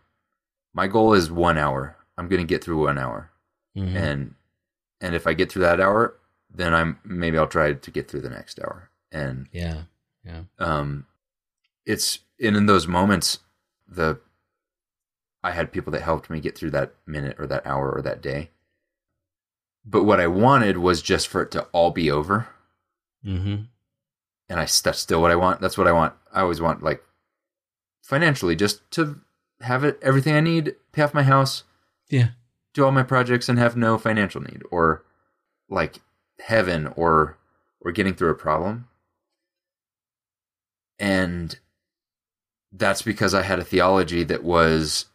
my 0.74 0.86
goal 0.86 1.14
is 1.14 1.30
one 1.30 1.58
hour. 1.58 1.96
I'm 2.16 2.28
going 2.28 2.40
to 2.40 2.46
get 2.46 2.62
through 2.62 2.84
one 2.84 2.98
hour, 2.98 3.30
hmm 3.74 3.96
and 3.96 4.34
and 5.00 5.14
if 5.14 5.26
I 5.26 5.34
get 5.34 5.50
through 5.50 5.62
that 5.62 5.80
hour, 5.80 6.16
then 6.50 6.74
I'm 6.74 6.98
maybe 7.04 7.38
I'll 7.38 7.46
try 7.46 7.72
to 7.72 7.90
get 7.90 8.10
through 8.10 8.22
the 8.22 8.30
next 8.30 8.58
hour, 8.60 8.90
and 9.12 9.46
yeah, 9.52 9.82
yeah, 10.24 10.42
um 10.58 11.06
it's 11.86 12.20
and 12.40 12.56
in 12.56 12.66
those 12.66 12.86
moments 12.86 13.38
the 13.88 14.20
i 15.42 15.50
had 15.50 15.72
people 15.72 15.90
that 15.90 16.02
helped 16.02 16.28
me 16.28 16.40
get 16.40 16.56
through 16.56 16.70
that 16.70 16.92
minute 17.06 17.36
or 17.38 17.46
that 17.46 17.66
hour 17.66 17.90
or 17.90 18.02
that 18.02 18.20
day. 18.20 18.50
But 19.84 20.04
what 20.04 20.20
i 20.20 20.26
wanted 20.26 20.78
was 20.78 21.00
just 21.00 21.28
for 21.28 21.42
it 21.42 21.50
to 21.52 21.62
all 21.72 21.90
be 21.90 22.10
over. 22.10 22.48
Hmm 23.24 23.62
and 24.48 24.58
i 24.58 24.62
that's 24.64 24.98
still 24.98 25.20
what 25.20 25.30
i 25.30 25.36
want. 25.36 25.60
That's 25.60 25.78
what 25.78 25.86
i 25.86 25.92
want. 25.92 26.14
I 26.32 26.40
always 26.40 26.60
want 26.60 26.82
like 26.82 27.02
financially 28.08 28.56
just 28.56 28.88
to 28.90 29.20
have 29.60 29.84
it 29.84 29.98
everything 30.00 30.34
i 30.34 30.40
need 30.40 30.74
pay 30.92 31.02
off 31.02 31.12
my 31.12 31.22
house 31.22 31.64
yeah, 32.08 32.28
do 32.72 32.84
all 32.84 32.90
my 32.90 33.02
projects 33.02 33.48
and 33.48 33.58
have 33.58 33.76
no 33.76 33.98
financial 33.98 34.40
need 34.40 34.62
or 34.70 35.04
like 35.68 36.00
heaven 36.40 36.86
or 36.96 37.36
or 37.80 37.92
getting 37.92 38.14
through 38.14 38.30
a 38.30 38.34
problem. 38.34 38.88
And 40.98 41.58
that's 42.72 43.02
because 43.02 43.34
i 43.34 43.42
had 43.42 43.58
a 43.58 43.64
theology 43.64 44.24
that 44.24 44.42
was 44.44 45.06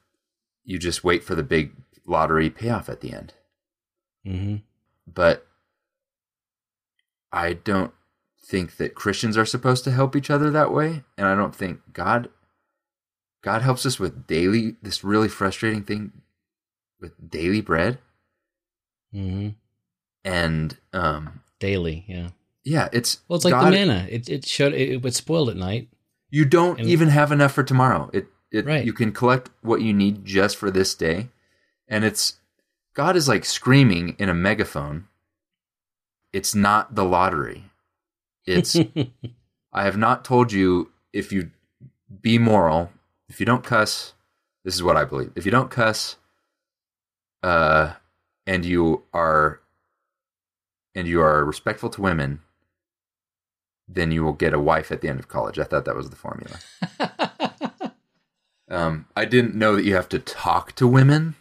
you 0.63 0.79
just 0.79 1.03
wait 1.03 1.23
for 1.23 1.35
the 1.35 1.43
big 1.43 1.71
lottery 2.05 2.49
payoff 2.49 2.89
at 2.89 3.01
the 3.01 3.13
end. 3.13 3.33
Hmm 4.23 4.57
but 5.05 5.45
i 7.31 7.53
don't 7.53 7.91
think 8.41 8.77
that 8.77 8.95
christians 8.95 9.37
are 9.37 9.45
supposed 9.45 9.83
to 9.83 9.91
help 9.91 10.15
each 10.15 10.29
other 10.29 10.49
that 10.49 10.71
way 10.71 11.03
and 11.17 11.27
i 11.27 11.35
don't 11.35 11.55
think 11.55 11.79
god 11.91 12.29
god 13.43 13.61
helps 13.61 13.85
us 13.85 13.99
with 13.99 14.25
daily 14.25 14.75
this 14.81 15.03
really 15.03 15.27
frustrating 15.29 15.83
thing 15.83 16.11
with 16.99 17.13
daily 17.29 17.61
bread 17.61 17.99
hmm 19.11 19.49
and 20.25 20.77
um 20.93 21.41
daily. 21.59 22.03
Yeah. 22.07 22.29
yeah 22.63 22.89
it's 22.91 23.19
Well, 23.27 23.35
it's 23.35 23.45
like 23.45 23.51
God- 23.53 23.67
the 23.67 23.71
manna. 23.71 24.07
It 24.09 24.27
it 24.29 24.45
showed 24.45 24.73
it, 24.73 24.89
it 24.89 25.01
would 25.03 25.13
spoil 25.15 25.49
at 25.49 25.55
night. 25.57 25.87
you 26.29 26.45
don't 26.45 26.79
and- 26.79 26.89
even 26.89 27.09
have 27.09 27.31
enough 27.31 27.53
for 27.53 27.63
tomorrow 27.63 28.09
it 28.13 28.27
it 28.51 28.65
Right. 28.65 28.85
you 28.85 28.93
can 28.93 29.11
collect 29.11 29.49
what 29.61 29.81
you 29.81 29.93
need 29.93 30.25
just 30.25 30.57
for 30.57 30.69
this 30.71 30.93
day 30.95 31.29
and 31.87 32.03
it's 32.05 32.37
god 32.93 33.15
is 33.15 33.27
like 33.27 33.45
screaming 33.45 34.15
in 34.19 34.29
a 34.29 34.33
megaphone 34.33 35.07
it's 36.31 36.53
not 36.55 36.95
the 36.95 37.03
lottery 37.03 37.65
it's 38.45 38.75
i 39.73 39.83
have 39.83 39.97
not 39.97 40.23
told 40.25 40.51
you 40.51 40.91
if 41.11 41.31
you 41.31 41.49
be 42.21 42.37
moral 42.37 42.91
if 43.33 43.39
you 43.39 43.45
don't 43.47 43.63
cuss 43.63 44.13
this 44.63 44.75
is 44.75 44.83
what 44.83 44.95
i 44.95 45.03
believe 45.03 45.31
if 45.35 45.43
you 45.45 45.51
don't 45.51 45.71
cuss 45.71 46.17
uh 47.41 47.93
and 48.45 48.63
you 48.63 49.03
are 49.13 49.59
and 50.95 51.07
you 51.07 51.19
are 51.19 51.43
respectful 51.43 51.89
to 51.89 51.99
women 52.01 52.39
then 53.87 54.11
you 54.11 54.23
will 54.23 54.33
get 54.33 54.53
a 54.53 54.59
wife 54.59 54.91
at 54.91 55.01
the 55.01 55.09
end 55.09 55.19
of 55.19 55.27
college 55.27 55.57
i 55.57 55.63
thought 55.63 55.83
that 55.85 55.95
was 55.95 56.09
the 56.11 56.15
formula 56.15 56.57
um 58.69 59.05
i 59.15 59.25
didn't 59.25 59.55
know 59.55 59.75
that 59.75 59.83
you 59.83 59.95
have 59.95 60.07
to 60.09 60.19
talk 60.19 60.73
to 60.73 60.87
women 60.87 61.35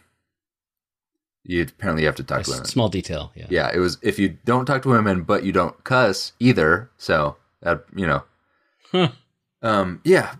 you 1.45 1.61
apparently 1.61 2.05
have 2.05 2.15
to 2.15 2.23
talk 2.23 2.41
A 2.41 2.43
to 2.45 2.51
women 2.51 2.65
small 2.65 2.89
detail. 2.89 3.31
Yeah. 3.35 3.47
yeah 3.49 3.71
it 3.73 3.79
was 3.79 3.97
if 4.01 4.17
you 4.17 4.37
don't 4.45 4.65
talk 4.65 4.81
to 4.83 4.89
women 4.89 5.23
but 5.23 5.43
you 5.43 5.51
don't 5.51 5.83
cuss 5.83 6.33
either 6.39 6.89
so 6.97 7.37
that 7.61 7.83
you 7.95 8.07
know 8.07 8.23
Huh. 8.91 9.09
um 9.61 10.01
yeah 10.03 10.35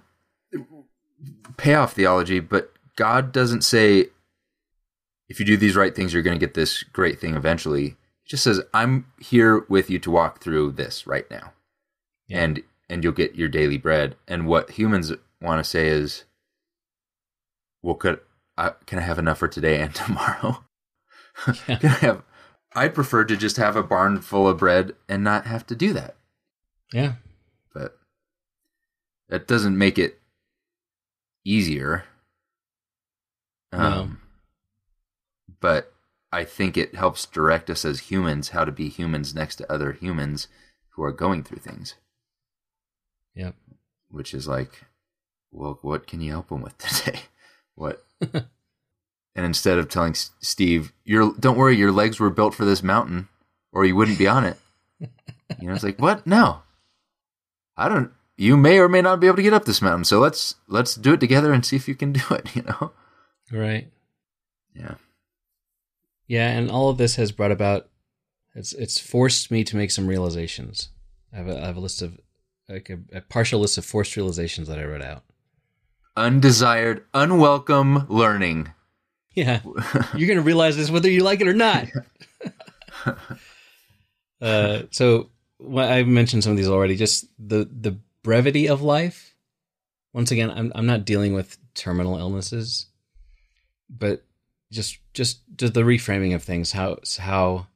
payoff 1.58 1.94
theology 1.94 2.40
but 2.40 2.72
god 2.96 3.32
doesn't 3.32 3.64
say 3.64 4.08
if 5.30 5.40
you 5.40 5.46
do 5.46 5.58
these 5.58 5.76
right 5.76 5.96
things 5.96 6.14
you're 6.14 6.24
going 6.24 6.38
to 6.38 6.46
get 6.46 6.54
this 6.56 6.84
great 6.84 7.20
thing 7.20 7.36
eventually 7.36 7.90
he 8.24 8.30
just 8.30 8.44
says 8.44 8.62
i'm 8.74 9.06
here 9.20 9.66
with 9.70 9.90
you 9.90 10.00
to 10.00 10.12
walk 10.12 10.42
through 10.42 10.72
this 10.72 11.06
right 11.08 11.30
now 11.32 11.54
Yeah. 12.28 12.44
and 12.44 12.64
and 12.90 13.04
you'll 13.04 13.14
get 13.14 13.36
your 13.36 13.48
daily 13.50 13.78
bread 13.78 14.16
and 14.28 14.48
what 14.48 14.72
humans 14.72 15.12
want 15.42 15.64
to 15.64 15.70
say 15.70 15.88
is 15.88 16.24
well 17.82 17.96
could 17.96 18.20
I, 18.58 18.72
can 18.86 19.00
i 19.00 19.02
have 19.04 19.20
enough 19.20 19.38
for 19.40 19.48
today 19.48 19.80
and 19.82 19.94
tomorrow 19.96 20.64
Yeah. 21.68 21.76
can 21.78 21.90
i 21.90 21.96
have 21.96 22.24
i'd 22.76 22.96
prefer 22.96 23.24
to 23.26 23.38
just 23.38 23.58
have 23.58 23.76
a 23.76 23.84
barn 23.84 24.22
full 24.22 24.48
of 24.48 24.58
bread 24.58 24.94
and 25.08 25.24
not 25.24 25.46
have 25.46 25.66
to 25.68 25.76
do 25.76 25.94
that 25.94 26.16
Yeah. 26.92 27.14
but 27.74 27.98
that 29.30 29.48
doesn't 29.48 29.78
make 29.78 29.98
it 29.98 30.20
easier. 31.46 32.06
No. 33.72 33.80
Um, 33.80 34.22
But 35.60 35.94
I 36.32 36.44
think 36.46 36.78
it 36.78 36.96
helps 36.96 37.26
direct 37.26 37.70
us 37.70 37.86
as 37.86 38.12
humans 38.12 38.50
how 38.50 38.66
to 38.66 38.72
be 38.72 38.90
humans 38.90 39.34
next 39.36 39.56
to 39.58 39.72
other 39.72 39.92
humans 39.94 40.48
who 40.90 41.04
are 41.04 41.12
going 41.12 41.44
through 41.44 41.60
things, 41.60 41.96
Yep. 43.36 43.56
which 44.10 44.34
is 44.34 44.48
like, 44.48 44.84
well, 45.52 45.80
what 45.82 46.06
can 46.08 46.22
you 46.22 46.32
help 46.32 46.50
them 46.50 46.62
with 46.62 46.78
today? 46.80 47.22
What? 47.76 48.04
and 48.22 48.46
instead 49.36 49.78
of 49.80 49.90
telling 49.90 50.12
S- 50.12 50.32
Steve, 50.40 50.92
"Your 51.04 51.34
don't 51.40 51.58
worry, 51.58 51.76
your 51.76 51.92
legs 51.92 52.20
were 52.20 52.30
built 52.30 52.54
for 52.54 52.66
this 52.66 52.84
mountain, 52.84 53.30
or 53.72 53.86
you 53.86 53.96
wouldn't 53.96 54.18
be 54.20 54.28
on 54.28 54.44
it," 54.46 54.58
you 55.00 55.68
know, 55.68 55.74
it's 55.74 55.84
like, 55.84 56.00
what? 56.00 56.26
No, 56.28 56.62
I 57.78 57.90
don't. 57.90 58.12
You 58.36 58.58
may 58.58 58.80
or 58.80 58.90
may 58.90 59.02
not 59.02 59.20
be 59.20 59.28
able 59.28 59.38
to 59.38 59.44
get 59.44 59.54
up 59.54 59.66
this 59.66 59.82
mountain, 59.82 60.06
so 60.06 60.20
let's 60.20 60.56
let's 60.68 60.96
do 60.96 61.14
it 61.14 61.20
together 61.20 61.54
and 61.54 61.66
see 61.66 61.76
if 61.76 61.88
you 61.88 61.96
can 61.96 62.14
do 62.14 62.24
it. 62.32 62.50
You 62.56 62.64
know? 62.64 62.92
Right. 63.52 63.92
Yeah. 64.76 64.96
Yeah, 66.28 66.50
and 66.50 66.72
all 66.72 66.90
of 66.90 66.98
this 66.98 67.16
has 67.18 67.32
brought 67.32 67.52
about 67.52 67.90
it's 68.56 68.74
it's 68.74 69.00
forced 69.00 69.52
me 69.52 69.64
to 69.64 69.76
make 69.76 69.92
some 69.92 70.08
realizations. 70.08 70.90
I 71.32 71.38
have 71.38 71.48
a, 71.48 71.62
I 71.62 71.66
have 71.66 71.78
a 71.78 71.82
list 71.82 72.02
of 72.02 72.20
like 72.70 72.90
a, 72.90 73.18
a 73.18 73.22
partial 73.22 73.60
list 73.60 73.78
of 73.78 73.86
forced 73.86 74.16
realizations 74.16 74.68
that 74.68 74.80
I 74.80 74.86
wrote 74.86 75.02
out. 75.02 75.24
Undesired, 76.16 77.06
unwelcome 77.14 78.06
learning. 78.10 78.72
Yeah, 79.36 79.62
you're 80.16 80.28
gonna 80.28 80.42
realize 80.42 80.78
this 80.78 80.92
whether 80.92 81.10
you 81.10 81.24
like 81.24 81.42
it 81.42 81.48
or 81.48 81.54
not. 81.54 81.88
uh, 84.42 84.84
so 84.92 85.30
well, 85.60 85.92
I 85.92 86.04
mentioned 86.04 86.44
some 86.44 86.52
of 86.52 86.58
these 86.58 86.70
already. 86.70 86.96
Just 86.96 87.26
the 87.40 87.66
the 87.66 87.98
brevity 88.24 88.68
of 88.68 88.82
life. 88.82 89.36
Once 90.14 90.32
again, 90.32 90.50
I'm 90.50 90.72
I'm 90.76 90.86
not 90.86 91.06
dealing 91.06 91.34
with 91.34 91.58
terminal 91.74 92.18
illnesses, 92.18 92.88
but 93.90 94.24
just 94.72 94.98
just 95.14 95.42
the 95.58 95.70
reframing 95.70 96.34
of 96.34 96.44
things. 96.44 96.72
How 96.72 96.98
how 97.20 97.68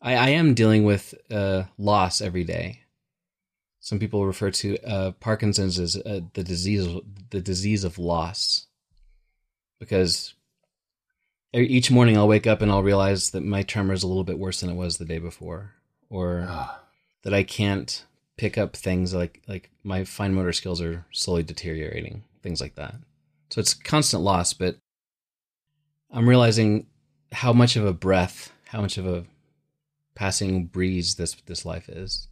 I, 0.00 0.14
I 0.14 0.28
am 0.30 0.54
dealing 0.54 0.84
with 0.84 1.14
uh, 1.30 1.64
loss 1.76 2.20
every 2.20 2.44
day. 2.44 2.80
Some 3.80 3.98
people 3.98 4.26
refer 4.26 4.50
to 4.50 4.78
uh, 4.86 5.10
Parkinson's 5.12 5.78
as 5.78 5.96
uh, 5.96 6.20
the 6.34 6.44
disease 6.44 6.86
the 7.30 7.40
disease 7.40 7.84
of 7.84 7.98
loss, 7.98 8.66
because 9.78 10.34
each 11.54 11.90
morning 11.90 12.16
I'll 12.16 12.28
wake 12.28 12.46
up 12.46 12.60
and 12.60 12.70
I'll 12.70 12.82
realize 12.82 13.30
that 13.30 13.42
my 13.42 13.62
tremor 13.62 13.94
is 13.94 14.02
a 14.02 14.08
little 14.08 14.24
bit 14.24 14.38
worse 14.38 14.60
than 14.60 14.70
it 14.70 14.74
was 14.76 14.98
the 14.98 15.04
day 15.04 15.18
before, 15.18 15.74
or 16.10 16.46
Ah, 16.48 16.82
that 17.22 17.32
I 17.32 17.42
can't 17.42 18.04
pick 18.38 18.56
up 18.56 18.74
things 18.74 19.12
like 19.12 19.42
like 19.46 19.70
my 19.82 20.04
fine 20.04 20.32
motor 20.32 20.52
skills 20.54 20.80
are 20.80 21.04
slowly 21.12 21.42
deteriorating, 21.42 22.22
things 22.42 22.60
like 22.60 22.76
that. 22.76 22.94
So 23.50 23.60
it's 23.60 23.74
constant 23.74 24.22
loss, 24.22 24.54
but 24.54 24.76
I'm 26.10 26.28
realizing 26.28 26.86
how 27.32 27.52
much 27.52 27.76
of 27.76 27.84
a 27.84 27.92
breath, 27.92 28.50
how 28.68 28.80
much 28.80 28.96
of 28.96 29.06
a 29.06 29.24
passing 30.14 30.64
breeze 30.64 31.16
this 31.16 31.34
this 31.46 31.66
life 31.66 31.90
is, 31.90 32.28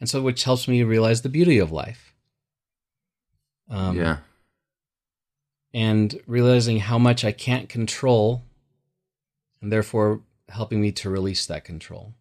and 0.00 0.08
so 0.08 0.22
which 0.22 0.44
helps 0.44 0.66
me 0.66 0.82
realize 0.82 1.20
the 1.20 1.28
beauty 1.28 1.58
of 1.58 1.70
life. 1.70 2.14
Um, 3.70 3.98
yeah. 3.98 4.18
and 5.74 6.18
realizing 6.26 6.78
how 6.78 6.98
much 6.98 7.22
I 7.22 7.32
can't 7.32 7.68
control, 7.68 8.44
and 9.60 9.70
therefore 9.70 10.22
helping 10.48 10.80
me 10.80 10.90
to 10.92 11.10
release 11.10 11.44
that 11.44 11.64
control. 11.66 12.14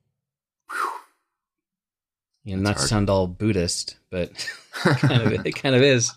You 2.47 2.55
know, 2.55 2.63
not 2.63 2.77
to 2.77 2.83
sound 2.83 3.09
all 3.09 3.27
Buddhist, 3.27 3.97
but 4.09 4.31
kind 4.71 5.21
of, 5.21 5.45
it 5.45 5.51
kind 5.51 5.75
of 5.75 5.81
is. 5.81 6.13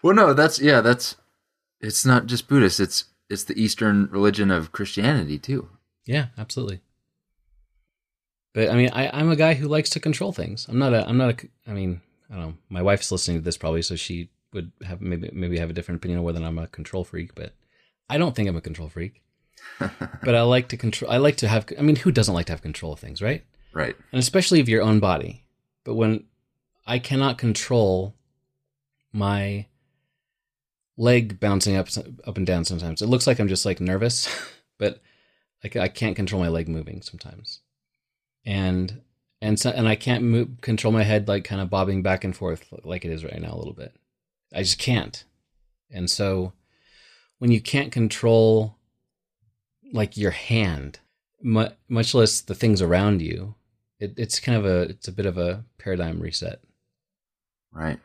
Well, 0.00 0.14
no, 0.14 0.32
that's 0.32 0.60
yeah, 0.60 0.80
that's 0.80 1.16
it's 1.80 2.06
not 2.06 2.26
just 2.26 2.46
Buddhist. 2.46 2.78
It's 2.78 3.06
it's 3.28 3.42
the 3.42 3.60
Eastern 3.60 4.08
religion 4.12 4.52
of 4.52 4.70
Christianity 4.70 5.36
too. 5.36 5.68
Yeah, 6.04 6.26
absolutely. 6.38 6.80
But 8.54 8.70
I 8.70 8.76
mean, 8.76 8.90
I, 8.92 9.10
I'm 9.12 9.28
a 9.28 9.34
guy 9.34 9.54
who 9.54 9.66
likes 9.66 9.90
to 9.90 10.00
control 10.00 10.32
things. 10.32 10.68
I'm 10.68 10.78
not 10.78 10.94
a. 10.94 11.04
I'm 11.08 11.18
not 11.18 11.42
a. 11.42 11.48
I 11.66 11.72
mean, 11.72 12.02
I 12.30 12.34
don't 12.34 12.42
know. 12.42 12.54
My 12.68 12.82
wife's 12.82 13.10
listening 13.10 13.38
to 13.38 13.42
this 13.42 13.56
probably, 13.56 13.82
so 13.82 13.96
she 13.96 14.30
would 14.52 14.70
have 14.84 15.00
maybe 15.00 15.28
maybe 15.32 15.58
have 15.58 15.70
a 15.70 15.72
different 15.72 15.98
opinion 15.98 16.20
on 16.20 16.24
whether 16.24 16.40
I'm 16.40 16.56
a 16.56 16.68
control 16.68 17.02
freak. 17.02 17.34
But 17.34 17.52
I 18.08 18.16
don't 18.16 18.36
think 18.36 18.48
I'm 18.48 18.56
a 18.56 18.60
control 18.60 18.88
freak. 18.88 19.22
but 19.80 20.36
I 20.36 20.42
like 20.42 20.68
to 20.68 20.76
control. 20.76 21.10
I 21.10 21.16
like 21.16 21.36
to 21.38 21.48
have. 21.48 21.66
I 21.76 21.82
mean, 21.82 21.96
who 21.96 22.12
doesn't 22.12 22.32
like 22.32 22.46
to 22.46 22.52
have 22.52 22.62
control 22.62 22.92
of 22.92 23.00
things, 23.00 23.20
right? 23.20 23.42
Right. 23.76 23.94
and 24.10 24.18
especially 24.18 24.60
of 24.60 24.70
your 24.70 24.82
own 24.82 25.00
body. 25.00 25.44
But 25.84 25.96
when 25.96 26.24
I 26.86 26.98
cannot 26.98 27.36
control 27.36 28.14
my 29.12 29.66
leg 30.96 31.38
bouncing 31.38 31.76
up 31.76 31.88
up 32.24 32.38
and 32.38 32.46
down 32.46 32.64
sometimes, 32.64 33.02
it 33.02 33.08
looks 33.08 33.26
like 33.26 33.38
I'm 33.38 33.48
just 33.48 33.66
like 33.66 33.78
nervous, 33.78 34.28
but 34.78 35.02
like 35.62 35.76
I 35.76 35.88
can't 35.88 36.16
control 36.16 36.40
my 36.40 36.48
leg 36.48 36.68
moving 36.68 37.02
sometimes, 37.02 37.60
and 38.46 39.02
and 39.42 39.60
so, 39.60 39.70
and 39.70 39.86
I 39.86 39.94
can't 39.94 40.24
move, 40.24 40.60
control 40.62 40.92
my 40.92 41.02
head 41.02 41.28
like 41.28 41.44
kind 41.44 41.60
of 41.60 41.68
bobbing 41.68 42.02
back 42.02 42.24
and 42.24 42.34
forth 42.34 42.64
like 42.82 43.04
it 43.04 43.12
is 43.12 43.24
right 43.24 43.40
now 43.40 43.54
a 43.54 43.58
little 43.58 43.74
bit. 43.74 43.94
I 44.54 44.62
just 44.62 44.78
can't, 44.78 45.22
and 45.90 46.10
so 46.10 46.54
when 47.38 47.50
you 47.50 47.60
can't 47.60 47.92
control 47.92 48.78
like 49.92 50.16
your 50.16 50.30
hand, 50.30 51.00
much 51.42 52.14
less 52.14 52.40
the 52.40 52.54
things 52.54 52.80
around 52.80 53.20
you, 53.20 53.54
it, 54.00 54.14
it's 54.16 54.40
kind 54.40 54.58
of 54.58 54.64
a 54.66 54.80
it's 54.82 55.08
a 55.08 55.12
bit 55.12 55.26
of 55.26 55.38
a 55.38 55.64
paradigm 55.78 56.20
reset. 56.20 56.60
Right. 57.72 57.98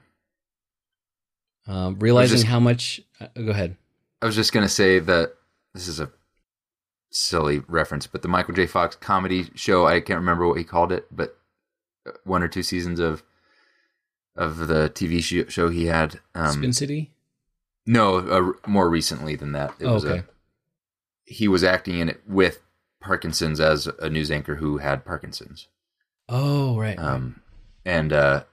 Um, 1.67 1.97
realizing 1.99 2.37
just- 2.37 2.47
how 2.47 2.59
much. 2.59 3.01
Uh, 3.19 3.27
go 3.35 3.51
ahead. 3.51 3.77
I 4.21 4.25
was 4.25 4.35
just 4.35 4.53
gonna 4.53 4.69
say 4.69 4.99
that 4.99 5.33
this 5.73 5.87
is 5.87 5.99
a 5.99 6.11
silly 7.11 7.59
reference, 7.67 8.07
but 8.07 8.21
the 8.21 8.27
Michael 8.27 8.53
J. 8.53 8.67
Fox 8.67 8.95
comedy 8.95 9.49
show, 9.55 9.85
I 9.87 9.99
can't 9.99 10.19
remember 10.19 10.47
what 10.47 10.57
he 10.57 10.63
called 10.63 10.91
it, 10.91 11.07
but 11.15 11.37
uh, 12.07 12.11
one 12.23 12.43
or 12.43 12.47
two 12.47 12.63
seasons 12.63 12.99
of 12.99 13.23
of 14.35 14.67
the 14.67 14.89
TV 14.93 15.49
show 15.49 15.69
he 15.69 15.85
had. 15.87 16.19
Um, 16.35 16.51
Spin 16.53 16.73
City. 16.73 17.11
No, 17.85 18.17
uh, 18.17 18.67
more 18.69 18.89
recently 18.89 19.35
than 19.35 19.51
that. 19.53 19.73
It 19.79 19.85
Oh, 19.87 19.93
was 19.95 20.05
okay. 20.05 20.19
a, 20.19 20.25
he 21.25 21.47
was 21.47 21.63
acting 21.63 21.97
in 21.99 22.09
it 22.09 22.21
with 22.27 22.61
Parkinson's 23.01 23.59
as 23.59 23.87
a 23.99 24.09
news 24.09 24.29
anchor 24.31 24.55
who 24.55 24.77
had 24.77 25.03
Parkinson's. 25.03 25.67
Oh 26.31 26.77
right. 26.79 26.97
Um, 26.97 27.41
and 27.85 28.13
uh, 28.13 28.43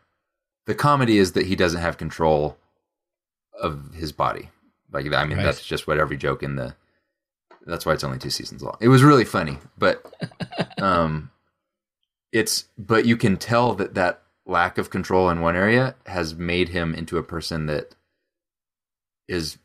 the 0.66 0.74
comedy 0.74 1.18
is 1.18 1.32
that 1.32 1.46
he 1.46 1.54
doesn't 1.56 1.80
have 1.80 1.96
control 1.96 2.58
of 3.58 3.94
his 3.94 4.12
body. 4.12 4.50
Like 4.90 5.06
I 5.12 5.24
mean, 5.24 5.38
Right. 5.38 5.44
that's 5.44 5.64
just 5.64 5.86
what 5.86 5.98
every 5.98 6.16
joke 6.16 6.42
in 6.42 6.56
the. 6.56 6.74
That's 7.66 7.86
why 7.86 7.92
it's 7.92 8.04
only 8.04 8.18
two 8.18 8.30
seasons 8.30 8.62
long. 8.62 8.76
It 8.80 8.88
was 8.88 9.02
really 9.02 9.24
funny, 9.26 9.58
but 9.76 10.04
um, 10.80 11.30
it's 12.32 12.64
but 12.76 13.04
you 13.04 13.16
can 13.16 13.36
tell 13.36 13.74
that 13.74 13.94
that 13.94 14.22
lack 14.46 14.78
of 14.78 14.90
control 14.90 15.28
in 15.28 15.40
one 15.40 15.54
area 15.54 15.94
has 16.06 16.34
made 16.34 16.70
him 16.70 16.94
into 16.94 17.18
a 17.18 17.22
person 17.22 17.66
that 17.66 17.94
is 19.28 19.58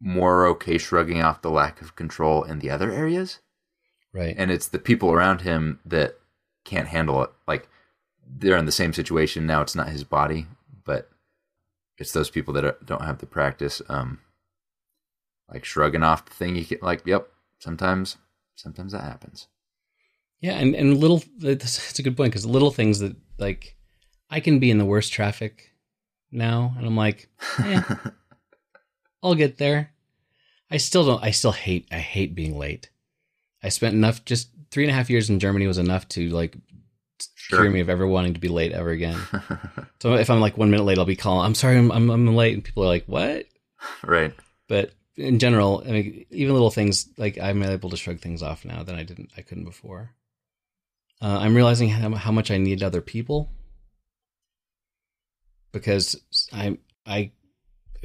more 0.00 0.46
okay 0.46 0.76
shrugging 0.78 1.22
off 1.22 1.42
the 1.42 1.50
lack 1.50 1.80
of 1.80 1.96
control 1.96 2.42
in 2.42 2.58
the 2.58 2.70
other 2.70 2.90
areas 2.92 3.38
right. 4.12 4.34
and 4.38 4.50
it's 4.50 4.68
the 4.68 4.78
people 4.78 5.10
around 5.10 5.40
him 5.40 5.80
that 5.86 6.19
can't 6.70 6.88
handle 6.88 7.22
it. 7.22 7.30
Like 7.46 7.68
they're 8.26 8.56
in 8.56 8.66
the 8.66 8.72
same 8.72 8.92
situation 8.92 9.46
now. 9.46 9.60
It's 9.60 9.74
not 9.74 9.88
his 9.88 10.04
body, 10.04 10.46
but 10.84 11.10
it's 11.98 12.12
those 12.12 12.30
people 12.30 12.54
that 12.54 12.64
are, 12.64 12.76
don't 12.84 13.04
have 13.04 13.18
the 13.18 13.26
practice. 13.26 13.82
Um, 13.88 14.20
like 15.52 15.64
shrugging 15.64 16.02
off 16.02 16.24
the 16.24 16.34
thing. 16.34 16.56
You 16.56 16.64
get 16.64 16.82
like, 16.82 17.02
yep. 17.06 17.28
Sometimes, 17.58 18.16
sometimes 18.54 18.92
that 18.92 19.02
happens. 19.02 19.48
Yeah, 20.40 20.54
and 20.54 20.74
and 20.74 20.96
little 20.96 21.22
that's, 21.38 21.76
that's 21.76 21.98
a 21.98 22.02
good 22.02 22.16
point 22.16 22.32
because 22.32 22.46
little 22.46 22.70
things 22.70 23.00
that 23.00 23.14
like 23.38 23.76
I 24.30 24.40
can 24.40 24.58
be 24.58 24.70
in 24.70 24.78
the 24.78 24.86
worst 24.86 25.12
traffic 25.12 25.74
now, 26.32 26.74
and 26.78 26.86
I'm 26.86 26.96
like, 26.96 27.28
eh, 27.58 27.82
I'll 29.22 29.34
get 29.34 29.58
there. 29.58 29.92
I 30.70 30.78
still 30.78 31.04
don't. 31.04 31.22
I 31.22 31.32
still 31.32 31.52
hate. 31.52 31.88
I 31.92 31.98
hate 31.98 32.34
being 32.34 32.56
late. 32.56 32.88
I 33.62 33.68
spent 33.68 33.94
enough. 33.94 34.24
Just 34.24 34.48
three 34.70 34.84
and 34.84 34.90
a 34.90 34.94
half 34.94 35.10
years 35.10 35.30
in 35.30 35.40
Germany 35.40 35.66
was 35.66 35.78
enough 35.78 36.08
to 36.08 36.28
like 36.30 36.56
cure 37.48 37.70
me 37.70 37.80
of 37.80 37.88
ever 37.88 38.06
wanting 38.06 38.34
to 38.34 38.40
be 38.40 38.48
late 38.48 38.72
ever 38.72 38.90
again. 38.90 39.18
so 40.00 40.14
if 40.14 40.30
I'm 40.30 40.40
like 40.40 40.56
one 40.56 40.70
minute 40.70 40.84
late, 40.84 40.98
I'll 40.98 41.04
be 41.04 41.16
calling. 41.16 41.44
I'm 41.44 41.54
sorry, 41.54 41.76
I'm 41.76 41.90
I'm, 41.90 42.10
I'm 42.10 42.34
late, 42.34 42.54
and 42.54 42.64
people 42.64 42.84
are 42.84 42.88
like, 42.88 43.04
what? 43.06 43.46
right. 44.04 44.32
But 44.68 44.92
in 45.16 45.38
general, 45.38 45.82
I 45.86 45.90
mean, 45.90 46.26
even 46.30 46.54
little 46.54 46.70
things 46.70 47.08
like 47.16 47.38
I'm 47.38 47.62
able 47.62 47.90
to 47.90 47.96
shrug 47.96 48.20
things 48.20 48.42
off 48.42 48.64
now 48.64 48.82
that 48.82 48.94
I 48.94 49.02
didn't, 49.02 49.30
I 49.36 49.42
couldn't 49.42 49.64
before. 49.64 50.12
Uh, 51.22 51.38
I'm 51.40 51.54
realizing 51.54 51.90
how, 51.90 52.14
how 52.14 52.32
much 52.32 52.50
I 52.50 52.56
need 52.56 52.82
other 52.82 53.02
people 53.02 53.50
because 55.72 56.16
I, 56.52 56.78
I, 57.06 57.32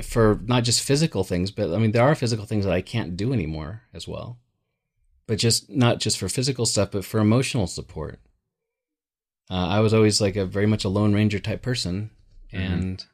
for 0.03 0.39
not 0.43 0.63
just 0.63 0.83
physical 0.83 1.23
things, 1.23 1.51
but 1.51 1.73
I 1.73 1.77
mean, 1.77 1.91
there 1.91 2.03
are 2.03 2.15
physical 2.15 2.45
things 2.45 2.65
that 2.65 2.73
I 2.73 2.81
can't 2.81 3.15
do 3.15 3.31
anymore 3.31 3.83
as 3.93 4.07
well. 4.07 4.39
But 5.27 5.39
just 5.39 5.69
not 5.69 5.99
just 5.99 6.17
for 6.17 6.29
physical 6.29 6.65
stuff, 6.65 6.91
but 6.91 7.05
for 7.05 7.19
emotional 7.19 7.67
support. 7.67 8.19
Uh, 9.49 9.67
I 9.67 9.79
was 9.79 9.93
always 9.93 10.21
like 10.21 10.35
a 10.35 10.45
very 10.45 10.65
much 10.65 10.85
a 10.85 10.89
lone 10.89 11.13
ranger 11.13 11.39
type 11.39 11.61
person, 11.61 12.11
Mhm. 12.53 12.59
and 12.59 13.05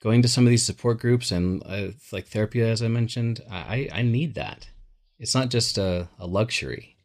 going 0.00 0.22
to 0.22 0.28
some 0.28 0.44
of 0.46 0.50
these 0.50 0.64
support 0.64 1.00
groups 1.00 1.30
and 1.32 1.62
uh, 1.66 1.88
like 2.12 2.26
therapy, 2.28 2.60
as 2.62 2.82
I 2.82 2.88
mentioned, 2.88 3.40
I, 3.50 3.88
I 3.92 4.02
need 4.02 4.34
that. 4.34 4.68
It's 5.18 5.34
not 5.34 5.50
just 5.50 5.76
a, 5.76 6.08
a 6.18 6.26
luxury. 6.26 6.96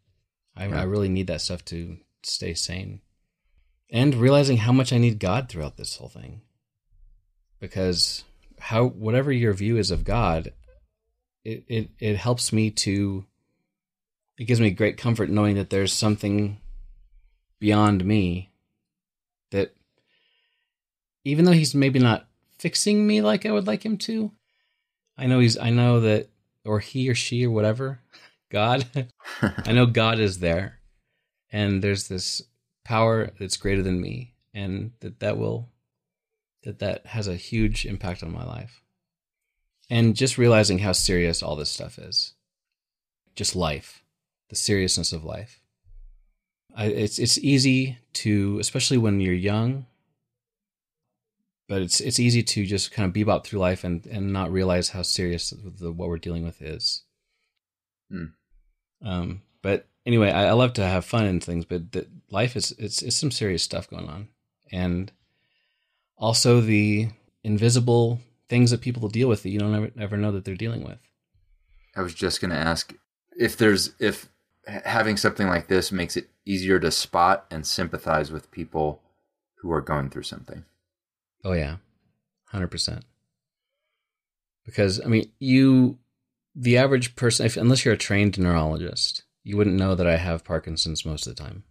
I, 0.56 0.68
Yeah. 0.68 0.82
I 0.82 0.84
really 0.84 1.10
need 1.10 1.28
that 1.28 1.42
stuff 1.42 1.66
to 1.66 1.98
stay 2.22 2.54
sane. 2.54 3.02
And 3.90 4.16
realizing 4.16 4.58
how 4.58 4.72
much 4.72 4.94
I 4.94 4.98
need 5.00 5.20
God 5.20 5.50
throughout 5.50 5.78
this 5.78 5.96
whole 5.98 6.10
thing. 6.10 6.42
Because 7.60 8.24
how 8.60 8.86
whatever 8.86 9.32
your 9.32 9.54
view 9.54 9.78
is 9.78 9.92
of 9.92 10.04
God, 10.04 10.54
it, 11.44 11.64
it, 11.68 11.90
it 12.00 12.18
helps 12.18 12.54
me 12.54 12.70
to 12.72 13.26
it 14.38 14.46
gives 14.46 14.60
me 14.60 14.72
great 14.72 14.98
comfort 14.98 15.30
knowing 15.30 15.56
that 15.56 15.70
there's 15.70 15.94
something 15.94 16.60
beyond 17.60 18.04
me 18.04 18.52
that 19.52 19.76
even 21.24 21.46
though 21.46 21.52
he's 21.52 21.76
maybe 21.76 22.00
not 22.00 22.28
fixing 22.58 23.06
me 23.06 23.22
like 23.22 23.46
I 23.46 23.52
would 23.52 23.68
like 23.68 23.86
him 23.86 23.98
to, 24.00 24.32
I 25.18 25.28
know 25.28 25.40
he's 25.40 25.58
I 25.58 25.70
know 25.70 26.00
that 26.02 26.30
or 26.66 26.80
he 26.80 27.10
or 27.10 27.16
she 27.16 27.46
or 27.46 27.52
whatever, 27.52 28.00
God, 28.52 28.86
I 29.42 29.72
know 29.72 29.86
God 29.86 30.20
is 30.20 30.40
there 30.40 30.80
and 31.52 31.82
there's 31.82 32.08
this 32.08 32.42
power 32.84 33.32
that's 33.40 33.58
greater 33.58 33.82
than 33.82 34.02
me 34.02 34.34
and 34.54 34.92
that 35.00 35.20
that 35.20 35.38
will 35.38 35.70
that 36.64 36.80
that 36.80 37.06
has 37.06 37.28
a 37.28 37.36
huge 37.36 37.86
impact 37.86 38.24
on 38.24 38.32
my 38.32 38.44
life. 38.44 38.82
And 39.90 40.16
just 40.16 40.38
realizing 40.38 40.80
how 40.80 40.94
serious 40.94 41.44
all 41.44 41.56
this 41.56 41.70
stuff 41.70 42.00
is. 42.00 42.34
Just 43.36 43.56
life, 43.56 44.03
the 44.50 44.56
seriousness 44.56 45.14
of 45.14 45.24
life. 45.24 45.60
I, 46.76 46.86
it's 46.86 47.20
it's 47.20 47.38
easy 47.38 48.00
to, 48.14 48.58
especially 48.60 48.98
when 48.98 49.20
you're 49.20 49.34
young, 49.34 49.86
but 51.68 51.82
it's 51.82 52.00
it's 52.00 52.20
easy 52.20 52.44
to 52.44 52.66
just 52.66 52.92
kind 52.92 53.08
of 53.08 53.14
bebop 53.14 53.46
through 53.46 53.60
life 53.60 53.84
and 53.84 54.06
and 54.08 54.34
not 54.34 54.52
realize 54.52 54.90
how 54.90 55.04
serious 55.04 55.52
the, 55.52 55.92
what 55.92 56.10
we're 56.10 56.18
dealing 56.18 56.44
with 56.44 56.62
is. 56.62 57.04
Hmm. 58.10 58.26
Um, 59.04 59.42
but 59.62 59.88
anyway, 60.06 60.32
I, 60.32 60.48
I 60.48 60.52
love 60.52 60.74
to 60.74 60.86
have 60.86 61.06
fun 61.06 61.26
and 61.26 61.44
things, 61.44 61.66
but 61.66 61.92
the, 61.92 62.08
life 62.30 62.56
is 62.56 62.74
it's 62.78 63.02
it's 63.02 63.18
some 63.18 63.32
serious 63.32 63.64
stuff 63.64 63.90
going 63.90 64.10
on, 64.10 64.30
and 64.72 65.12
also 66.18 66.60
the 66.62 67.10
invisible 67.44 68.20
things 68.50 68.72
that 68.72 68.82
people 68.82 69.10
deal 69.10 69.28
with 69.28 69.44
that 69.44 69.50
you 69.50 69.60
don't 69.60 69.76
ever, 69.76 69.92
ever 70.00 70.18
know 70.18 70.32
that 70.32 70.46
they're 70.46 70.56
dealing 70.56 70.84
with. 70.84 71.00
I 71.96 72.02
was 72.02 72.14
just 72.14 72.42
going 72.42 72.52
to 72.52 72.58
ask 72.58 72.94
if 73.38 73.58
there's 73.58 73.92
if 74.00 74.30
having 74.68 75.18
something 75.18 75.48
like 75.48 75.68
this 75.68 75.92
makes 75.92 76.18
it 76.18 76.30
easier 76.46 76.80
to 76.80 76.92
spot 76.92 77.46
and 77.52 77.66
sympathize 77.66 78.32
with 78.32 78.52
people 78.52 79.02
who 79.58 79.72
are 79.72 79.82
going 79.82 80.10
through 80.10 80.24
something. 80.24 80.66
Oh 81.44 81.54
yeah, 81.54 81.78
hundred 82.48 82.70
percent. 82.70 83.06
Because 84.66 85.02
I 85.04 85.08
mean, 85.08 85.30
you, 85.40 86.00
the 86.56 86.78
average 86.78 87.16
person, 87.16 87.46
if, 87.46 87.58
unless 87.58 87.84
you're 87.84 87.96
a 87.96 87.98
trained 87.98 88.40
neurologist, 88.40 89.24
you 89.44 89.58
wouldn't 89.58 89.76
know 89.76 89.96
that 89.96 90.08
I 90.08 90.16
have 90.16 90.46
Parkinson's 90.46 91.06
most 91.06 91.28
of 91.28 91.36
the 91.36 91.44
time. 91.44 91.64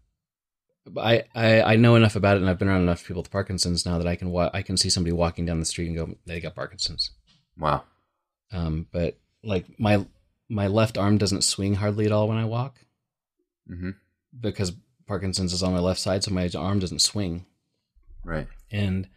I, 0.98 1.24
I, 1.34 1.62
I 1.62 1.76
know 1.76 1.94
enough 1.94 2.16
about 2.16 2.36
it, 2.36 2.40
and 2.40 2.50
I've 2.50 2.58
been 2.58 2.68
around 2.68 2.82
enough 2.82 3.06
people 3.06 3.22
with 3.22 3.30
Parkinson's 3.30 3.86
now 3.86 3.98
that 3.98 4.06
I 4.06 4.16
can 4.16 4.30
wa- 4.30 4.50
I 4.52 4.62
can 4.62 4.76
see 4.76 4.90
somebody 4.90 5.12
walking 5.12 5.46
down 5.46 5.60
the 5.60 5.64
street 5.64 5.86
and 5.86 5.96
go, 5.96 6.14
they 6.26 6.40
got 6.40 6.54
Parkinson's. 6.54 7.12
Wow. 7.56 7.84
Um, 8.52 8.86
but 8.92 9.16
like 9.42 9.78
my 9.78 10.04
my 10.52 10.66
left 10.66 10.98
arm 10.98 11.18
doesn't 11.18 11.42
swing 11.42 11.74
hardly 11.74 12.06
at 12.06 12.12
all 12.12 12.28
when 12.28 12.38
I 12.38 12.44
walk 12.44 12.78
hmm 13.66 13.90
because 14.40 14.72
Parkinson's 15.06 15.52
is 15.52 15.62
on 15.62 15.72
my 15.72 15.78
left 15.78 16.00
side, 16.00 16.24
so 16.24 16.30
my 16.30 16.48
arm 16.56 16.78
doesn't 16.78 17.00
swing. 17.02 17.44
Right. 18.24 18.46
And 18.70 19.08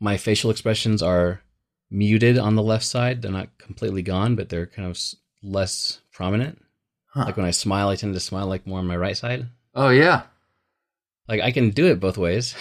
my 0.00 0.16
facial 0.16 0.50
expressions 0.50 1.02
are 1.02 1.42
muted 1.90 2.38
on 2.38 2.54
the 2.54 2.62
left 2.62 2.84
side. 2.84 3.20
They're 3.20 3.30
not 3.30 3.58
completely 3.58 4.02
gone, 4.02 4.36
but 4.36 4.48
they're 4.48 4.66
kind 4.66 4.88
of 4.88 4.98
less 5.42 6.00
prominent. 6.12 6.64
Huh. 7.08 7.24
Like 7.26 7.36
when 7.36 7.46
I 7.46 7.50
smile, 7.50 7.88
I 7.88 7.96
tend 7.96 8.14
to 8.14 8.20
smile 8.20 8.46
like 8.46 8.66
more 8.66 8.78
on 8.78 8.86
my 8.86 8.96
right 8.96 9.16
side. 9.16 9.48
oh 9.74 9.90
yeah. 9.90 10.22
Like 11.28 11.40
I 11.40 11.52
can 11.52 11.70
do 11.70 11.86
it 11.86 12.00
both 12.00 12.16
ways. 12.16 12.54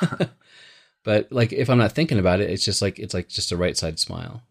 but 1.04 1.30
like 1.30 1.52
if 1.52 1.68
I'm 1.68 1.78
not 1.78 1.92
thinking 1.92 2.18
about 2.18 2.40
it, 2.40 2.50
it's 2.50 2.64
just 2.64 2.80
like 2.80 2.98
it's 2.98 3.14
like 3.14 3.28
just 3.28 3.52
a 3.52 3.56
right 3.56 3.76
side 3.76 3.98
smile. 3.98 4.42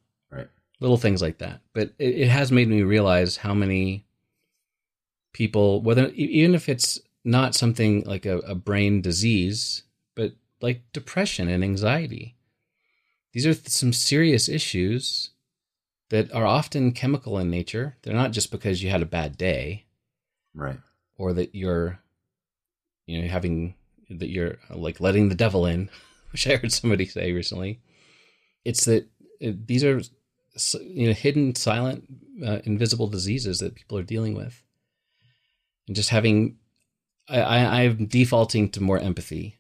Little 0.80 0.98
things 0.98 1.22
like 1.22 1.40
that. 1.40 1.62
But 1.74 1.94
it, 1.98 2.16
it 2.20 2.28
has 2.30 2.52
made 2.52 2.68
me 2.68 2.82
realize 2.84 3.38
how 3.38 3.54
many 3.54 4.06
people, 5.34 5.82
whether 5.82 6.08
even 6.10 6.56
if 6.56 6.70
it's 6.70 7.00
not 7.24 7.56
something 7.56 8.04
like 8.06 8.26
a, 8.26 8.40
a 8.40 8.56
brain 8.56 9.02
disease, 9.02 9.84
but 10.16 10.34
like 10.62 10.82
depression 10.94 11.48
and 11.50 11.64
anxiety. 11.64 12.36
These 13.34 13.46
are 13.46 13.54
th- 13.54 13.68
some 13.70 13.94
serious 13.94 14.48
issues 14.50 15.32
that 16.10 16.32
are 16.34 16.46
often 16.46 16.92
chemical 16.94 17.38
in 17.38 17.50
nature. 17.52 17.98
They're 18.02 18.14
not 18.16 18.32
just 18.32 18.50
because 18.52 18.82
you 18.82 18.90
had 18.90 19.02
a 19.02 19.06
bad 19.06 19.38
day 19.38 19.86
Right. 20.56 20.80
or 21.18 21.34
that 21.34 21.54
you're 21.54 22.00
you 23.06 23.22
know 23.22 23.28
having 23.28 23.76
that 24.10 24.30
you're 24.30 24.58
like 24.74 25.00
letting 25.00 25.30
the 25.30 25.36
devil 25.36 25.66
in 25.66 25.90
which 26.32 26.48
i 26.48 26.56
heard 26.56 26.72
somebody 26.72 27.06
say 27.06 27.32
recently 27.32 27.80
it's 28.66 28.86
that 28.86 29.04
uh, 29.46 29.52
these 29.66 29.84
are 29.84 30.02
you 30.82 31.08
know 31.08 31.14
hidden 31.14 31.56
silent 31.56 32.06
uh, 32.46 32.60
invisible 32.64 33.08
diseases 33.08 33.60
that 33.60 33.76
people 33.76 33.98
are 33.98 34.04
dealing 34.04 34.36
with 34.36 34.64
and 35.88 35.96
just 35.96 36.10
having 36.10 36.58
I, 37.30 37.42
I 37.42 37.58
i'm 37.82 38.06
defaulting 38.06 38.70
to 38.70 38.84
more 38.84 39.00
empathy 39.00 39.60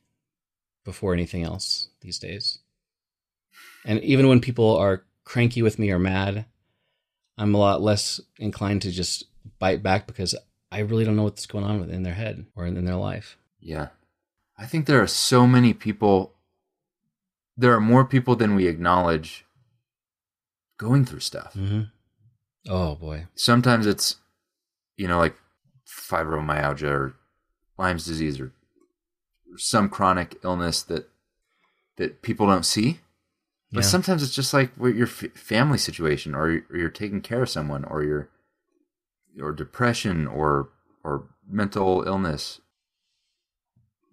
before 0.83 1.13
anything 1.13 1.43
else 1.43 1.89
these 2.01 2.19
days 2.19 2.59
and 3.85 3.99
even 4.01 4.27
when 4.27 4.39
people 4.39 4.75
are 4.77 5.03
cranky 5.23 5.61
with 5.61 5.79
me 5.79 5.91
or 5.91 5.99
mad 5.99 6.45
i'm 7.37 7.53
a 7.53 7.59
lot 7.59 7.81
less 7.81 8.19
inclined 8.37 8.81
to 8.83 8.91
just 8.91 9.25
bite 9.59 9.83
back 9.83 10.07
because 10.07 10.35
I 10.71 10.79
really 10.79 11.05
don't 11.05 11.15
know 11.15 11.23
what's 11.23 11.45
going 11.45 11.63
on 11.63 11.79
with 11.79 11.89
in 11.89 12.03
their 12.03 12.13
head 12.13 12.45
or 12.55 12.65
in 12.65 12.85
their 12.85 12.95
life. 12.95 13.37
Yeah. 13.59 13.89
I 14.57 14.65
think 14.65 14.85
there 14.85 15.01
are 15.01 15.07
so 15.07 15.47
many 15.47 15.73
people 15.73 16.33
there 17.59 17.73
are 17.73 17.81
more 17.81 18.05
people 18.05 18.35
than 18.35 18.53
we 18.53 18.67
acknowledge 18.67 19.43
going 20.77 21.05
through 21.05 21.19
stuff. 21.21 21.53
Mm-hmm. 21.53 21.81
Oh 22.69 22.95
boy. 22.95 23.27
Sometimes 23.35 23.85
it's 23.85 24.17
you 24.97 25.07
know 25.07 25.17
like 25.19 25.35
fibromyalgia 25.87 26.89
or 26.89 27.15
Lyme's 27.77 28.05
disease 28.05 28.39
or, 28.39 28.51
some 29.59 29.89
chronic 29.89 30.37
illness 30.43 30.83
that 30.83 31.09
that 31.95 32.21
people 32.21 32.45
don't 32.45 32.65
see. 32.65 32.99
But 33.71 33.83
Yeah. 33.83 33.89
sometimes 33.89 34.21
it's 34.21 34.35
just 34.35 34.53
like 34.53 34.71
your 34.77 35.07
family 35.07 35.77
situation, 35.79 36.35
or 36.35 36.61
you're, 36.71 36.89
taking 36.89 37.21
care 37.21 37.41
of 37.41 37.49
someone, 37.49 37.83
or 37.83 38.03
you're, 38.03 38.29
or 39.41 39.51
depression, 39.51 40.27
or 40.27 40.69
or 41.03 41.27
mental 41.49 42.03
illness. 42.03 42.61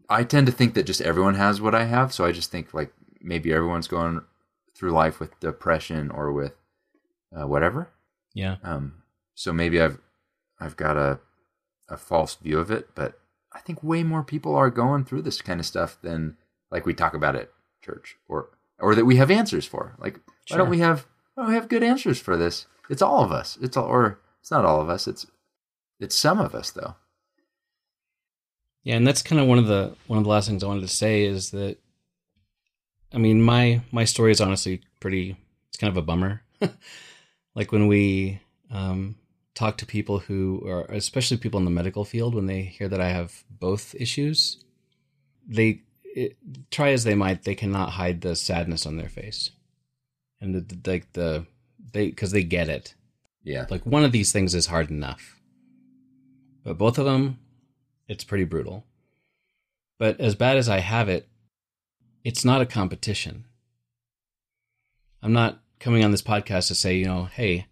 I 0.09 0.25
tend 0.25 0.47
to 0.47 0.53
think 0.53 0.75
that 0.75 0.87
just 0.87 1.01
everyone 1.03 1.35
has 1.35 1.61
what 1.61 1.75
I 1.75 1.85
have, 1.85 2.13
so 2.15 2.25
I 2.25 2.33
just 2.33 2.51
think 2.51 2.73
like 2.73 2.93
maybe 3.21 3.53
everyone's 3.53 3.89
going 3.89 4.23
through 4.77 4.93
life 4.93 5.21
with 5.21 5.39
depression 5.41 6.11
or 6.11 6.33
with 6.33 6.55
uh, 7.37 7.47
whatever. 7.47 7.91
Yeah. 8.35 8.57
Um, 8.63 9.03
so 9.35 9.53
maybe 9.53 9.81
I've 9.81 9.99
I've 10.61 10.77
got 10.77 10.97
a 10.97 11.21
a 11.89 11.97
false 11.97 12.35
view 12.37 12.59
of 12.59 12.71
it, 12.71 12.95
but 12.95 13.19
I 13.53 13.61
think 13.61 13.83
way 13.83 14.03
more 14.03 14.23
people 14.23 14.55
are 14.55 14.71
going 14.71 15.05
through 15.05 15.23
this 15.23 15.41
kind 15.41 15.61
of 15.61 15.67
stuff 15.67 15.99
than 16.03 16.37
like 16.71 16.87
we 16.87 16.95
talk 16.95 17.15
about 17.15 17.37
at 17.37 17.51
church 17.83 18.17
or 18.29 18.51
or 18.79 18.95
that 18.95 19.05
we 19.05 19.17
have 19.17 19.31
answers 19.31 19.67
for. 19.67 19.95
Like 19.99 20.21
why 20.49 20.57
don't 20.57 20.71
we 20.71 20.81
have 20.81 21.07
why 21.35 21.43
don't 21.43 21.51
we 21.51 21.57
have 21.57 21.69
good 21.69 21.83
answers 21.83 22.19
for 22.19 22.37
this? 22.37 22.67
It's 22.91 23.03
all 23.03 23.25
of 23.25 23.33
us. 23.33 23.59
It's 23.61 23.77
all 23.77 23.87
or 23.87 24.19
it's 24.41 24.51
not 24.51 24.65
all 24.65 24.81
of 24.81 24.89
us. 24.89 25.07
It's 25.07 25.27
it's 26.01 26.17
some 26.17 26.41
of 26.41 26.55
us 26.55 26.71
though. 26.71 26.97
Yeah, 28.83 28.97
and 28.97 29.07
that's 29.07 29.23
kind 29.23 29.41
of 29.41 29.49
one 29.49 29.59
of 29.59 29.67
the 29.67 29.97
one 30.07 30.19
of 30.19 30.25
the 30.25 30.31
last 30.31 30.49
things 30.49 30.63
I 30.63 30.67
wanted 30.67 30.83
to 30.83 30.89
say 30.89 31.25
is 31.25 31.51
that 31.53 31.79
I 33.15 33.19
mean, 33.19 33.41
my 33.41 33.81
my 33.93 34.05
story 34.05 34.33
is 34.33 34.41
honestly 34.41 34.83
pretty 35.01 35.37
it's 35.69 35.77
kind 35.77 35.91
of 35.91 35.97
a 35.97 36.03
bummer. 36.03 36.43
like 37.55 37.73
when 37.73 37.87
we 37.87 38.41
um 38.71 39.17
talk 39.55 39.77
to 39.79 39.87
people 39.87 40.19
who 40.19 40.63
are 40.67 40.85
especially 40.87 41.37
people 41.37 41.59
in 41.59 41.65
the 41.65 41.71
medical 41.71 42.05
field 42.05 42.35
when 42.35 42.47
they 42.47 42.63
hear 42.63 42.89
that 42.89 43.01
I 43.01 43.11
have 43.11 43.45
both 43.49 43.95
issues, 43.95 44.65
they 45.47 45.83
it, 46.05 46.37
try 46.71 46.91
as 46.91 47.05
they 47.05 47.15
might, 47.15 47.45
they 47.45 47.55
cannot 47.55 47.91
hide 47.91 48.21
the 48.21 48.35
sadness 48.35 48.87
on 48.87 48.97
their 48.97 49.09
face. 49.09 49.51
And 50.41 50.55
the, 50.55 50.61
the 50.61 50.91
like 50.91 51.13
the 51.13 51.47
they 51.93 52.11
cuz 52.11 52.33
they 52.33 52.43
get 52.43 52.69
it. 52.69 52.95
Yeah. 53.45 53.67
Like 53.71 53.87
one 53.87 54.05
of 54.05 54.13
these 54.13 54.33
things 54.33 54.55
is 54.55 54.67
hard 54.67 54.91
enough. 54.91 55.41
But 56.65 56.79
both 56.79 56.99
of 56.99 57.05
them, 57.05 57.39
it's 58.09 58.25
pretty 58.25 58.45
brutal. 58.45 58.85
But 59.99 60.19
as 60.19 60.35
bad 60.35 60.57
as 60.57 60.69
I 60.69 60.79
have 60.79 61.09
it, 61.09 61.29
it's 62.25 62.45
not 62.45 62.61
a 62.63 62.67
competition. 62.67 63.45
I'm 65.23 65.33
not 65.33 65.61
coming 65.81 66.05
on 66.05 66.11
this 66.11 66.23
podcast 66.23 66.69
to 66.69 66.75
say, 66.75 66.97
you 66.97 67.05
know, 67.07 67.25
hey, 67.25 67.67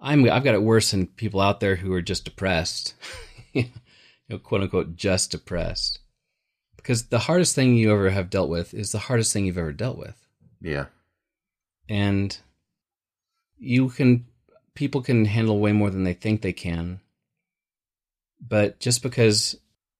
I'm 0.00 0.28
I've 0.30 0.44
got 0.44 0.54
it 0.54 0.62
worse 0.62 0.90
than 0.90 1.06
people 1.06 1.40
out 1.40 1.60
there 1.60 1.76
who 1.76 1.92
are 1.92 2.02
just 2.02 2.24
depressed. 2.24 2.94
you 3.52 3.66
know, 4.28 4.38
quote 4.38 4.62
unquote 4.62 4.96
just 4.96 5.30
depressed. 5.30 6.00
Because 6.76 7.04
the 7.06 7.20
hardest 7.20 7.54
thing 7.54 7.76
you 7.76 7.92
ever 7.92 8.10
have 8.10 8.28
dealt 8.30 8.48
with 8.48 8.74
is 8.74 8.90
the 8.90 8.98
hardest 8.98 9.32
thing 9.32 9.46
you've 9.46 9.58
ever 9.58 9.72
dealt 9.72 9.96
with 9.98 10.26
Yeah. 10.60 10.86
and 11.88 12.36
you 13.56 13.88
can 13.90 14.26
people 14.74 15.00
can 15.00 15.26
handle 15.26 15.60
way 15.60 15.70
more 15.70 15.90
than 15.90 16.02
they 16.02 16.14
think 16.14 16.40
they 16.42 16.52
can 16.52 16.98
but 18.40 18.80
just 18.80 19.00
because 19.02 19.56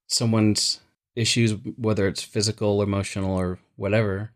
someone's 0.07 0.81
issues 1.15 1.53
whether 1.77 2.05
it's 2.09 2.21
physical 2.23 2.81
emotional 2.81 3.33
or 3.33 3.59
whatever. 3.83 4.31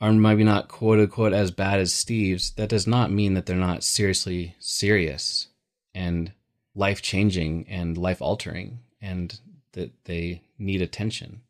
Are 0.00 0.12
maybe 0.12 0.42
not 0.42 0.68
quote 0.68 0.98
unquote 0.98 1.34
as 1.34 1.50
bad 1.50 1.80
as 1.80 1.92
steve's. 1.92 2.50
That 2.52 2.70
does 2.70 2.86
not 2.86 3.10
mean 3.10 3.34
that 3.34 3.44
they're 3.46 3.56
not 3.56 3.84
seriously 3.84 4.56
serious 4.58 5.48
and 5.94 6.32
life 6.74 7.00
changing 7.00 7.66
and 7.68 7.96
life 7.96 8.20
altering 8.20 8.80
and 9.00 9.38
that 9.72 9.92
they 10.04 10.42
need 10.58 10.80
attention. 10.82 11.42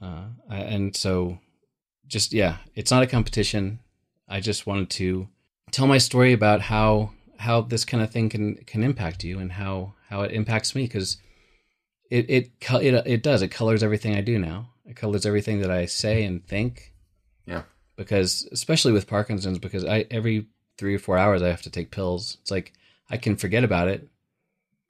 Uh, 0.00 0.28
and 0.50 0.96
so 0.96 1.38
just 2.06 2.32
yeah 2.32 2.56
it's 2.74 2.90
not 2.90 3.02
a 3.02 3.06
competition. 3.06 3.78
I 4.28 4.40
just 4.40 4.66
wanted 4.66 4.90
to 4.90 5.28
tell 5.70 5.86
my 5.86 5.98
story 5.98 6.32
about 6.32 6.62
how 6.62 7.12
how 7.38 7.60
this 7.60 7.84
kind 7.84 8.02
of 8.02 8.10
thing 8.10 8.28
can 8.30 8.56
can 8.64 8.82
impact 8.82 9.22
you 9.22 9.38
and 9.38 9.52
how 9.52 9.92
how 10.08 10.22
it 10.22 10.32
impacts 10.32 10.74
me 10.74 10.82
because 10.84 11.18
it 12.10 12.24
it 12.28 12.50
it 12.70 13.06
it 13.06 13.22
does. 13.22 13.42
It 13.42 13.48
colors 13.48 13.82
everything 13.82 14.14
I 14.14 14.22
do 14.22 14.38
now. 14.38 14.70
It 14.86 14.96
colors 14.96 15.26
everything 15.26 15.60
that 15.62 15.70
I 15.70 15.86
say 15.86 16.24
and 16.24 16.46
think. 16.46 16.92
Yeah. 17.46 17.62
Because 17.96 18.48
especially 18.52 18.92
with 18.92 19.06
Parkinson's, 19.06 19.58
because 19.58 19.84
I 19.84 20.06
every 20.10 20.46
three 20.78 20.94
or 20.94 20.98
four 20.98 21.16
hours 21.18 21.42
I 21.42 21.48
have 21.48 21.62
to 21.62 21.70
take 21.70 21.90
pills. 21.90 22.36
It's 22.42 22.50
like 22.50 22.72
I 23.10 23.16
can 23.16 23.36
forget 23.36 23.64
about 23.64 23.88
it, 23.88 24.08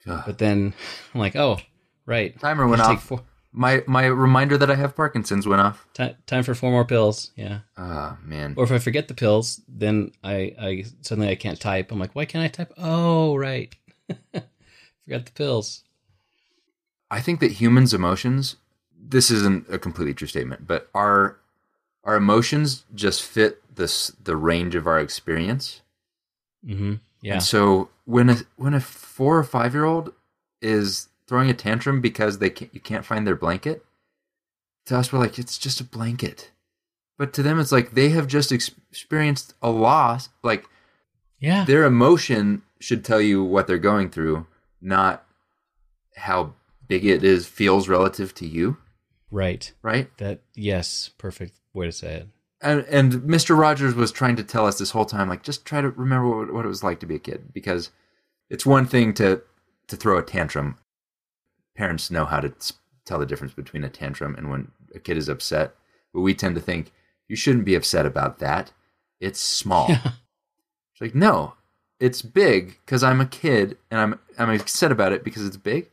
Ugh. 0.07 0.23
but 0.27 0.39
then 0.39 0.75
I'm 1.15 1.21
like, 1.21 1.37
oh, 1.37 1.59
right. 2.05 2.39
Timer 2.41 2.67
went 2.67 2.83
off. 2.83 3.05
Four, 3.05 3.23
My 3.53 3.83
my 3.87 4.07
reminder 4.07 4.59
that 4.59 4.71
I 4.71 4.75
have 4.75 4.97
Parkinson's 4.97 5.47
went 5.47 5.63
off. 5.63 5.87
ti- 5.95 6.17
time 6.27 6.43
for 6.43 6.55
four 6.55 6.71
more 6.71 6.85
pills. 6.85 7.31
Yeah. 7.37 7.61
Ah 7.77 8.19
man. 8.23 8.55
Or 8.57 8.65
if 8.65 8.73
I 8.73 8.79
forget 8.79 9.07
the 9.09 9.15
pills, 9.15 9.61
then 9.69 10.13
I, 10.25 10.55
I 10.61 10.85
suddenly 11.03 11.31
I 11.31 11.37
can't 11.37 11.61
type. 11.61 11.93
I'm 11.93 11.99
like, 12.01 12.15
why 12.15 12.25
can't 12.25 12.45
I 12.45 12.49
type? 12.49 12.73
Oh, 12.77 13.37
right, 13.37 13.75
forgot 15.05 15.25
the 15.27 15.33
pills. 15.35 15.85
I 17.11 17.21
think 17.21 17.39
that 17.41 17.53
humans' 17.53 17.95
emotions. 17.95 18.57
This 19.09 19.31
isn't 19.31 19.67
a 19.73 19.79
completely 19.79 20.15
true 20.15 20.27
statement, 20.27 20.67
but 20.67 20.89
our 20.95 21.39
our 22.05 22.17
emotions 22.17 22.85
just 22.95 23.23
fit 23.23 23.63
this 23.75 24.09
the 24.23 24.37
range 24.37 24.75
of 24.75 24.87
our 24.87 24.99
experience. 24.99 25.83
Mm-hmm. 26.67 26.95
Yeah, 27.23 27.35
And 27.35 27.43
so 27.43 27.91
when 28.05 28.31
a 28.31 28.37
when 28.57 28.75
a 28.75 28.81
four 28.81 29.39
or 29.39 29.45
five 29.45 29.75
year 29.75 29.85
old 29.85 30.13
is 30.61 31.09
throwing 31.27 31.51
a 31.51 31.55
tantrum 31.55 32.01
because 32.01 32.39
they 32.39 32.51
can't, 32.51 32.73
you 32.73 32.81
can't 32.81 33.05
find 33.05 33.27
their 33.27 33.37
blanket, 33.37 33.85
to 34.87 34.97
us 34.97 35.13
we're 35.13 35.19
like 35.19 35.39
it's 35.39 35.59
just 35.59 35.81
a 35.81 35.85
blanket, 35.85 36.51
but 37.19 37.33
to 37.35 37.43
them 37.43 37.59
it's 37.59 37.73
like 37.73 37.93
they 37.93 38.11
have 38.11 38.27
just 38.27 38.53
ex- 38.53 38.71
experienced 38.91 39.55
a 39.63 39.71
loss. 39.71 40.29
Like 40.43 40.67
yeah, 41.39 41.65
their 41.65 41.85
emotion 41.85 42.63
should 42.81 43.05
tell 43.05 43.21
you 43.21 43.43
what 43.43 43.67
they're 43.67 43.79
going 43.79 44.11
through, 44.11 44.47
not 44.81 45.25
how 46.17 46.55
big 46.89 47.05
it 47.05 47.25
is 47.25 47.47
feels 47.47 47.89
relative 47.89 48.35
to 48.35 48.47
you. 48.47 48.77
Right. 49.31 49.73
Right? 49.83 50.17
That 50.19 50.41
yes, 50.55 51.11
perfect 51.19 51.59
way 51.73 51.87
to 51.87 51.93
say 51.93 52.15
it. 52.15 52.29
and, 52.61 52.81
and 52.87 53.13
Mr. 53.23 53.57
Rogers 53.59 53.95
was 53.95 54.13
trying 54.13 54.37
to 54.37 54.45
tell 54.45 54.67
us 54.67 54.79
this 54.79 54.91
whole 54.91 55.05
time, 55.05 55.29
like, 55.29 55.43
just 55.43 55.65
try 55.67 55.81
to 55.81 55.91
remember 55.91 56.29
what, 56.29 56.53
what 56.53 56.65
it 56.65 56.69
was 56.69 56.83
like 56.83 57.01
to 57.01 57.07
be 57.07 57.17
a 57.17 57.21
kid, 57.21 57.53
because 57.53 57.91
it's 58.51 58.67
one 58.67 58.87
thing 58.87 59.13
to 59.15 59.43
to 59.89 59.97
throw 59.97 60.19
a 60.19 60.23
tantrum. 60.23 60.79
Parents 61.77 62.11
know 62.11 62.25
how 62.25 62.41
to 62.41 62.53
tell 63.05 63.19
the 63.19 63.27
difference 63.27 63.55
between 63.55 63.85
a 63.85 63.89
tantrum 63.89 64.35
and 64.37 64.51
when 64.51 64.71
a 64.95 64.99
kid 64.99 65.17
is 65.17 65.29
upset, 65.29 65.75
but 66.13 66.23
we 66.23 66.35
tend 66.35 66.55
to 66.57 66.61
think 66.61 66.91
you 67.29 67.37
shouldn't 67.37 67.65
be 67.65 67.75
upset 67.75 68.07
about 68.07 68.39
that. 68.39 68.73
It's 69.21 69.41
small. 69.41 69.89
Yeah. 69.89 70.13
It's 70.93 71.03
like, 71.03 71.15
no, 71.15 71.53
it's 72.01 72.23
big 72.23 72.79
because 72.87 73.03
I'm 73.03 73.21
a 73.21 73.27
kid 73.27 73.77
and 73.91 74.01
I'm 74.01 74.19
I'm 74.39 74.49
upset 74.59 74.91
about 74.91 75.13
it 75.13 75.25
because 75.25 75.45
it's 75.45 75.59
big. 75.59 75.91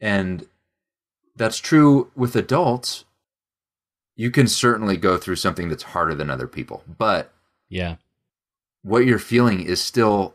And 0.00 0.46
that's 1.36 1.58
true 1.58 2.10
with 2.14 2.36
adults. 2.36 3.04
You 4.16 4.30
can 4.30 4.46
certainly 4.46 4.96
go 4.96 5.16
through 5.16 5.36
something 5.36 5.68
that's 5.68 5.82
harder 5.84 6.14
than 6.14 6.30
other 6.30 6.46
people, 6.46 6.84
but 6.98 7.32
Yeah. 7.68 7.96
what 8.82 9.06
you're 9.06 9.18
feeling 9.18 9.60
is 9.62 9.80
still 9.80 10.34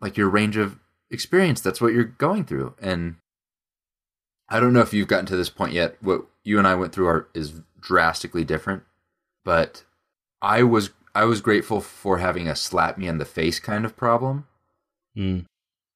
like 0.00 0.16
your 0.16 0.28
range 0.28 0.56
of 0.56 0.78
experience. 1.10 1.60
That's 1.60 1.80
what 1.80 1.92
you're 1.94 2.04
going 2.04 2.44
through. 2.44 2.74
And 2.80 3.16
I 4.48 4.60
don't 4.60 4.72
know 4.74 4.80
if 4.80 4.92
you've 4.92 5.08
gotten 5.08 5.26
to 5.26 5.36
this 5.36 5.48
point 5.48 5.72
yet. 5.72 5.96
What 6.02 6.26
you 6.42 6.58
and 6.58 6.66
I 6.68 6.74
went 6.74 6.92
through 6.92 7.06
are 7.08 7.28
is 7.34 7.62
drastically 7.80 8.44
different, 8.44 8.82
but 9.44 9.84
I 10.42 10.62
was 10.62 10.90
I 11.14 11.24
was 11.24 11.40
grateful 11.40 11.80
for 11.80 12.18
having 12.18 12.48
a 12.48 12.56
slap 12.56 12.98
me 12.98 13.06
in 13.06 13.18
the 13.18 13.24
face 13.24 13.58
kind 13.60 13.84
of 13.86 13.96
problem 13.96 14.46
Mm. 15.16 15.46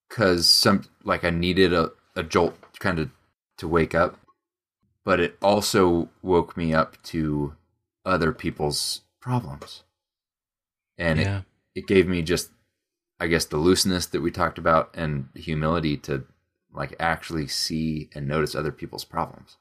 because 0.08 0.48
some 0.48 0.84
like 1.04 1.24
I 1.24 1.30
needed 1.30 1.72
a, 1.74 1.90
a 2.16 2.22
jolt 2.22 2.56
kind 2.78 2.98
of 3.00 3.10
to 3.58 3.66
wake 3.68 3.94
up, 3.94 4.16
but 5.08 5.20
it 5.20 5.38
also 5.40 6.10
woke 6.20 6.54
me 6.54 6.74
up 6.74 7.02
to 7.02 7.54
other 8.04 8.30
people's 8.30 9.00
problems, 9.22 9.82
and 10.98 11.18
yeah. 11.18 11.38
it, 11.74 11.80
it 11.80 11.86
gave 11.86 12.06
me 12.06 12.20
just 12.20 12.50
I 13.18 13.26
guess 13.26 13.46
the 13.46 13.56
looseness 13.56 14.04
that 14.04 14.20
we 14.20 14.30
talked 14.30 14.58
about 14.58 14.90
and 14.92 15.30
humility 15.34 15.96
to 16.08 16.26
like 16.74 16.94
actually 17.00 17.46
see 17.46 18.10
and 18.14 18.28
notice 18.28 18.54
other 18.54 18.70
people's 18.70 19.06
problems. 19.06 19.56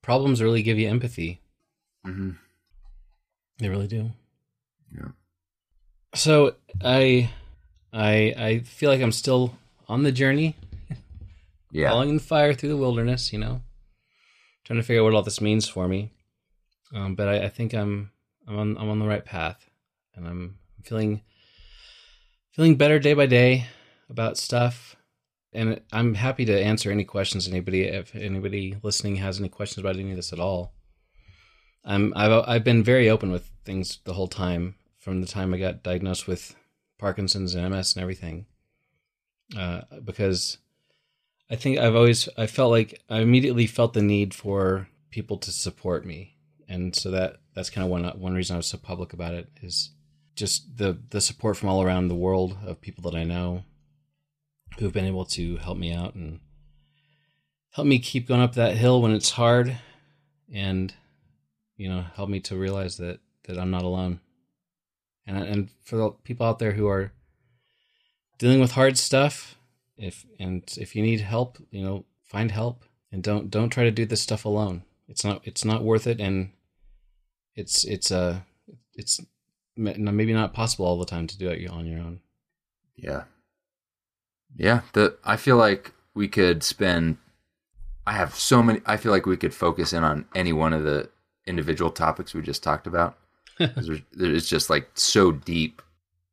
Problems 0.00 0.40
really 0.40 0.62
give 0.62 0.78
you 0.78 0.88
empathy. 0.88 1.42
Mm-hmm. 2.06 2.30
They 3.58 3.68
really 3.68 3.86
do. 3.86 4.12
Yeah. 4.96 5.08
So 6.14 6.54
I 6.82 7.28
I 7.92 8.34
I 8.38 8.58
feel 8.60 8.88
like 8.88 9.02
I'm 9.02 9.12
still 9.12 9.58
on 9.90 10.04
the 10.04 10.12
journey, 10.12 10.56
Yeah. 11.70 11.90
following 11.90 12.16
the 12.16 12.22
fire 12.22 12.54
through 12.54 12.70
the 12.70 12.78
wilderness, 12.78 13.30
you 13.30 13.38
know. 13.38 13.60
Trying 14.64 14.78
to 14.78 14.82
figure 14.82 15.02
out 15.02 15.04
what 15.04 15.14
all 15.14 15.22
this 15.22 15.40
means 15.40 15.68
for 15.68 15.88
me. 15.88 16.12
Um, 16.94 17.14
but 17.14 17.28
I, 17.28 17.44
I 17.44 17.48
think 17.48 17.74
I'm 17.74 18.10
I'm 18.46 18.58
on 18.58 18.76
I'm 18.76 18.88
on 18.88 18.98
the 18.98 19.06
right 19.06 19.24
path. 19.24 19.68
And 20.14 20.26
I'm 20.26 20.58
feeling 20.84 21.22
feeling 22.52 22.76
better 22.76 22.98
day 22.98 23.14
by 23.14 23.26
day 23.26 23.66
about 24.08 24.36
stuff. 24.36 24.96
And 25.54 25.80
I'm 25.92 26.14
happy 26.14 26.44
to 26.46 26.62
answer 26.62 26.90
any 26.90 27.04
questions 27.04 27.46
anybody 27.46 27.82
if 27.82 28.14
anybody 28.14 28.76
listening 28.82 29.16
has 29.16 29.38
any 29.38 29.48
questions 29.48 29.84
about 29.84 29.96
any 29.96 30.10
of 30.10 30.16
this 30.16 30.32
at 30.32 30.40
all. 30.40 30.74
I'm 31.84 32.12
I've 32.14 32.44
I've 32.46 32.64
been 32.64 32.84
very 32.84 33.10
open 33.10 33.32
with 33.32 33.50
things 33.64 33.98
the 34.04 34.14
whole 34.14 34.28
time 34.28 34.76
from 34.98 35.20
the 35.20 35.26
time 35.26 35.52
I 35.52 35.58
got 35.58 35.82
diagnosed 35.82 36.28
with 36.28 36.54
Parkinson's 36.98 37.54
and 37.54 37.68
MS 37.68 37.94
and 37.96 38.02
everything, 38.02 38.46
uh, 39.58 39.82
because 40.04 40.58
I 41.52 41.56
think 41.56 41.76
I've 41.76 41.94
always 41.94 42.30
I 42.38 42.46
felt 42.46 42.70
like 42.70 43.02
I 43.10 43.20
immediately 43.20 43.66
felt 43.66 43.92
the 43.92 44.00
need 44.00 44.32
for 44.32 44.88
people 45.10 45.36
to 45.36 45.52
support 45.52 46.06
me, 46.06 46.34
and 46.66 46.96
so 46.96 47.10
that 47.10 47.40
that's 47.54 47.68
kind 47.68 47.84
of 47.84 47.90
one 47.90 48.04
one 48.18 48.32
reason 48.32 48.54
I 48.54 48.56
was 48.56 48.66
so 48.66 48.78
public 48.78 49.12
about 49.12 49.34
it 49.34 49.50
is 49.60 49.90
just 50.34 50.78
the 50.78 50.98
the 51.10 51.20
support 51.20 51.58
from 51.58 51.68
all 51.68 51.82
around 51.82 52.08
the 52.08 52.14
world 52.14 52.56
of 52.64 52.80
people 52.80 53.02
that 53.10 53.18
I 53.18 53.24
know 53.24 53.64
who've 54.78 54.94
been 54.94 55.04
able 55.04 55.26
to 55.26 55.58
help 55.58 55.76
me 55.76 55.92
out 55.92 56.14
and 56.14 56.40
help 57.72 57.86
me 57.86 57.98
keep 57.98 58.26
going 58.26 58.40
up 58.40 58.54
that 58.54 58.78
hill 58.78 59.02
when 59.02 59.12
it's 59.12 59.32
hard 59.32 59.76
and 60.50 60.94
you 61.76 61.86
know 61.86 62.06
help 62.14 62.30
me 62.30 62.40
to 62.40 62.56
realize 62.56 62.96
that 62.96 63.20
that 63.44 63.58
I'm 63.58 63.70
not 63.70 63.82
alone. 63.82 64.20
And 65.26 65.36
and 65.36 65.70
for 65.84 65.96
the 65.96 66.10
people 66.24 66.46
out 66.46 66.58
there 66.58 66.72
who 66.72 66.88
are 66.88 67.12
dealing 68.38 68.58
with 68.58 68.72
hard 68.72 68.96
stuff 68.96 69.58
if 69.96 70.24
and 70.38 70.62
if 70.78 70.96
you 70.96 71.02
need 71.02 71.20
help 71.20 71.58
you 71.70 71.82
know 71.82 72.04
find 72.24 72.50
help 72.50 72.84
and 73.10 73.22
don't 73.22 73.50
don't 73.50 73.70
try 73.70 73.84
to 73.84 73.90
do 73.90 74.06
this 74.06 74.22
stuff 74.22 74.44
alone 74.44 74.82
it's 75.08 75.24
not 75.24 75.40
it's 75.44 75.64
not 75.64 75.84
worth 75.84 76.06
it 76.06 76.20
and 76.20 76.50
it's 77.54 77.84
it's 77.84 78.10
uh 78.10 78.40
it's 78.94 79.20
maybe 79.76 80.32
not 80.32 80.54
possible 80.54 80.86
all 80.86 80.98
the 80.98 81.06
time 81.06 81.26
to 81.26 81.38
do 81.38 81.48
it 81.48 81.68
on 81.68 81.86
your 81.86 82.00
own 82.00 82.20
Yeah. 82.96 83.24
Yeah, 84.54 84.82
the 84.92 85.16
I 85.24 85.36
feel 85.36 85.56
like 85.56 85.92
we 86.14 86.28
could 86.28 86.62
spend 86.62 87.16
I 88.06 88.12
have 88.12 88.34
so 88.34 88.62
many 88.62 88.80
I 88.84 88.96
feel 88.96 89.12
like 89.12 89.26
we 89.26 89.36
could 89.36 89.54
focus 89.54 89.92
in 89.92 90.04
on 90.04 90.26
any 90.34 90.52
one 90.52 90.72
of 90.72 90.84
the 90.84 91.08
individual 91.46 91.90
topics 91.90 92.34
we 92.34 92.42
just 92.42 92.62
talked 92.62 92.86
about. 92.86 93.18
there's, 93.58 94.00
it's 94.12 94.48
just 94.48 94.70
like 94.70 94.90
so 94.94 95.32
deep. 95.32 95.80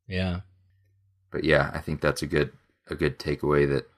yeah 0.07 0.41
But 1.31 1.43
yeah, 1.43 1.71
I 1.73 1.79
think 1.79 2.01
that's 2.01 2.21
a 2.21 2.27
good 2.27 2.51
a 2.89 2.95
good 2.95 3.19
takeaway 3.19 3.67
that 3.67 3.89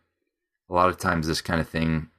a 0.69 0.73
lot 0.73 0.89
of 0.89 0.97
times 0.97 1.27
this 1.27 1.41
kind 1.41 1.59
of 1.61 1.67
thing 1.69 2.09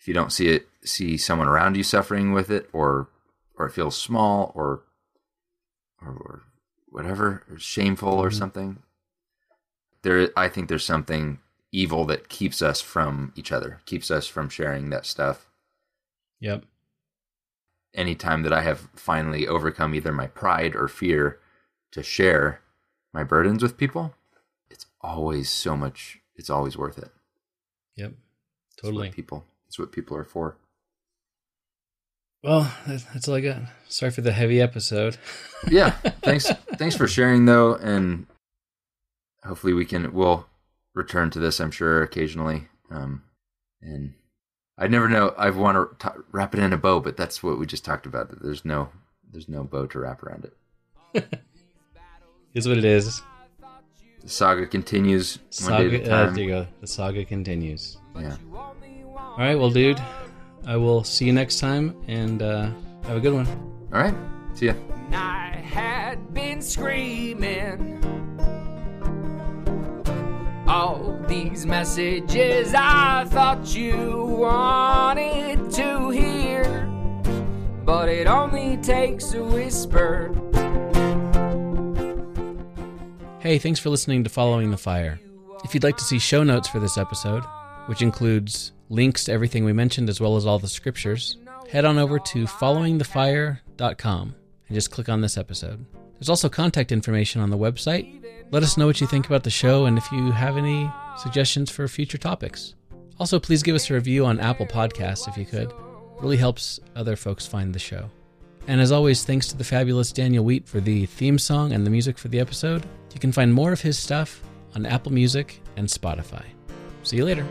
if 0.00 0.06
you 0.08 0.14
don't 0.14 0.32
see 0.32 0.48
it 0.48 0.68
see 0.84 1.16
someone 1.16 1.48
around 1.48 1.76
you 1.76 1.82
suffering 1.82 2.32
with 2.32 2.50
it 2.50 2.68
or 2.72 3.08
or 3.56 3.66
it 3.66 3.72
feels 3.72 3.96
small 3.96 4.52
or 4.54 4.82
or, 6.00 6.12
or 6.12 6.42
whatever 6.88 7.42
or 7.50 7.58
shameful 7.58 8.14
or 8.14 8.30
Mhm. 8.30 8.38
something 8.38 8.82
there 10.02 10.30
i 10.36 10.48
think 10.48 10.68
there's 10.68 10.84
something 10.84 11.38
evil 11.72 12.04
that 12.06 12.28
keeps 12.28 12.62
us 12.62 12.80
from 12.80 13.32
each 13.36 13.52
other 13.52 13.80
keeps 13.84 14.10
us 14.10 14.26
from 14.26 14.48
sharing 14.48 14.90
that 14.90 15.04
stuff 15.04 15.50
yep 16.40 16.64
anytime 17.94 18.42
that 18.42 18.52
i 18.52 18.62
have 18.62 18.88
finally 18.94 19.46
overcome 19.46 19.94
either 19.94 20.12
my 20.12 20.26
pride 20.26 20.74
or 20.76 20.88
fear 20.88 21.38
to 21.90 22.02
share 22.02 22.60
my 23.12 23.24
burdens 23.24 23.62
with 23.62 23.76
people 23.76 24.14
always 25.00 25.48
so 25.48 25.76
much 25.76 26.18
it's 26.36 26.50
always 26.50 26.76
worth 26.76 26.98
it. 26.98 27.10
Yep. 27.96 28.12
Totally 28.80 29.08
what 29.08 29.16
people 29.16 29.44
it's 29.66 29.78
what 29.78 29.92
people 29.92 30.16
are 30.16 30.24
for. 30.24 30.56
Well 32.42 32.72
that's 32.86 33.28
all 33.28 33.34
i 33.34 33.40
got. 33.40 33.62
Sorry 33.88 34.12
for 34.12 34.20
the 34.20 34.32
heavy 34.32 34.60
episode. 34.60 35.16
Yeah 35.68 35.90
thanks 36.22 36.46
thanks 36.76 36.94
for 36.96 37.08
sharing 37.08 37.46
though 37.46 37.74
and 37.74 38.26
hopefully 39.44 39.72
we 39.72 39.84
can 39.84 40.12
we'll 40.12 40.46
return 40.94 41.30
to 41.30 41.40
this 41.40 41.58
i'm 41.58 41.72
sure 41.72 42.02
occasionally. 42.02 42.68
Um 42.90 43.24
and 43.82 44.14
i 44.78 44.86
never 44.86 45.08
know 45.08 45.34
i 45.36 45.50
want 45.50 45.98
to 45.98 46.08
t- 46.08 46.18
wrap 46.30 46.54
it 46.54 46.60
in 46.60 46.72
a 46.72 46.76
bow 46.76 47.00
but 47.00 47.16
that's 47.16 47.42
what 47.42 47.58
we 47.58 47.66
just 47.66 47.84
talked 47.84 48.06
about 48.06 48.30
that 48.30 48.40
there's 48.40 48.64
no 48.64 48.90
there's 49.30 49.48
no 49.48 49.64
bow 49.64 49.86
to 49.86 49.98
wrap 49.98 50.22
around 50.22 50.44
it. 51.14 51.40
is 52.54 52.68
what 52.68 52.78
it 52.78 52.84
is 52.84 53.20
the 54.22 54.28
saga 54.28 54.66
continues. 54.66 55.38
One 55.62 55.72
day 55.72 55.90
saga 55.90 56.02
at 56.02 56.08
a 56.08 56.12
uh, 56.12 56.24
time. 56.26 56.34
there 56.34 56.44
you 56.44 56.50
go. 56.50 56.66
The 56.80 56.86
saga 56.86 57.24
continues. 57.24 57.98
Yeah. 58.18 58.36
All 58.52 59.44
right 59.44 59.54
well 59.54 59.70
dude 59.70 60.02
i 60.66 60.76
will 60.76 61.04
see 61.04 61.24
you 61.26 61.32
next 61.32 61.60
time 61.60 61.94
and 62.08 62.42
uh 62.42 62.70
have 63.08 63.16
a 63.16 63.20
good 63.20 63.32
one. 63.32 63.46
All 63.92 64.02
right. 64.02 64.14
See 64.52 64.66
ya. 64.66 64.74
I 65.12 65.62
had 65.64 66.34
been 66.34 66.60
screaming. 66.60 67.94
All 70.66 71.18
these 71.26 71.64
messages 71.64 72.74
I 72.74 73.24
thought 73.28 73.74
you 73.74 74.26
wanted 74.38 75.70
to 75.72 76.10
hear, 76.10 76.86
but 77.84 78.10
it 78.10 78.26
only 78.26 78.76
takes 78.76 79.32
a 79.32 79.42
whisper. 79.42 80.47
Hey, 83.40 83.58
thanks 83.58 83.78
for 83.78 83.88
listening 83.88 84.24
to 84.24 84.30
Following 84.30 84.72
the 84.72 84.76
Fire. 84.76 85.20
If 85.62 85.72
you'd 85.72 85.84
like 85.84 85.96
to 85.98 86.04
see 86.04 86.18
show 86.18 86.42
notes 86.42 86.66
for 86.66 86.80
this 86.80 86.98
episode, 86.98 87.44
which 87.86 88.02
includes 88.02 88.72
links 88.88 89.24
to 89.24 89.32
everything 89.32 89.64
we 89.64 89.72
mentioned 89.72 90.08
as 90.08 90.20
well 90.20 90.34
as 90.34 90.44
all 90.44 90.58
the 90.58 90.66
scriptures, 90.66 91.36
head 91.70 91.84
on 91.84 91.98
over 91.98 92.18
to 92.18 92.46
followingthefire.com 92.46 94.34
and 94.66 94.74
just 94.74 94.90
click 94.90 95.08
on 95.08 95.20
this 95.20 95.38
episode. 95.38 95.86
There's 96.14 96.28
also 96.28 96.48
contact 96.48 96.90
information 96.90 97.40
on 97.40 97.50
the 97.50 97.56
website. 97.56 98.24
Let 98.50 98.64
us 98.64 98.76
know 98.76 98.86
what 98.86 99.00
you 99.00 99.06
think 99.06 99.26
about 99.26 99.44
the 99.44 99.50
show 99.50 99.84
and 99.86 99.96
if 99.96 100.10
you 100.10 100.32
have 100.32 100.56
any 100.56 100.90
suggestions 101.16 101.70
for 101.70 101.86
future 101.86 102.18
topics. 102.18 102.74
Also, 103.20 103.38
please 103.38 103.62
give 103.62 103.76
us 103.76 103.88
a 103.88 103.94
review 103.94 104.26
on 104.26 104.40
Apple 104.40 104.66
Podcasts 104.66 105.28
if 105.28 105.36
you 105.36 105.46
could. 105.46 105.70
It 105.70 105.76
really 106.20 106.36
helps 106.38 106.80
other 106.96 107.14
folks 107.14 107.46
find 107.46 107.72
the 107.72 107.78
show. 107.78 108.10
And 108.68 108.82
as 108.82 108.92
always, 108.92 109.24
thanks 109.24 109.48
to 109.48 109.56
the 109.56 109.64
fabulous 109.64 110.12
Daniel 110.12 110.44
Wheat 110.44 110.68
for 110.68 110.78
the 110.78 111.06
theme 111.06 111.38
song 111.38 111.72
and 111.72 111.86
the 111.86 111.90
music 111.90 112.18
for 112.18 112.28
the 112.28 112.38
episode. 112.38 112.84
You 113.14 113.18
can 113.18 113.32
find 113.32 113.52
more 113.52 113.72
of 113.72 113.80
his 113.80 113.98
stuff 113.98 114.42
on 114.74 114.84
Apple 114.84 115.10
Music 115.10 115.62
and 115.76 115.88
Spotify. 115.88 116.44
See 117.02 117.16
you 117.16 117.24
later. 117.24 117.46